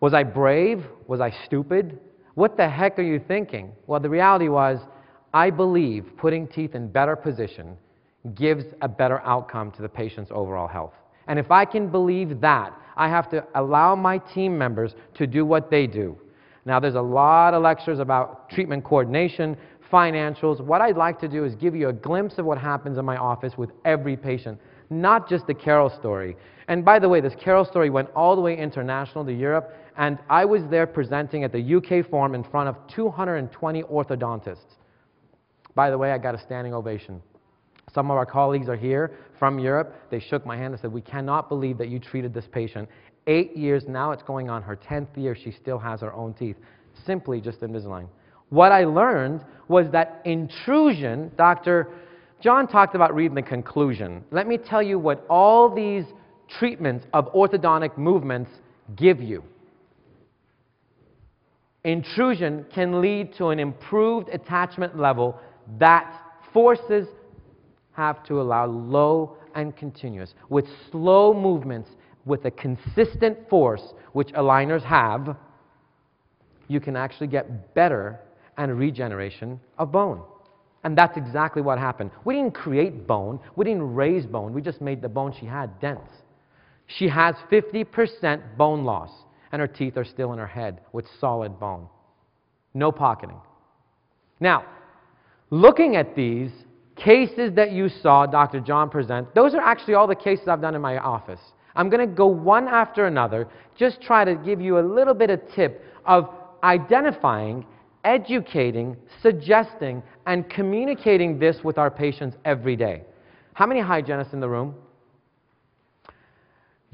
was 0.00 0.14
I 0.14 0.22
brave? 0.22 0.84
Was 1.06 1.20
I 1.20 1.32
stupid? 1.46 1.98
What 2.34 2.56
the 2.56 2.68
heck 2.68 2.98
are 2.98 3.02
you 3.02 3.20
thinking? 3.26 3.72
Well, 3.86 4.00
the 4.00 4.10
reality 4.10 4.48
was, 4.48 4.80
I 5.32 5.50
believe 5.50 6.06
putting 6.16 6.46
teeth 6.46 6.74
in 6.74 6.88
better 6.88 7.16
position 7.16 7.76
gives 8.34 8.64
a 8.82 8.88
better 8.88 9.20
outcome 9.22 9.70
to 9.72 9.82
the 9.82 9.88
patient's 9.88 10.30
overall 10.34 10.68
health. 10.68 10.94
And 11.26 11.38
if 11.38 11.50
I 11.50 11.64
can 11.64 11.88
believe 11.88 12.40
that, 12.40 12.72
I 12.96 13.08
have 13.08 13.28
to 13.30 13.44
allow 13.54 13.94
my 13.94 14.18
team 14.18 14.56
members 14.56 14.94
to 15.14 15.26
do 15.26 15.44
what 15.44 15.70
they 15.70 15.86
do. 15.86 16.16
Now, 16.64 16.80
there's 16.80 16.94
a 16.94 17.02
lot 17.02 17.54
of 17.54 17.62
lectures 17.62 17.98
about 17.98 18.48
treatment 18.48 18.84
coordination, 18.84 19.56
financials. 19.92 20.60
What 20.60 20.80
I'd 20.80 20.96
like 20.96 21.20
to 21.20 21.28
do 21.28 21.44
is 21.44 21.54
give 21.54 21.74
you 21.74 21.88
a 21.88 21.92
glimpse 21.92 22.38
of 22.38 22.46
what 22.46 22.58
happens 22.58 22.98
in 22.98 23.04
my 23.04 23.16
office 23.16 23.52
with 23.58 23.70
every 23.84 24.16
patient, 24.16 24.58
not 24.90 25.28
just 25.28 25.46
the 25.46 25.54
Carol 25.54 25.90
story. 25.90 26.36
And 26.68 26.84
by 26.84 26.98
the 26.98 27.08
way, 27.08 27.20
this 27.20 27.34
Carol 27.42 27.64
story 27.64 27.90
went 27.90 28.08
all 28.14 28.34
the 28.34 28.42
way 28.42 28.56
international 28.56 29.24
to 29.24 29.32
Europe, 29.32 29.74
and 29.96 30.18
I 30.30 30.44
was 30.44 30.62
there 30.70 30.86
presenting 30.86 31.44
at 31.44 31.52
the 31.52 31.74
UK 31.76 32.08
Forum 32.10 32.34
in 32.34 32.42
front 32.44 32.68
of 32.68 32.76
220 32.94 33.82
orthodontists. 33.84 34.76
By 35.74 35.90
the 35.90 35.98
way, 35.98 36.12
I 36.12 36.18
got 36.18 36.34
a 36.34 36.40
standing 36.40 36.72
ovation. 36.72 37.22
Some 37.92 38.10
of 38.10 38.16
our 38.16 38.26
colleagues 38.26 38.68
are 38.68 38.76
here 38.76 39.12
from 39.38 39.58
Europe. 39.58 39.94
They 40.10 40.20
shook 40.20 40.46
my 40.46 40.56
hand 40.56 40.72
and 40.74 40.80
said, 40.80 40.92
We 40.92 41.02
cannot 41.02 41.48
believe 41.48 41.78
that 41.78 41.88
you 41.88 41.98
treated 41.98 42.32
this 42.32 42.46
patient. 42.50 42.88
Eight 43.26 43.56
years 43.56 43.84
now, 43.86 44.12
it's 44.12 44.22
going 44.22 44.48
on 44.50 44.62
her 44.62 44.76
10th 44.76 45.16
year. 45.16 45.34
She 45.34 45.50
still 45.50 45.78
has 45.78 46.00
her 46.00 46.12
own 46.12 46.34
teeth. 46.34 46.56
Simply 47.06 47.40
just 47.40 47.60
Invisalign. 47.60 48.08
What 48.50 48.72
I 48.72 48.84
learned 48.84 49.44
was 49.68 49.86
that 49.92 50.22
intrusion, 50.24 51.30
Dr. 51.36 51.88
John 52.40 52.66
talked 52.68 52.94
about 52.94 53.14
reading 53.14 53.34
the 53.34 53.42
conclusion. 53.42 54.24
Let 54.30 54.46
me 54.46 54.58
tell 54.58 54.82
you 54.82 54.98
what 54.98 55.24
all 55.28 55.74
these 55.74 56.04
treatments 56.58 57.06
of 57.12 57.32
orthodontic 57.32 57.96
movements 57.96 58.50
give 58.96 59.20
you. 59.20 59.42
Intrusion 61.84 62.64
can 62.74 63.00
lead 63.00 63.34
to 63.34 63.48
an 63.48 63.58
improved 63.58 64.28
attachment 64.30 64.98
level 64.98 65.38
that 65.78 66.22
forces 66.52 67.06
have 67.92 68.24
to 68.24 68.40
allow 68.40 68.66
low 68.66 69.36
and 69.54 69.76
continuous. 69.76 70.34
With 70.48 70.66
slow 70.90 71.34
movements, 71.34 71.90
with 72.24 72.44
a 72.46 72.50
consistent 72.50 73.38
force, 73.48 73.92
which 74.12 74.28
aligners 74.28 74.82
have, 74.82 75.36
you 76.68 76.80
can 76.80 76.96
actually 76.96 77.26
get 77.26 77.74
better 77.74 78.18
and 78.56 78.78
regeneration 78.78 79.60
of 79.78 79.92
bone. 79.92 80.22
And 80.84 80.96
that's 80.96 81.16
exactly 81.16 81.62
what 81.62 81.78
happened. 81.78 82.10
We 82.24 82.34
didn't 82.34 82.54
create 82.54 83.06
bone, 83.06 83.40
we 83.56 83.64
didn't 83.64 83.94
raise 83.94 84.26
bone, 84.26 84.52
we 84.52 84.62
just 84.62 84.80
made 84.80 85.02
the 85.02 85.08
bone 85.08 85.34
she 85.38 85.46
had 85.46 85.78
dense. 85.80 86.00
She 86.86 87.08
has 87.08 87.34
50% 87.50 88.56
bone 88.56 88.84
loss, 88.84 89.10
and 89.52 89.60
her 89.60 89.66
teeth 89.66 89.96
are 89.96 90.04
still 90.04 90.32
in 90.32 90.38
her 90.38 90.46
head 90.46 90.80
with 90.92 91.06
solid 91.20 91.58
bone. 91.58 91.88
No 92.74 92.92
pocketing. 92.92 93.40
Now, 94.40 94.64
looking 95.50 95.96
at 95.96 96.14
these 96.14 96.50
cases 96.96 97.52
that 97.54 97.72
you 97.72 97.88
saw 97.88 98.26
Dr. 98.26 98.60
John 98.60 98.90
present, 98.90 99.34
those 99.34 99.54
are 99.54 99.60
actually 99.60 99.94
all 99.94 100.06
the 100.06 100.14
cases 100.14 100.48
I've 100.48 100.60
done 100.60 100.74
in 100.74 100.82
my 100.82 100.98
office. 100.98 101.40
I'm 101.76 101.88
going 101.88 102.08
to 102.08 102.14
go 102.14 102.26
one 102.26 102.68
after 102.68 103.06
another, 103.06 103.48
just 103.76 104.00
try 104.00 104.24
to 104.24 104.34
give 104.36 104.60
you 104.60 104.78
a 104.78 104.84
little 104.84 105.14
bit 105.14 105.30
of 105.30 105.40
tip 105.54 105.84
of 106.04 106.28
identifying 106.62 107.66
educating, 108.04 108.96
suggesting, 109.22 110.02
and 110.26 110.48
communicating 110.48 111.38
this 111.38 111.56
with 111.64 111.78
our 111.78 111.90
patients 111.90 112.36
every 112.44 112.76
day. 112.76 113.02
How 113.54 113.66
many 113.66 113.80
hygienists 113.80 114.32
in 114.32 114.40
the 114.40 114.48
room? 114.48 114.74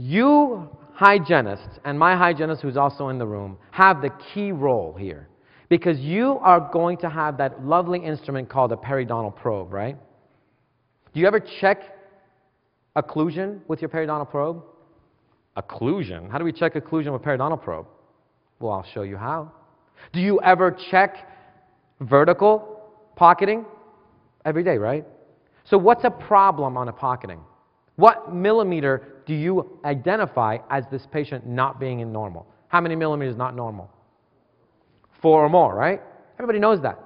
You 0.00 0.70
hygienists 0.94 1.78
and 1.84 1.98
my 1.98 2.16
hygienist 2.16 2.62
who's 2.62 2.78
also 2.78 3.10
in 3.10 3.18
the 3.18 3.26
room 3.26 3.58
have 3.70 4.00
the 4.00 4.08
key 4.32 4.50
role 4.50 4.94
here 4.94 5.28
because 5.68 5.98
you 5.98 6.38
are 6.40 6.70
going 6.72 6.96
to 6.98 7.10
have 7.10 7.36
that 7.36 7.66
lovely 7.66 8.02
instrument 8.02 8.48
called 8.48 8.72
a 8.72 8.76
periodontal 8.76 9.36
probe, 9.36 9.70
right? 9.70 9.98
Do 11.12 11.20
you 11.20 11.26
ever 11.26 11.38
check 11.60 11.82
occlusion 12.96 13.60
with 13.68 13.82
your 13.82 13.90
periodontal 13.90 14.30
probe? 14.30 14.64
Occlusion? 15.58 16.30
How 16.30 16.38
do 16.38 16.44
we 16.44 16.52
check 16.52 16.72
occlusion 16.72 17.12
with 17.12 17.20
periodontal 17.20 17.60
probe? 17.60 17.86
Well, 18.58 18.72
I'll 18.72 18.86
show 18.94 19.02
you 19.02 19.18
how. 19.18 19.52
Do 20.14 20.20
you 20.20 20.40
ever 20.40 20.74
check 20.90 21.28
vertical 22.00 22.80
pocketing? 23.16 23.66
Every 24.46 24.64
day, 24.64 24.78
right? 24.78 25.04
So, 25.64 25.76
what's 25.76 26.04
a 26.04 26.10
problem 26.10 26.78
on 26.78 26.88
a 26.88 26.92
pocketing? 26.92 27.40
What 28.00 28.34
millimeter 28.34 29.02
do 29.26 29.34
you 29.34 29.78
identify 29.84 30.56
as 30.70 30.84
this 30.90 31.06
patient 31.12 31.46
not 31.46 31.78
being 31.78 32.00
in 32.00 32.10
normal? 32.10 32.46
How 32.68 32.80
many 32.80 32.96
millimeters 32.96 33.36
not 33.36 33.54
normal? 33.54 33.90
Four 35.20 35.44
or 35.44 35.50
more, 35.50 35.74
right? 35.74 36.00
Everybody 36.36 36.60
knows 36.60 36.80
that. 36.80 36.98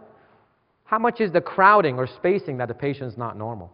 How 0.85 1.01
much 1.01 1.21
is 1.21 1.33
the 1.33 1.41
crowding 1.41 1.97
or 1.97 2.07
spacing 2.07 2.59
that 2.59 2.69
the 2.69 2.75
patient 2.75 3.11
is 3.11 3.19
not 3.19 3.37
normal? 3.37 3.73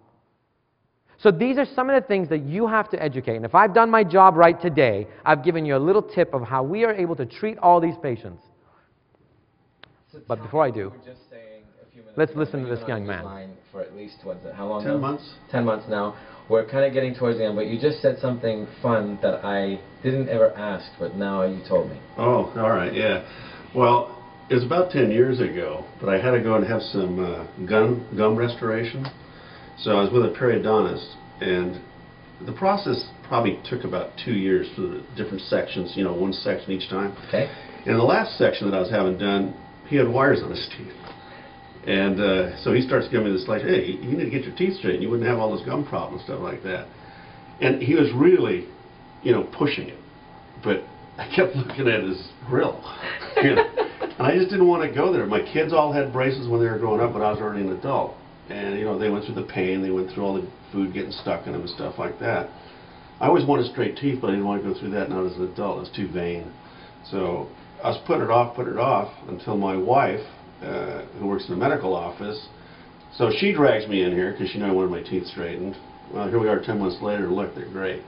So 1.18 1.30
these 1.30 1.58
are 1.58 1.66
some 1.66 1.90
of 1.90 2.02
the 2.02 2.08
things 2.08 2.30
that 2.30 2.44
you 2.44 2.66
have 2.66 2.88
to 2.88 3.02
educate. 3.02 3.36
And 3.36 3.44
if 3.44 3.54
I've 3.54 3.74
done 3.74 3.90
my 3.90 4.02
job 4.02 4.34
right 4.36 4.58
today, 4.58 5.06
I've 5.26 5.44
given 5.44 5.66
you 5.66 5.76
a 5.76 5.82
little 5.88 6.02
tip 6.02 6.32
of 6.32 6.42
how 6.42 6.62
we 6.62 6.84
are 6.84 6.94
able 6.94 7.16
to 7.16 7.26
treat 7.26 7.58
all 7.58 7.82
these 7.82 7.96
patients. 8.02 8.42
But 10.26 10.42
before 10.42 10.64
I 10.64 10.70
do, 10.70 10.90
just 11.04 11.20
a 11.32 11.92
few 11.92 12.02
let's 12.16 12.34
listen 12.34 12.62
to 12.64 12.74
this 12.74 12.80
young 12.88 13.06
man. 13.06 13.50
For 13.70 13.82
at 13.82 13.94
least 13.94 14.16
what's 14.24 14.42
it? 14.46 14.54
How 14.54 14.66
long? 14.68 14.82
Ten 14.82 14.94
now? 14.94 14.98
months. 14.98 15.34
Ten 15.50 15.64
months 15.66 15.84
now. 15.86 16.16
We're 16.50 16.66
kind 16.68 16.84
of 16.84 16.92
getting 16.92 17.14
towards 17.14 17.38
the 17.38 17.46
end, 17.46 17.54
but 17.54 17.68
you 17.68 17.80
just 17.80 18.02
said 18.02 18.18
something 18.18 18.66
fun 18.82 19.20
that 19.22 19.44
I 19.44 19.80
didn't 20.02 20.28
ever 20.28 20.52
ask, 20.56 20.90
but 20.98 21.14
now 21.14 21.44
you 21.44 21.62
told 21.68 21.88
me. 21.88 22.00
Oh, 22.18 22.52
all 22.56 22.70
right, 22.70 22.92
yeah. 22.92 23.24
Well, 23.72 24.20
it 24.50 24.56
was 24.56 24.64
about 24.64 24.90
10 24.90 25.12
years 25.12 25.38
ago, 25.38 25.84
but 26.00 26.08
I 26.08 26.20
had 26.20 26.32
to 26.32 26.42
go 26.42 26.56
and 26.56 26.66
have 26.66 26.82
some 26.82 27.20
uh, 27.20 27.46
gum, 27.68 28.04
gum 28.16 28.34
restoration. 28.34 29.06
So 29.78 29.92
I 29.92 30.02
was 30.02 30.12
with 30.12 30.24
a 30.24 30.36
periodontist, 30.36 31.14
and 31.40 31.80
the 32.44 32.52
process 32.52 33.08
probably 33.28 33.60
took 33.70 33.84
about 33.84 34.10
two 34.24 34.34
years 34.34 34.66
for 34.74 34.80
the 34.80 35.06
different 35.16 35.42
sections, 35.42 35.92
you 35.94 36.02
know, 36.02 36.14
one 36.14 36.32
section 36.32 36.72
each 36.72 36.90
time. 36.90 37.16
Okay. 37.28 37.48
And 37.86 37.94
the 37.94 38.02
last 38.02 38.36
section 38.38 38.68
that 38.68 38.76
I 38.76 38.80
was 38.80 38.90
having 38.90 39.18
done, 39.18 39.54
he 39.86 39.94
had 39.94 40.08
wires 40.08 40.40
on 40.42 40.50
his 40.50 40.68
teeth. 40.76 40.92
And 41.86 42.20
uh, 42.20 42.62
so 42.62 42.72
he 42.72 42.82
starts 42.82 43.08
giving 43.08 43.26
me 43.26 43.32
this 43.32 43.48
like, 43.48 43.62
hey, 43.62 43.86
you 43.86 44.16
need 44.16 44.24
to 44.24 44.30
get 44.30 44.44
your 44.44 44.54
teeth 44.54 44.76
straightened. 44.78 45.02
You 45.02 45.10
wouldn't 45.10 45.28
have 45.28 45.38
all 45.38 45.56
this 45.56 45.64
gum 45.64 45.86
problem 45.86 46.18
and 46.18 46.24
stuff 46.24 46.40
like 46.40 46.62
that. 46.62 46.86
And 47.60 47.82
he 47.82 47.94
was 47.94 48.10
really, 48.14 48.66
you 49.22 49.32
know, 49.32 49.44
pushing 49.56 49.88
it. 49.88 49.98
But 50.62 50.84
I 51.16 51.30
kept 51.34 51.56
looking 51.56 51.88
at 51.88 52.02
his 52.02 52.28
grill. 52.46 52.84
You 53.36 53.54
know? 53.54 53.64
and 54.18 54.26
I 54.26 54.36
just 54.36 54.50
didn't 54.50 54.68
want 54.68 54.82
to 54.88 54.94
go 54.94 55.12
there. 55.12 55.24
My 55.24 55.40
kids 55.40 55.72
all 55.72 55.92
had 55.92 56.12
braces 56.12 56.48
when 56.48 56.60
they 56.60 56.68
were 56.68 56.78
growing 56.78 57.00
up, 57.00 57.12
but 57.12 57.22
I 57.22 57.30
was 57.30 57.40
already 57.40 57.62
an 57.62 57.72
adult. 57.72 58.14
And, 58.50 58.78
you 58.78 58.84
know, 58.84 58.98
they 58.98 59.08
went 59.08 59.24
through 59.24 59.36
the 59.36 59.48
pain. 59.48 59.80
They 59.80 59.90
went 59.90 60.10
through 60.12 60.24
all 60.24 60.34
the 60.34 60.46
food 60.72 60.92
getting 60.92 61.12
stuck 61.12 61.46
in 61.46 61.52
them 61.52 61.62
and 61.62 61.70
stuff 61.70 61.94
like 61.98 62.18
that. 62.20 62.50
I 63.20 63.26
always 63.26 63.44
wanted 63.46 63.70
straight 63.70 63.96
teeth, 63.96 64.18
but 64.20 64.28
I 64.28 64.30
didn't 64.30 64.46
want 64.46 64.62
to 64.62 64.72
go 64.72 64.78
through 64.78 64.90
that 64.90 65.10
not 65.10 65.26
as 65.26 65.36
an 65.36 65.44
adult. 65.44 65.78
I 65.78 65.80
was 65.80 65.90
too 65.94 66.08
vain. 66.10 66.52
So 67.10 67.48
I 67.82 67.90
was 67.90 68.00
putting 68.06 68.24
it 68.24 68.30
off, 68.30 68.56
putting 68.56 68.74
it 68.74 68.78
off 68.78 69.12
until 69.28 69.56
my 69.56 69.76
wife, 69.76 70.24
uh, 70.62 71.04
who 71.18 71.26
works 71.26 71.44
in 71.48 71.50
the 71.50 71.60
medical 71.60 71.94
office, 71.94 72.48
so 73.16 73.30
she 73.38 73.52
drags 73.52 73.88
me 73.88 74.02
in 74.02 74.12
here 74.12 74.32
because 74.32 74.50
she 74.50 74.58
knew 74.58 74.66
I 74.66 74.72
wanted 74.72 74.90
my 74.90 75.02
teeth 75.02 75.26
straightened. 75.26 75.76
Well, 76.12 76.28
here 76.28 76.38
we 76.38 76.48
are 76.48 76.60
10 76.60 76.78
months 76.78 77.02
later. 77.02 77.28
Look, 77.28 77.54
they're 77.54 77.68
great. 77.68 78.02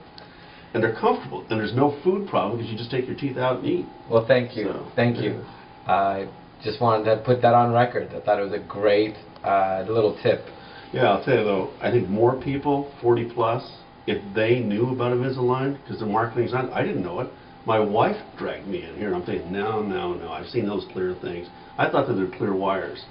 And 0.73 0.81
they're 0.81 0.95
comfortable. 0.95 1.45
And 1.49 1.59
there's 1.59 1.75
no 1.75 1.99
food 2.03 2.27
problem 2.27 2.57
because 2.57 2.71
you 2.71 2.77
just 2.77 2.89
take 2.89 3.05
your 3.07 3.15
teeth 3.15 3.37
out 3.37 3.59
and 3.59 3.65
eat. 3.65 3.85
Well, 4.09 4.25
thank 4.27 4.55
you. 4.55 4.65
So, 4.65 4.91
thank 4.95 5.17
yeah. 5.17 5.23
you. 5.23 5.45
I 5.85 6.29
just 6.63 6.81
wanted 6.81 7.05
to 7.05 7.21
put 7.23 7.41
that 7.41 7.53
on 7.53 7.73
record. 7.73 8.09
I 8.13 8.21
thought 8.21 8.39
it 8.39 8.43
was 8.43 8.53
a 8.53 8.65
great 8.67 9.15
uh, 9.43 9.85
little 9.87 10.17
tip. 10.23 10.45
Yeah, 10.93 11.11
I'll 11.11 11.23
tell 11.25 11.37
you 11.37 11.43
though, 11.43 11.73
I 11.81 11.91
think 11.91 12.07
more 12.07 12.39
people, 12.41 12.93
40 13.01 13.31
plus, 13.33 13.63
if 14.05 14.21
they 14.35 14.59
knew 14.59 14.89
about 14.91 15.11
Invisalign, 15.11 15.81
because 15.81 15.99
the 15.99 16.05
marketing's 16.05 16.53
on, 16.53 16.69
I 16.71 16.83
didn't 16.83 17.03
know 17.03 17.19
it. 17.21 17.29
My 17.65 17.79
wife 17.79 18.17
dragged 18.37 18.67
me 18.67 18.83
in 18.83 18.95
here, 18.95 19.07
and 19.07 19.15
I'm 19.15 19.25
thinking, 19.25 19.51
no, 19.51 19.81
no, 19.81 20.13
no, 20.13 20.31
I've 20.31 20.47
seen 20.47 20.67
those 20.67 20.85
clear 20.91 21.15
things. 21.21 21.47
I 21.77 21.89
thought 21.89 22.07
that 22.07 22.15
they're 22.15 22.37
clear 22.37 22.53
wires. 22.53 23.03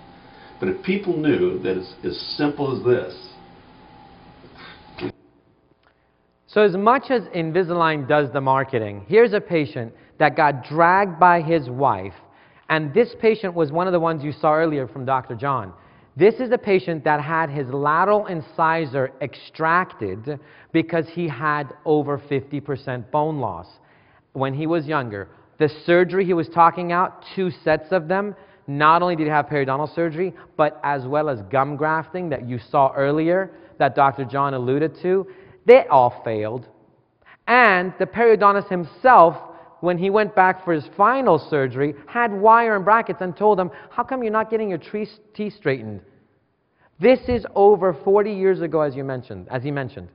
But 0.61 0.69
if 0.69 0.83
people 0.85 1.17
knew 1.17 1.59
that 1.63 1.77
it's 1.77 1.95
as 2.05 2.37
simple 2.37 2.77
as 2.77 2.85
this, 2.85 3.29
So, 6.53 6.61
as 6.61 6.77
much 6.77 7.05
as 7.09 7.23
Invisalign 7.35 8.07
does 8.07 8.31
the 8.31 8.41
marketing, 8.43 9.07
here's 9.09 9.33
a 9.33 9.41
patient 9.41 9.91
that 10.19 10.37
got 10.37 10.65
dragged 10.65 11.19
by 11.19 11.41
his 11.41 11.71
wife, 11.71 12.13
and 12.69 12.93
this 12.93 13.15
patient 13.23 13.55
was 13.55 13.73
one 13.73 13.87
of 13.87 13.95
the 13.95 14.01
ones 14.01 14.23
you 14.23 14.33
saw 14.33 14.53
earlier 14.53 14.87
from 14.87 15.07
Dr. 15.07 15.35
John. 15.35 15.73
This 16.15 16.35
is 16.35 16.51
a 16.53 16.59
patient 16.59 17.05
that 17.05 17.23
had 17.23 17.49
his 17.49 17.67
lateral 17.69 18.27
incisor 18.27 19.13
extracted 19.23 20.39
because 20.73 21.09
he 21.09 21.27
had 21.27 21.73
over 21.87 22.19
50% 22.19 23.11
bone 23.11 23.39
loss 23.39 23.67
when 24.33 24.55
he 24.55 24.67
was 24.67 24.87
younger. 24.87 25.29
The 25.59 25.69
surgery 25.87 26.25
he 26.25 26.35
was 26.35 26.49
talking 26.49 26.93
out, 26.93 27.25
two 27.35 27.51
sets 27.63 27.93
of 27.93 28.09
them, 28.09 28.35
not 28.67 29.03
only 29.03 29.17
did 29.17 29.25
he 29.25 29.31
have 29.31 29.47
periodontal 29.47 29.95
surgery, 29.95 30.35
but 30.57 30.81
as 30.83 31.05
well 31.05 31.29
as 31.29 31.41
gum 31.51 31.77
grafting 31.77 32.29
that 32.31 32.49
you 32.49 32.59
saw 32.71 32.93
earlier, 32.95 33.51
that 33.79 33.95
Dr. 33.95 34.25
John 34.25 34.55
alluded 34.55 34.97
to, 35.03 35.27
they 35.67 35.87
all 35.91 36.23
failed. 36.25 36.69
And 37.47 37.93
the 37.99 38.07
periodontist 38.07 38.69
himself, 38.69 39.37
when 39.81 39.99
he 39.99 40.11
went 40.11 40.35
back 40.35 40.65
for 40.65 40.73
his 40.73 40.85
final 40.97 41.39
surgery, 41.39 41.95
had 42.07 42.33
wire 42.33 42.77
and 42.77 42.85
brackets 42.85 43.21
and 43.21 43.37
told 43.37 43.59
him, 43.59 43.71
How 43.91 44.05
come 44.05 44.23
you're 44.23 44.33
not 44.33 44.51
getting 44.51 44.69
your 44.69 44.79
teeth 44.79 45.55
straightened? 45.57 46.01
This 47.01 47.19
is 47.27 47.45
over 47.57 47.93
40 48.05 48.33
years 48.33 48.61
ago, 48.61 48.81
as 48.81 48.95
you 48.95 49.03
mentioned, 49.03 49.49
as 49.51 49.65
he 49.65 49.73
mentioned. 49.73 50.09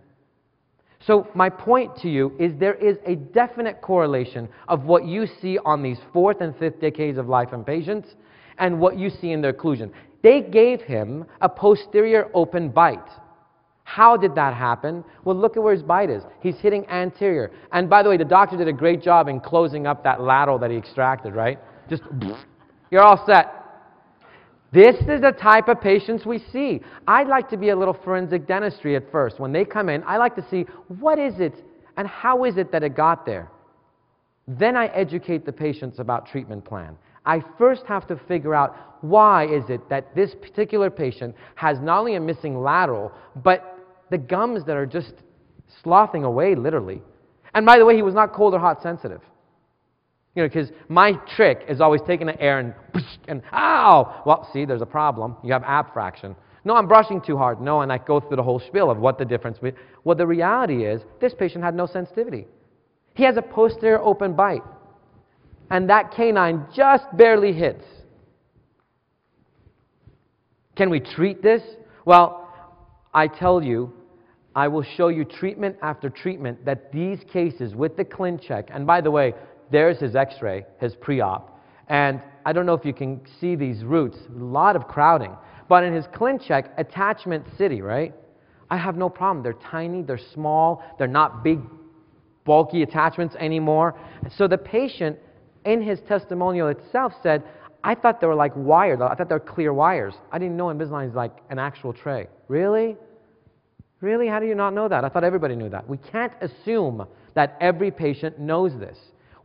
So 1.08 1.26
my 1.34 1.50
point 1.50 1.96
to 2.02 2.10
you 2.10 2.34
is 2.38 2.52
there 2.60 2.76
is 2.76 2.98
a 3.06 3.16
definite 3.16 3.82
correlation 3.82 4.50
of 4.68 4.84
what 4.84 5.06
you 5.06 5.26
see 5.26 5.58
on 5.60 5.82
these 5.82 6.00
fourth 6.12 6.42
and 6.42 6.54
fifth 6.58 6.82
decades 6.82 7.18
of 7.18 7.30
life 7.30 7.54
in 7.54 7.64
patients 7.64 8.10
and 8.58 8.78
what 8.78 9.00
you 9.00 9.10
see 9.10 9.32
in 9.32 9.42
the 9.42 9.54
occlusion. 9.54 9.90
They 10.22 10.42
gave 10.42 10.82
him 10.82 11.26
a 11.40 11.48
posterior 11.48 12.30
open 12.34 12.70
bite. 12.70 13.10
How 13.86 14.18
did 14.18 14.36
that 14.36 14.54
happen? 14.54 15.06
Well, 15.24 15.38
look 15.38 15.56
at 15.56 15.64
where 15.64 15.74
his 15.74 15.82
bite 15.82 16.10
is. 16.10 16.24
He's 16.42 16.58
hitting 16.58 16.86
anterior. 16.90 17.52
And 17.72 17.90
by 17.90 18.04
the 18.04 18.10
way, 18.10 18.18
the 18.18 18.26
doctor 18.26 18.58
did 18.58 18.68
a 18.68 18.74
great 18.74 19.02
job 19.02 19.30
in 19.30 19.40
closing 19.40 19.88
up 19.88 20.04
that 20.04 20.20
lateral 20.20 20.60
that 20.60 20.72
he 20.72 20.76
extracted, 20.76 21.34
right? 21.34 21.58
Just, 21.90 22.04
you're 22.92 23.02
all 23.02 23.26
set. 23.26 23.57
This 24.72 24.96
is 24.96 25.22
the 25.22 25.36
type 25.40 25.70
of 25.70 25.80
patients 25.80 26.26
we 26.26 26.40
see. 26.52 26.82
I'd 27.08 27.28
like 27.28 27.50
to 27.50 27.58
be 27.58 27.70
a 27.70 27.76
little 27.76 27.94
forensic 27.94 28.48
dentistry 28.48 28.96
at 28.96 29.10
first. 29.12 29.40
When 29.40 29.54
they 29.54 29.64
come 29.64 29.88
in, 29.90 30.04
I 30.04 30.18
like 30.18 30.36
to 30.36 30.46
see 30.50 30.66
what 31.00 31.18
is 31.20 31.40
it 31.40 31.64
and 31.96 32.08
how 32.08 32.44
is 32.44 32.58
it 32.58 32.72
that 32.72 32.84
it 32.84 32.96
got 32.96 33.26
there. 33.26 33.50
Then 34.48 34.76
I 34.76 34.88
educate 34.88 35.46
the 35.46 35.52
patients 35.52 36.00
about 36.00 36.28
treatment 36.28 36.66
plan. 36.66 36.98
I 37.26 37.44
first 37.58 37.84
have 37.88 38.08
to 38.08 38.18
figure 38.28 38.56
out 38.56 38.98
why 39.02 39.48
is 39.48 39.70
it 39.70 39.88
that 39.90 40.16
this 40.16 40.34
particular 40.34 40.90
patient 40.90 41.36
has 41.56 41.80
not 41.80 42.00
only 42.00 42.16
a 42.16 42.20
missing 42.20 42.62
lateral, 42.62 43.12
but 43.44 43.80
the 44.10 44.18
gums 44.18 44.64
that 44.66 44.78
are 44.78 44.86
just 44.86 45.14
sloughing 45.84 46.24
away 46.24 46.56
literally. 46.56 47.02
And 47.54 47.66
by 47.66 47.78
the 47.78 47.86
way, 47.86 47.96
he 47.96 48.02
was 48.02 48.14
not 48.14 48.34
cold 48.34 48.54
or 48.54 48.60
hot 48.60 48.82
sensitive. 48.82 49.22
You 50.38 50.44
know, 50.44 50.50
because 50.50 50.70
my 50.88 51.14
trick 51.36 51.66
is 51.68 51.82
always 51.82 52.02
taking 52.06 52.28
the 52.28 52.40
air 52.40 52.60
and, 52.60 52.76
and 53.28 53.42
ow! 53.52 54.22
Well, 54.24 54.48
see, 54.54 54.66
there's 54.66 54.84
a 54.84 54.86
problem. 54.86 55.36
You 55.44 55.52
have 55.52 55.64
abfraction. 55.64 56.36
No, 56.64 56.76
I'm 56.76 56.88
brushing 56.88 57.22
too 57.22 57.38
hard. 57.38 57.60
No, 57.60 57.82
and 57.82 57.92
I 57.92 57.98
go 57.98 58.20
through 58.20 58.36
the 58.36 58.44
whole 58.44 58.60
spiel 58.60 58.92
of 58.92 59.00
what 59.00 59.18
the 59.18 59.26
difference. 59.26 59.58
Well, 60.04 60.16
the 60.16 60.28
reality 60.28 60.86
is, 60.86 61.02
this 61.20 61.34
patient 61.34 61.64
had 61.64 61.74
no 61.74 61.88
sensitivity. 61.88 62.46
He 63.16 63.24
has 63.24 63.36
a 63.36 63.42
posterior 63.42 64.00
open 64.00 64.36
bite, 64.36 64.62
and 65.72 65.90
that 65.90 66.12
canine 66.16 66.68
just 66.72 67.06
barely 67.18 67.52
hits. 67.52 67.86
Can 70.76 70.92
we 70.92 71.00
treat 71.00 71.42
this? 71.42 71.64
Well, 72.06 72.48
I 73.12 73.26
tell 73.26 73.64
you, 73.64 73.92
I 74.56 74.68
will 74.68 74.84
show 74.84 75.08
you 75.08 75.26
treatment 75.26 75.78
after 75.82 76.12
treatment 76.12 76.64
that 76.64 76.92
these 76.92 77.22
cases 77.34 77.74
with 77.74 77.98
the 77.98 78.06
ClinCheck, 78.06 78.66
and 78.72 78.86
by 78.86 79.02
the 79.02 79.10
way, 79.10 79.34
there's 79.72 80.00
his 80.00 80.16
x 80.16 80.36
ray, 80.42 80.66
his 80.80 80.96
pre 80.96 81.22
op. 81.22 81.60
And 81.90 82.22
I 82.46 82.54
don't 82.54 82.66
know 82.66 82.74
if 82.74 82.86
you 82.86 82.94
can 82.94 83.22
see 83.40 83.56
these 83.56 83.84
roots, 83.84 84.18
a 84.30 84.44
lot 84.44 84.76
of 84.76 84.88
crowding. 84.88 85.36
But 85.70 85.84
in 85.84 85.94
his 85.94 86.06
ClinCheck, 86.08 86.70
attachment 86.78 87.46
city, 87.58 87.82
right? 87.82 88.14
I 88.70 88.78
have 88.78 88.98
no 88.98 89.10
problem. 89.10 89.44
They're 89.44 89.54
tiny, 89.54 90.02
they're 90.02 90.20
small, 90.34 90.84
they're 90.98 91.08
not 91.08 91.44
big, 91.44 91.60
bulky 92.46 92.84
attachments 92.84 93.36
anymore. 93.36 94.00
So 94.38 94.48
the 94.48 94.58
patient, 94.58 95.18
in 95.66 95.82
his 95.82 96.00
testimonial 96.08 96.70
itself, 96.70 97.14
said, 97.22 97.44
I 97.84 97.96
thought 97.96 98.20
they 98.20 98.28
were 98.28 98.36
like 98.36 98.54
wired. 98.56 99.02
I 99.02 99.14
thought 99.16 99.30
they 99.30 99.36
were 99.36 99.40
clear 99.40 99.74
wires. 99.74 100.16
I 100.32 100.40
didn't 100.40 100.58
know 100.58 100.68
Invisalign 100.68 101.10
is 101.10 101.16
like 101.16 101.38
an 101.50 101.60
actual 101.60 101.94
tray. 101.94 102.28
Really? 102.48 102.98
Really? 104.02 104.28
How 104.28 104.40
do 104.40 104.46
you 104.46 104.56
not 104.56 104.74
know 104.74 104.88
that? 104.88 105.04
I 105.04 105.10
thought 105.10 105.24
everybody 105.24 105.56
knew 105.56 105.70
that. 105.70 105.88
We 105.88 105.98
can't 105.98 106.34
assume 106.42 107.06
that 107.34 107.58
every 107.62 107.92
patient 107.92 108.40
knows 108.40 108.78
this. 108.80 108.98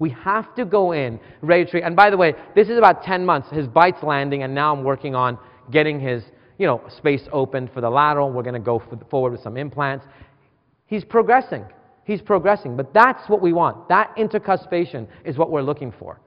We 0.03 0.11
have 0.11 0.53
to 0.57 0.65
go 0.65 0.91
in 0.91 1.21
ready 1.43 1.65
to 1.65 1.71
treat. 1.71 1.85
And 1.85 1.95
by 1.95 2.11
the 2.11 2.17
way, 2.17 2.35
this 2.57 2.69
is 2.69 2.77
about 2.77 3.05
10 3.05 3.25
months. 3.25 3.49
His 3.51 3.69
bite's 3.69 4.03
landing, 4.03 4.43
and 4.43 4.53
now 4.53 4.75
I'm 4.75 4.83
working 4.83 5.15
on 5.15 5.39
getting 5.71 6.01
his 6.01 6.25
you 6.59 6.67
know, 6.67 6.83
space 6.99 7.23
open 7.31 7.69
for 7.69 7.81
the 7.81 7.89
lateral. 7.89 8.33
We're 8.33 8.43
going 8.43 8.55
to 8.55 8.59
go 8.61 8.81
for- 8.81 8.99
forward 9.09 9.31
with 9.31 9.43
some 9.43 9.57
implants. 9.57 10.05
He's 10.87 11.05
progressing. 11.05 11.65
He's 12.05 12.21
progressing. 12.21 12.77
But 12.77 12.93
that's 12.93 13.29
what 13.29 13.41
we 13.41 13.53
want. 13.53 13.89
That 13.89 14.13
intercuspation 14.17 15.07
is 15.25 15.39
what 15.39 15.53
we're 15.53 15.63
looking 15.63 15.93
for. 15.93 16.21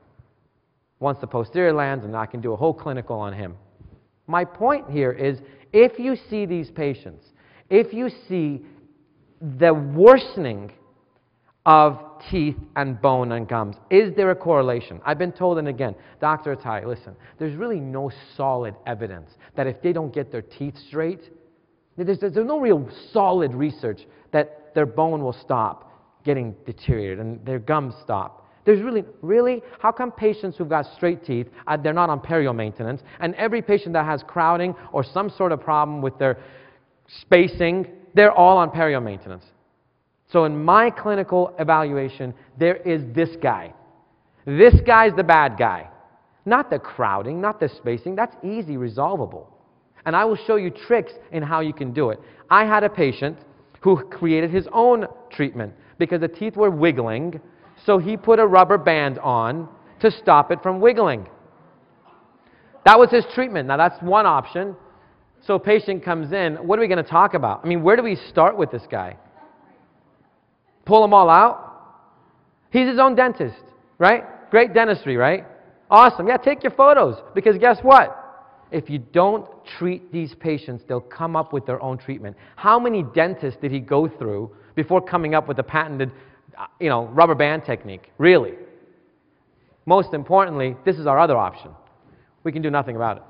Once 1.01 1.17
the 1.19 1.27
posterior 1.27 1.73
lands, 1.73 2.05
and 2.05 2.15
I 2.15 2.27
can 2.27 2.39
do 2.39 2.53
a 2.53 2.55
whole 2.55 2.73
clinical 2.73 3.19
on 3.19 3.33
him. 3.33 3.55
My 4.27 4.45
point 4.45 4.89
here 4.89 5.11
is 5.11 5.39
if 5.73 5.99
you 5.99 6.15
see 6.29 6.45
these 6.45 6.71
patients, 6.71 7.25
if 7.69 7.93
you 7.93 8.09
see 8.29 8.63
the 9.59 9.73
worsening 9.73 10.71
of 11.65 11.99
teeth 12.29 12.57
and 12.75 13.01
bone 13.01 13.31
and 13.31 13.47
gums, 13.47 13.75
is 13.89 14.15
there 14.15 14.31
a 14.31 14.35
correlation? 14.35 15.01
I've 15.05 15.17
been 15.17 15.31
told, 15.31 15.57
and 15.57 15.67
again, 15.67 15.95
Dr. 16.21 16.55
Atai, 16.55 16.85
listen, 16.85 17.15
there's 17.39 17.55
really 17.55 17.79
no 17.79 18.11
solid 18.35 18.75
evidence 18.85 19.31
that 19.55 19.67
if 19.67 19.81
they 19.81 19.93
don't 19.93 20.13
get 20.13 20.31
their 20.31 20.41
teeth 20.41 20.75
straight, 20.87 21.21
there's, 21.97 22.19
there's 22.19 22.35
no 22.35 22.59
real 22.59 22.87
solid 23.11 23.53
research 23.53 24.01
that 24.31 24.73
their 24.75 24.85
bone 24.85 25.23
will 25.23 25.33
stop 25.33 25.91
getting 26.23 26.55
deteriorated 26.65 27.19
and 27.19 27.45
their 27.45 27.59
gums 27.59 27.93
stop. 28.03 28.47
There's 28.65 28.81
really, 28.81 29.03
really, 29.21 29.61
how 29.79 29.91
come 29.91 30.11
patients 30.11 30.57
who've 30.57 30.67
got 30.67 30.85
straight 30.95 31.23
teeth, 31.23 31.47
uh, 31.67 31.77
they're 31.77 31.93
not 31.93 32.09
on 32.09 32.19
perio 32.19 32.53
maintenance, 32.53 33.01
and 33.19 33.35
every 33.35 33.61
patient 33.61 33.93
that 33.93 34.05
has 34.05 34.23
crowding 34.27 34.75
or 34.91 35.03
some 35.03 35.29
sort 35.29 35.51
of 35.51 35.61
problem 35.61 36.01
with 36.01 36.17
their 36.17 36.39
spacing, 37.21 37.87
they're 38.15 38.31
all 38.31 38.57
on 38.57 38.71
perio 38.71 39.01
maintenance? 39.01 39.45
So 40.35 40.43
in 40.43 40.65
my 40.65 40.89
clinical 40.89 41.55
evaluation, 41.59 42.33
there 42.59 42.75
is 42.75 43.01
this 43.13 43.29
guy. 43.41 43.73
This 44.45 44.73
guy's 44.85 45.13
the 45.15 45.23
bad 45.23 45.55
guy. 45.57 45.87
Not 46.43 46.69
the 46.69 46.77
crowding, 46.77 47.39
not 47.39 47.61
the 47.61 47.69
spacing. 47.69 48.17
That's 48.17 48.35
easy 48.43 48.75
resolvable. 48.75 49.47
And 50.05 50.13
I 50.13 50.25
will 50.25 50.35
show 50.35 50.57
you 50.57 50.71
tricks 50.71 51.13
in 51.31 51.41
how 51.41 51.61
you 51.61 51.71
can 51.71 51.93
do 51.93 52.09
it. 52.09 52.19
I 52.49 52.65
had 52.65 52.83
a 52.83 52.89
patient 52.89 53.37
who 53.79 53.95
created 54.09 54.51
his 54.51 54.67
own 54.73 55.07
treatment 55.31 55.73
because 55.99 56.19
the 56.19 56.27
teeth 56.27 56.57
were 56.57 56.69
wiggling, 56.69 57.39
so 57.85 57.97
he 57.97 58.17
put 58.17 58.37
a 58.37 58.45
rubber 58.45 58.77
band 58.77 59.19
on 59.19 59.69
to 60.01 60.11
stop 60.11 60.51
it 60.51 60.61
from 60.61 60.81
wiggling. 60.81 61.29
That 62.83 62.99
was 62.99 63.09
his 63.09 63.23
treatment. 63.33 63.69
Now, 63.69 63.77
that's 63.77 64.03
one 64.03 64.25
option. 64.25 64.75
So, 65.47 65.57
patient 65.57 66.03
comes 66.03 66.33
in, 66.33 66.55
what 66.55 66.77
are 66.77 66.81
we 66.81 66.89
going 66.89 67.01
to 67.01 67.09
talk 67.09 67.35
about? 67.35 67.61
I 67.63 67.69
mean, 67.69 67.83
where 67.83 67.95
do 67.95 68.03
we 68.03 68.17
start 68.17 68.57
with 68.57 68.69
this 68.69 68.83
guy? 68.91 69.15
Pull 70.85 71.01
them 71.01 71.13
all 71.13 71.29
out? 71.29 71.65
He's 72.71 72.87
his 72.87 72.99
own 72.99 73.15
dentist, 73.15 73.63
right? 73.97 74.23
Great 74.51 74.73
dentistry, 74.73 75.17
right? 75.17 75.45
Awesome. 75.89 76.27
Yeah, 76.27 76.37
take 76.37 76.63
your 76.63 76.71
photos 76.71 77.15
because 77.33 77.57
guess 77.57 77.79
what? 77.81 78.21
If 78.71 78.89
you 78.89 78.99
don't 78.99 79.47
treat 79.77 80.11
these 80.11 80.33
patients, 80.35 80.83
they'll 80.87 80.99
come 80.99 81.35
up 81.35 81.53
with 81.53 81.65
their 81.65 81.81
own 81.81 81.97
treatment. 81.97 82.35
How 82.55 82.79
many 82.79 83.03
dentists 83.03 83.59
did 83.61 83.71
he 83.71 83.79
go 83.79 84.07
through 84.07 84.55
before 84.75 85.01
coming 85.01 85.35
up 85.35 85.47
with 85.47 85.57
the 85.57 85.63
patented, 85.63 86.11
uh, 86.57 86.65
you 86.79 86.89
know, 86.89 87.05
rubber 87.07 87.35
band 87.35 87.63
technique? 87.63 88.11
Really? 88.17 88.53
Most 89.85 90.13
importantly, 90.13 90.75
this 90.83 90.97
is 90.97 91.05
our 91.05 91.19
other 91.19 91.37
option. 91.37 91.71
We 92.43 92.51
can 92.51 92.61
do 92.61 92.69
nothing 92.69 92.95
about 92.95 93.17
it. 93.17 93.23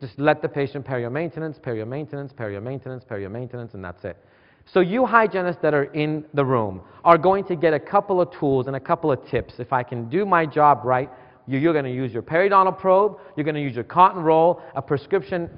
Just 0.00 0.18
let 0.18 0.42
the 0.42 0.48
patient 0.48 0.86
perio 0.86 1.10
maintenance, 1.10 1.58
perio 1.58 1.86
maintenance, 1.86 2.32
perio 2.32 2.62
maintenance, 2.62 3.04
perio 3.04 3.30
maintenance, 3.30 3.72
and 3.72 3.82
that's 3.82 4.04
it. 4.04 4.18
So 4.66 4.80
you 4.80 5.06
hygienists 5.06 5.62
that 5.62 5.74
are 5.74 5.84
in 5.84 6.24
the 6.34 6.44
room 6.44 6.82
are 7.04 7.16
going 7.16 7.44
to 7.44 7.56
get 7.56 7.72
a 7.72 7.80
couple 7.80 8.20
of 8.20 8.30
tools 8.38 8.66
and 8.66 8.76
a 8.76 8.80
couple 8.80 9.12
of 9.12 9.24
tips. 9.28 9.54
If 9.58 9.72
I 9.72 9.82
can 9.82 10.08
do 10.08 10.26
my 10.26 10.44
job 10.44 10.80
right, 10.84 11.08
you- 11.46 11.58
you're 11.58 11.72
going 11.72 11.84
to 11.84 11.90
use 11.90 12.12
your 12.12 12.22
periodontal 12.22 12.78
probe, 12.78 13.18
you're 13.36 13.44
going 13.44 13.54
to 13.54 13.60
use 13.60 13.74
your 13.74 13.84
cotton 13.84 14.22
roll, 14.22 14.60
a 14.74 14.82
prescription 14.82 15.48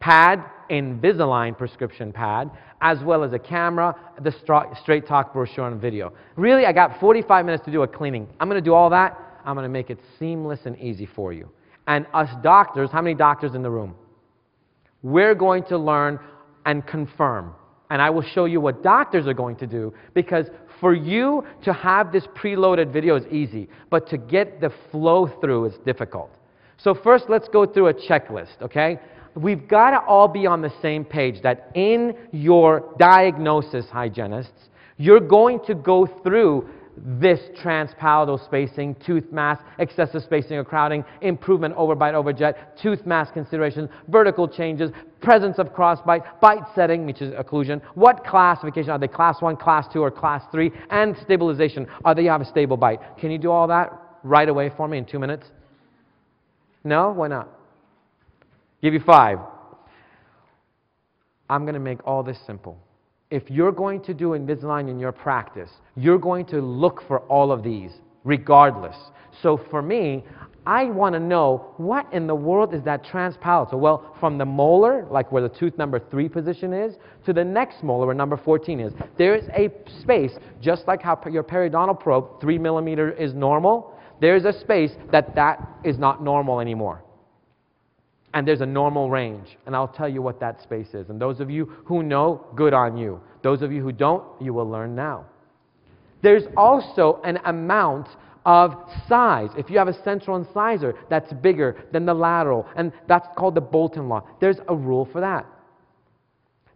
pad, 0.00 0.44
Invisalign 0.70 1.56
prescription 1.56 2.12
pad, 2.12 2.50
as 2.82 3.02
well 3.02 3.24
as 3.24 3.32
a 3.32 3.38
camera, 3.38 3.96
the 4.20 4.30
Straight 4.82 5.06
Talk 5.06 5.32
brochure 5.32 5.66
and 5.66 5.80
video. 5.80 6.12
Really, 6.36 6.66
I 6.66 6.72
got 6.72 7.00
45 7.00 7.46
minutes 7.46 7.64
to 7.64 7.72
do 7.72 7.82
a 7.82 7.88
cleaning. 7.88 8.28
I'm 8.38 8.48
going 8.48 8.62
to 8.62 8.64
do 8.64 8.74
all 8.74 8.90
that. 8.90 9.18
I'm 9.46 9.54
going 9.54 9.64
to 9.64 9.70
make 9.70 9.88
it 9.88 9.98
seamless 10.18 10.66
and 10.66 10.78
easy 10.78 11.06
for 11.06 11.32
you. 11.32 11.48
And 11.86 12.06
us 12.12 12.28
doctors, 12.42 12.90
how 12.92 13.00
many 13.00 13.14
doctors 13.14 13.54
in 13.54 13.62
the 13.62 13.70
room? 13.70 13.94
We're 15.02 15.34
going 15.34 15.64
to 15.64 15.78
learn 15.78 16.18
and 16.66 16.86
confirm. 16.86 17.54
And 17.90 18.02
I 18.02 18.10
will 18.10 18.22
show 18.22 18.44
you 18.44 18.60
what 18.60 18.82
doctors 18.82 19.26
are 19.26 19.34
going 19.34 19.56
to 19.56 19.66
do 19.66 19.94
because 20.14 20.46
for 20.80 20.94
you 20.94 21.44
to 21.64 21.72
have 21.72 22.12
this 22.12 22.26
preloaded 22.36 22.92
video 22.92 23.16
is 23.16 23.24
easy, 23.32 23.68
but 23.90 24.08
to 24.10 24.18
get 24.18 24.60
the 24.60 24.70
flow 24.90 25.26
through 25.40 25.66
is 25.66 25.74
difficult. 25.84 26.30
So, 26.76 26.94
first, 26.94 27.24
let's 27.28 27.48
go 27.48 27.66
through 27.66 27.88
a 27.88 27.94
checklist, 27.94 28.62
okay? 28.62 29.00
We've 29.34 29.66
got 29.66 29.90
to 29.90 30.00
all 30.06 30.28
be 30.28 30.46
on 30.46 30.62
the 30.62 30.72
same 30.80 31.04
page 31.04 31.42
that 31.42 31.70
in 31.74 32.14
your 32.30 32.94
diagnosis, 32.98 33.86
hygienists, 33.90 34.68
you're 34.96 35.20
going 35.20 35.60
to 35.66 35.74
go 35.74 36.06
through 36.22 36.68
this 37.04 37.40
transpalatal 37.62 38.44
spacing, 38.44 38.96
tooth 39.04 39.30
mass, 39.32 39.58
excessive 39.78 40.22
spacing 40.22 40.56
or 40.56 40.64
crowding, 40.64 41.04
improvement 41.20 41.74
overbite 41.76 42.14
overjet, 42.14 42.54
tooth 42.80 43.04
mass 43.06 43.30
considerations, 43.32 43.88
vertical 44.08 44.48
changes, 44.48 44.90
presence 45.20 45.58
of 45.58 45.68
crossbite, 45.68 46.40
bite 46.40 46.62
setting, 46.74 47.06
which 47.06 47.20
is 47.20 47.32
occlusion, 47.34 47.80
what 47.94 48.24
classification, 48.24 48.90
are 48.90 48.98
they 48.98 49.08
class 49.08 49.40
1, 49.40 49.56
class 49.56 49.86
2, 49.92 50.00
or 50.00 50.10
class 50.10 50.42
3, 50.52 50.70
and 50.90 51.16
stabilization, 51.22 51.86
are 52.04 52.14
they 52.14 52.24
have 52.24 52.40
a 52.40 52.44
stable 52.44 52.76
bite. 52.76 53.00
Can 53.18 53.30
you 53.30 53.38
do 53.38 53.50
all 53.50 53.68
that 53.68 53.92
right 54.22 54.48
away 54.48 54.70
for 54.76 54.88
me 54.88 54.98
in 54.98 55.04
two 55.04 55.18
minutes? 55.18 55.46
No? 56.84 57.12
Why 57.12 57.28
not? 57.28 57.48
Give 58.82 58.94
you 58.94 59.00
five. 59.00 59.38
I'm 61.50 61.62
going 61.62 61.74
to 61.74 61.80
make 61.80 62.06
all 62.06 62.22
this 62.22 62.38
simple 62.46 62.78
if 63.30 63.50
you're 63.50 63.72
going 63.72 64.00
to 64.02 64.14
do 64.14 64.30
Invisalign 64.30 64.88
in 64.88 64.98
your 64.98 65.12
practice, 65.12 65.70
you're 65.96 66.18
going 66.18 66.46
to 66.46 66.60
look 66.60 67.02
for 67.06 67.20
all 67.20 67.52
of 67.52 67.62
these, 67.62 67.92
regardless. 68.24 68.96
So 69.42 69.60
for 69.70 69.82
me, 69.82 70.24
I 70.66 70.84
want 70.84 71.14
to 71.14 71.20
know 71.20 71.74
what 71.76 72.12
in 72.12 72.26
the 72.26 72.34
world 72.34 72.74
is 72.74 72.82
that 72.84 73.04
transpalatal? 73.04 73.78
Well, 73.78 74.14
from 74.20 74.38
the 74.38 74.44
molar, 74.44 75.06
like 75.10 75.30
where 75.30 75.42
the 75.42 75.48
tooth 75.48 75.76
number 75.78 75.98
three 75.98 76.28
position 76.28 76.72
is, 76.72 76.96
to 77.26 77.32
the 77.32 77.44
next 77.44 77.82
molar 77.82 78.06
where 78.06 78.14
number 78.14 78.36
14 78.36 78.80
is. 78.80 78.92
There 79.16 79.34
is 79.34 79.48
a 79.54 79.70
space, 80.00 80.32
just 80.60 80.86
like 80.86 81.02
how 81.02 81.20
your 81.30 81.44
periodontal 81.44 82.00
probe, 82.00 82.40
three 82.40 82.58
millimeter 82.58 83.12
is 83.12 83.34
normal, 83.34 83.94
there's 84.20 84.44
a 84.44 84.58
space 84.60 84.92
that 85.12 85.34
that 85.36 85.68
is 85.84 85.98
not 85.98 86.22
normal 86.22 86.60
anymore 86.60 87.02
and 88.38 88.46
there's 88.46 88.60
a 88.60 88.66
normal 88.66 89.10
range. 89.10 89.58
And 89.66 89.74
I'll 89.74 89.88
tell 89.88 90.08
you 90.08 90.22
what 90.22 90.38
that 90.38 90.62
space 90.62 90.94
is. 90.94 91.08
And 91.08 91.20
those 91.20 91.40
of 91.40 91.50
you 91.50 91.64
who 91.84 92.04
know, 92.04 92.46
good 92.54 92.72
on 92.72 92.96
you. 92.96 93.20
Those 93.42 93.62
of 93.62 93.72
you 93.72 93.82
who 93.82 93.90
don't, 93.90 94.22
you 94.40 94.54
will 94.54 94.70
learn 94.70 94.94
now. 94.94 95.26
There's 96.22 96.44
also 96.56 97.20
an 97.24 97.40
amount 97.46 98.06
of 98.46 98.76
size. 99.08 99.48
If 99.58 99.70
you 99.70 99.78
have 99.78 99.88
a 99.88 100.02
central 100.04 100.36
incisor 100.36 100.94
that's 101.10 101.32
bigger 101.32 101.84
than 101.92 102.06
the 102.06 102.14
lateral, 102.14 102.64
and 102.76 102.92
that's 103.08 103.26
called 103.36 103.56
the 103.56 103.60
Bolton 103.60 104.08
law, 104.08 104.24
there's 104.40 104.58
a 104.68 104.74
rule 104.74 105.08
for 105.10 105.20
that. 105.20 105.44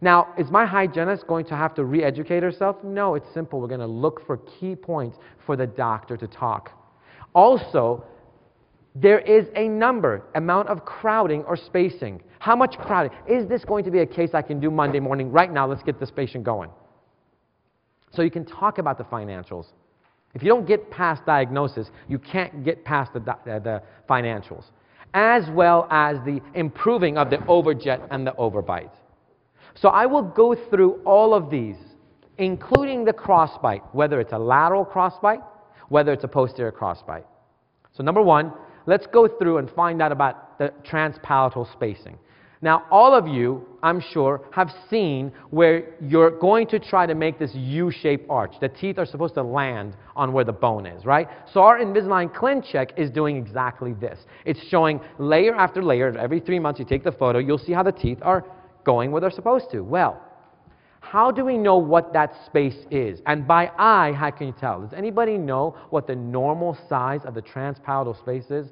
Now, 0.00 0.34
is 0.36 0.50
my 0.50 0.66
hygienist 0.66 1.28
going 1.28 1.46
to 1.46 1.56
have 1.56 1.74
to 1.74 1.84
re 1.84 2.02
educate 2.02 2.42
herself? 2.42 2.82
No, 2.82 3.14
it's 3.14 3.32
simple. 3.32 3.60
We're 3.60 3.68
going 3.68 3.78
to 3.78 3.86
look 3.86 4.26
for 4.26 4.38
key 4.38 4.74
points 4.74 5.16
for 5.46 5.54
the 5.54 5.68
doctor 5.68 6.16
to 6.16 6.26
talk. 6.26 6.72
Also, 7.36 8.04
there 8.95 9.20
is 9.20 9.47
a 9.57 9.68
number, 9.68 10.22
amount 10.34 10.68
of 10.68 10.84
crowding 10.84 11.43
or 11.45 11.57
spacing. 11.57 12.22
How 12.38 12.55
much 12.55 12.76
crowding? 12.78 13.12
Is 13.26 13.49
this 13.49 13.64
going 13.64 13.84
to 13.84 13.90
be 13.90 14.01
a 14.01 14.07
case 14.07 14.30
I 14.34 14.43
can 14.43 14.61
do 14.61 14.70
Monday 14.70 15.01
morning? 15.01 15.32
Right 15.32 15.51
now, 15.51 15.66
let's 15.66 15.82
get 15.82 15.99
this 15.99 16.11
patient 16.11 16.45
going. 16.45 16.70
So 18.12 18.22
you 18.22 18.30
can 18.30 18.45
talk 18.45 18.78
about 18.78 18.99
the 18.99 19.05
financials. 19.05 19.66
If 20.34 20.43
you 20.43 20.49
don't 20.49 20.66
get 20.66 20.90
past 20.90 21.24
diagnosis, 21.24 21.88
you 22.09 22.18
can't 22.18 22.64
get 22.64 22.84
past 22.84 23.12
the, 23.14 23.20
uh, 23.20 23.59
the 23.59 23.82
financials, 24.09 24.64
as 25.14 25.45
well 25.51 25.86
as 25.90 26.18
the 26.24 26.40
improving 26.55 27.16
of 27.16 27.30
the 27.30 27.38
overjet 27.38 28.07
and 28.11 28.26
the 28.26 28.32
overbite. 28.32 28.90
So 29.74 29.88
I 29.88 30.07
will 30.07 30.22
go 30.22 30.55
through 30.70 31.01
all 31.05 31.34
of 31.34 31.51
these, 31.51 31.76
including 32.38 33.05
the 33.05 33.12
crossbite, 33.12 33.82
whether 33.93 34.20
it's 34.20 34.32
a 34.32 34.38
lateral 34.38 34.84
crossbite, 34.84 35.43
whether 35.88 36.12
it's 36.12 36.24
a 36.24 36.28
posterior 36.28 36.72
crossbite. 36.72 37.24
So 37.95 38.03
number 38.03 38.22
one, 38.22 38.53
let's 38.86 39.06
go 39.06 39.28
through 39.28 39.58
and 39.58 39.70
find 39.70 40.00
out 40.02 40.12
about 40.12 40.58
the 40.58 40.72
transpalatal 40.84 41.70
spacing. 41.72 42.18
Now, 42.64 42.84
all 42.92 43.12
of 43.12 43.26
you, 43.26 43.66
I'm 43.82 44.00
sure, 44.12 44.42
have 44.52 44.70
seen 44.88 45.32
where 45.50 45.96
you're 46.00 46.30
going 46.30 46.68
to 46.68 46.78
try 46.78 47.06
to 47.06 47.14
make 47.14 47.36
this 47.36 47.50
U-shaped 47.54 48.30
arch. 48.30 48.54
The 48.60 48.68
teeth 48.68 48.98
are 48.98 49.04
supposed 49.04 49.34
to 49.34 49.42
land 49.42 49.96
on 50.14 50.32
where 50.32 50.44
the 50.44 50.52
bone 50.52 50.86
is, 50.86 51.04
right? 51.04 51.28
So 51.52 51.60
our 51.62 51.80
Invisalign 51.80 52.32
ClinCheck 52.32 52.96
is 52.96 53.10
doing 53.10 53.36
exactly 53.36 53.94
this. 53.94 54.16
It's 54.44 54.62
showing 54.68 55.00
layer 55.18 55.56
after 55.56 55.82
layer. 55.82 56.16
Every 56.16 56.38
three 56.38 56.60
months 56.60 56.78
you 56.78 56.86
take 56.86 57.02
the 57.02 57.10
photo, 57.10 57.40
you'll 57.40 57.58
see 57.58 57.72
how 57.72 57.82
the 57.82 57.90
teeth 57.90 58.18
are 58.22 58.44
going 58.84 59.10
where 59.10 59.20
they're 59.20 59.30
supposed 59.32 59.66
to. 59.72 59.80
Well, 59.80 60.22
how 61.03 61.30
do 61.32 61.44
we 61.44 61.59
know 61.59 61.76
what 61.76 62.12
that 62.12 62.32
space 62.46 62.86
is? 62.90 63.20
And 63.26 63.46
by 63.46 63.70
eye, 63.76 64.12
how 64.12 64.30
can 64.30 64.46
you 64.46 64.55
tell? 64.59 64.80
Does 64.80 64.94
anybody 64.96 65.36
know 65.36 65.76
what 65.90 66.07
the 66.07 66.14
normal 66.14 66.78
size 66.88 67.20
of 67.24 67.34
the 67.34 67.42
transpalatal 67.42 68.18
space 68.18 68.50
is? 68.50 68.68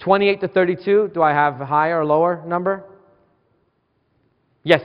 28 0.00 0.40
to 0.40 0.48
32. 0.48 1.12
Do 1.14 1.22
I 1.22 1.32
have 1.32 1.60
a 1.60 1.64
higher 1.64 2.00
or 2.00 2.04
lower 2.04 2.42
number? 2.44 2.84
Yes. 4.62 4.82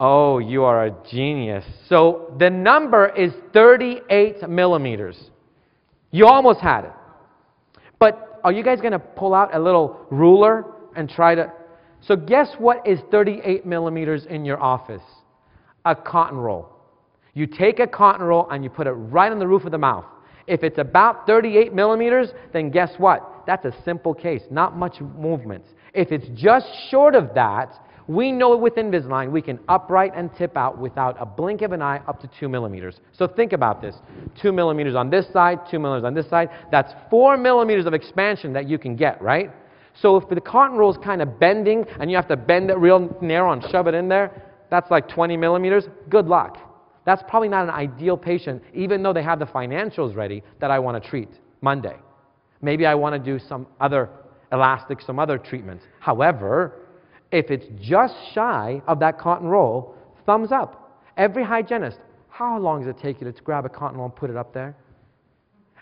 Oh, 0.00 0.38
you 0.38 0.64
are 0.64 0.86
a 0.86 0.94
genius. 1.08 1.64
So 1.88 2.34
the 2.38 2.50
number 2.50 3.08
is 3.08 3.32
38 3.54 4.48
millimeters. 4.50 5.30
You 6.10 6.26
almost 6.26 6.60
had 6.60 6.84
it. 6.84 6.92
But 8.00 8.40
are 8.42 8.52
you 8.52 8.64
guys 8.64 8.80
going 8.80 8.92
to 8.92 8.98
pull 8.98 9.34
out 9.34 9.54
a 9.54 9.58
little 9.58 10.04
ruler 10.10 10.66
and 10.96 11.08
try 11.08 11.36
to? 11.36 11.50
So 12.06 12.16
guess 12.16 12.48
what 12.58 12.86
is 12.86 13.00
38 13.10 13.64
millimeters 13.64 14.26
in 14.26 14.44
your 14.44 14.60
office? 14.62 15.02
A 15.84 15.94
cotton 15.94 16.38
roll. 16.38 16.68
You 17.34 17.46
take 17.46 17.80
a 17.80 17.86
cotton 17.86 18.24
roll 18.24 18.48
and 18.50 18.62
you 18.62 18.70
put 18.70 18.86
it 18.86 18.92
right 18.92 19.32
on 19.32 19.38
the 19.38 19.46
roof 19.46 19.64
of 19.64 19.72
the 19.72 19.78
mouth. 19.78 20.04
If 20.46 20.62
it's 20.62 20.78
about 20.78 21.26
38 21.26 21.72
millimeters, 21.72 22.28
then 22.52 22.70
guess 22.70 22.90
what? 22.98 23.44
That's 23.46 23.64
a 23.64 23.74
simple 23.84 24.12
case, 24.12 24.42
not 24.50 24.76
much 24.76 25.00
movement. 25.00 25.64
If 25.94 26.12
it's 26.12 26.26
just 26.34 26.66
short 26.90 27.14
of 27.14 27.34
that, 27.34 27.72
we 28.06 28.30
know 28.30 28.54
with 28.56 28.74
Invisalign 28.74 29.30
we 29.30 29.40
can 29.40 29.58
upright 29.68 30.12
and 30.14 30.30
tip 30.36 30.56
out 30.58 30.78
without 30.78 31.16
a 31.18 31.24
blink 31.24 31.62
of 31.62 31.72
an 31.72 31.80
eye 31.80 32.02
up 32.06 32.20
to 32.20 32.30
2 32.38 32.50
millimeters. 32.50 33.00
So 33.12 33.26
think 33.26 33.54
about 33.54 33.80
this 33.80 33.96
2 34.42 34.52
millimeters 34.52 34.94
on 34.94 35.08
this 35.08 35.26
side, 35.32 35.60
2 35.70 35.78
millimeters 35.78 36.06
on 36.06 36.12
this 36.12 36.28
side. 36.28 36.50
That's 36.70 36.92
4 37.08 37.38
millimeters 37.38 37.86
of 37.86 37.94
expansion 37.94 38.52
that 38.52 38.68
you 38.68 38.78
can 38.78 38.94
get, 38.94 39.20
right? 39.22 39.50
So 40.00 40.16
if 40.16 40.28
the 40.28 40.40
cotton 40.40 40.76
roll 40.76 40.90
is 40.90 40.98
kind 41.02 41.22
of 41.22 41.38
bending 41.38 41.84
and 42.00 42.10
you 42.10 42.16
have 42.16 42.28
to 42.28 42.36
bend 42.36 42.70
it 42.70 42.78
real 42.78 43.16
narrow 43.20 43.52
and 43.52 43.62
shove 43.70 43.86
it 43.86 43.94
in 43.94 44.08
there, 44.08 44.42
that's 44.70 44.90
like 44.90 45.08
20 45.08 45.36
millimeters. 45.36 45.84
Good 46.08 46.26
luck. 46.26 46.58
That's 47.04 47.22
probably 47.28 47.48
not 47.48 47.64
an 47.64 47.70
ideal 47.70 48.16
patient, 48.16 48.62
even 48.72 49.02
though 49.02 49.12
they 49.12 49.22
have 49.22 49.38
the 49.38 49.46
financials 49.46 50.16
ready 50.16 50.42
that 50.60 50.70
I 50.70 50.78
want 50.78 51.02
to 51.02 51.08
treat 51.08 51.28
Monday. 51.60 51.96
Maybe 52.62 52.86
I 52.86 52.94
want 52.94 53.14
to 53.14 53.18
do 53.18 53.38
some 53.38 53.66
other 53.80 54.08
elastic, 54.52 55.00
some 55.00 55.18
other 55.18 55.36
treatments. 55.36 55.84
However, 56.00 56.80
if 57.30 57.50
it's 57.50 57.66
just 57.80 58.14
shy 58.32 58.80
of 58.86 58.98
that 59.00 59.18
cotton 59.18 59.48
roll, 59.48 59.96
thumbs 60.24 60.50
up. 60.50 61.02
Every 61.16 61.44
hygienist, 61.44 61.98
how 62.30 62.58
long 62.58 62.80
does 62.80 62.88
it 62.88 63.00
take 63.00 63.20
you 63.20 63.30
to 63.30 63.42
grab 63.42 63.64
a 63.64 63.68
cotton 63.68 63.98
roll 63.98 64.06
and 64.06 64.16
put 64.16 64.30
it 64.30 64.36
up 64.36 64.54
there? 64.54 64.74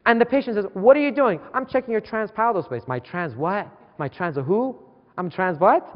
And 0.04 0.20
the 0.20 0.26
patient 0.26 0.56
says, 0.56 0.66
What 0.74 0.96
are 0.96 1.00
you 1.00 1.12
doing? 1.12 1.40
I'm 1.54 1.66
checking 1.66 1.92
your 1.92 2.00
transpalatal 2.00 2.64
space. 2.64 2.82
My 2.86 2.98
trans 2.98 3.36
what? 3.36 3.68
My 3.98 4.08
trans 4.08 4.36
who? 4.36 4.76
I'm 5.16 5.30
trans 5.30 5.58
what? 5.58 5.86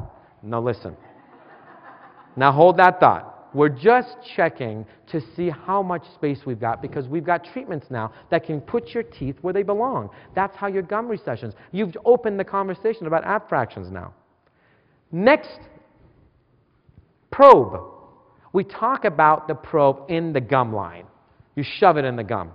No, 0.43 0.61
listen. 0.61 0.95
now 2.35 2.51
hold 2.51 2.77
that 2.77 2.99
thought. 2.99 3.49
We're 3.53 3.69
just 3.69 4.15
checking 4.35 4.85
to 5.11 5.21
see 5.35 5.49
how 5.49 5.81
much 5.81 6.03
space 6.13 6.39
we've 6.45 6.59
got 6.59 6.81
because 6.81 7.07
we've 7.07 7.23
got 7.23 7.43
treatments 7.43 7.87
now 7.89 8.11
that 8.29 8.43
can 8.43 8.61
put 8.61 8.89
your 8.89 9.03
teeth 9.03 9.37
where 9.41 9.53
they 9.53 9.63
belong. 9.63 10.09
That's 10.35 10.55
how 10.55 10.67
your 10.67 10.83
gum 10.83 11.07
recessions. 11.07 11.53
You've 11.71 11.95
opened 12.05 12.39
the 12.39 12.43
conversation 12.43 13.07
about 13.07 13.23
abfractions 13.23 13.89
now. 13.89 14.13
Next, 15.11 15.59
probe. 17.31 17.81
We 18.53 18.63
talk 18.63 19.05
about 19.05 19.47
the 19.47 19.55
probe 19.55 20.09
in 20.09 20.33
the 20.33 20.41
gum 20.41 20.73
line. 20.73 21.05
You 21.55 21.63
shove 21.63 21.97
it 21.97 22.05
in 22.05 22.15
the 22.15 22.23
gum. 22.23 22.51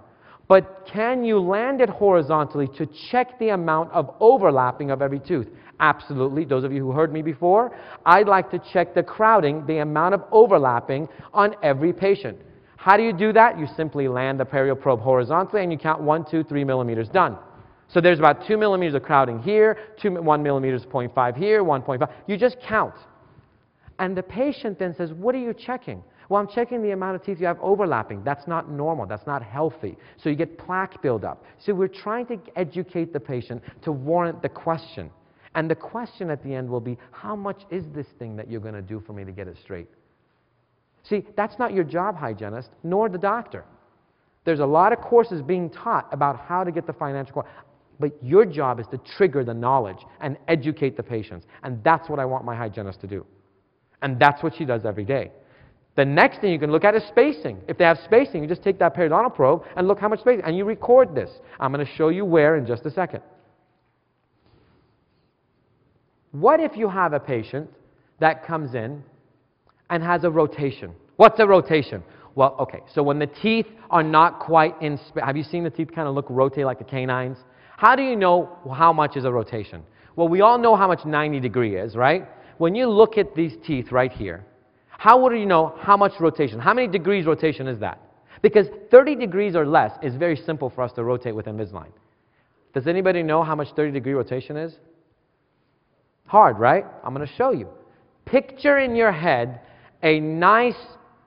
But 0.53 0.87
can 0.87 1.25
you 1.25 1.39
land 1.39 1.81
it 1.81 1.89
horizontally 1.89 2.69
to 2.77 2.87
check 3.11 3.39
the 3.39 3.49
amount 3.49 3.91
of 3.93 4.15
overlapping 4.21 4.91
of 4.91 5.01
every 5.01 5.19
tooth? 5.19 5.49
Absolutely. 5.81 6.45
Those 6.45 6.63
of 6.63 6.75
you 6.75 6.85
who 6.85 6.93
heard 6.93 7.11
me 7.11 7.23
before, 7.23 7.75
I'd 8.05 8.29
like 8.29 8.51
to 8.51 8.61
check 8.71 8.93
the 8.93 9.03
crowding, 9.03 9.65
the 9.65 9.79
amount 9.79 10.13
of 10.13 10.25
overlapping 10.31 11.09
on 11.33 11.57
every 11.63 11.95
patient. 11.95 12.37
How 12.77 12.99
do 12.99 13.03
you 13.03 13.15
do 13.15 13.33
that? 13.33 13.59
You 13.59 13.67
simply 13.79 14.09
land 14.09 14.39
the 14.39 14.45
perio 14.45 14.79
probe 14.79 15.01
horizontally 15.01 15.63
and 15.63 15.73
you 15.73 15.79
count 15.79 16.03
one, 16.03 16.23
two, 16.31 16.45
three 16.45 16.65
millimeters. 16.65 17.09
Done. 17.09 17.39
So 17.89 18.03
there's 18.03 18.19
about 18.19 18.47
2 18.47 18.59
millimeters 18.59 18.93
of 18.93 19.03
crowding 19.03 19.39
here, 19.39 19.79
two, 19.99 20.11
1 20.11 20.43
millimeters 20.43 20.85
0.5 20.85 21.35
here, 21.35 21.65
1.5. 21.65 22.13
You 22.27 22.37
just 22.37 22.59
count. 22.61 22.97
And 23.99 24.15
the 24.15 24.23
patient 24.23 24.79
then 24.79 24.95
says, 24.95 25.15
What 25.15 25.35
are 25.35 25.39
you 25.39 25.55
checking? 25.55 26.03
Well, 26.29 26.41
I'm 26.41 26.49
checking 26.49 26.83
the 26.83 26.93
amount 26.93 27.17
of 27.17 27.25
teeth 27.25 27.39
you 27.41 27.47
have 27.47 27.59
overlapping. 27.61 28.23
That's 28.25 28.47
not 28.47 28.71
normal. 28.71 29.07
That's 29.07 29.27
not 29.27 29.43
healthy. 29.43 29.97
So 30.23 30.29
you 30.29 30.37
get 30.37 30.59
plaque 30.59 31.03
buildup. 31.03 31.45
So 31.59 31.75
we're 31.75 31.89
trying 31.89 32.27
to 32.27 32.39
educate 32.57 33.13
the 33.13 33.21
patient 33.21 33.63
to 33.83 33.93
warrant 33.93 34.43
the 34.43 34.49
question. 34.49 35.11
And 35.55 35.71
the 35.71 35.75
question 35.75 36.31
at 36.31 36.43
the 36.43 36.55
end 36.55 36.69
will 36.71 36.81
be, 36.81 36.97
How 37.11 37.37
much 37.37 37.63
is 37.71 37.85
this 37.95 38.07
thing 38.19 38.37
that 38.37 38.51
you're 38.51 38.61
going 38.61 38.75
to 38.75 38.83
do 38.83 39.03
for 39.07 39.13
me 39.13 39.25
to 39.25 39.33
get 39.33 39.49
it 39.49 39.59
straight? 39.63 39.89
See, 41.05 41.27
that's 41.37 41.59
not 41.59 41.75
your 41.75 41.85
job, 41.85 42.17
hygienist, 42.17 42.71
nor 42.83 43.09
the 43.09 43.19
doctor. 43.19 43.65
There's 44.45 44.61
a 44.61 44.67
lot 44.67 44.93
of 44.93 45.01
courses 45.01 45.43
being 45.43 45.71
taught 45.71 46.09
about 46.13 46.41
how 46.41 46.65
to 46.65 46.73
get 46.73 46.87
the 46.87 46.93
financial. 46.93 47.45
But 48.01 48.13
your 48.23 48.45
job 48.45 48.81
is 48.81 48.87
to 48.89 48.99
trigger 49.17 49.45
the 49.45 49.55
knowledge 49.55 49.99
and 50.21 50.37
educate 50.49 50.97
the 50.97 51.03
patients. 51.03 51.47
And 51.63 51.83
that's 51.85 52.09
what 52.09 52.19
I 52.19 52.25
want 52.25 52.45
my 52.45 52.57
hygienist 52.57 53.01
to 53.03 53.07
do. 53.07 53.27
And 54.01 54.19
that's 54.19 54.43
what 54.43 54.57
she 54.57 54.65
does 54.65 54.85
every 54.85 55.05
day. 55.05 55.31
The 55.95 56.05
next 56.05 56.41
thing 56.41 56.53
you 56.53 56.59
can 56.59 56.73
look 56.73 56.85
at 56.85 56.95
is 56.95 57.03
spacing. 57.09 57.61
If 57.69 57.77
they 57.77 57.85
have 57.85 57.99
spacing, 58.05 58.43
you 58.43 58.49
just 58.49 58.63
take 58.63 58.79
that 58.79 58.97
periodontal 58.97 59.35
probe 59.35 59.63
and 59.77 59.87
look 59.87 59.99
how 59.99 60.09
much 60.09 60.21
spacing, 60.21 60.45
and 60.45 60.57
you 60.57 60.65
record 60.65 61.15
this. 61.15 61.31
I'm 61.61 61.73
going 61.73 61.85
to 61.85 61.93
show 61.93 62.09
you 62.09 62.25
where 62.25 62.57
in 62.57 62.67
just 62.67 62.87
a 62.87 62.91
second. 62.91 63.21
What 66.33 66.61
if 66.61 66.77
you 66.77 66.89
have 66.89 67.13
a 67.13 67.21
patient 67.21 67.69
that 68.21 68.47
comes 68.47 68.75
in 68.75 69.03
and 69.91 70.03
has 70.03 70.25
a 70.25 70.31
rotation? 70.31 70.93
What's 71.17 71.39
a 71.41 71.47
rotation? 71.47 72.03
Well, 72.35 72.57
okay, 72.59 72.81
so 72.95 73.03
when 73.03 73.19
the 73.19 73.27
teeth 73.27 73.67
are 73.91 74.03
not 74.03 74.41
quite 74.41 74.81
in 74.81 74.97
space, 74.97 75.23
have 75.23 75.37
you 75.37 75.43
seen 75.43 75.65
the 75.65 75.71
teeth 75.71 75.91
kind 75.95 76.09
of 76.09 76.15
look 76.15 76.27
rotate 76.31 76.65
like 76.65 76.79
the 76.79 76.85
canines? 76.85 77.37
How 77.77 77.95
do 77.95 78.03
you 78.03 78.17
know 78.17 78.59
how 78.75 78.95
much 78.95 79.19
is 79.19 79.27
a 79.27 79.31
rotation? 79.31 79.83
Well, 80.17 80.29
we 80.29 80.41
all 80.41 80.57
know 80.57 80.75
how 80.75 80.89
much 80.89 81.05
90 81.05 81.41
degree 81.41 81.77
is, 81.77 81.95
right? 81.97 82.27
When 82.57 82.75
you 82.75 82.89
look 82.89 83.19
at 83.19 83.35
these 83.35 83.53
teeth 83.67 83.93
right 83.93 84.11
here, 84.11 84.47
how 85.03 85.19
would 85.21 85.37
you 85.37 85.47
know 85.47 85.75
how 85.81 85.97
much 85.97 86.13
rotation? 86.21 86.61
How 86.61 86.73
many 86.73 86.87
degrees 86.87 87.27
rotation 87.27 87.67
is 87.67 87.81
that? 87.81 88.01
Because 88.41 88.69
30 88.93 89.17
degrees 89.17 89.57
or 89.57 89.67
less 89.67 89.91
is 90.01 90.15
very 90.15 90.37
simple 90.37 90.71
for 90.71 90.83
us 90.83 90.93
to 90.93 91.03
rotate 91.03 91.35
with 91.35 91.47
Invisalign. 91.47 91.91
Does 92.73 92.87
anybody 92.87 93.25
know 93.25 93.43
how 93.43 93.57
much 93.57 93.67
30 93.75 93.91
degree 93.91 94.13
rotation 94.13 94.57
is? 94.57 94.75
Hard, 96.27 96.57
right? 96.61 96.85
I'm 97.03 97.13
going 97.13 97.27
to 97.27 97.35
show 97.35 97.51
you. 97.51 97.67
Picture 98.27 98.79
in 98.79 98.95
your 98.95 99.11
head 99.11 99.63
a 100.05 100.21
nice 100.21 100.79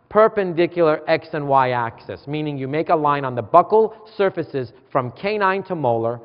perpendicular 0.07 1.01
x 1.09 1.27
and 1.33 1.45
y 1.45 1.71
axis, 1.71 2.21
meaning 2.27 2.57
you 2.57 2.69
make 2.69 2.87
a 2.87 2.95
line 2.95 3.25
on 3.25 3.35
the 3.35 3.43
buccal 3.43 3.93
surfaces 4.15 4.71
from 4.89 5.11
canine 5.11 5.63
to 5.63 5.75
molar 5.75 6.21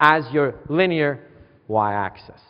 as 0.00 0.24
your 0.30 0.56
linear 0.68 1.26
y 1.68 1.94
axis. 1.94 2.42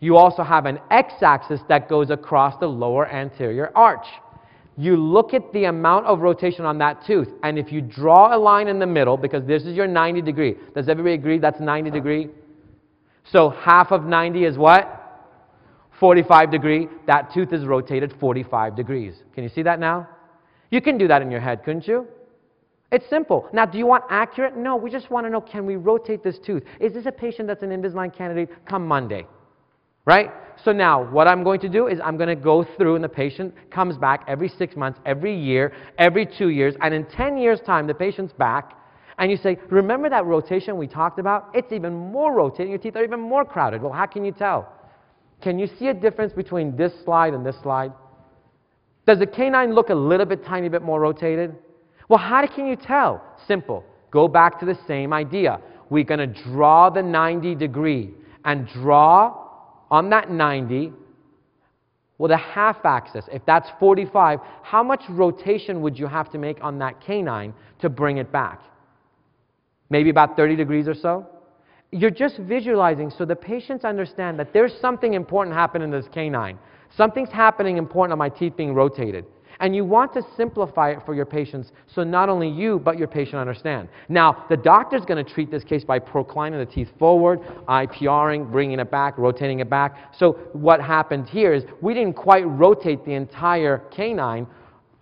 You 0.00 0.16
also 0.16 0.42
have 0.42 0.66
an 0.66 0.78
x 0.90 1.14
axis 1.22 1.60
that 1.68 1.88
goes 1.88 2.10
across 2.10 2.58
the 2.60 2.66
lower 2.66 3.06
anterior 3.08 3.72
arch. 3.74 4.06
You 4.78 4.96
look 4.96 5.32
at 5.32 5.52
the 5.54 5.64
amount 5.64 6.04
of 6.04 6.20
rotation 6.20 6.66
on 6.66 6.76
that 6.78 7.04
tooth, 7.06 7.28
and 7.42 7.58
if 7.58 7.72
you 7.72 7.80
draw 7.80 8.36
a 8.36 8.38
line 8.38 8.68
in 8.68 8.78
the 8.78 8.86
middle, 8.86 9.16
because 9.16 9.46
this 9.46 9.62
is 9.64 9.74
your 9.74 9.86
90 9.86 10.20
degree, 10.20 10.54
does 10.74 10.88
everybody 10.88 11.14
agree 11.14 11.38
that's 11.38 11.60
90 11.60 11.90
degree? 11.90 12.28
So 13.32 13.48
half 13.48 13.90
of 13.90 14.04
90 14.04 14.44
is 14.44 14.58
what? 14.58 15.02
45 15.98 16.50
degree. 16.50 16.88
That 17.06 17.32
tooth 17.32 17.54
is 17.54 17.64
rotated 17.64 18.12
45 18.20 18.76
degrees. 18.76 19.14
Can 19.34 19.44
you 19.44 19.50
see 19.50 19.62
that 19.62 19.80
now? 19.80 20.06
You 20.70 20.82
can 20.82 20.98
do 20.98 21.08
that 21.08 21.22
in 21.22 21.30
your 21.30 21.40
head, 21.40 21.64
couldn't 21.64 21.88
you? 21.88 22.06
It's 22.92 23.08
simple. 23.08 23.48
Now, 23.52 23.64
do 23.66 23.78
you 23.78 23.86
want 23.86 24.04
accurate? 24.10 24.56
No, 24.56 24.76
we 24.76 24.90
just 24.90 25.10
want 25.10 25.26
to 25.26 25.30
know 25.30 25.40
can 25.40 25.64
we 25.64 25.76
rotate 25.76 26.22
this 26.22 26.38
tooth? 26.38 26.64
Is 26.80 26.92
this 26.92 27.06
a 27.06 27.12
patient 27.12 27.48
that's 27.48 27.62
an 27.62 27.70
Invisalign 27.70 28.14
candidate 28.14 28.50
come 28.66 28.86
Monday? 28.86 29.26
Right? 30.06 30.30
So 30.64 30.72
now, 30.72 31.04
what 31.10 31.28
I'm 31.28 31.44
going 31.44 31.60
to 31.60 31.68
do 31.68 31.88
is 31.88 32.00
I'm 32.02 32.16
going 32.16 32.28
to 32.28 32.36
go 32.36 32.64
through, 32.76 32.94
and 32.94 33.04
the 33.04 33.08
patient 33.08 33.54
comes 33.70 33.98
back 33.98 34.24
every 34.26 34.48
six 34.48 34.74
months, 34.74 34.98
every 35.04 35.38
year, 35.38 35.72
every 35.98 36.26
two 36.26 36.48
years, 36.48 36.74
and 36.80 36.94
in 36.94 37.04
10 37.04 37.36
years' 37.36 37.60
time, 37.66 37.86
the 37.86 37.94
patient's 37.94 38.32
back, 38.32 38.72
and 39.18 39.30
you 39.30 39.36
say, 39.36 39.58
Remember 39.70 40.08
that 40.08 40.24
rotation 40.24 40.76
we 40.76 40.86
talked 40.86 41.18
about? 41.18 41.50
It's 41.54 41.72
even 41.72 41.94
more 41.94 42.34
rotating. 42.34 42.70
Your 42.70 42.78
teeth 42.78 42.96
are 42.96 43.04
even 43.04 43.20
more 43.20 43.44
crowded. 43.44 43.82
Well, 43.82 43.92
how 43.92 44.06
can 44.06 44.24
you 44.24 44.32
tell? 44.32 44.72
Can 45.42 45.58
you 45.58 45.68
see 45.78 45.88
a 45.88 45.94
difference 45.94 46.32
between 46.32 46.76
this 46.76 46.92
slide 47.04 47.34
and 47.34 47.44
this 47.44 47.56
slide? 47.62 47.92
Does 49.06 49.18
the 49.18 49.26
canine 49.26 49.74
look 49.74 49.90
a 49.90 49.94
little 49.94 50.26
bit, 50.26 50.44
tiny 50.44 50.68
bit 50.68 50.82
more 50.82 51.00
rotated? 51.00 51.54
Well, 52.08 52.18
how 52.18 52.46
can 52.46 52.66
you 52.66 52.76
tell? 52.76 53.22
Simple. 53.46 53.84
Go 54.10 54.28
back 54.28 54.58
to 54.60 54.66
the 54.66 54.78
same 54.86 55.12
idea. 55.12 55.60
We're 55.90 56.04
going 56.04 56.20
to 56.20 56.42
draw 56.44 56.90
the 56.90 57.02
90 57.02 57.54
degree 57.54 58.12
and 58.44 58.66
draw 58.68 59.45
on 59.90 60.10
that 60.10 60.30
90 60.30 60.92
with 62.18 62.30
a 62.30 62.36
half 62.36 62.84
axis. 62.84 63.24
If 63.30 63.44
that's 63.46 63.68
45, 63.78 64.40
how 64.62 64.82
much 64.82 65.02
rotation 65.08 65.80
would 65.82 65.98
you 65.98 66.06
have 66.06 66.30
to 66.32 66.38
make 66.38 66.58
on 66.62 66.78
that 66.78 67.00
canine 67.00 67.52
to 67.80 67.88
bring 67.88 68.18
it 68.18 68.32
back? 68.32 68.62
Maybe 69.90 70.10
about 70.10 70.36
30 70.36 70.56
degrees 70.56 70.88
or 70.88 70.94
so? 70.94 71.26
You're 71.92 72.10
just 72.10 72.38
visualizing 72.38 73.10
so 73.10 73.24
the 73.24 73.36
patients 73.36 73.84
understand 73.84 74.38
that 74.38 74.52
there's 74.52 74.72
something 74.80 75.14
important 75.14 75.54
happening 75.54 75.92
in 75.92 76.00
this 76.00 76.08
canine. 76.12 76.58
Something's 76.96 77.30
happening 77.30 77.76
important 77.76 78.12
on 78.12 78.18
my 78.18 78.28
teeth 78.28 78.56
being 78.56 78.74
rotated. 78.74 79.24
And 79.60 79.74
you 79.74 79.84
want 79.84 80.12
to 80.14 80.22
simplify 80.36 80.90
it 80.90 80.98
for 81.06 81.14
your 81.14 81.24
patients 81.24 81.72
so 81.86 82.04
not 82.04 82.28
only 82.28 82.48
you, 82.48 82.78
but 82.78 82.98
your 82.98 83.08
patient 83.08 83.36
understand. 83.36 83.88
Now, 84.08 84.44
the 84.48 84.56
doctor's 84.56 85.04
going 85.04 85.24
to 85.24 85.32
treat 85.32 85.50
this 85.50 85.64
case 85.64 85.84
by 85.84 85.98
proclining 85.98 86.58
the 86.58 86.66
teeth 86.66 86.88
forward, 86.98 87.40
IPRing, 87.68 88.50
bringing 88.50 88.78
it 88.78 88.90
back, 88.90 89.16
rotating 89.18 89.60
it 89.60 89.70
back. 89.70 90.12
So 90.18 90.32
what 90.52 90.80
happened 90.80 91.28
here 91.28 91.54
is 91.54 91.64
we 91.80 91.94
didn't 91.94 92.14
quite 92.14 92.42
rotate 92.42 93.04
the 93.04 93.14
entire 93.14 93.78
canine 93.90 94.46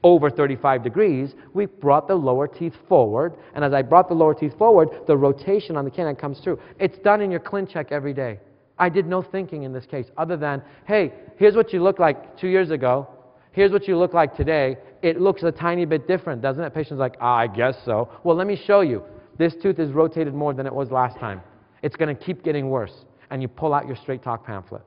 over 0.05 0.31
35 0.31 0.85
degrees, 0.85 1.35
we 1.55 1.65
brought 1.65 2.07
the 2.07 2.15
lower 2.15 2.47
teeth 2.47 2.75
forward. 2.89 3.35
And 3.55 3.65
as 3.65 3.73
I 3.73 3.81
brought 3.81 4.09
the 4.09 4.15
lower 4.15 4.35
teeth 4.35 4.53
forward, 4.59 4.91
the 5.07 5.17
rotation 5.17 5.79
on 5.79 5.87
the 5.87 5.91
canine 5.91 6.15
comes 6.15 6.41
through. 6.41 6.61
It's 6.79 6.99
done 6.99 7.23
in 7.23 7.31
your 7.31 7.41
ClinCheck 7.41 7.91
every 7.91 8.13
day. 8.13 8.39
I 8.79 8.91
did 8.91 9.07
no 9.07 9.23
thinking 9.23 9.63
in 9.63 9.73
this 9.73 9.87
case 9.87 10.07
other 10.19 10.37
than, 10.37 10.63
hey, 10.87 11.13
here's 11.37 11.57
what 11.57 11.73
you 11.73 11.83
looked 11.83 12.01
like 12.01 12.37
two 12.39 12.49
years 12.49 12.71
ago. 12.71 13.09
Here's 13.55 13.71
what 13.71 13.87
you 13.87 13.97
look 13.97 14.13
like 14.13 14.37
today. 14.37 14.77
It 15.01 15.21
looks 15.21 15.45
a 15.45 15.53
tiny 15.53 15.85
bit 15.85 16.09
different, 16.09 16.43
doesn't 16.43 16.63
it? 16.63 16.75
Patient's 16.75 16.99
like, 16.99 17.15
ah, 17.21 17.37
I 17.37 17.47
guess 17.47 17.77
so. 17.85 18.11
Well, 18.25 18.37
let 18.37 18.49
me 18.49 18.61
show 18.67 18.81
you. 18.81 19.05
This 19.39 19.55
tooth 19.63 19.79
is 19.79 19.93
rotated 19.93 20.35
more 20.35 20.53
than 20.53 20.67
it 20.67 20.75
was 20.75 20.91
last 20.91 21.19
time. 21.21 21.41
It's 21.81 21.95
going 21.95 22.15
to 22.15 22.21
keep 22.21 22.43
getting 22.43 22.69
worse. 22.69 23.05
And 23.31 23.41
you 23.41 23.47
pull 23.47 23.73
out 23.73 23.87
your 23.87 23.95
straight 23.95 24.25
talk 24.25 24.45
pamphlet. 24.45 24.83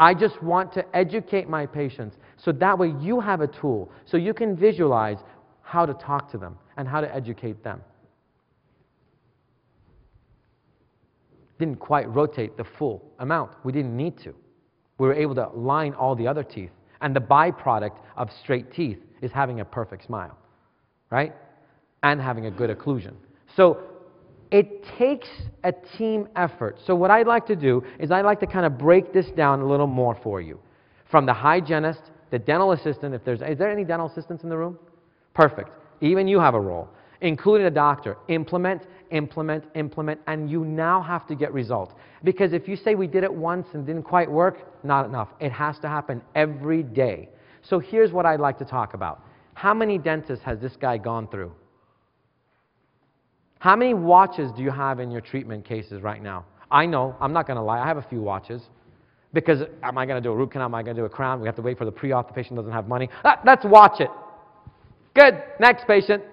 I 0.00 0.14
just 0.14 0.42
want 0.42 0.72
to 0.72 0.96
educate 0.96 1.48
my 1.48 1.64
patients 1.64 2.16
so 2.36 2.50
that 2.50 2.76
way 2.76 2.92
you 3.00 3.20
have 3.20 3.40
a 3.40 3.46
tool 3.46 3.92
so 4.04 4.16
you 4.16 4.34
can 4.34 4.56
visualize 4.56 5.18
how 5.62 5.86
to 5.86 5.94
talk 5.94 6.28
to 6.32 6.38
them 6.38 6.58
and 6.76 6.88
how 6.88 7.00
to 7.00 7.14
educate 7.14 7.62
them. 7.62 7.82
Didn't 11.60 11.76
quite 11.76 12.12
rotate 12.12 12.56
the 12.56 12.64
full 12.78 13.04
amount. 13.20 13.52
We 13.62 13.72
didn't 13.72 13.96
need 13.96 14.18
to. 14.24 14.34
We 14.98 15.06
were 15.06 15.14
able 15.14 15.36
to 15.36 15.50
line 15.50 15.94
all 15.94 16.16
the 16.16 16.26
other 16.26 16.42
teeth. 16.42 16.70
And 17.00 17.14
the 17.14 17.20
byproduct 17.20 17.96
of 18.16 18.28
straight 18.42 18.72
teeth 18.72 18.98
is 19.22 19.32
having 19.32 19.60
a 19.60 19.64
perfect 19.64 20.04
smile, 20.04 20.36
right? 21.10 21.34
And 22.02 22.20
having 22.20 22.46
a 22.46 22.50
good 22.50 22.70
occlusion. 22.70 23.14
So 23.56 23.80
it 24.50 24.84
takes 24.98 25.28
a 25.64 25.72
team 25.96 26.28
effort. 26.36 26.78
So 26.86 26.94
what 26.94 27.10
I'd 27.10 27.26
like 27.26 27.46
to 27.46 27.56
do 27.56 27.84
is 27.98 28.10
I'd 28.10 28.24
like 28.24 28.40
to 28.40 28.46
kind 28.46 28.66
of 28.66 28.78
break 28.78 29.12
this 29.12 29.26
down 29.36 29.60
a 29.60 29.66
little 29.66 29.86
more 29.86 30.18
for 30.22 30.40
you. 30.40 30.58
From 31.10 31.26
the 31.26 31.32
hygienist, 31.32 32.02
the 32.30 32.38
dental 32.38 32.72
assistant, 32.72 33.14
if 33.14 33.24
there's, 33.24 33.40
is 33.42 33.58
there 33.58 33.70
any 33.70 33.84
dental 33.84 34.08
assistants 34.08 34.42
in 34.42 34.48
the 34.48 34.56
room? 34.56 34.78
Perfect. 35.34 35.70
Even 36.00 36.26
you 36.26 36.40
have 36.40 36.54
a 36.54 36.60
role, 36.60 36.88
including 37.20 37.66
a 37.66 37.70
doctor. 37.70 38.16
Implement, 38.28 38.82
implement, 39.10 39.64
implement, 39.74 40.20
and 40.26 40.50
you 40.50 40.64
now 40.64 41.00
have 41.02 41.26
to 41.26 41.34
get 41.34 41.52
results. 41.52 41.94
Because 42.24 42.52
if 42.52 42.68
you 42.68 42.76
say 42.76 42.94
we 42.94 43.06
did 43.06 43.24
it 43.24 43.32
once 43.32 43.66
and 43.72 43.86
didn't 43.86 44.02
quite 44.02 44.30
work, 44.30 44.58
not 44.84 45.06
enough. 45.06 45.28
It 45.40 45.52
has 45.52 45.78
to 45.80 45.88
happen 45.88 46.22
every 46.34 46.82
day. 46.82 47.28
So 47.62 47.78
here's 47.78 48.12
what 48.12 48.26
I'd 48.26 48.40
like 48.40 48.58
to 48.58 48.64
talk 48.64 48.94
about. 48.94 49.22
How 49.54 49.74
many 49.74 49.98
dentists 49.98 50.44
has 50.44 50.58
this 50.60 50.76
guy 50.80 50.96
gone 50.96 51.28
through? 51.28 51.52
How 53.58 53.76
many 53.76 53.92
watches 53.92 54.50
do 54.56 54.62
you 54.62 54.70
have 54.70 55.00
in 55.00 55.10
your 55.10 55.20
treatment 55.20 55.66
cases 55.66 56.00
right 56.00 56.22
now? 56.22 56.46
I 56.70 56.86
know, 56.86 57.14
I'm 57.20 57.32
not 57.32 57.46
going 57.46 57.56
to 57.56 57.62
lie, 57.62 57.78
I 57.78 57.86
have 57.86 57.98
a 57.98 58.06
few 58.08 58.22
watches. 58.22 58.62
Because 59.32 59.62
am 59.82 59.98
I 59.98 60.06
going 60.06 60.20
to 60.20 60.26
do 60.26 60.32
a 60.32 60.36
root 60.36 60.50
canal? 60.50 60.66
Am 60.66 60.74
I 60.74 60.82
going 60.82 60.96
to 60.96 61.02
do 61.02 61.06
a 61.06 61.08
crown? 61.08 61.40
We 61.40 61.46
have 61.46 61.56
to 61.56 61.62
wait 61.62 61.78
for 61.78 61.84
the 61.84 61.92
pre-op. 61.92 62.28
The 62.28 62.34
patient 62.34 62.56
doesn't 62.56 62.72
have 62.72 62.88
money. 62.88 63.08
Ah, 63.24 63.40
let's 63.44 63.64
watch 63.64 64.00
it. 64.00 64.10
Good. 65.14 65.42
Next 65.60 65.86
patient. 65.86 66.24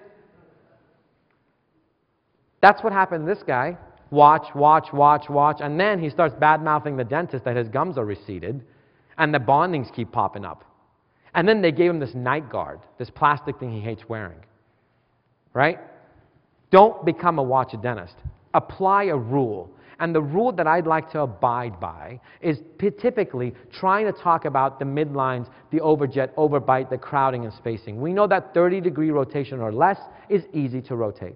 That's 2.61 2.83
what 2.83 2.93
happened 2.93 3.27
to 3.27 3.33
this 3.33 3.43
guy. 3.43 3.77
Watch, 4.09 4.47
watch, 4.55 4.93
watch, 4.93 5.29
watch. 5.29 5.57
And 5.61 5.79
then 5.79 5.99
he 5.99 6.09
starts 6.09 6.33
bad 6.39 6.63
mouthing 6.63 6.97
the 6.97 7.03
dentist 7.03 7.45
that 7.45 7.55
his 7.55 7.67
gums 7.67 7.97
are 7.97 8.05
receded 8.05 8.63
and 9.17 9.33
the 9.33 9.39
bondings 9.39 9.93
keep 9.93 10.11
popping 10.11 10.45
up. 10.45 10.63
And 11.35 11.47
then 11.47 11.61
they 11.61 11.71
gave 11.71 11.89
him 11.89 11.99
this 11.99 12.15
night 12.15 12.49
guard, 12.49 12.79
this 12.97 13.09
plastic 13.09 13.59
thing 13.59 13.71
he 13.71 13.81
hates 13.81 14.07
wearing. 14.07 14.39
Right? 15.53 15.79
Don't 16.71 17.05
become 17.05 17.37
a 17.39 17.43
watch 17.43 17.73
a 17.73 17.77
dentist. 17.77 18.15
Apply 18.53 19.05
a 19.05 19.17
rule. 19.17 19.69
And 19.99 20.13
the 20.13 20.21
rule 20.21 20.51
that 20.51 20.67
I'd 20.67 20.85
like 20.85 21.11
to 21.11 21.21
abide 21.21 21.79
by 21.79 22.19
is 22.41 22.59
typically 22.79 23.53
trying 23.71 24.05
to 24.05 24.11
talk 24.11 24.45
about 24.45 24.77
the 24.77 24.85
midlines, 24.85 25.49
the 25.71 25.79
overjet, 25.79 26.33
overbite, 26.35 26.89
the 26.89 26.97
crowding 26.97 27.45
and 27.45 27.53
spacing. 27.53 27.99
We 27.99 28.13
know 28.13 28.27
that 28.27 28.53
30 28.53 28.79
degree 28.81 29.09
rotation 29.09 29.59
or 29.59 29.71
less 29.71 29.97
is 30.29 30.43
easy 30.53 30.81
to 30.83 30.95
rotate. 30.95 31.35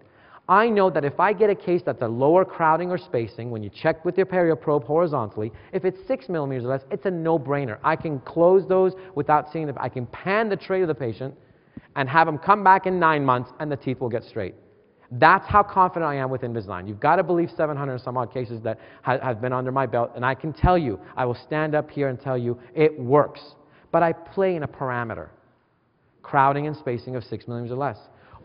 I 0.50 0.68
know 0.70 0.90
that 0.90 1.06
if 1.06 1.20
I 1.20 1.34
get 1.34 1.50
a 1.50 1.56
case 1.56 1.82
that's 1.86 2.02
a 2.02 2.08
lower 2.08 2.44
crowding 2.44 2.90
or 2.90 2.98
spacing, 2.98 3.52
when 3.52 3.64
you 3.64 3.70
check 3.70 4.04
with 4.04 4.18
your 4.18 4.26
perioprobe 4.26 4.84
horizontally, 4.84 5.52
if 5.72 5.86
it's 5.86 6.00
6 6.08 6.30
millimeters 6.30 6.66
or 6.66 6.70
less, 6.70 6.82
it's 6.92 7.06
a 7.06 7.12
no-brainer. 7.12 7.78
I 7.84 7.96
can 7.96 8.20
close 8.22 8.68
those 8.68 8.94
without 9.16 9.52
seeing 9.54 9.68
them. 9.68 9.78
I 9.80 9.88
can 9.88 10.06
pan 10.08 10.50
the 10.50 10.58
tray 10.58 10.82
of 10.82 10.88
the 10.88 10.96
patient 10.96 11.36
and 11.96 12.10
have 12.10 12.28
them 12.28 12.38
come 12.38 12.64
back 12.64 12.86
in 12.86 13.00
nine 13.00 13.24
months 13.24 13.52
and 13.60 13.72
the 13.72 13.78
teeth 13.78 14.00
will 14.02 14.10
get 14.10 14.24
straight. 14.24 14.56
That's 15.12 15.46
how 15.46 15.62
confident 15.62 16.10
I 16.10 16.16
am 16.16 16.30
with 16.30 16.42
Invisalign. 16.42 16.88
You've 16.88 17.00
got 17.00 17.18
to 17.18 17.24
believe 17.24 17.50
700 17.56 17.92
and 17.92 18.02
some 18.02 18.18
odd 18.18 18.34
cases 18.34 18.62
that 18.62 18.80
ha 19.04 19.18
have 19.22 19.42
been 19.42 19.52
under 19.52 19.72
my 19.72 19.86
belt, 19.86 20.12
and 20.16 20.26
I 20.26 20.34
can 20.36 20.54
tell 20.54 20.78
you, 20.78 21.00
I 21.18 21.26
will 21.26 21.36
stand 21.36 21.76
up 21.76 21.92
here 21.92 22.08
and 22.08 22.20
tell 22.20 22.38
you, 22.38 22.58
it 22.74 22.98
works. 22.98 23.42
But 23.92 24.04
I 24.04 24.14
play 24.14 24.56
in 24.56 24.64
a 24.64 24.68
parameter, 24.68 25.28
crowding 26.24 26.68
and 26.68 26.76
spacing 26.78 27.18
of 27.18 27.26
6 27.26 27.48
millimeters 27.48 27.74
or 27.74 27.76
less. 27.76 27.98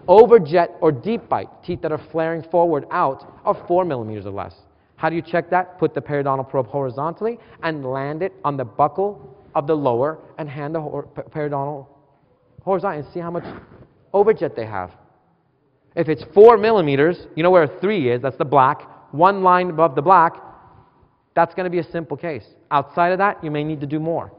Overjet 0.09 0.77
or 0.81 0.93
deep 0.93 1.29
bite, 1.29 1.49
teeth 1.65 1.81
that 1.83 1.93
are 1.93 2.01
flaring 2.13 2.43
forward 2.43 2.87
out, 2.91 3.41
are 3.45 3.55
4 3.67 3.85
millimeters 3.85 4.27
or 4.27 4.31
less. 4.31 4.55
How 4.97 5.11
do 5.11 5.17
you 5.17 5.23
check 5.23 5.51
that? 5.51 5.79
Put 5.79 5.95
the 5.95 6.01
periodontal 6.01 6.49
probe 6.49 6.69
horizontally 6.69 7.39
and 7.63 7.85
land 7.85 8.23
it 8.23 8.33
on 8.45 8.57
the 8.57 8.65
buccal 8.65 9.19
of 9.55 9.67
the 9.67 9.75
lower 9.75 10.19
and 10.39 10.49
hand 10.49 10.75
the 10.75 10.81
periodontal 10.81 11.87
horizontally 12.63 13.05
and 13.05 13.13
see 13.13 13.21
how 13.21 13.31
much 13.31 13.45
overjet 14.15 14.55
they 14.55 14.67
have. 14.67 14.93
If 15.95 16.09
it's 16.09 16.25
four 16.35 16.57
millimeters, 16.57 17.27
you 17.35 17.43
know 17.43 17.51
where 17.51 17.67
three 17.67 18.11
is, 18.11 18.23
that's 18.23 18.37
the 18.37 18.45
black, 18.45 18.83
one 19.13 19.43
line 19.43 19.71
above 19.71 19.95
the 19.95 20.03
black, 20.03 20.35
that's 21.35 21.55
going 21.55 21.65
to 21.65 21.71
be 21.71 21.79
a 21.79 21.91
simple 21.91 22.17
case. 22.17 22.45
Outside 22.71 23.13
of 23.13 23.19
that, 23.19 23.43
you 23.43 23.51
may 23.51 23.65
need 23.65 23.81
to 23.81 23.87
do 23.87 23.99
more. 23.99 24.33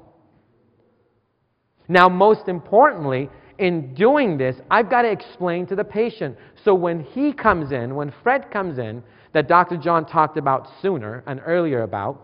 Now, 1.88 2.10
most 2.10 2.48
importantly, 2.48 3.30
in 3.60 3.94
doing 3.94 4.38
this, 4.38 4.56
I've 4.70 4.90
got 4.90 5.04
to 5.04 5.12
explain 5.12 5.66
to 5.68 5.76
the 5.76 5.84
patient. 5.84 6.38
So 6.64 6.74
when 6.74 7.02
he 7.02 7.34
comes 7.34 7.72
in, 7.72 7.96
when 7.96 8.14
Fred 8.24 8.52
comes 8.52 8.78
in, 8.78 9.04
that 9.34 9.48
Dr. 9.48 9.78
John 9.78 10.06
talked 10.06 10.38
about 10.38 10.68
sooner 10.82 11.24
and 11.28 11.42
earlier 11.46 11.84
about, 11.84 12.22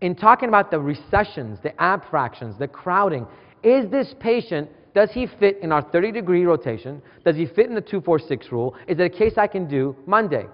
in 0.00 0.14
talking 0.14 0.48
about 0.48 0.70
the 0.70 0.78
recessions, 0.78 1.58
the 1.62 1.70
abfractions, 1.70 2.58
the 2.58 2.68
crowding, 2.68 3.26
is 3.62 3.90
this 3.90 4.14
patient 4.20 4.70
does 4.94 5.10
he 5.12 5.28
fit 5.38 5.58
in 5.62 5.70
our 5.70 5.82
30 5.82 6.10
degree 6.12 6.44
rotation? 6.44 7.00
Does 7.24 7.36
he 7.36 7.46
fit 7.46 7.66
in 7.66 7.74
the 7.74 7.80
246 7.80 8.50
rule? 8.50 8.74
Is 8.88 8.98
it 8.98 9.02
a 9.02 9.08
case 9.08 9.34
I 9.36 9.46
can 9.46 9.68
do 9.68 9.94
Monday? 10.06 10.46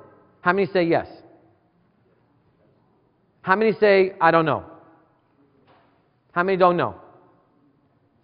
How 0.42 0.52
many 0.52 0.66
say 0.66 0.84
yes? 0.84 1.06
How 3.40 3.56
many 3.56 3.72
say, 3.72 4.14
I 4.20 4.30
don't 4.30 4.44
know? 4.44 4.64
How 6.32 6.42
many 6.42 6.58
don't 6.58 6.76
know? 6.76 6.96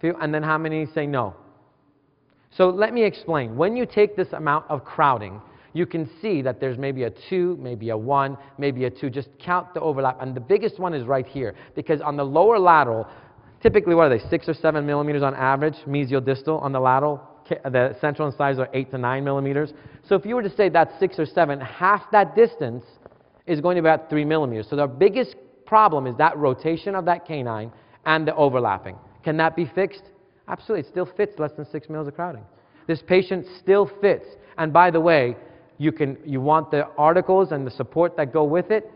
Few, 0.01 0.15
and 0.21 0.35
then 0.35 0.43
how 0.43 0.59
many 0.59 0.87
say 0.95 1.07
no? 1.07 1.35
So 2.51 2.69
let 2.69 2.93
me 2.93 3.05
explain. 3.05 3.57
When 3.57 3.77
you 3.77 3.87
take 3.87 4.17
this 4.17 4.33
amount 4.33 4.65
of 4.69 4.85
crowding, 4.85 5.41
you 5.73 5.87
can 5.87 6.11
see 6.21 6.43
that 6.43 6.59
there's 6.59 6.79
maybe 6.79 7.05
a 7.05 7.13
2, 7.29 7.59
maybe 7.61 7.91
a 7.91 7.97
1, 7.97 8.37
maybe 8.59 8.87
a 8.87 8.91
2. 8.91 9.09
Just 9.09 9.29
count 9.39 9.73
the 9.73 9.81
overlap. 9.81 10.21
And 10.21 10.35
the 10.35 10.41
biggest 10.41 10.81
one 10.81 10.95
is 10.95 11.07
right 11.07 11.27
here 11.27 11.55
because 11.77 12.01
on 12.01 12.17
the 12.17 12.25
lower 12.25 12.59
lateral, 12.59 13.07
Typically, 13.63 13.95
what 13.95 14.11
are 14.11 14.19
they, 14.19 14.29
six 14.29 14.49
or 14.49 14.55
seven 14.55 14.87
millimeters 14.87 15.23
on 15.23 15.35
average, 15.35 15.75
mesial 15.87 16.25
distal 16.25 16.59
on 16.59 16.73
the 16.73 16.81
lateral? 16.81 17.21
The 17.49 17.97
central 18.01 18.29
incisors 18.29 18.59
are 18.59 18.69
eight 18.73 18.91
to 18.93 18.99
nine 18.99 19.25
millimeters. 19.25 19.73
So 20.09 20.15
if 20.15 20.25
you 20.25 20.35
were 20.35 20.43
to 20.43 20.55
say 20.57 20.69
that's 20.69 20.99
six 20.99 21.19
or 21.19 21.27
seven, 21.27 21.61
half 21.61 22.11
that 22.13 22.35
distance 22.35 22.85
is 23.47 23.61
going 23.61 23.77
to 23.77 23.83
be 23.83 23.89
about 23.89 24.09
three 24.09 24.25
millimeters. 24.25 24.69
So 24.71 24.77
the 24.77 24.87
biggest 24.87 25.35
problem 25.67 26.07
is 26.07 26.17
that 26.17 26.37
rotation 26.39 26.95
of 26.95 27.05
that 27.07 27.27
canine 27.27 27.71
and 28.07 28.27
the 28.27 28.35
overlapping. 28.35 28.97
Can 29.25 29.37
that 29.37 29.57
be 29.57 29.67
fixed? 29.67 30.03
Absolutely. 30.49 30.87
It 30.87 30.91
still 30.91 31.09
fits 31.17 31.39
less 31.39 31.53
than 31.53 31.67
six 31.71 31.89
mils 31.89 32.09
of 32.09 32.15
crowding. 32.15 32.45
This 32.87 33.03
patient 33.03 33.47
still 33.61 33.91
fits. 34.01 34.27
And 34.59 34.73
by 34.73 34.91
the 34.91 35.01
way, 35.01 35.37
you, 35.79 35.93
can, 35.93 36.19
you 36.25 36.41
want 36.41 36.71
the 36.71 36.87
articles 36.99 37.53
and 37.53 37.67
the 37.67 37.71
support 37.71 38.17
that 38.17 38.33
go 38.33 38.45
with 38.45 38.71
it? 38.71 38.91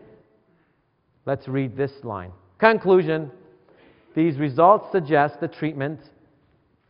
Let's 1.25 1.47
read 1.47 1.75
this 1.75 1.91
line. 2.03 2.31
Conclusion 2.59 3.31
these 4.15 4.37
results 4.37 4.91
suggest 4.91 5.41
the 5.41 5.47
treatment 5.47 5.99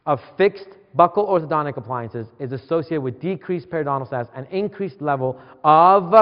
of 0.05 0.19
fixed 0.37 0.67
buccal 0.95 1.27
orthodontic 1.27 1.75
appliances 1.75 2.27
is 2.39 2.51
associated 2.51 3.01
with 3.01 3.19
decreased 3.19 3.69
periodontal 3.69 4.07
status 4.07 4.31
and 4.35 4.47
increased 4.51 5.01
level 5.01 5.39
of 5.63 6.13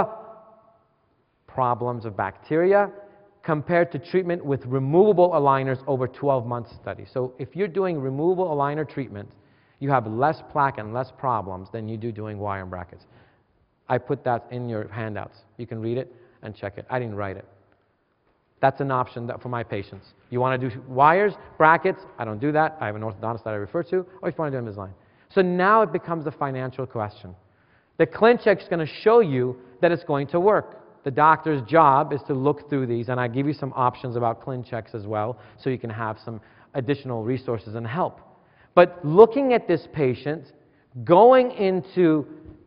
problems 1.46 2.06
of 2.06 2.16
bacteria 2.16 2.90
compared 3.44 3.92
to 3.92 4.00
treatment 4.00 4.44
with 4.44 4.66
removable 4.66 5.32
aligners 5.32 5.84
over 5.86 6.08
12 6.08 6.46
months 6.46 6.72
study. 6.82 7.06
So 7.14 7.34
if 7.38 7.56
you're 7.56 7.68
doing 7.68 8.00
removable 8.00 8.48
aligner 8.48 8.90
treatment, 8.90 9.30
you 9.80 9.90
have 9.90 10.08
less 10.08 10.42
plaque 10.52 10.78
and 10.78 10.94
less 10.94 11.12
problems 11.18 11.68
than 11.72 11.90
you 11.90 11.98
do 11.98 12.12
doing 12.12 12.40
wire 12.40 12.62
and 12.62 12.70
brackets. 12.70 13.04
I 13.90 13.98
put 13.98 14.24
that 14.24 14.46
in 14.50 14.70
your 14.70 14.88
handouts. 14.88 15.40
You 15.58 15.68
can 15.68 15.82
read 15.82 15.98
it 15.98 16.14
and 16.42 16.56
check 16.56 16.78
it. 16.78 16.86
I 16.90 17.00
didn't 17.00 17.16
write 17.16 17.36
it. 17.36 17.46
That's 18.62 18.80
an 18.80 18.92
option 18.92 19.28
that 19.28 19.42
for 19.42 19.50
my 19.50 19.62
patients. 19.62 20.06
You 20.30 20.40
want 20.40 20.62
to 20.62 20.70
do 20.70 20.82
wires, 20.88 21.34
brackets, 21.58 22.00
I 22.18 22.24
don't 22.24 22.40
do 22.40 22.54
that. 22.54 22.78
I 22.80 22.86
have 22.86 22.96
an 22.96 23.02
orthodontist 23.02 23.44
that 23.44 23.50
I 23.50 23.58
refer 23.58 23.84
to, 23.84 24.06
or 24.22 24.30
if 24.30 24.36
you 24.38 24.42
want 24.42 24.54
to 24.54 24.62
do 24.62 24.66
Invisalign. 24.66 24.92
So 25.36 25.42
now 25.42 25.82
it 25.82 25.92
becomes 25.92 26.26
a 26.28 26.32
financial 26.32 26.86
question. 26.86 27.36
The 27.98 28.08
ClinCheck 28.08 28.62
is 28.62 28.70
going 28.70 28.86
to 28.86 28.94
show 29.02 29.20
you 29.20 29.58
that 29.82 29.92
it's 29.92 30.06
going 30.06 30.28
to 30.28 30.40
work. 30.40 30.83
The 31.04 31.12
doctor's 31.12 31.62
job 31.64 32.14
is 32.14 32.22
to 32.28 32.34
look 32.34 32.70
through 32.70 32.88
these, 32.88 33.10
and 33.10 33.20
I 33.20 33.28
give 33.28 33.46
you 33.46 33.54
some 33.54 33.74
options 33.76 34.16
about 34.16 34.42
ClinChecks 34.42 34.96
as 34.96 35.06
well, 35.06 35.38
so 35.60 35.70
you 35.70 35.78
can 35.78 35.90
have 35.90 36.18
some 36.24 36.40
additional 36.74 37.24
resources 37.24 37.76
and 37.76 37.86
help. 37.86 38.20
But 38.76 39.00
looking 39.04 39.54
at 39.54 39.68
this 39.68 39.88
patient, 39.94 40.54
going 41.04 41.52
into 41.52 42.26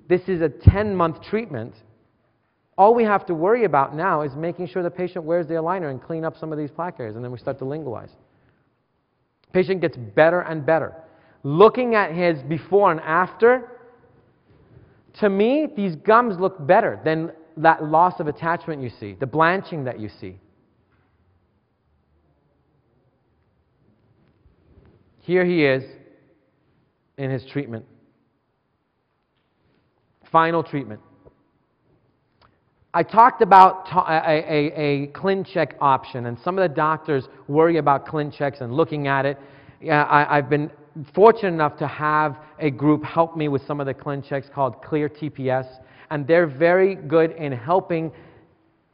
this 0.09 0.23
is 0.29 0.41
a 0.41 0.49
10 0.49 0.95
month 0.95 1.23
treatment, 1.23 1.75
all 2.79 2.95
we 2.95 3.05
have 3.05 3.25
to 3.27 3.35
worry 3.35 3.65
about 3.65 3.97
now 3.97 4.21
is 4.21 4.37
making 4.37 4.69
sure 4.69 4.83
the 4.83 4.91
patient 4.91 5.25
wears 5.25 5.47
the 5.47 5.55
aligner 5.55 5.91
and 5.91 6.01
clean 6.03 6.25
up 6.25 6.37
some 6.37 6.53
of 6.53 6.59
these 6.59 6.71
plaque 6.71 7.01
areas, 7.01 7.17
and 7.17 7.25
then 7.25 7.33
we 7.33 7.39
start 7.39 7.59
to 7.59 7.65
lingualize. 7.65 8.11
Patient 9.53 9.81
gets 9.81 9.97
better 9.97 10.43
and 10.43 10.67
better. 10.67 10.95
Looking 11.43 11.95
at 11.95 12.13
his 12.13 12.43
before 12.43 12.91
and 12.91 13.01
after, 13.01 13.81
to 15.21 15.31
me, 15.31 15.67
these 15.75 15.97
gums 15.97 16.39
look 16.39 16.67
better 16.67 17.01
than 17.05 17.33
that 17.57 17.85
loss 17.85 18.21
of 18.21 18.27
attachment 18.27 18.83
you 18.83 18.91
see, 19.01 19.15
the 19.19 19.27
blanching 19.27 19.85
that 19.85 19.99
you 19.99 20.09
see. 20.21 20.39
Here 25.21 25.45
he 25.45 25.65
is 25.65 25.83
in 27.19 27.31
his 27.31 27.45
treatment. 27.47 27.85
Final 30.31 30.63
treatment. 30.63 31.01
I 32.95 33.03
talked 33.03 33.43
about 33.43 33.89
a, 33.93 34.39
a, 34.39 34.73
a 34.75 35.07
ClinCheck 35.09 35.73
option, 35.81 36.27
and 36.27 36.39
some 36.43 36.59
of 36.59 36.69
the 36.69 36.75
doctors 36.75 37.25
worry 37.49 37.77
about 37.79 38.07
ClinChecks 38.07 38.61
and 38.61 38.73
looking 38.73 39.07
at 39.07 39.27
it. 39.27 39.39
Yeah, 39.81 40.05
I, 40.05 40.39
I've 40.39 40.49
been 40.49 40.71
fortunate 41.15 41.53
enough 41.53 41.77
to 41.79 41.87
have 41.87 42.39
a 42.59 42.71
group 42.71 43.05
help 43.05 43.37
me 43.37 43.49
with 43.49 43.67
some 43.67 43.81
of 43.81 43.87
the 43.87 43.95
ClinChecks 43.95 44.51
called 44.51 44.83
Clear 44.83 45.09
TPS, 45.09 45.67
and 46.11 46.27
they're 46.27 46.47
very 46.47 46.95
good 46.95 47.33
in 47.33 47.53
helping 47.53 48.13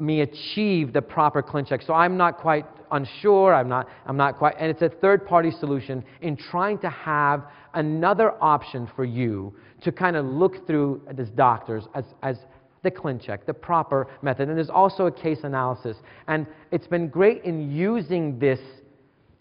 me 0.01 0.23
achieve 0.23 0.93
the 0.93 1.03
proper 1.03 1.43
ClinCheck. 1.43 1.87
So 1.87 1.95
I'm 1.95 2.17
not 2.17 2.39
quite 2.39 2.67
unsure, 2.91 3.55
I'm 3.55 3.69
not, 3.69 3.89
I'm 4.07 4.17
not 4.17 4.37
quite, 4.37 4.55
and 4.59 4.71
it's 4.71 4.83
a 4.83 4.89
third 4.89 5.27
party 5.27 5.51
solution 5.51 6.05
in 6.21 6.37
trying 6.37 6.79
to 6.79 6.91
have 6.91 7.45
another 7.75 8.35
option 8.43 8.89
for 8.95 9.05
you 9.05 9.55
to 9.83 9.93
kind 9.93 10.17
of 10.17 10.27
look 10.27 10.67
through 10.67 11.03
as 11.17 11.29
doctors 11.31 11.85
as, 11.95 12.05
as 12.23 12.39
the 12.83 12.91
ClinCheck, 12.91 13.47
the 13.47 13.55
proper 13.55 14.09
method. 14.23 14.49
And 14.49 14.57
there's 14.57 14.71
also 14.71 15.07
a 15.07 15.13
case 15.13 15.39
analysis. 15.45 15.97
And 16.27 16.47
it's 16.71 16.87
been 16.87 17.09
great 17.09 17.45
in 17.45 17.71
using 17.71 18.39
this 18.39 18.61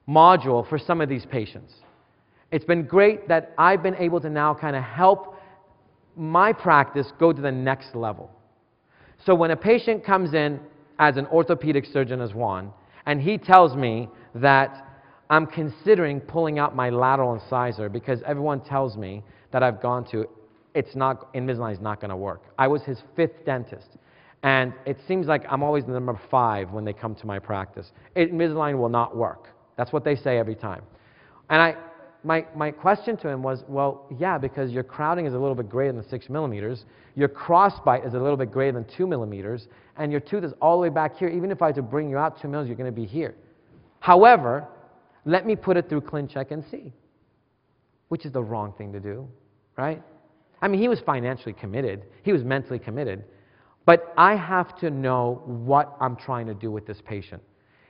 module 0.07 0.67
for 0.67 0.78
some 0.78 1.01
of 1.01 1.09
these 1.09 1.26
patients. 1.26 1.74
It's 2.51 2.65
been 2.65 2.86
great 2.86 3.28
that 3.28 3.53
I've 3.57 3.82
been 3.82 3.95
able 3.95 4.19
to 4.22 4.30
now 4.30 4.53
kind 4.53 4.76
of 4.76 4.84
help 4.84 5.38
my 6.16 6.53
practice 6.53 7.12
go 7.20 7.32
to 7.34 7.41
the 7.41 7.51
next 7.51 7.95
level. 7.95 8.32
So 9.26 9.36
when 9.36 9.51
a 9.51 9.55
patient 9.55 10.03
comes 10.03 10.34
in 10.34 10.59
as 10.99 11.18
an 11.18 11.28
orthopedic 11.28 11.86
surgeon 11.86 12.22
as 12.22 12.34
Juan, 12.34 12.72
and 13.05 13.22
he 13.22 13.38
tells 13.38 13.76
me 13.76 14.09
that 14.36 14.88
I'm 15.30 15.47
considering 15.47 16.20
pulling 16.20 16.59
out 16.59 16.76
my 16.76 16.89
lateral 16.89 17.34
incisor 17.34 17.89
because 17.89 18.22
everyone 18.26 18.62
tells 18.62 18.97
me 18.97 19.24
that 19.51 19.64
I've 19.64 19.82
gone 19.82 20.05
to, 20.12 20.28
it's 20.76 20.95
not, 20.95 21.34
Invisalign 21.34 21.74
is 21.74 21.80
not 21.80 22.01
going 22.01 22.09
to 22.09 22.18
work. 22.18 22.43
I 22.59 22.68
was 22.68 22.84
his 22.84 23.01
fifth 23.16 23.45
dentist. 23.45 23.97
And 24.43 24.74
it 24.86 24.97
seems 25.07 25.28
like 25.28 25.43
I'm 25.49 25.62
always 25.64 25.86
the 25.86 25.91
number 25.91 26.20
five 26.30 26.72
when 26.72 26.84
they 26.84 26.93
come 26.93 27.16
to 27.16 27.28
my 27.28 27.39
practice. 27.39 27.91
Invisalign 28.16 28.78
will 28.78 28.89
not 28.89 29.16
work. 29.16 29.49
That's 29.78 29.93
what 29.93 30.03
they 30.03 30.16
say 30.16 30.38
every 30.38 30.55
time. 30.55 30.82
And 31.49 31.62
I, 31.62 31.76
my, 32.24 32.45
my 32.55 32.69
question 32.69 33.17
to 33.17 33.28
him 33.28 33.41
was, 33.41 33.63
well, 33.67 34.05
yeah, 34.17 34.38
because 34.38 34.72
your 34.72 34.84
crowding 34.84 35.26
is 35.26 35.34
a 35.34 35.39
little 35.39 35.55
bit 35.55 35.69
greater 35.69 35.93
than 35.93 36.07
six 36.07 36.30
millimeters, 36.30 36.86
your 37.15 37.28
crossbite 37.28 38.05
is 38.05 38.13
a 38.13 38.19
little 38.19 38.38
bit 38.38 38.51
greater 38.51 38.74
than 38.74 38.86
two 38.95 39.07
millimeters, 39.07 39.67
and 39.97 40.11
your 40.11 40.22
tooth 40.22 40.43
is 40.43 40.53
all 40.61 40.78
the 40.78 40.82
way 40.82 40.89
back 40.89 41.17
here. 41.17 41.30
Even 41.30 41.51
if 41.51 41.61
I 41.61 41.67
had 41.67 41.76
to 41.76 41.82
bring 41.82 42.09
you 42.09 42.17
out 42.17 42.39
two 42.39 42.47
millimeters, 42.47 42.69
you're 42.69 42.78
going 42.78 42.93
to 42.93 43.01
be 43.01 43.07
here. 43.07 43.34
However, 43.99 44.67
let 45.26 45.45
me 45.45 45.55
put 45.55 45.78
it 45.78 45.89
through 45.89 46.01
ClinCheck 46.01 46.51
and 46.51 46.63
see, 46.69 46.93
which 48.09 48.26
is 48.26 48.32
the 48.32 48.43
wrong 48.43 48.74
thing 48.78 48.91
to 48.93 48.99
do, 48.99 49.28
right? 49.78 50.01
I 50.61 50.67
mean, 50.67 50.80
he 50.80 50.88
was 50.88 50.99
financially 50.99 51.53
committed, 51.53 52.03
he 52.24 52.32
was 52.32 52.43
mentally 52.43 52.80
committed, 52.80 53.24
but 53.86 54.13
I 54.15 54.36
have 54.36 54.78
to 54.80 54.91
know 54.91 55.41
what 55.45 55.95
I'm 55.99 56.15
trying 56.15 56.45
to 56.47 56.53
do 56.53 56.69
with 56.69 56.86
this 56.86 57.01
patient. 57.03 57.41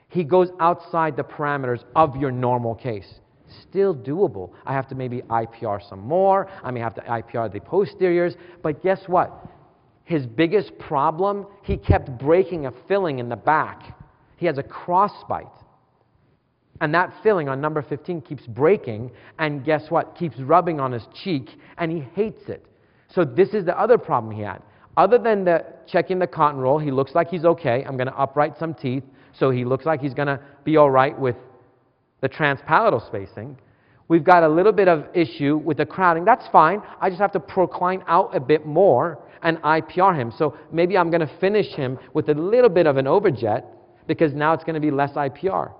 He 0.08 0.24
goes 0.24 0.48
outside 0.58 1.16
the 1.16 1.24
parameters 1.24 1.84
of 1.94 2.16
your 2.16 2.30
normal 2.30 2.74
case. 2.74 3.20
Still 3.68 3.94
doable. 3.94 4.52
I 4.66 4.72
have 4.72 4.88
to 4.88 4.94
maybe 4.94 5.22
IPR 5.22 5.86
some 5.88 6.00
more. 6.00 6.48
I 6.62 6.70
may 6.70 6.80
have 6.80 6.94
to 6.94 7.00
IPR 7.02 7.52
the 7.52 7.60
posteriors. 7.60 8.34
But 8.62 8.82
guess 8.82 9.00
what? 9.06 9.48
His 10.04 10.26
biggest 10.26 10.76
problem, 10.78 11.46
he 11.62 11.76
kept 11.76 12.18
breaking 12.18 12.66
a 12.66 12.72
filling 12.88 13.18
in 13.18 13.28
the 13.28 13.36
back. 13.36 13.96
He 14.36 14.46
has 14.46 14.58
a 14.58 14.62
crossbite. 14.62 15.50
And 16.80 16.92
that 16.94 17.14
filling 17.22 17.48
on 17.48 17.60
number 17.60 17.80
15 17.80 18.22
keeps 18.22 18.44
breaking, 18.46 19.12
and 19.38 19.64
guess 19.64 19.88
what? 19.88 20.16
Keeps 20.16 20.38
rubbing 20.40 20.80
on 20.80 20.90
his 20.90 21.06
cheek, 21.22 21.48
and 21.78 21.92
he 21.92 22.00
hates 22.14 22.48
it. 22.48 22.66
So, 23.14 23.24
this 23.24 23.50
is 23.50 23.64
the 23.64 23.78
other 23.78 23.98
problem 23.98 24.34
he 24.34 24.42
had. 24.42 24.62
Other 24.96 25.16
than 25.16 25.44
the 25.44 25.64
checking 25.86 26.18
the 26.18 26.26
cotton 26.26 26.60
roll, 26.60 26.78
he 26.78 26.90
looks 26.90 27.14
like 27.14 27.28
he's 27.28 27.44
okay. 27.44 27.84
I'm 27.86 27.96
going 27.96 28.08
to 28.08 28.18
upright 28.18 28.58
some 28.58 28.74
teeth, 28.74 29.04
so 29.32 29.50
he 29.50 29.64
looks 29.64 29.86
like 29.86 30.00
he's 30.00 30.14
going 30.14 30.28
to 30.28 30.40
be 30.64 30.76
all 30.76 30.90
right 30.90 31.16
with 31.16 31.36
the 32.22 32.28
transpalatal 32.28 33.06
spacing. 33.06 33.58
We've 34.08 34.24
got 34.24 34.42
a 34.42 34.48
little 34.48 34.72
bit 34.72 34.88
of 34.88 35.04
issue 35.14 35.58
with 35.58 35.76
the 35.76 35.86
crowding. 35.86 36.24
That's 36.24 36.46
fine. 36.50 36.82
I 37.00 37.10
just 37.10 37.20
have 37.20 37.32
to 37.32 37.40
procline 37.40 38.02
out 38.06 38.34
a 38.34 38.40
bit 38.40 38.64
more 38.64 39.18
and 39.42 39.58
IPR 39.58 40.16
him. 40.16 40.32
So 40.36 40.56
maybe 40.70 40.96
I'm 40.96 41.10
going 41.10 41.20
to 41.20 41.38
finish 41.40 41.66
him 41.74 41.98
with 42.14 42.28
a 42.28 42.34
little 42.34 42.70
bit 42.70 42.86
of 42.86 42.96
an 42.96 43.06
overjet 43.06 43.64
because 44.06 44.32
now 44.34 44.52
it's 44.54 44.64
going 44.64 44.74
to 44.74 44.80
be 44.80 44.90
less 44.90 45.12
IPR. 45.12 45.72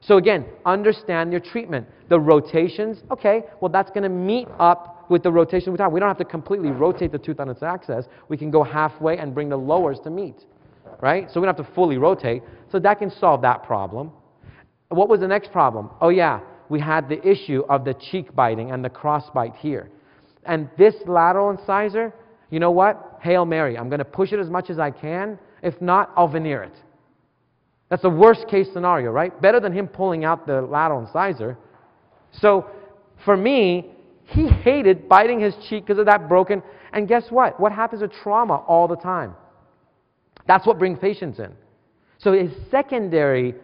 So 0.00 0.18
again, 0.18 0.44
understand 0.66 1.32
your 1.32 1.40
treatment. 1.40 1.86
The 2.10 2.20
rotations, 2.20 3.02
okay, 3.10 3.44
well 3.60 3.70
that's 3.70 3.90
going 3.90 4.02
to 4.02 4.10
meet 4.10 4.48
up 4.58 5.06
with 5.08 5.22
the 5.22 5.30
rotation 5.30 5.72
we 5.72 5.78
time. 5.78 5.92
We 5.92 6.00
don't 6.00 6.08
have 6.08 6.18
to 6.18 6.24
completely 6.24 6.70
rotate 6.70 7.12
the 7.12 7.18
tooth 7.18 7.40
on 7.40 7.48
its 7.48 7.62
axis. 7.62 8.06
We 8.28 8.36
can 8.36 8.50
go 8.50 8.62
halfway 8.62 9.18
and 9.18 9.34
bring 9.34 9.48
the 9.48 9.56
lowers 9.56 9.98
to 10.04 10.10
meet, 10.10 10.44
right? 11.00 11.30
So 11.30 11.40
we 11.40 11.46
don't 11.46 11.56
have 11.56 11.66
to 11.66 11.72
fully 11.74 11.98
rotate. 11.98 12.42
So 12.70 12.78
that 12.80 12.98
can 12.98 13.10
solve 13.10 13.42
that 13.42 13.62
problem. 13.62 14.12
What 14.94 15.08
was 15.08 15.20
the 15.20 15.28
next 15.28 15.52
problem? 15.52 15.90
Oh 16.00 16.08
yeah, 16.08 16.40
we 16.68 16.80
had 16.80 17.08
the 17.08 17.26
issue 17.26 17.64
of 17.68 17.84
the 17.84 17.94
cheek 17.94 18.34
biting 18.34 18.70
and 18.70 18.84
the 18.84 18.90
crossbite 18.90 19.56
here. 19.56 19.90
And 20.44 20.68
this 20.76 20.94
lateral 21.06 21.50
incisor, 21.50 22.12
you 22.50 22.60
know 22.60 22.70
what? 22.70 23.18
Hail 23.22 23.44
Mary. 23.44 23.76
I'm 23.78 23.88
going 23.88 23.98
to 23.98 24.04
push 24.04 24.32
it 24.32 24.38
as 24.38 24.50
much 24.50 24.70
as 24.70 24.78
I 24.78 24.90
can. 24.90 25.38
If 25.62 25.80
not, 25.80 26.12
I'll 26.16 26.28
veneer 26.28 26.62
it. 26.62 26.74
That's 27.88 28.02
the 28.02 28.10
worst 28.10 28.46
case 28.48 28.68
scenario, 28.72 29.10
right? 29.10 29.40
Better 29.40 29.60
than 29.60 29.72
him 29.72 29.88
pulling 29.88 30.24
out 30.24 30.46
the 30.46 30.60
lateral 30.62 31.00
incisor. 31.00 31.56
So 32.32 32.66
for 33.24 33.36
me, 33.36 33.90
he 34.24 34.48
hated 34.48 35.08
biting 35.08 35.40
his 35.40 35.54
cheek 35.68 35.86
because 35.86 35.98
of 35.98 36.06
that 36.06 36.28
broken. 36.28 36.62
And 36.92 37.08
guess 37.08 37.24
what? 37.30 37.58
What 37.60 37.72
happens 37.72 38.02
with 38.02 38.12
trauma 38.12 38.56
all 38.66 38.88
the 38.88 38.96
time? 38.96 39.34
That's 40.46 40.66
what 40.66 40.78
brings 40.78 40.98
patients 40.98 41.38
in. 41.38 41.52
So 42.18 42.32
his 42.32 42.50
secondary 42.70 43.54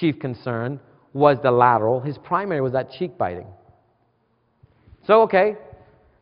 chief 0.00 0.18
concern 0.18 0.80
was 1.12 1.38
the 1.42 1.50
lateral. 1.50 2.00
His 2.00 2.18
primary 2.18 2.60
was 2.60 2.72
that 2.72 2.90
cheek 2.90 3.16
biting. 3.16 3.46
So, 5.06 5.22
okay, 5.22 5.56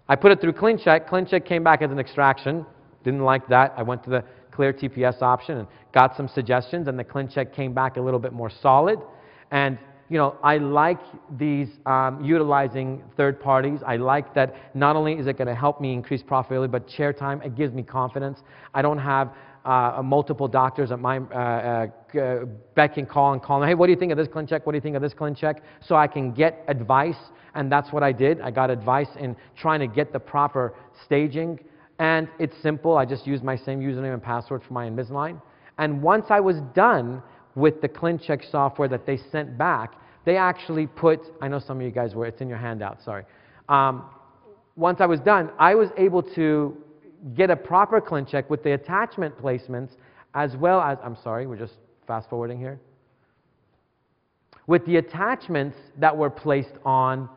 I 0.09 0.17
put 0.17 0.33
it 0.33 0.41
through 0.41 0.53
ClinCheck. 0.53 1.09
ClinCheck 1.09 1.47
came 1.47 1.65
back 1.65 1.83
as 1.83 1.91
an 1.91 1.99
extraction. 1.99 2.67
Didn't 3.03 3.25
like 3.25 3.49
that. 3.49 3.75
I 3.77 3.83
went 3.83 4.05
to 4.05 4.11
the 4.11 4.25
Clear 4.51 4.73
TPS 4.73 5.21
option 5.21 5.59
and 5.59 5.69
got 5.93 6.17
some 6.17 6.29
suggestions, 6.29 6.87
and 6.87 6.97
the 6.99 7.05
ClinCheck 7.05 7.53
came 7.53 7.75
back 7.75 7.97
a 7.97 8.01
little 8.01 8.21
bit 8.21 8.33
more 8.33 8.51
solid. 8.63 9.01
And 9.51 9.79
you 10.09 10.19
know, 10.19 10.37
I 10.43 10.59
like 10.59 11.01
these 11.39 11.69
um, 11.87 12.23
utilizing 12.23 13.03
third 13.17 13.41
parties. 13.41 13.81
I 13.87 13.97
like 13.97 14.35
that 14.35 14.55
not 14.75 14.97
only 14.97 15.15
is 15.15 15.27
it 15.27 15.39
going 15.39 15.49
to 15.49 15.55
help 15.55 15.81
me 15.81 15.93
increase 15.93 16.23
profitability, 16.23 16.71
but 16.71 16.87
chair 16.87 17.13
time, 17.13 17.41
it 17.43 17.57
gives 17.57 17.75
me 17.75 17.83
confidence. 17.83 18.41
I 18.75 18.83
don't 18.83 18.99
have 18.99 19.33
uh, 19.65 20.03
multiple 20.05 20.47
doctors 20.47 20.93
at 20.93 21.01
my 21.01 21.19
uh, 21.19 21.87
uh, 22.19 22.45
beck 22.75 22.97
and 22.97 23.09
call 23.09 23.33
and 23.33 23.43
call 23.43 23.61
them, 23.61 23.69
hey, 23.69 23.75
what 23.75 23.87
do 23.87 23.93
you 23.93 23.99
think 23.99 24.13
of 24.13 24.19
this 24.19 24.29
ClinCheck? 24.29 24.65
What 24.65 24.73
do 24.73 24.77
you 24.77 24.83
think 24.83 24.97
of 24.97 25.03
this 25.03 25.15
ClinCheck? 25.15 25.61
So 25.87 25.95
I 25.97 26.07
can 26.07 26.33
get 26.33 26.65
advice, 26.69 27.17
and 27.55 27.73
that's 27.73 27.93
what 27.93 28.03
I 28.03 28.13
did. 28.13 28.41
I 28.41 28.51
got 28.51 28.71
advice 28.71 29.09
in 29.19 29.35
trying 29.57 29.81
to 29.81 29.87
get 29.87 30.13
the 30.13 30.21
proper 30.21 30.75
staging, 31.05 31.61
and 31.99 32.29
it's 32.39 32.55
simple. 32.63 32.97
I 32.97 33.05
just 33.05 33.27
use 33.27 33.43
my 33.43 33.57
same 33.57 33.81
username 33.81 34.13
and 34.13 34.23
password 34.23 34.63
for 34.67 34.75
my 34.75 34.89
Invisalign, 34.89 35.41
And 35.79 36.03
once 36.03 36.27
I 36.29 36.41
was 36.41 36.57
done 36.75 37.23
with 37.55 37.81
the 37.81 37.89
ClinCheck 37.89 38.51
software 38.51 38.89
that 38.89 39.07
they 39.07 39.19
sent 39.33 39.57
back, 39.57 39.95
they 40.25 40.37
actually 40.37 40.87
put, 40.87 41.21
I 41.41 41.49
know 41.49 41.59
some 41.59 41.79
of 41.79 41.83
you 41.83 41.91
guys 41.91 42.15
were, 42.15 42.27
it's 42.27 42.41
in 42.41 42.49
your 42.49 42.59
handout, 42.59 43.03
sorry. 43.03 43.25
Um, 43.69 44.05
once 44.77 45.01
I 45.01 45.07
was 45.07 45.21
done, 45.21 45.51
I 45.59 45.75
was 45.75 45.91
able 45.97 46.23
to 46.35 46.77
get 47.35 47.51
a 47.51 47.57
proper 47.57 48.01
ClinCheck 48.01 48.51
with 48.51 48.63
the 48.63 48.73
attachment 48.73 49.37
placements 49.39 49.91
as 50.35 50.57
well 50.57 50.81
as, 50.81 50.99
I'm 51.03 51.17
sorry, 51.23 51.47
we're 51.47 51.57
just 51.57 51.75
fast 52.07 52.29
forwarding 52.29 52.59
here. 52.59 52.81
With 54.67 54.85
the 54.87 54.97
attachments 54.97 55.77
that 55.99 56.17
were 56.17 56.31
placed 56.31 56.75
on 56.85 57.29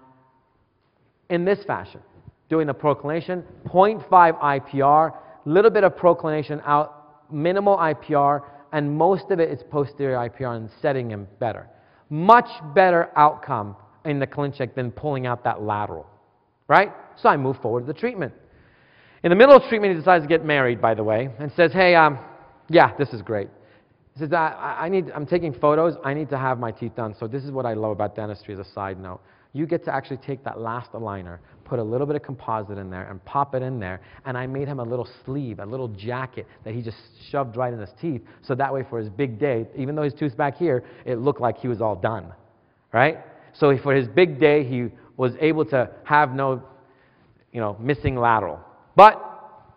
in 1.30 1.46
this 1.46 1.64
fashion, 1.66 2.02
doing 2.50 2.68
the 2.68 2.74
proclination, 2.74 3.44
0.5 3.68 4.10
IPR, 4.10 5.14
little 5.46 5.72
bit 5.72 5.84
of 5.84 5.96
proclination 5.96 6.62
out, 6.66 7.32
minimal 7.32 7.78
IPR, 7.78 8.44
and 8.74 8.92
most 8.92 9.32
of 9.32 9.40
it 9.40 9.50
is 9.50 9.62
posterior 9.70 10.18
IPR 10.18 10.56
and 10.58 10.70
setting 10.82 11.10
him 11.10 11.28
better. 11.40 11.68
Much 12.10 12.50
better 12.74 13.10
outcome 13.16 13.76
in 14.06 14.20
the 14.20 14.28
ClinCheck 14.28 14.74
than 14.76 14.92
pulling 14.92 15.26
out 15.26 15.44
that 15.44 15.62
lateral, 15.62 16.08
right? 16.68 16.94
So 17.18 17.30
I 17.30 17.38
move 17.38 17.58
forward 17.62 17.82
to 17.82 17.88
the 17.88 18.00
treatment. 18.00 18.34
In 19.24 19.30
the 19.30 19.36
middle 19.36 19.56
of 19.56 19.64
treatment, 19.68 19.94
he 19.94 20.00
decides 20.00 20.24
to 20.24 20.28
get 20.28 20.46
married, 20.46 20.82
by 20.82 20.94
the 20.94 21.04
way, 21.04 21.30
and 21.40 21.52
says, 21.54 21.74
hey, 21.74 21.96
um, 21.96 22.20
yeah, 22.70 22.96
this 22.98 23.10
is 23.10 23.22
great. 23.22 23.50
He 24.14 24.20
says, 24.20 24.34
I, 24.34 24.78
I 24.82 24.90
need, 24.90 25.12
I'm 25.12 25.26
taking 25.26 25.54
photos. 25.54 25.96
I 26.04 26.14
need 26.14 26.30
to 26.30 26.38
have 26.38 26.60
my 26.60 26.72
teeth 26.72 26.96
done. 26.96 27.16
So 27.20 27.28
this 27.28 27.44
is 27.44 27.52
what 27.52 27.66
I 27.66 27.74
love 27.74 27.92
about 27.92 28.16
dentistry 28.16 28.54
as 28.54 28.60
a 28.60 28.72
side 28.74 29.00
note. 29.00 29.22
You 29.54 29.66
get 29.66 29.84
to 29.86 29.94
actually 29.94 30.18
take 30.18 30.44
that 30.44 30.60
last 30.60 30.92
aligner, 30.92 31.40
put 31.66 31.80
a 31.80 31.84
little 31.84 32.06
bit 32.06 32.16
of 32.16 32.22
composite 32.22 32.78
in 32.78 32.90
there, 32.90 33.10
and 33.10 33.24
pop 33.26 33.56
it 33.56 33.64
in 33.64 33.80
there. 33.80 34.02
And 34.26 34.38
I 34.38 34.46
made 34.46 34.68
him 34.68 34.80
a 34.80 34.84
little 34.84 35.08
sleeve, 35.26 35.60
a 35.60 35.66
little 35.66 35.88
jacket 35.88 36.46
that 36.64 36.76
he 36.76 36.82
just 36.82 36.98
shoved 37.32 37.58
right 37.58 37.74
in 37.74 37.80
his 37.80 37.90
teeth. 38.00 38.22
So 38.42 38.54
that 38.56 38.72
way, 38.72 38.86
for 38.90 39.00
his 39.00 39.10
big 39.10 39.40
day, 39.40 39.66
even 39.76 39.96
though 39.96 40.04
his 40.04 40.14
tooth's 40.14 40.36
back 40.36 40.58
here, 40.58 40.84
it 41.06 41.16
looked 41.16 41.42
like 41.42 41.58
he 41.58 41.68
was 41.68 41.82
all 41.82 41.96
done. 41.96 42.34
Right? 42.92 43.20
So 43.54 43.76
for 43.80 43.96
his 43.96 44.08
big 44.08 44.40
day, 44.40 44.64
he 44.64 44.90
was 45.16 45.34
able 45.40 45.66
to 45.66 45.90
have 46.04 46.34
no, 46.34 46.62
you 47.52 47.60
know, 47.60 47.78
missing 47.80 48.16
lateral. 48.16 48.60
But 48.98 49.28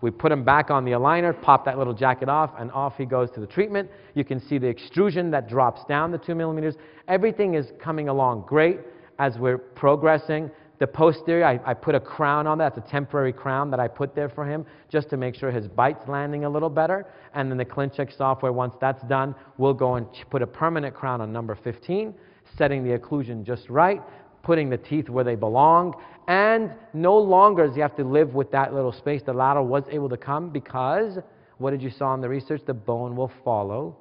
we 0.01 0.11
put 0.11 0.33
him 0.33 0.45
back 0.45 0.71
on 0.71 0.87
the 0.87 0.93
aligner, 0.93 1.39
pop 1.43 1.67
that 1.67 1.77
little 1.77 1.93
jacket 1.93 2.31
off, 2.31 2.53
and 2.59 2.73
off 2.73 2.97
he 2.97 3.05
goes 3.05 3.31
to 3.33 3.41
the 3.41 3.47
treatment. 3.47 3.91
You 4.15 4.25
can 4.25 4.41
see 4.41 4.57
the 4.57 4.67
extrusion 4.67 5.31
that 5.33 5.47
drops 5.47 5.85
down 5.85 6.11
the 6.11 6.17
two 6.17 6.35
millimeters. 6.35 6.77
Everything 7.07 7.55
is 7.55 7.67
coming 7.79 8.09
along 8.09 8.47
great 8.49 8.81
as 9.19 9.37
we're 9.37 9.59
progressing. 9.59 10.51
The 10.79 10.87
posterior, 10.87 11.45
I, 11.45 11.61
I 11.67 11.75
put 11.75 11.95
a 11.95 12.01
crown 12.01 12.47
on 12.47 12.57
that. 12.59 12.75
It's 12.75 12.89
a 12.89 12.91
temporary 12.91 13.35
crown 13.35 13.71
that 13.73 13.79
I 13.79 13.89
put 13.89 14.15
there 14.15 14.31
for 14.31 14.47
him 14.47 14.65
just 14.89 15.11
to 15.11 15.19
make 15.19 15.35
sure 15.35 15.51
his 15.51 15.69
bite's 15.69 16.09
landing 16.09 16.47
a 16.47 16.49
little 16.49 16.71
better. 16.71 17.07
And 17.35 17.51
then 17.51 17.59
the 17.59 17.67
ClinCheck 17.67 18.17
software, 18.17 18.55
once 18.55 18.75
that's 18.81 19.03
done, 19.03 19.35
we'll 19.59 19.75
go 19.75 19.97
and 19.97 20.07
put 20.31 20.41
a 20.41 20.47
permanent 20.47 20.95
crown 20.95 21.21
on 21.21 21.31
number 21.31 21.55
15, 21.55 22.15
setting 22.57 22.83
the 22.83 22.99
occlusion 22.99 23.45
just 23.45 23.69
right, 23.69 24.01
putting 24.43 24.71
the 24.71 24.79
teeth 24.79 25.09
where 25.09 25.25
they 25.25 25.35
belong, 25.35 25.95
and 26.29 26.73
no 26.95 27.19
longer 27.19 27.67
does 27.67 27.75
he 27.75 27.81
have 27.81 27.97
to 27.97 28.05
live 28.05 28.35
with 28.35 28.51
that 28.53 28.73
little 28.73 28.93
space. 28.93 29.23
The 29.25 29.33
lateral 29.33 29.67
was 29.67 29.85
able 29.91 30.09
to 30.09 30.17
come 30.17 30.51
because, 30.51 31.19
what 31.59 31.73
did 31.73 31.83
you 31.83 31.91
saw 31.91 32.15
in 32.15 32.21
the 32.21 32.29
research? 32.29 32.63
The 32.67 32.75
bone 32.75 33.17
will 33.17 33.33
follow, 33.45 33.97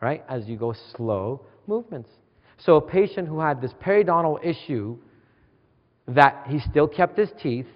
right, 0.00 0.24
as 0.28 0.46
you 0.46 0.56
go 0.56 0.74
slow 0.96 1.44
movements. 1.66 2.08
So 2.58 2.76
a 2.76 2.80
patient 2.80 3.26
who 3.28 3.40
had 3.40 3.60
this 3.60 3.72
periodontal 3.84 4.44
issue 4.44 4.96
that 6.08 6.46
he 6.48 6.60
still 6.60 6.86
kept 6.86 7.18
his 7.18 7.30
teeth 7.42 7.66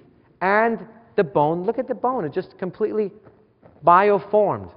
and 0.41 0.87
the 1.17 1.25
bone, 1.25 1.65
look 1.65 1.79
at 1.79 1.89
the 1.89 1.95
bone, 1.95 2.25
it 2.25 2.33
just 2.33 2.57
completely 2.59 3.11
bioformed, 3.85 4.71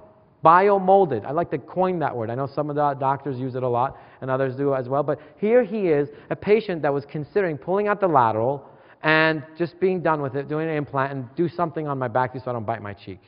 biomolded. 0.44 1.24
I 1.24 1.32
like 1.32 1.50
to 1.50 1.58
coin 1.58 1.98
that 2.00 2.16
word. 2.16 2.30
I 2.30 2.34
know 2.34 2.48
some 2.54 2.70
of 2.70 2.76
the 2.76 2.94
doctors 2.94 3.38
use 3.38 3.54
it 3.54 3.62
a 3.62 3.68
lot 3.68 3.98
and 4.20 4.30
others 4.30 4.56
do 4.56 4.74
as 4.74 4.88
well. 4.88 5.02
But 5.02 5.20
here 5.38 5.62
he 5.62 5.88
is, 5.88 6.08
a 6.30 6.36
patient 6.36 6.82
that 6.82 6.92
was 6.92 7.04
considering 7.10 7.58
pulling 7.58 7.88
out 7.88 8.00
the 8.00 8.08
lateral 8.08 8.68
and 9.02 9.42
just 9.56 9.78
being 9.80 10.02
done 10.02 10.20
with 10.20 10.34
it, 10.34 10.48
doing 10.48 10.68
an 10.68 10.76
implant 10.76 11.12
and 11.12 11.28
do 11.36 11.48
something 11.48 11.88
on 11.88 11.98
my 11.98 12.08
back 12.08 12.32
so 12.34 12.50
I 12.50 12.52
don't 12.52 12.66
bite 12.66 12.82
my 12.82 12.92
cheek. 12.92 13.20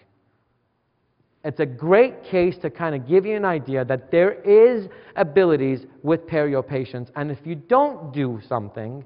It's 1.45 1.61
a 1.61 1.67
great 1.67 2.23
case 2.25 2.57
to 2.63 2.71
kind 2.71 2.95
of 2.95 3.09
give 3.09 3.27
you 3.27 3.37
an 3.37 3.45
idea 3.45 3.85
that 3.85 4.11
there 4.11 4.35
is 4.43 4.89
abilities 5.17 5.81
with 6.03 6.27
perio 6.27 6.67
patients, 6.67 7.11
and 7.17 7.31
if 7.31 7.39
you 7.45 7.57
don't 7.57 8.13
do 8.13 8.41
something, 8.49 9.05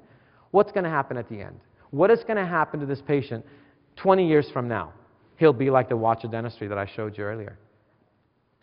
what's 0.51 0.71
going 0.71 0.83
to 0.83 0.89
happen 0.89 1.17
at 1.17 1.27
the 1.29 1.41
end? 1.41 1.59
What 1.89 2.11
is 2.11 2.19
going 2.23 2.37
to 2.37 2.45
happen 2.45 2.79
to 2.79 2.85
this 2.85 3.01
patient 3.01 3.43
20 3.95 4.27
years 4.27 4.49
from 4.51 4.67
now? 4.67 4.93
He'll 5.37 5.53
be 5.53 5.69
like 5.69 5.89
the 5.89 5.97
watch 5.97 6.23
of 6.25 6.31
dentistry 6.31 6.67
that 6.67 6.77
I 6.77 6.85
showed 6.95 7.17
you 7.17 7.23
earlier. 7.23 7.57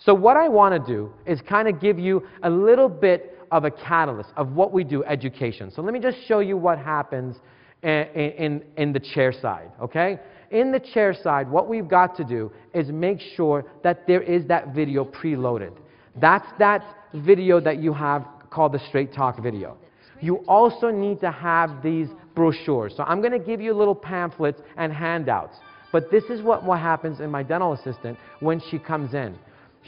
So, 0.05 0.13
what 0.13 0.37
I 0.37 0.49
want 0.49 0.75
to 0.75 0.93
do 0.93 1.11
is 1.27 1.41
kind 1.49 1.67
of 1.67 1.81
give 1.81 1.99
you 1.99 2.27
a 2.43 2.51
little 2.51 2.89
bit 2.89 3.39
of 3.51 3.65
a 3.65 3.71
catalyst 3.71 4.31
of 4.37 4.53
what 4.53 4.73
we 4.73 4.85
do 4.85 5.03
education. 5.05 5.71
So, 5.71 5.81
let 5.81 5.95
me 5.95 6.01
just 6.01 6.19
show 6.27 6.41
you 6.41 6.59
what 6.59 6.79
happens 6.79 7.37
in, 7.83 7.91
in, 7.91 8.65
in 8.77 8.93
the 8.93 9.01
chair 9.01 9.33
side, 9.33 9.71
okay? 9.81 10.21
In 10.51 10.73
the 10.73 10.81
chair 10.81 11.15
side, 11.15 11.51
what 11.51 11.69
we've 11.69 11.89
got 11.89 12.17
to 12.19 12.25
do 12.25 12.53
is 12.75 12.89
make 12.89 13.19
sure 13.35 13.65
that 13.83 14.07
there 14.07 14.21
is 14.21 14.47
that 14.47 14.75
video 14.75 15.05
preloaded. 15.07 15.73
That's 16.21 16.47
that 16.59 16.85
video 17.15 17.59
that 17.61 17.79
you 17.83 17.95
have 17.95 18.27
called 18.51 18.73
the 18.73 18.81
Straight 18.89 19.13
Talk 19.15 19.43
video. 19.43 19.77
You 20.21 20.37
also 20.47 20.91
need 20.91 21.21
to 21.21 21.31
have 21.31 21.83
these 21.83 22.09
brochures. 22.35 22.95
So 22.97 23.05
I'm 23.05 23.21
going 23.21 23.33
to 23.33 23.39
give 23.39 23.61
you 23.61 23.73
little 23.73 23.95
pamphlets 23.95 24.61
and 24.77 24.93
handouts. 24.93 25.57
But 25.93 26.11
this 26.11 26.25
is 26.25 26.43
what, 26.43 26.63
what 26.65 26.81
happens 26.81 27.21
in 27.21 27.31
my 27.31 27.43
dental 27.43 27.73
assistant 27.73 28.19
when 28.41 28.61
she 28.71 28.79
comes 28.79 29.15
in. 29.15 29.37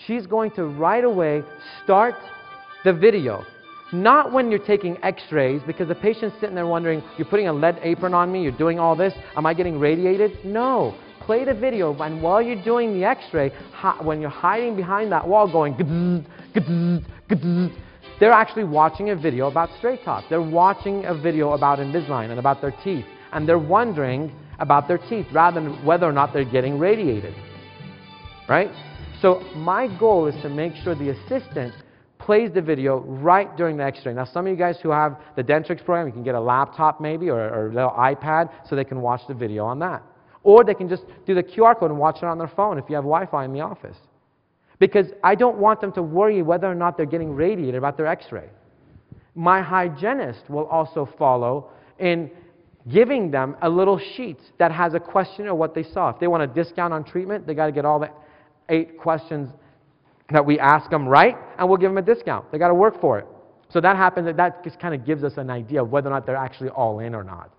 She's 0.04 0.26
going 0.26 0.50
to 0.52 0.64
right 0.66 1.04
away 1.04 1.42
start 1.82 2.14
the 2.84 2.92
video. 2.92 3.44
Not 3.92 4.32
when 4.32 4.50
you're 4.50 4.64
taking 4.64 5.02
x-rays, 5.02 5.62
because 5.66 5.88
the 5.88 5.94
patient's 5.94 6.36
sitting 6.40 6.54
there 6.54 6.66
wondering, 6.66 7.02
you're 7.16 7.28
putting 7.28 7.48
a 7.48 7.52
lead 7.52 7.78
apron 7.82 8.14
on 8.14 8.32
me, 8.32 8.42
you're 8.42 8.50
doing 8.50 8.78
all 8.78 8.96
this, 8.96 9.14
am 9.36 9.46
I 9.46 9.54
getting 9.54 9.78
radiated? 9.78 10.44
No. 10.44 10.94
Play 11.20 11.44
the 11.44 11.54
video, 11.54 11.96
and 12.02 12.20
while 12.20 12.42
you're 12.42 12.62
doing 12.62 12.94
the 12.94 13.04
x-ray, 13.04 13.50
when 14.02 14.20
you're 14.20 14.28
hiding 14.28 14.76
behind 14.76 15.10
that 15.12 15.26
wall 15.26 15.50
going, 15.50 15.74
they're 18.20 18.32
actually 18.32 18.64
watching 18.64 19.10
a 19.10 19.16
video 19.16 19.48
about 19.48 19.70
straight 19.78 20.04
talk. 20.04 20.24
They're 20.28 20.42
watching 20.42 21.04
a 21.04 21.14
video 21.14 21.52
about 21.52 21.78
Invisalign 21.78 22.30
and 22.30 22.38
about 22.38 22.60
their 22.60 22.74
teeth, 22.84 23.04
and 23.32 23.48
they're 23.48 23.58
wondering 23.58 24.32
about 24.58 24.88
their 24.88 24.98
teeth 24.98 25.26
rather 25.32 25.60
than 25.60 25.84
whether 25.84 26.06
or 26.06 26.12
not 26.12 26.32
they're 26.32 26.44
getting 26.44 26.78
radiated. 26.78 27.34
Right? 28.48 28.70
So 29.22 29.40
my 29.54 29.86
goal 29.98 30.26
is 30.26 30.40
to 30.42 30.48
make 30.48 30.74
sure 30.76 30.94
the 30.94 31.10
assistant 31.10 31.74
plays 32.18 32.50
the 32.52 32.60
video 32.60 33.00
right 33.00 33.54
during 33.56 33.76
the 33.76 33.84
x-ray. 33.84 34.12
Now 34.12 34.24
some 34.24 34.46
of 34.46 34.50
you 34.50 34.58
guys 34.58 34.78
who 34.82 34.90
have 34.90 35.18
the 35.36 35.42
Dentrix 35.44 35.84
program, 35.84 36.06
you 36.06 36.12
can 36.12 36.22
get 36.22 36.34
a 36.34 36.40
laptop 36.40 37.00
maybe 37.00 37.30
or, 37.30 37.38
or 37.38 37.68
a 37.68 37.74
little 37.74 37.90
iPad 37.90 38.50
so 38.68 38.76
they 38.76 38.84
can 38.84 39.00
watch 39.00 39.20
the 39.28 39.34
video 39.34 39.64
on 39.64 39.78
that. 39.78 40.02
Or 40.42 40.64
they 40.64 40.74
can 40.74 40.88
just 40.88 41.04
do 41.26 41.34
the 41.34 41.42
QR 41.42 41.78
code 41.78 41.90
and 41.90 41.98
watch 41.98 42.18
it 42.18 42.24
on 42.24 42.38
their 42.38 42.48
phone 42.48 42.78
if 42.78 42.84
you 42.88 42.94
have 42.94 43.04
Wi-Fi 43.04 43.44
in 43.44 43.52
the 43.52 43.60
office. 43.60 43.96
Because 44.78 45.06
I 45.24 45.34
don't 45.34 45.58
want 45.58 45.80
them 45.80 45.92
to 45.92 46.02
worry 46.02 46.42
whether 46.42 46.66
or 46.66 46.74
not 46.74 46.96
they're 46.96 47.06
getting 47.06 47.34
radiated 47.34 47.76
about 47.76 47.96
their 47.96 48.06
x-ray. 48.06 48.50
My 49.34 49.62
hygienist 49.62 50.48
will 50.48 50.66
also 50.66 51.08
follow 51.18 51.70
in 51.98 52.30
giving 52.92 53.30
them 53.30 53.56
a 53.62 53.68
little 53.68 53.98
sheet 54.16 54.38
that 54.58 54.70
has 54.70 54.94
a 54.94 55.00
question 55.00 55.48
of 55.48 55.56
what 55.56 55.74
they 55.74 55.82
saw. 55.82 56.10
If 56.10 56.20
they 56.20 56.26
want 56.26 56.42
a 56.42 56.46
discount 56.46 56.92
on 56.92 57.02
treatment, 57.02 57.46
they 57.46 57.54
got 57.54 57.66
to 57.66 57.72
get 57.72 57.84
all 57.84 57.98
the 57.98 58.10
eight 58.68 58.98
questions 58.98 59.50
that 60.30 60.44
we 60.44 60.58
ask 60.58 60.90
them 60.90 61.06
right, 61.06 61.36
and 61.58 61.68
we'll 61.68 61.78
give 61.78 61.90
them 61.90 61.98
a 61.98 62.02
discount. 62.02 62.50
They 62.50 62.58
got 62.58 62.68
to 62.68 62.74
work 62.74 63.00
for 63.00 63.18
it. 63.18 63.26
So 63.68 63.80
that 63.80 63.96
happens. 63.96 64.34
That 64.36 64.64
just 64.64 64.78
kind 64.78 64.94
of 64.94 65.04
gives 65.04 65.24
us 65.24 65.34
an 65.36 65.50
idea 65.50 65.82
of 65.82 65.90
whether 65.90 66.08
or 66.08 66.12
not 66.12 66.26
they're 66.26 66.36
actually 66.36 66.70
all 66.70 67.00
in 67.00 67.14
or 67.14 67.24
not. 67.24 67.50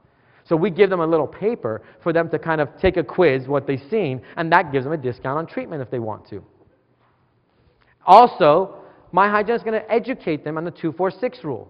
So 0.46 0.56
we 0.56 0.70
give 0.70 0.90
them 0.90 1.02
a 1.02 1.08
little 1.08 1.28
paper 1.28 1.82
for 2.02 2.14
them 2.14 2.30
to 2.30 2.40
kind 2.40 2.62
of 2.62 2.70
take 2.82 2.98
a 2.98 3.04
quiz, 3.04 3.48
what 3.48 3.68
they've 3.68 3.82
seen, 3.90 4.22
and 4.38 4.52
that 4.52 4.72
gives 4.72 4.86
them 4.86 4.94
a 4.94 4.98
discount 4.98 5.38
on 5.38 5.46
treatment 5.46 5.82
if 5.82 5.92
they 5.92 6.00
want 6.00 6.28
to. 6.30 6.44
Also, 8.06 8.76
my 9.12 9.30
hygienist 9.30 9.66
is 9.66 9.70
going 9.70 9.82
to 9.82 9.92
educate 9.92 10.46
them 10.46 10.58
on 10.58 10.64
the 10.64 10.72
246 10.72 11.44
rule. 11.44 11.70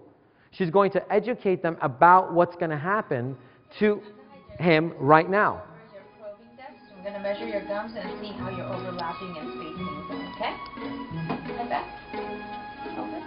She's 0.52 0.70
going 0.70 0.92
to 0.92 1.12
educate 1.12 1.62
them 1.62 1.76
about 1.82 2.32
what's 2.32 2.54
going 2.56 2.70
to 2.70 2.78
happen 2.78 3.36
to 3.80 4.00
him 4.58 4.94
right 4.98 5.28
now. 5.28 5.62
I'm 6.98 7.04
going 7.04 7.14
to 7.14 7.20
measure 7.20 7.46
your 7.46 7.64
gums 7.64 7.92
and 7.96 8.20
see 8.20 8.32
how 8.32 8.50
you're 8.50 8.66
overlapping 8.66 9.38
and 9.38 9.52
spacing 9.52 9.86
them, 10.08 10.32
okay? 10.34 10.56
Like 11.56 11.68
that. 11.68 11.84
Open. 12.98 13.22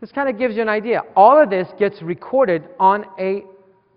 This 0.00 0.12
kind 0.12 0.28
of 0.28 0.38
gives 0.38 0.54
you 0.54 0.62
an 0.62 0.68
idea. 0.68 1.02
All 1.16 1.42
of 1.42 1.50
this 1.50 1.66
gets 1.76 2.00
recorded 2.02 2.68
on 2.78 3.04
a 3.18 3.42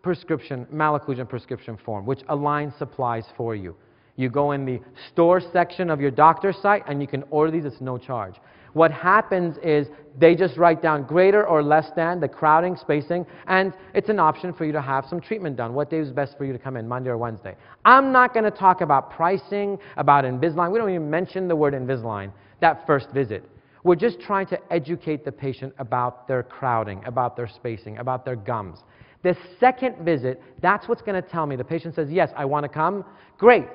prescription, 0.01 0.65
malocclusion 0.73 1.29
prescription 1.29 1.77
form, 1.85 2.07
which 2.07 2.21
Align 2.29 2.73
supplies 2.79 3.25
for 3.37 3.53
you. 3.53 3.75
You 4.15 4.29
go 4.29 4.51
in 4.51 4.65
the 4.65 4.79
store 5.11 5.41
section 5.51 5.89
of 5.89 5.99
your 5.99 6.11
doctor's 6.11 6.57
site 6.57 6.83
and 6.87 7.01
you 7.01 7.07
can 7.07 7.23
order 7.31 7.51
these, 7.51 7.65
it's 7.65 7.81
no 7.81 7.97
charge. 7.97 8.35
What 8.73 8.91
happens 8.91 9.57
is 9.63 9.87
they 10.19 10.35
just 10.35 10.57
write 10.57 10.81
down 10.81 11.03
greater 11.03 11.45
or 11.45 11.63
less 11.63 11.89
than 11.95 12.19
the 12.19 12.27
crowding, 12.27 12.75
spacing, 12.75 13.25
and 13.47 13.73
it's 13.93 14.09
an 14.09 14.19
option 14.19 14.51
for 14.53 14.65
you 14.65 14.71
to 14.71 14.81
have 14.81 15.05
some 15.09 15.21
treatment 15.21 15.57
done. 15.57 15.73
What 15.73 15.89
day 15.89 15.99
is 15.99 16.11
best 16.11 16.37
for 16.37 16.45
you 16.45 16.53
to 16.53 16.59
come 16.59 16.75
in, 16.77 16.87
Monday 16.87 17.11
or 17.11 17.17
Wednesday? 17.17 17.55
I'm 17.85 18.11
not 18.11 18.33
going 18.33 18.45
to 18.45 18.51
talk 18.51 18.81
about 18.81 19.11
pricing, 19.11 19.77
about 19.97 20.25
Invisalign. 20.25 20.71
We 20.71 20.79
don't 20.79 20.89
even 20.89 21.09
mention 21.09 21.47
the 21.47 21.55
word 21.55 21.73
Invisalign 21.73 22.31
that 22.61 22.87
first 22.87 23.09
visit. 23.11 23.43
We're 23.83 23.95
just 23.95 24.21
trying 24.21 24.47
to 24.47 24.59
educate 24.71 25.25
the 25.25 25.31
patient 25.31 25.73
about 25.77 26.27
their 26.27 26.41
crowding, 26.41 27.03
about 27.05 27.35
their 27.35 27.49
spacing, 27.49 27.97
about 27.97 28.23
their 28.23 28.37
gums. 28.37 28.79
The 29.21 29.35
second 29.59 30.03
visit, 30.05 30.41
that's 30.61 30.87
what's 30.87 31.01
going 31.01 31.21
to 31.21 31.27
tell 31.27 31.45
me. 31.45 31.57
The 31.57 31.63
patient 31.63 31.93
says, 31.93 32.09
Yes, 32.09 32.29
I 32.35 32.45
want 32.45 32.63
to 32.63 32.69
come. 32.69 33.03
Great. 33.37 33.65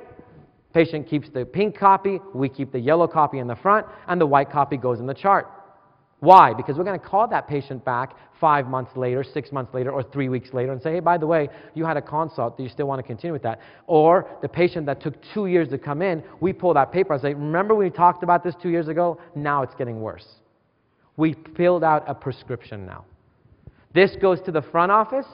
Patient 0.75 1.09
keeps 1.09 1.29
the 1.31 1.45
pink 1.45 1.77
copy, 1.77 2.21
we 2.35 2.49
keep 2.49 2.73
the 2.73 2.79
yellow 2.79 3.07
copy 3.07 3.39
in 3.39 3.47
the 3.47 3.57
front, 3.57 3.87
and 4.07 4.21
the 4.21 4.27
white 4.27 4.51
copy 4.51 4.77
goes 4.77 5.01
in 5.01 5.07
the 5.07 5.15
chart. 5.15 5.51
Why? 6.21 6.53
Because 6.53 6.77
we're 6.77 6.85
going 6.85 6.99
to 6.99 7.07
call 7.07 7.29
that 7.29 7.47
patient 7.47 7.85
back 7.85 8.17
five 8.41 8.67
months 8.67 8.97
later, 8.97 9.23
six 9.23 9.53
months 9.53 9.73
later, 9.73 9.91
or 9.91 10.03
three 10.03 10.29
weeks 10.29 10.53
later 10.53 10.73
and 10.73 10.83
say, 10.83 10.95
hey, 10.95 11.01
by 11.01 11.17
the 11.17 11.27
way, 11.27 11.49
you 11.75 11.85
had 11.85 11.97
a 11.97 12.03
consult. 12.03 12.57
Do 12.57 12.65
you 12.65 12.69
still 12.69 12.87
want 12.87 12.99
to 12.99 13.05
continue 13.05 13.33
with 13.33 13.43
that? 13.43 13.61
Or 13.87 14.29
the 14.43 14.49
patient 14.49 14.87
that 14.87 15.01
took 15.01 15.15
two 15.33 15.47
years 15.47 15.69
to 15.69 15.79
come 15.79 16.03
in, 16.03 16.23
we 16.41 16.53
pull 16.53 16.75
that 16.75 16.93
paper 16.93 17.13
and 17.13 17.23
say, 17.23 17.35
remember 17.35 17.75
we 17.75 17.89
talked 17.91 18.23
about 18.23 18.43
this 18.43 18.55
two 18.61 18.69
years 18.69 18.89
ago? 18.89 19.21
Now 19.35 19.63
it's 19.63 19.75
getting 19.77 20.01
worse. 20.01 20.27
We 21.17 21.37
filled 21.57 21.85
out 21.85 22.05
a 22.07 22.15
prescription 22.15 22.85
now. 22.85 23.05
This 23.95 24.17
goes 24.21 24.41
to 24.43 24.53
the 24.53 24.63
front 24.63 24.93
office, 24.93 25.27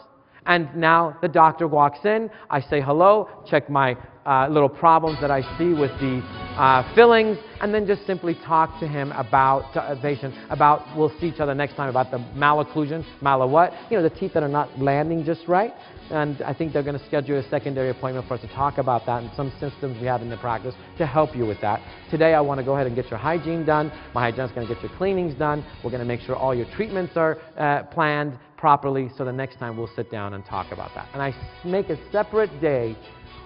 and 0.46 0.74
now 0.76 1.16
the 1.22 1.28
doctor 1.28 1.66
walks 1.66 2.04
in. 2.04 2.30
I 2.50 2.60
say 2.60 2.80
hello, 2.80 3.28
check 3.46 3.68
my 3.68 3.96
uh, 4.26 4.48
little 4.48 4.68
problems 4.68 5.18
that 5.20 5.30
I 5.30 5.42
see 5.58 5.74
with 5.74 5.90
the 6.00 6.22
uh, 6.56 6.94
fillings, 6.94 7.36
and 7.60 7.74
then 7.74 7.86
just 7.86 8.06
simply 8.06 8.34
talk 8.46 8.78
to 8.80 8.86
him 8.86 9.12
about, 9.12 9.72
to 9.74 9.92
a 9.92 9.96
patient, 9.96 10.34
about, 10.50 10.96
we'll 10.96 11.12
see 11.20 11.26
each 11.26 11.40
other 11.40 11.54
next 11.54 11.74
time, 11.74 11.88
about 11.88 12.10
the 12.10 12.18
malocclusion, 12.36 13.04
mala 13.20 13.46
what? 13.46 13.72
You 13.90 13.96
know, 13.96 14.02
the 14.02 14.14
teeth 14.14 14.32
that 14.34 14.42
are 14.42 14.48
not 14.48 14.78
landing 14.78 15.24
just 15.24 15.46
right. 15.48 15.72
And 16.10 16.42
I 16.42 16.52
think 16.52 16.72
they're 16.72 16.82
going 16.82 16.98
to 16.98 17.06
schedule 17.06 17.38
a 17.38 17.48
secondary 17.48 17.90
appointment 17.90 18.28
for 18.28 18.34
us 18.34 18.40
to 18.42 18.48
talk 18.48 18.78
about 18.78 19.06
that 19.06 19.22
and 19.22 19.30
some 19.34 19.50
systems 19.58 19.98
we 20.00 20.06
have 20.06 20.20
in 20.20 20.28
the 20.28 20.36
practice 20.36 20.74
to 20.98 21.06
help 21.06 21.34
you 21.34 21.46
with 21.46 21.60
that. 21.62 21.80
Today, 22.10 22.34
I 22.34 22.40
want 22.40 22.58
to 22.58 22.64
go 22.64 22.74
ahead 22.74 22.86
and 22.86 22.94
get 22.94 23.10
your 23.10 23.18
hygiene 23.18 23.64
done. 23.64 23.90
My 24.14 24.20
hygienist 24.20 24.52
is 24.52 24.54
going 24.54 24.68
to 24.68 24.74
get 24.74 24.82
your 24.82 24.96
cleanings 24.98 25.34
done. 25.38 25.64
We're 25.82 25.90
going 25.90 26.02
to 26.02 26.06
make 26.06 26.20
sure 26.20 26.36
all 26.36 26.54
your 26.54 26.70
treatments 26.76 27.16
are 27.16 27.38
uh, 27.56 27.84
planned 27.84 28.38
properly 28.58 29.10
so 29.16 29.24
the 29.24 29.32
next 29.32 29.58
time 29.58 29.76
we'll 29.76 29.90
sit 29.94 30.10
down 30.10 30.34
and 30.34 30.44
talk 30.44 30.72
about 30.72 30.90
that. 30.94 31.08
And 31.12 31.20
I 31.20 31.34
make 31.64 31.90
a 31.90 31.98
separate 32.10 32.60
day 32.60 32.96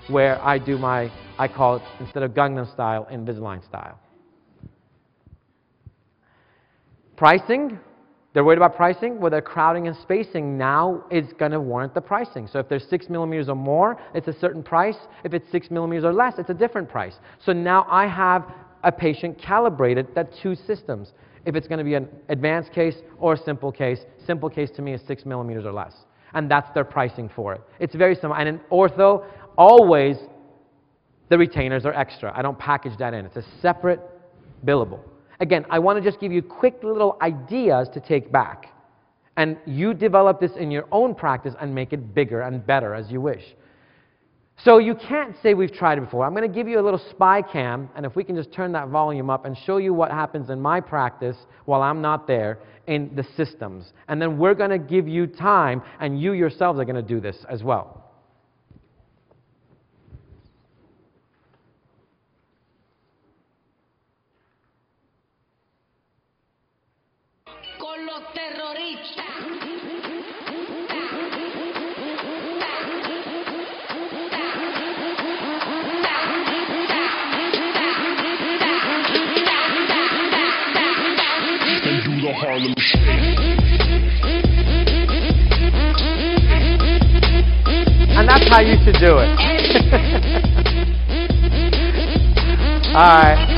where 0.09 0.41
I 0.43 0.59
do 0.59 0.79
my, 0.79 1.11
I 1.39 1.49
call 1.49 1.77
it, 1.77 1.83
instead 2.01 2.23
of 2.23 2.33
Gangnam 2.33 2.73
style, 2.73 3.07
Invisalign 3.13 3.65
style. 3.67 3.99
Pricing, 7.17 7.79
they're 8.33 8.45
worried 8.45 8.59
about 8.59 8.77
pricing. 8.77 9.19
Well, 9.21 9.31
their 9.31 9.43
crowding 9.43 9.89
and 9.89 9.97
spacing 9.97 10.57
now 10.57 11.05
is 11.11 11.33
going 11.39 11.53
to 11.53 11.61
warrant 11.61 11.95
the 11.95 12.01
pricing. 12.01 12.47
So 12.47 12.59
if 12.59 12.69
there's 12.69 12.87
six 12.89 13.09
millimeters 13.09 13.49
or 13.49 13.57
more, 13.57 14.01
it's 14.15 14.29
a 14.29 14.39
certain 14.39 14.63
price. 14.63 14.97
If 15.25 15.35
it's 15.35 15.51
six 15.51 15.71
millimeters 15.71 16.05
or 16.05 16.13
less, 16.13 16.35
it's 16.39 16.51
a 16.51 16.55
different 16.55 16.89
price. 16.89 17.15
So 17.45 17.53
now 17.53 17.87
I 17.91 18.07
have 18.07 18.45
a 18.85 18.93
patient 18.93 19.39
calibrated 19.39 20.15
that 20.15 20.31
two 20.43 20.55
systems. 20.55 21.13
If 21.47 21.57
it's 21.57 21.67
going 21.67 21.79
to 21.79 21.85
be 21.85 21.95
an 21.95 22.09
advanced 22.29 22.73
case 22.73 22.95
or 23.19 23.33
a 23.33 23.37
simple 23.37 23.73
case, 23.73 24.01
simple 24.27 24.51
case 24.51 24.71
to 24.77 24.83
me 24.83 24.93
is 24.93 25.01
six 25.09 25.25
millimeters 25.25 25.65
or 25.65 25.73
less. 25.73 25.95
And 26.35 26.51
that's 26.51 26.71
their 26.75 26.85
pricing 26.85 27.31
for 27.35 27.55
it. 27.55 27.63
It's 27.81 27.95
very 27.95 28.15
simple. 28.15 28.35
And 28.35 28.49
in 28.49 28.61
ortho, 28.71 29.25
always 29.59 30.17
the 31.29 31.37
retainers 31.37 31.85
are 31.85 31.93
extra. 31.93 32.33
I 32.35 32.41
don't 32.41 32.59
package 32.59 32.97
that 32.99 33.13
in. 33.13 33.27
It's 33.27 33.37
a 33.37 33.45
separate 33.61 34.01
billable. 34.65 35.01
Again, 35.41 35.67
I 35.69 35.79
want 35.79 36.03
to 36.03 36.11
just 36.11 36.21
give 36.21 36.33
you 36.33 36.41
quick 36.41 36.83
little 36.83 37.19
ideas 37.21 37.89
to 37.93 38.01
take 38.01 38.33
back. 38.33 38.73
And 39.37 39.57
you 39.67 39.95
develop 39.95 40.41
this 40.41 40.53
in 40.59 40.71
your 40.71 40.87
own 40.91 41.15
practice 41.15 41.55
and 41.61 41.73
make 41.75 41.93
it 41.93 42.15
bigger 42.15 42.41
and 42.41 42.65
better 42.67 42.95
as 42.95 43.11
you 43.11 43.21
wish. 43.21 43.43
So 44.65 44.79
you 44.79 44.97
can't 44.97 45.37
say 45.41 45.55
we've 45.55 45.73
tried 45.73 45.99
it 45.99 46.01
before. 46.01 46.25
I'm 46.25 46.35
going 46.35 46.49
to 46.49 46.53
give 46.53 46.67
you 46.67 46.81
a 46.81 46.83
little 46.83 47.01
spy 47.11 47.43
cam, 47.43 47.89
and 47.95 48.05
if 48.05 48.17
we 48.17 48.25
can 48.25 48.35
just 48.35 48.53
turn 48.53 48.73
that 48.73 48.89
volume 48.89 49.31
up 49.31 49.45
and 49.45 49.57
show 49.57 49.77
you 49.77 49.95
what 49.95 50.11
happens 50.11 50.51
in 50.51 50.61
my 50.61 50.81
practice 50.81 51.37
while 51.67 51.83
I'm 51.83 52.03
not 52.03 52.27
there 52.27 52.59
in 52.89 53.15
the 53.15 53.25
systems. 53.37 53.93
And 54.09 54.21
then 54.21 54.37
we're 54.39 54.55
going 54.55 54.71
to 54.71 54.79
give 54.79 55.07
you 55.07 55.29
time, 55.29 55.83
and 56.01 56.21
you 56.21 56.33
yourselves 56.33 56.81
are 56.81 56.85
going 56.85 56.97
to 56.97 57.03
do 57.03 57.21
this 57.21 57.37
as 57.49 57.63
well. 57.63 58.09
con 67.79 68.07
los 68.07 68.18
terroristas. 68.18 68.18
and 68.18 68.18
do 68.18 68.18
the 68.18 68.18
And 88.19 88.29
that's 88.29 88.49
how 88.49 88.61
you 88.61 88.77
should 88.85 88.99
do 89.01 89.19
it. 89.19 89.29
All 92.95 92.95
right. 92.95 93.58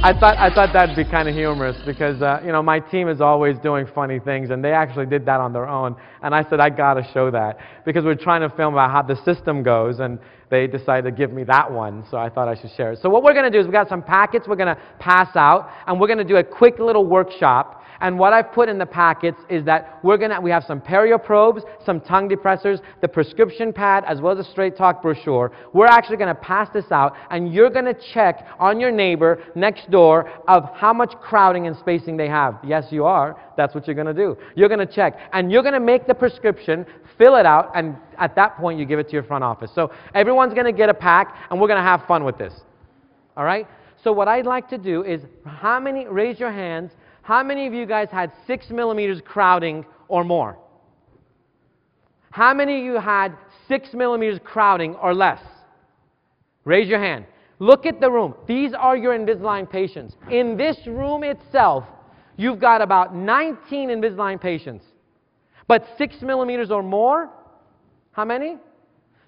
I 0.00 0.12
thought, 0.12 0.38
I 0.38 0.48
thought 0.48 0.72
that'd 0.72 0.94
be 0.94 1.04
kind 1.04 1.28
of 1.28 1.34
humorous 1.34 1.76
because, 1.84 2.22
uh, 2.22 2.40
you 2.44 2.52
know, 2.52 2.62
my 2.62 2.78
team 2.78 3.08
is 3.08 3.20
always 3.20 3.58
doing 3.58 3.84
funny 3.92 4.20
things, 4.20 4.50
and 4.50 4.64
they 4.64 4.70
actually 4.70 5.06
did 5.06 5.26
that 5.26 5.40
on 5.40 5.52
their 5.52 5.66
own. 5.66 5.96
And 6.22 6.36
I 6.36 6.48
said, 6.48 6.60
I 6.60 6.70
got 6.70 6.94
to 6.94 7.08
show 7.12 7.32
that 7.32 7.58
because 7.84 8.04
we're 8.04 8.14
trying 8.14 8.48
to 8.48 8.56
film 8.56 8.74
about 8.74 8.92
how 8.92 9.02
the 9.02 9.16
system 9.24 9.64
goes, 9.64 9.98
and 9.98 10.20
they 10.50 10.68
decided 10.68 11.02
to 11.10 11.10
give 11.10 11.32
me 11.32 11.42
that 11.44 11.70
one, 11.70 12.04
so 12.12 12.16
I 12.16 12.28
thought 12.28 12.46
I 12.46 12.54
should 12.54 12.70
share 12.76 12.92
it. 12.92 13.00
So 13.02 13.10
what 13.10 13.24
we're 13.24 13.32
to 13.44 13.50
do 13.50 13.58
is 13.58 13.66
we've 13.66 13.72
got 13.72 13.88
some 13.88 14.02
packets 14.02 14.46
we're 14.46 14.54
to 14.74 14.80
pass 15.00 15.34
out, 15.34 15.68
and 15.88 15.98
we're 15.98 16.06
to 16.18 16.24
do 16.24 16.36
a 16.36 16.44
quick 16.44 16.78
little 16.78 17.04
workshop. 17.04 17.82
And 18.00 18.18
what 18.18 18.32
I've 18.32 18.52
put 18.52 18.68
in 18.68 18.78
the 18.78 18.86
packets 18.86 19.38
is 19.48 19.64
that 19.64 19.98
we're 20.02 20.16
to, 20.30 20.40
we 20.40 20.50
have 20.50 20.64
some 20.64 20.80
perio 20.80 21.22
probes, 21.22 21.62
some 21.84 22.00
tongue 22.00 22.28
depressors, 22.28 22.80
the 23.00 23.08
prescription 23.08 23.72
pad, 23.72 24.04
as 24.06 24.20
well 24.20 24.38
as 24.38 24.46
a 24.46 24.50
straight 24.50 24.76
talk 24.76 25.02
brochure. 25.02 25.52
We're 25.72 25.86
actually 25.86 26.18
to 26.28 26.40
pass 26.40 26.68
this 26.72 26.90
out, 26.90 27.14
and 27.30 27.52
you're 27.52 27.70
to 27.86 27.96
check 28.12 28.46
on 28.58 28.78
your 28.78 28.92
neighbor 28.92 29.42
next 29.54 29.90
door 29.90 30.30
of 30.46 30.64
how 30.74 30.92
much 30.92 31.12
crowding 31.20 31.66
and 31.66 31.76
spacing 31.76 32.16
they 32.16 32.28
have. 32.28 32.58
Yes, 32.62 32.86
you 32.90 33.04
are. 33.04 33.40
That's 33.56 33.74
what 33.74 33.86
you're 33.86 33.96
to 34.06 34.14
do. 34.14 34.36
You're 34.54 34.68
to 34.86 34.94
check, 34.94 35.18
and 35.32 35.50
you're 35.50 35.62
to 35.74 35.80
make 35.80 36.06
the 36.06 36.14
prescription, 36.14 36.86
fill 37.16 37.36
it 37.36 37.46
out, 37.46 37.72
and 37.74 37.96
at 38.18 38.36
that 38.36 38.56
point, 38.58 38.78
you 38.78 38.84
give 38.84 39.00
it 39.00 39.08
to 39.08 39.12
your 39.12 39.24
front 39.24 39.42
office. 39.42 39.70
So 39.74 39.90
everyone's 40.14 40.54
to 40.66 40.72
get 40.72 40.88
a 40.88 40.94
pack, 40.94 41.34
and 41.50 41.60
we're 41.60 41.66
to 41.82 41.88
have 41.88 42.06
fun 42.06 42.24
with 42.24 42.38
this. 42.38 42.52
All 43.36 43.44
right? 43.44 43.66
So 44.04 44.12
what 44.12 44.28
I'd 44.28 44.46
like 44.46 44.68
to 44.68 44.78
do 44.78 45.02
is, 45.02 45.22
how 45.44 45.80
many, 45.80 46.06
raise 46.06 46.38
your 46.38 46.52
hands, 46.52 46.92
how 47.28 47.42
many 47.42 47.66
of 47.66 47.74
you 47.74 47.84
guys 47.84 48.08
had 48.10 48.32
six 48.46 48.70
millimeters 48.70 49.20
crowding 49.22 49.84
or 50.08 50.24
more? 50.24 50.56
How 52.30 52.54
many 52.54 52.78
of 52.78 52.84
you 52.86 52.94
had 52.98 53.36
six 53.68 53.92
millimeters 53.92 54.40
crowding 54.42 54.94
or 54.94 55.12
less? 55.12 55.42
Raise 56.64 56.88
your 56.88 57.00
hand. 57.00 57.26
Look 57.58 57.84
at 57.84 58.00
the 58.00 58.10
room. 58.10 58.34
These 58.46 58.72
are 58.72 58.96
your 58.96 59.12
Invisalign 59.12 59.68
patients. 59.68 60.16
In 60.30 60.56
this 60.56 60.78
room 60.86 61.22
itself, 61.22 61.84
you've 62.38 62.60
got 62.60 62.80
about 62.80 63.14
19 63.14 63.90
Invisalign 63.90 64.40
patients. 64.40 64.86
But 65.66 65.84
six 65.98 66.22
millimeters 66.22 66.70
or 66.70 66.82
more, 66.82 67.28
how 68.12 68.24
many? 68.24 68.56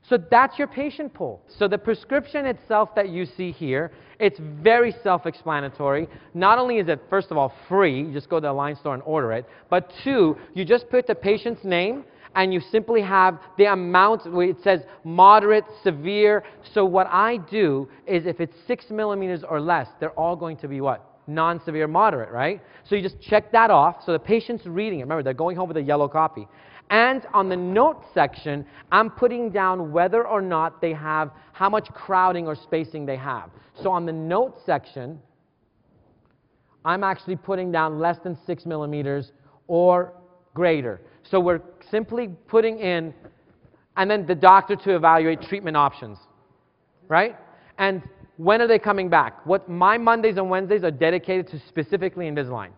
So 0.08 0.18
that's 0.30 0.58
your 0.58 0.66
patient 0.66 1.14
pool. 1.14 1.40
So 1.58 1.68
the 1.68 1.78
prescription 1.78 2.46
itself 2.46 2.94
that 2.96 3.10
you 3.10 3.26
see 3.26 3.52
here, 3.52 3.92
it's 4.18 4.38
very 4.62 4.94
self-explanatory. 5.02 6.08
Not 6.34 6.58
only 6.58 6.78
is 6.78 6.88
it, 6.88 7.00
first 7.08 7.30
of 7.30 7.36
all, 7.36 7.52
free, 7.68 8.00
you 8.00 8.12
just 8.12 8.28
go 8.28 8.38
to 8.38 8.42
the 8.42 8.50
Align 8.50 8.76
store 8.76 8.94
and 8.94 9.02
order 9.04 9.32
it, 9.32 9.46
but 9.68 9.92
two, 10.02 10.36
you 10.54 10.64
just 10.64 10.88
put 10.90 11.06
the 11.06 11.14
patient's 11.14 11.64
name 11.64 12.04
and 12.34 12.52
you 12.52 12.60
simply 12.60 13.02
have 13.02 13.40
the 13.58 13.64
amount 13.64 14.32
where 14.32 14.48
it 14.48 14.56
says 14.62 14.80
moderate, 15.04 15.64
severe. 15.82 16.44
So 16.74 16.84
what 16.84 17.06
I 17.08 17.38
do 17.38 17.88
is 18.06 18.26
if 18.26 18.40
it's 18.40 18.54
six 18.66 18.86
millimeters 18.90 19.42
or 19.48 19.60
less, 19.60 19.88
they're 19.98 20.18
all 20.18 20.36
going 20.36 20.56
to 20.58 20.68
be 20.68 20.80
what? 20.80 21.06
Non-severe, 21.26 21.88
moderate, 21.88 22.30
right? 22.30 22.60
So 22.88 22.94
you 22.94 23.02
just 23.02 23.20
check 23.20 23.52
that 23.52 23.70
off. 23.70 23.96
So 24.04 24.12
the 24.12 24.18
patient's 24.18 24.66
reading 24.66 25.00
it. 25.00 25.02
Remember, 25.02 25.22
they're 25.22 25.34
going 25.34 25.56
home 25.56 25.68
with 25.68 25.76
a 25.76 25.82
yellow 25.82 26.08
copy. 26.08 26.48
And 26.90 27.24
on 27.32 27.48
the 27.48 27.56
note 27.56 28.04
section, 28.12 28.66
I'm 28.90 29.10
putting 29.10 29.50
down 29.50 29.92
whether 29.92 30.26
or 30.26 30.42
not 30.42 30.80
they 30.80 30.92
have, 30.92 31.30
how 31.52 31.68
much 31.68 31.88
crowding 31.94 32.48
or 32.48 32.56
spacing 32.56 33.06
they 33.06 33.16
have. 33.16 33.50
So 33.80 33.90
on 33.90 34.06
the 34.06 34.12
note 34.12 34.58
section, 34.66 35.20
I'm 36.84 37.04
actually 37.04 37.36
putting 37.36 37.70
down 37.70 38.00
less 38.00 38.18
than 38.24 38.36
six 38.44 38.66
millimeters 38.66 39.30
or 39.68 40.12
greater. 40.54 41.00
So 41.22 41.38
we're 41.38 41.60
simply 41.92 42.28
putting 42.48 42.80
in, 42.80 43.14
and 43.96 44.10
then 44.10 44.26
the 44.26 44.34
doctor 44.34 44.74
to 44.74 44.96
evaluate 44.96 45.42
treatment 45.42 45.76
options, 45.76 46.18
right? 47.08 47.36
And 47.78 48.02
When 48.40 48.62
are 48.62 48.66
they 48.66 48.78
coming 48.78 49.10
back? 49.10 49.44
What 49.44 49.68
my 49.68 49.98
Mondays 49.98 50.38
and 50.38 50.48
Wednesdays 50.48 50.82
are 50.82 50.90
dedicated 50.90 51.46
to 51.48 51.60
specifically 51.68 52.24
Invisalign. 52.24 52.70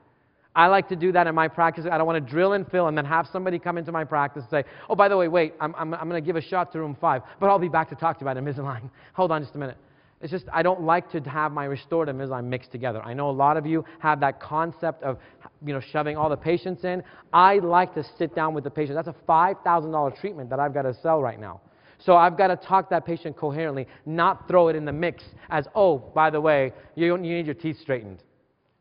I 0.55 0.66
like 0.66 0.89
to 0.91 0.97
do 0.97 1.12
that 1.12 1.27
in 1.27 1.35
my 1.35 1.49
practice. 1.49 1.87
I 1.91 1.97
don't 1.97 2.07
want 2.07 2.24
to 2.24 2.31
drill 2.31 2.53
and 2.53 2.70
fill 2.70 2.89
and 2.89 2.97
then 2.97 3.07
have 3.07 3.27
somebody 3.33 3.59
come 3.59 3.79
into 3.79 3.91
my 3.91 4.05
practice 4.05 4.43
and 4.43 4.51
say, 4.51 4.69
oh, 4.91 4.95
by 4.95 5.09
the 5.09 5.16
way, 5.16 5.29
wait, 5.29 5.55
I'm, 5.61 5.74
I'm, 5.77 5.95
I'm 5.95 6.09
going 6.09 6.23
to 6.23 6.27
give 6.27 6.37
a 6.37 6.43
shot 6.43 6.73
to 6.73 6.81
room 6.81 6.97
five, 7.01 7.23
but 7.41 7.49
I'll 7.49 7.59
be 7.59 7.69
back 7.69 7.89
to 7.89 7.95
talk 7.95 8.19
to 8.19 8.24
you 8.24 8.31
about 8.31 8.43
Invisalign. 8.43 8.91
Hold 9.15 9.33
on 9.33 9.43
just 9.43 9.55
a 9.55 9.59
minute. 9.59 9.79
It's 10.20 10.31
just, 10.31 10.45
I 10.53 10.62
don't 10.62 10.83
like 10.83 11.11
to 11.12 11.20
have 11.20 11.53
my 11.53 11.65
restored 11.65 12.09
and 12.09 12.20
Invisalign 12.20 12.45
mixed 12.45 12.70
together. 12.70 13.03
I 13.03 13.15
know 13.15 13.31
a 13.31 13.33
lot 13.33 13.57
of 13.57 13.66
you 13.66 13.85
have 13.99 14.20
that 14.20 14.41
concept 14.41 15.03
of, 15.03 15.19
you 15.65 15.73
know, 15.73 15.81
shoving 15.81 16.16
all 16.16 16.29
the 16.29 16.37
patients 16.37 16.85
in. 16.85 17.03
I 17.33 17.57
like 17.57 17.95
to 17.95 18.05
sit 18.19 18.35
down 18.35 18.53
with 18.53 18.62
the 18.62 18.70
patient. 18.70 18.95
That's 18.95 19.09
a 19.09 19.16
$5,000 19.29 20.20
treatment 20.20 20.51
that 20.51 20.61
I've 20.61 20.74
got 20.74 20.83
to 20.83 20.95
sell 21.03 21.23
right 21.23 21.41
now. 21.41 21.61
So 21.99 22.16
I've 22.16 22.37
got 22.37 22.49
to 22.49 22.57
talk 22.57 22.91
that 22.91 23.07
patient 23.07 23.37
coherently, 23.37 23.87
not 24.07 24.47
throw 24.49 24.69
it 24.69 24.77
in 24.77 24.85
the 24.85 24.93
mix 24.93 25.24
as, 25.51 25.66
oh, 25.74 25.99
by 25.99 26.31
the 26.31 26.41
way, 26.41 26.73
you, 26.95 27.07
you 27.07 27.19
need 27.19 27.47
your 27.47 27.55
teeth 27.55 27.79
straightened. 27.81 28.23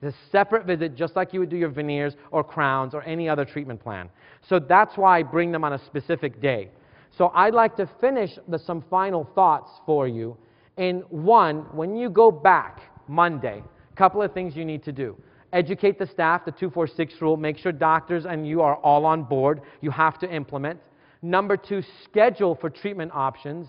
It's 0.02 0.16
a 0.16 0.32
separate 0.32 0.66
visit, 0.66 0.96
just 0.96 1.16
like 1.16 1.34
you 1.34 1.40
would 1.42 1.50
do 1.50 1.58
your 1.58 1.70
veneers 1.70 2.16
or 2.32 2.44
crowns 2.44 2.94
or 2.94 3.04
any 3.04 3.30
other 3.30 3.46
treatment 3.46 3.82
plan. 3.82 4.10
So 4.48 4.60
that's 4.60 4.98
why 4.98 5.20
I 5.20 5.24
bring 5.24 5.52
them 5.52 5.64
on 5.64 5.74
a 5.74 5.86
specific 5.86 6.42
day. 6.42 6.70
So 7.18 7.32
I'd 7.36 7.54
like 7.54 7.76
to 7.78 7.90
finish 8.00 8.32
the, 8.48 8.58
some 8.58 8.84
final 8.90 9.30
thoughts 9.36 9.70
for 9.86 10.08
you. 10.08 10.38
In 10.78 11.02
one, 11.10 11.66
when 11.76 11.96
you 11.96 12.10
go 12.10 12.32
back 12.32 12.80
Monday, 13.08 13.62
a 13.92 13.96
couple 13.96 14.22
of 14.22 14.34
things 14.34 14.56
you 14.56 14.66
need 14.66 14.84
to 14.86 14.92
do. 14.92 15.16
Educate 15.54 16.00
the 16.00 16.08
staff, 16.08 16.46
the 16.46 16.52
246 16.52 17.22
rule. 17.22 17.38
Make 17.38 17.58
sure 17.58 17.72
doctors 17.72 18.26
and 18.26 18.48
you 18.48 18.62
are 18.62 18.78
all 18.78 19.06
on 19.06 19.24
board. 19.24 19.62
You 19.82 19.92
have 19.92 20.18
to 20.20 20.34
implement. 20.34 20.80
Number 21.22 21.58
two, 21.58 21.84
schedule 22.06 22.56
for 22.56 22.70
treatment 22.70 23.12
options. 23.14 23.68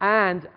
And 0.00 0.48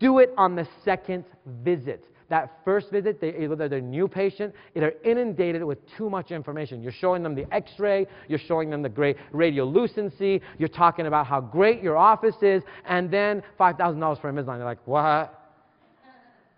do 0.00 0.18
it 0.18 0.32
on 0.36 0.56
the 0.56 0.66
second 0.84 1.24
visit. 1.62 2.04
That 2.28 2.58
first 2.64 2.90
visit, 2.90 3.20
they, 3.20 3.36
either 3.36 3.54
they're 3.54 3.78
a 3.78 3.80
new 3.80 4.08
patient, 4.08 4.52
they're 4.74 4.94
inundated 5.04 5.62
with 5.62 5.78
too 5.96 6.10
much 6.10 6.32
information. 6.32 6.82
You're 6.82 6.92
showing 6.92 7.22
them 7.22 7.34
the 7.36 7.46
x 7.54 7.70
ray, 7.78 8.06
you're 8.28 8.40
showing 8.40 8.68
them 8.68 8.82
the 8.82 8.88
great 8.88 9.16
radiolucency, 9.32 10.40
you're 10.58 10.68
talking 10.68 11.06
about 11.06 11.26
how 11.26 11.40
great 11.40 11.82
your 11.82 11.96
office 11.96 12.34
is, 12.42 12.62
and 12.84 13.10
then 13.10 13.42
$5,000 13.60 14.20
for 14.20 14.32
Invisalign. 14.32 14.58
They're 14.58 14.64
like, 14.64 14.84
what? 14.86 15.42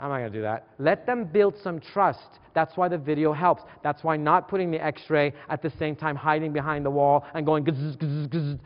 I'm 0.00 0.10
not 0.10 0.18
going 0.18 0.32
to 0.32 0.38
do 0.38 0.42
that. 0.42 0.68
Let 0.78 1.06
them 1.06 1.24
build 1.24 1.54
some 1.62 1.80
trust. 1.80 2.38
That's 2.54 2.76
why 2.76 2.88
the 2.88 2.98
video 2.98 3.32
helps. 3.32 3.62
That's 3.82 4.04
why 4.04 4.16
not 4.16 4.48
putting 4.48 4.70
the 4.70 4.82
x 4.82 5.02
ray 5.08 5.32
at 5.48 5.60
the 5.60 5.70
same 5.78 5.96
time 5.96 6.16
hiding 6.16 6.52
behind 6.52 6.86
the 6.86 6.90
wall 6.90 7.26
and 7.34 7.44
going, 7.44 7.64
gzz, 7.64 7.96
gzz, 7.96 8.28
gzz. 8.28 8.58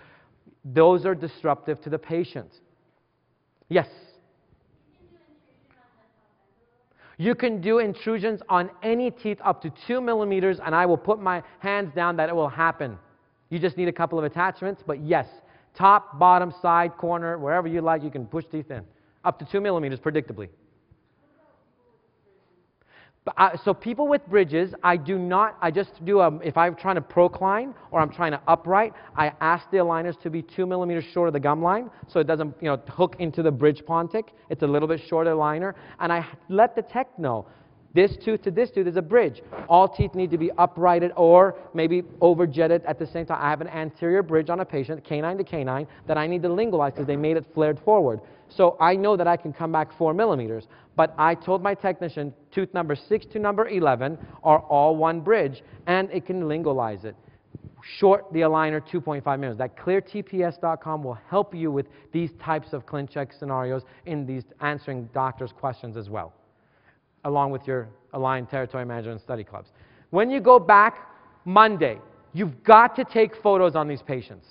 those 0.64 1.06
are 1.06 1.14
disruptive 1.14 1.80
to 1.82 1.90
the 1.90 1.98
patient. 1.98 2.52
Yes? 3.68 3.88
You 7.18 7.34
can 7.34 7.60
do 7.60 7.78
intrusions 7.78 8.40
on 8.48 8.70
any 8.82 9.10
teeth 9.10 9.39
up 9.44 9.62
to 9.62 9.72
two 9.86 10.01
millimeters, 10.01 10.59
and 10.64 10.74
I 10.74 10.86
will 10.86 10.97
put 10.97 11.20
my 11.20 11.43
hands 11.59 11.93
down 11.94 12.16
that 12.16 12.28
it 12.28 12.34
will 12.34 12.48
happen. 12.48 12.98
You 13.51 13.59
just 13.59 13.76
need 13.76 13.89
a 13.89 13.93
couple 13.93 14.18
of 14.18 14.24
attachments, 14.24 14.82
but 14.86 15.01
yes, 15.01 15.26
top, 15.74 16.18
bottom, 16.18 16.52
side, 16.62 16.97
corner, 16.97 17.39
wherever 17.39 17.68
you 17.68 17.80
like, 17.80 18.02
you 18.02 18.10
can 18.10 18.26
push 18.26 18.44
teeth 18.51 18.70
in. 18.70 18.82
Up 19.24 19.39
to 19.39 19.44
two 19.44 19.60
millimeters, 19.60 20.01
predictably. 20.01 20.48
Uh, 23.36 23.56
so 23.64 23.72
people 23.72 24.08
with 24.08 24.26
bridges, 24.26 24.74
I 24.82 24.96
do 24.96 25.16
not, 25.16 25.56
I 25.62 25.70
just 25.70 26.04
do, 26.04 26.20
a, 26.20 26.38
if 26.38 26.56
I'm 26.56 26.74
trying 26.74 26.96
to 26.96 27.00
procline 27.00 27.72
or 27.92 28.00
I'm 28.00 28.10
trying 28.10 28.32
to 28.32 28.40
upright, 28.48 28.94
I 29.16 29.32
ask 29.40 29.70
the 29.70 29.76
aligners 29.76 30.20
to 30.22 30.30
be 30.30 30.42
two 30.42 30.66
millimeters 30.66 31.04
short 31.12 31.28
of 31.28 31.32
the 31.32 31.40
gum 31.40 31.62
line 31.62 31.88
so 32.08 32.18
it 32.18 32.26
doesn't, 32.26 32.56
you 32.60 32.68
know, 32.68 32.76
hook 32.88 33.14
into 33.20 33.42
the 33.42 33.50
bridge 33.50 33.82
pontic. 33.86 34.30
It's 34.50 34.62
a 34.62 34.66
little 34.66 34.88
bit 34.88 35.00
shorter 35.08 35.34
liner. 35.34 35.76
And 36.00 36.12
I 36.12 36.26
let 36.48 36.74
the 36.74 36.82
tech 36.82 37.16
know, 37.16 37.46
this 37.94 38.16
tooth 38.24 38.43
to 38.43 38.51
this 38.51 38.70
tooth 38.70 38.86
is 38.86 38.97
a 38.97 39.02
bridge. 39.02 39.43
All 39.69 39.89
teeth 39.89 40.14
need 40.14 40.31
to 40.31 40.39
be 40.39 40.51
uprighted 40.59 41.12
or 41.16 41.56
maybe 41.74 42.02
overjetted 42.20 42.82
at 42.86 42.98
the 42.98 43.06
same 43.06 43.27
time. 43.27 43.39
I 43.43 43.51
have 43.51 43.60
an 43.60 43.69
anterior 43.69 44.23
bridge 44.23 44.48
on 44.48 44.60
a 44.60 44.64
patient, 44.64 45.05
canine 45.05 45.36
to 45.39 45.44
canine, 45.44 45.86
that 46.06 46.16
I 46.16 46.27
need 46.27 46.43
to 46.43 46.52
lingualize 46.52 46.93
because 46.93 47.06
they 47.06 47.16
made 47.16 47.36
it 47.36 47.47
flared 47.55 47.78
forward. 47.85 48.20
So 48.48 48.77
I 48.81 48.97
know 48.97 49.16
that 49.16 49.27
I 49.27 49.36
can 49.36 49.52
come 49.52 49.73
back 49.73 49.97
four 49.97 50.14
millimeters. 50.14 50.66
But 50.97 51.14
I 51.19 51.35
told 51.35 51.62
my 51.62 51.74
technician 51.74 52.35
tooth 52.52 52.73
number 52.74 52.94
6 52.94 53.27
to 53.32 53.39
number 53.39 53.69
11 53.69 54.19
are 54.43 54.60
all 54.60 54.97
one 54.97 55.20
bridge, 55.20 55.62
and 55.86 56.10
it 56.10 56.27
can 56.27 56.48
lingualize 56.48 57.05
it. 57.05 57.16
Short 57.98 58.32
the 58.32 58.40
aligner 58.40 58.81
2.5 58.81 59.40
minutes. 59.40 59.59
That 59.59 59.77
cleartps.com 59.77 61.02
will 61.02 61.19
help 61.28 61.55
you 61.55 61.70
with 61.70 61.86
these 62.12 62.31
types 62.43 62.73
of 62.73 62.86
ClinCheck 62.86 63.39
scenarios 63.39 63.82
in 64.06 64.27
these 64.27 64.44
answering 64.60 65.09
doctors' 65.12 65.52
questions 65.52 65.97
as 65.97 66.09
well, 66.09 66.32
along 67.24 67.50
with 67.50 67.66
your 67.66 67.88
aligned 68.12 68.48
territory 68.50 68.84
management 68.84 69.20
study 69.20 69.44
clubs. 69.44 69.70
When 70.10 70.30
you 70.30 70.40
go 70.40 70.58
back 70.58 71.08
Monday, 71.44 71.98
you've 72.32 72.62
got 72.64 72.94
to 72.96 73.04
take 73.04 73.36
photos 73.42 73.74
on 73.74 73.88
these 73.88 74.02
patients. 74.02 74.46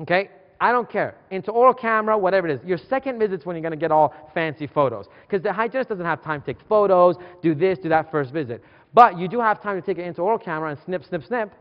Okay? 0.00 0.30
I 0.60 0.72
don't 0.72 0.90
care. 0.90 1.16
Intraoral 1.32 1.78
camera, 1.78 2.16
whatever 2.18 2.46
it 2.46 2.54
is. 2.54 2.60
Your 2.66 2.78
second 2.78 3.18
visit's 3.18 3.46
when 3.46 3.56
you're 3.56 3.62
going 3.62 3.72
to 3.72 3.78
get 3.78 3.90
all 3.90 4.14
fancy 4.34 4.66
photos. 4.66 5.06
Because 5.26 5.42
the 5.42 5.52
hygienist 5.52 5.88
doesn't 5.88 6.04
have 6.04 6.22
time 6.22 6.40
to 6.42 6.52
take 6.52 6.62
photos, 6.68 7.16
do 7.42 7.54
this, 7.54 7.78
do 7.78 7.88
that 7.88 8.10
first 8.10 8.32
visit. 8.32 8.62
But 8.92 9.18
you 9.18 9.26
do 9.26 9.40
have 9.40 9.62
time 9.62 9.80
to 9.80 9.86
take 9.86 9.98
an 10.04 10.12
intraoral 10.12 10.42
camera 10.42 10.70
and 10.70 10.78
snip, 10.84 11.04
snip, 11.04 11.24
snip. 11.24 11.52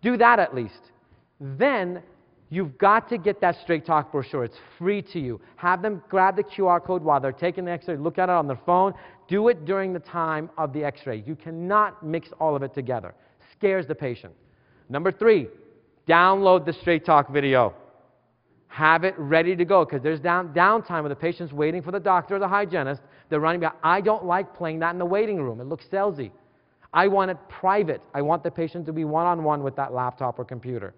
Do 0.00 0.16
that 0.16 0.38
at 0.38 0.54
least. 0.54 0.80
Then 1.40 2.02
you've 2.52 2.76
got 2.76 3.08
to 3.08 3.16
get 3.16 3.40
that 3.40 3.56
straight 3.62 3.86
talk 3.86 4.12
brochure. 4.12 4.44
It's 4.44 4.58
free 4.78 5.00
to 5.14 5.18
you. 5.18 5.40
Have 5.56 5.80
them 5.80 6.02
grab 6.10 6.36
the 6.36 6.44
QR 6.44 6.84
code 6.84 7.02
while 7.02 7.18
they're 7.18 7.32
taking 7.32 7.64
the 7.64 7.70
x-ray, 7.70 7.96
look 7.96 8.18
at 8.18 8.28
it 8.28 8.32
on 8.32 8.46
their 8.46 8.60
phone. 8.66 8.92
Do 9.26 9.48
it 9.48 9.64
during 9.64 9.94
the 9.94 10.00
time 10.00 10.50
of 10.58 10.74
the 10.74 10.84
x-ray. 10.84 11.24
You 11.26 11.34
cannot 11.34 12.04
mix 12.04 12.28
all 12.38 12.54
of 12.54 12.62
it 12.62 12.74
together. 12.74 13.14
Scares 13.56 13.86
the 13.86 13.94
patient. 13.94 14.34
Number 14.90 15.10
three, 15.10 15.48
download 16.06 16.66
the 16.66 16.74
straight 16.74 17.06
talk 17.06 17.30
video. 17.30 17.74
Have 18.68 19.04
it 19.04 19.14
ready 19.16 19.56
to 19.56 19.64
go 19.64 19.86
because 19.86 20.02
there's 20.02 20.20
down, 20.20 20.52
downtime 20.52 21.02
when 21.02 21.08
the 21.10 21.16
patient's 21.16 21.54
waiting 21.54 21.82
for 21.82 21.90
the 21.90 22.00
doctor 22.00 22.36
or 22.36 22.38
the 22.38 22.48
hygienist. 22.48 23.00
They're 23.30 23.40
running 23.40 23.62
back. 23.62 23.76
I 23.82 24.02
don't 24.02 24.26
like 24.26 24.54
playing 24.54 24.80
that 24.80 24.92
in 24.92 24.98
the 24.98 25.06
waiting 25.06 25.40
room. 25.40 25.58
It 25.62 25.68
looks 25.68 25.86
salesy. 25.90 26.30
I 26.92 27.08
want 27.08 27.30
it 27.30 27.38
private. 27.48 28.02
I 28.12 28.20
want 28.20 28.42
the 28.42 28.50
patient 28.50 28.84
to 28.86 28.92
be 28.92 29.06
one 29.06 29.24
on 29.24 29.42
one 29.42 29.62
with 29.62 29.74
that 29.76 29.94
laptop 29.94 30.38
or 30.38 30.44
computer. 30.44 30.92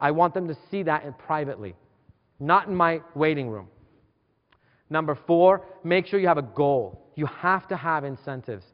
I 0.00 0.10
want 0.10 0.34
them 0.34 0.48
to 0.48 0.56
see 0.70 0.82
that 0.84 1.04
in 1.04 1.12
privately, 1.14 1.74
not 2.40 2.68
in 2.68 2.74
my 2.74 3.00
waiting 3.14 3.48
room. 3.48 3.68
Number 4.90 5.18
four, 5.26 5.64
make 5.82 6.06
sure 6.06 6.20
you 6.20 6.28
have 6.28 6.38
a 6.38 6.42
goal. 6.42 7.10
You 7.16 7.26
have 7.26 7.68
to 7.68 7.76
have 7.76 8.04
incentives. 8.04 8.64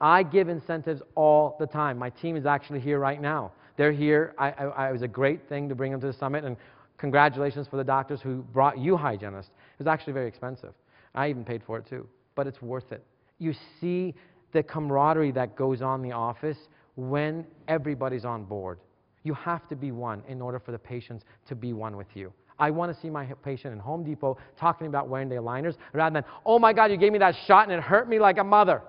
I 0.00 0.22
give 0.22 0.48
incentives 0.48 1.02
all 1.14 1.56
the 1.58 1.66
time. 1.66 1.98
My 1.98 2.10
team 2.10 2.36
is 2.36 2.46
actually 2.46 2.80
here 2.80 2.98
right 2.98 3.20
now. 3.20 3.52
They're 3.76 3.92
here. 3.92 4.34
I, 4.38 4.50
I, 4.50 4.88
it 4.88 4.92
was 4.92 5.02
a 5.02 5.08
great 5.08 5.48
thing 5.48 5.68
to 5.68 5.74
bring 5.74 5.92
them 5.92 6.00
to 6.00 6.06
the 6.06 6.12
summit, 6.12 6.44
and 6.44 6.56
Congratulations 6.98 7.68
for 7.68 7.76
the 7.76 7.84
doctors 7.84 8.20
who 8.22 8.42
brought 8.52 8.78
you 8.78 8.96
hygienists. 8.96 9.48
It 9.48 9.78
was 9.78 9.86
actually 9.86 10.14
very 10.14 10.28
expensive. 10.28 10.72
I 11.14 11.28
even 11.28 11.44
paid 11.44 11.62
for 11.66 11.78
it 11.78 11.86
too, 11.86 12.06
but 12.34 12.46
it's 12.46 12.62
worth 12.62 12.90
it. 12.92 13.04
You 13.38 13.54
see 13.80 14.14
the 14.52 14.62
camaraderie 14.62 15.32
that 15.32 15.56
goes 15.56 15.82
on 15.82 16.02
in 16.02 16.08
the 16.08 16.14
office 16.14 16.56
when 16.94 17.46
everybody's 17.68 18.24
on 18.24 18.44
board. 18.44 18.78
You 19.26 19.34
have 19.34 19.68
to 19.70 19.74
be 19.74 19.90
one 19.90 20.22
in 20.28 20.40
order 20.40 20.60
for 20.60 20.70
the 20.70 20.78
patients 20.78 21.24
to 21.48 21.56
be 21.56 21.72
one 21.72 21.96
with 21.96 22.06
you. 22.14 22.32
I 22.60 22.70
want 22.70 22.94
to 22.94 23.00
see 23.00 23.10
my 23.10 23.26
patient 23.44 23.72
in 23.72 23.80
Home 23.80 24.04
Depot 24.04 24.38
talking 24.56 24.86
about 24.86 25.08
wearing 25.08 25.28
the 25.28 25.34
aligners 25.34 25.74
rather 25.92 26.14
than, 26.14 26.24
oh 26.46 26.60
my 26.60 26.72
God, 26.72 26.92
you 26.92 26.96
gave 26.96 27.10
me 27.10 27.18
that 27.18 27.34
shot 27.44 27.64
and 27.64 27.72
it 27.72 27.82
hurt 27.82 28.08
me 28.08 28.20
like 28.20 28.38
a 28.38 28.44
mother. 28.44 28.82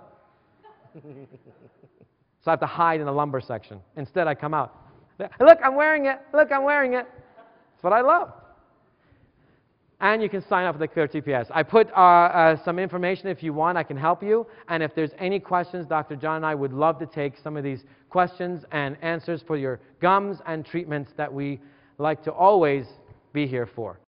so 0.94 1.02
I 2.46 2.52
have 2.52 2.60
to 2.60 2.68
hide 2.68 3.00
in 3.00 3.08
the 3.08 3.12
lumber 3.12 3.42
section. 3.42 3.80
Instead, 3.96 4.28
I 4.28 4.36
come 4.36 4.54
out. 4.54 4.76
Look, 5.18 5.58
I'm 5.64 5.74
wearing 5.74 6.06
it. 6.06 6.20
Look, 6.32 6.52
I'm 6.52 6.64
wearing 6.64 6.94
it. 6.94 7.08
That's 7.08 7.84
what 7.84 7.94
I 7.94 8.02
love. 8.02 8.32
And 10.00 10.22
you 10.22 10.30
can 10.30 10.48
sign 10.48 10.66
up 10.66 10.76
for 10.76 10.80
the 10.80 10.88
Clear 10.88 11.08
TPS. 11.08 11.48
I 11.52 11.64
put 11.64 11.90
uh, 11.92 11.96
uh, 11.96 12.64
some 12.64 12.78
information 12.78 13.28
if 13.28 13.42
you 13.42 13.52
want, 13.52 13.78
I 13.78 13.84
can 13.84 13.98
help 13.98 14.22
you. 14.22 14.46
And 14.68 14.84
if 14.84 14.94
there's 14.94 15.12
any 15.18 15.40
questions, 15.40 15.88
Dr. 15.88 16.16
John 16.16 16.38
and 16.38 16.46
I 16.46 16.54
would 16.54 16.72
love 16.72 17.00
to 17.00 17.08
take 17.08 17.34
some 17.44 17.58
of 17.58 17.64
these 17.64 17.84
questions 18.10 18.64
and 18.72 18.96
answers 19.02 19.44
for 19.46 19.58
your 19.58 19.80
gums 20.00 20.38
and 20.46 20.64
treatments 20.64 21.12
that 21.18 21.34
we 21.34 21.60
like 21.98 22.24
to 22.26 22.32
always 22.32 22.86
be 23.34 23.48
here 23.48 23.66
for. 23.66 24.00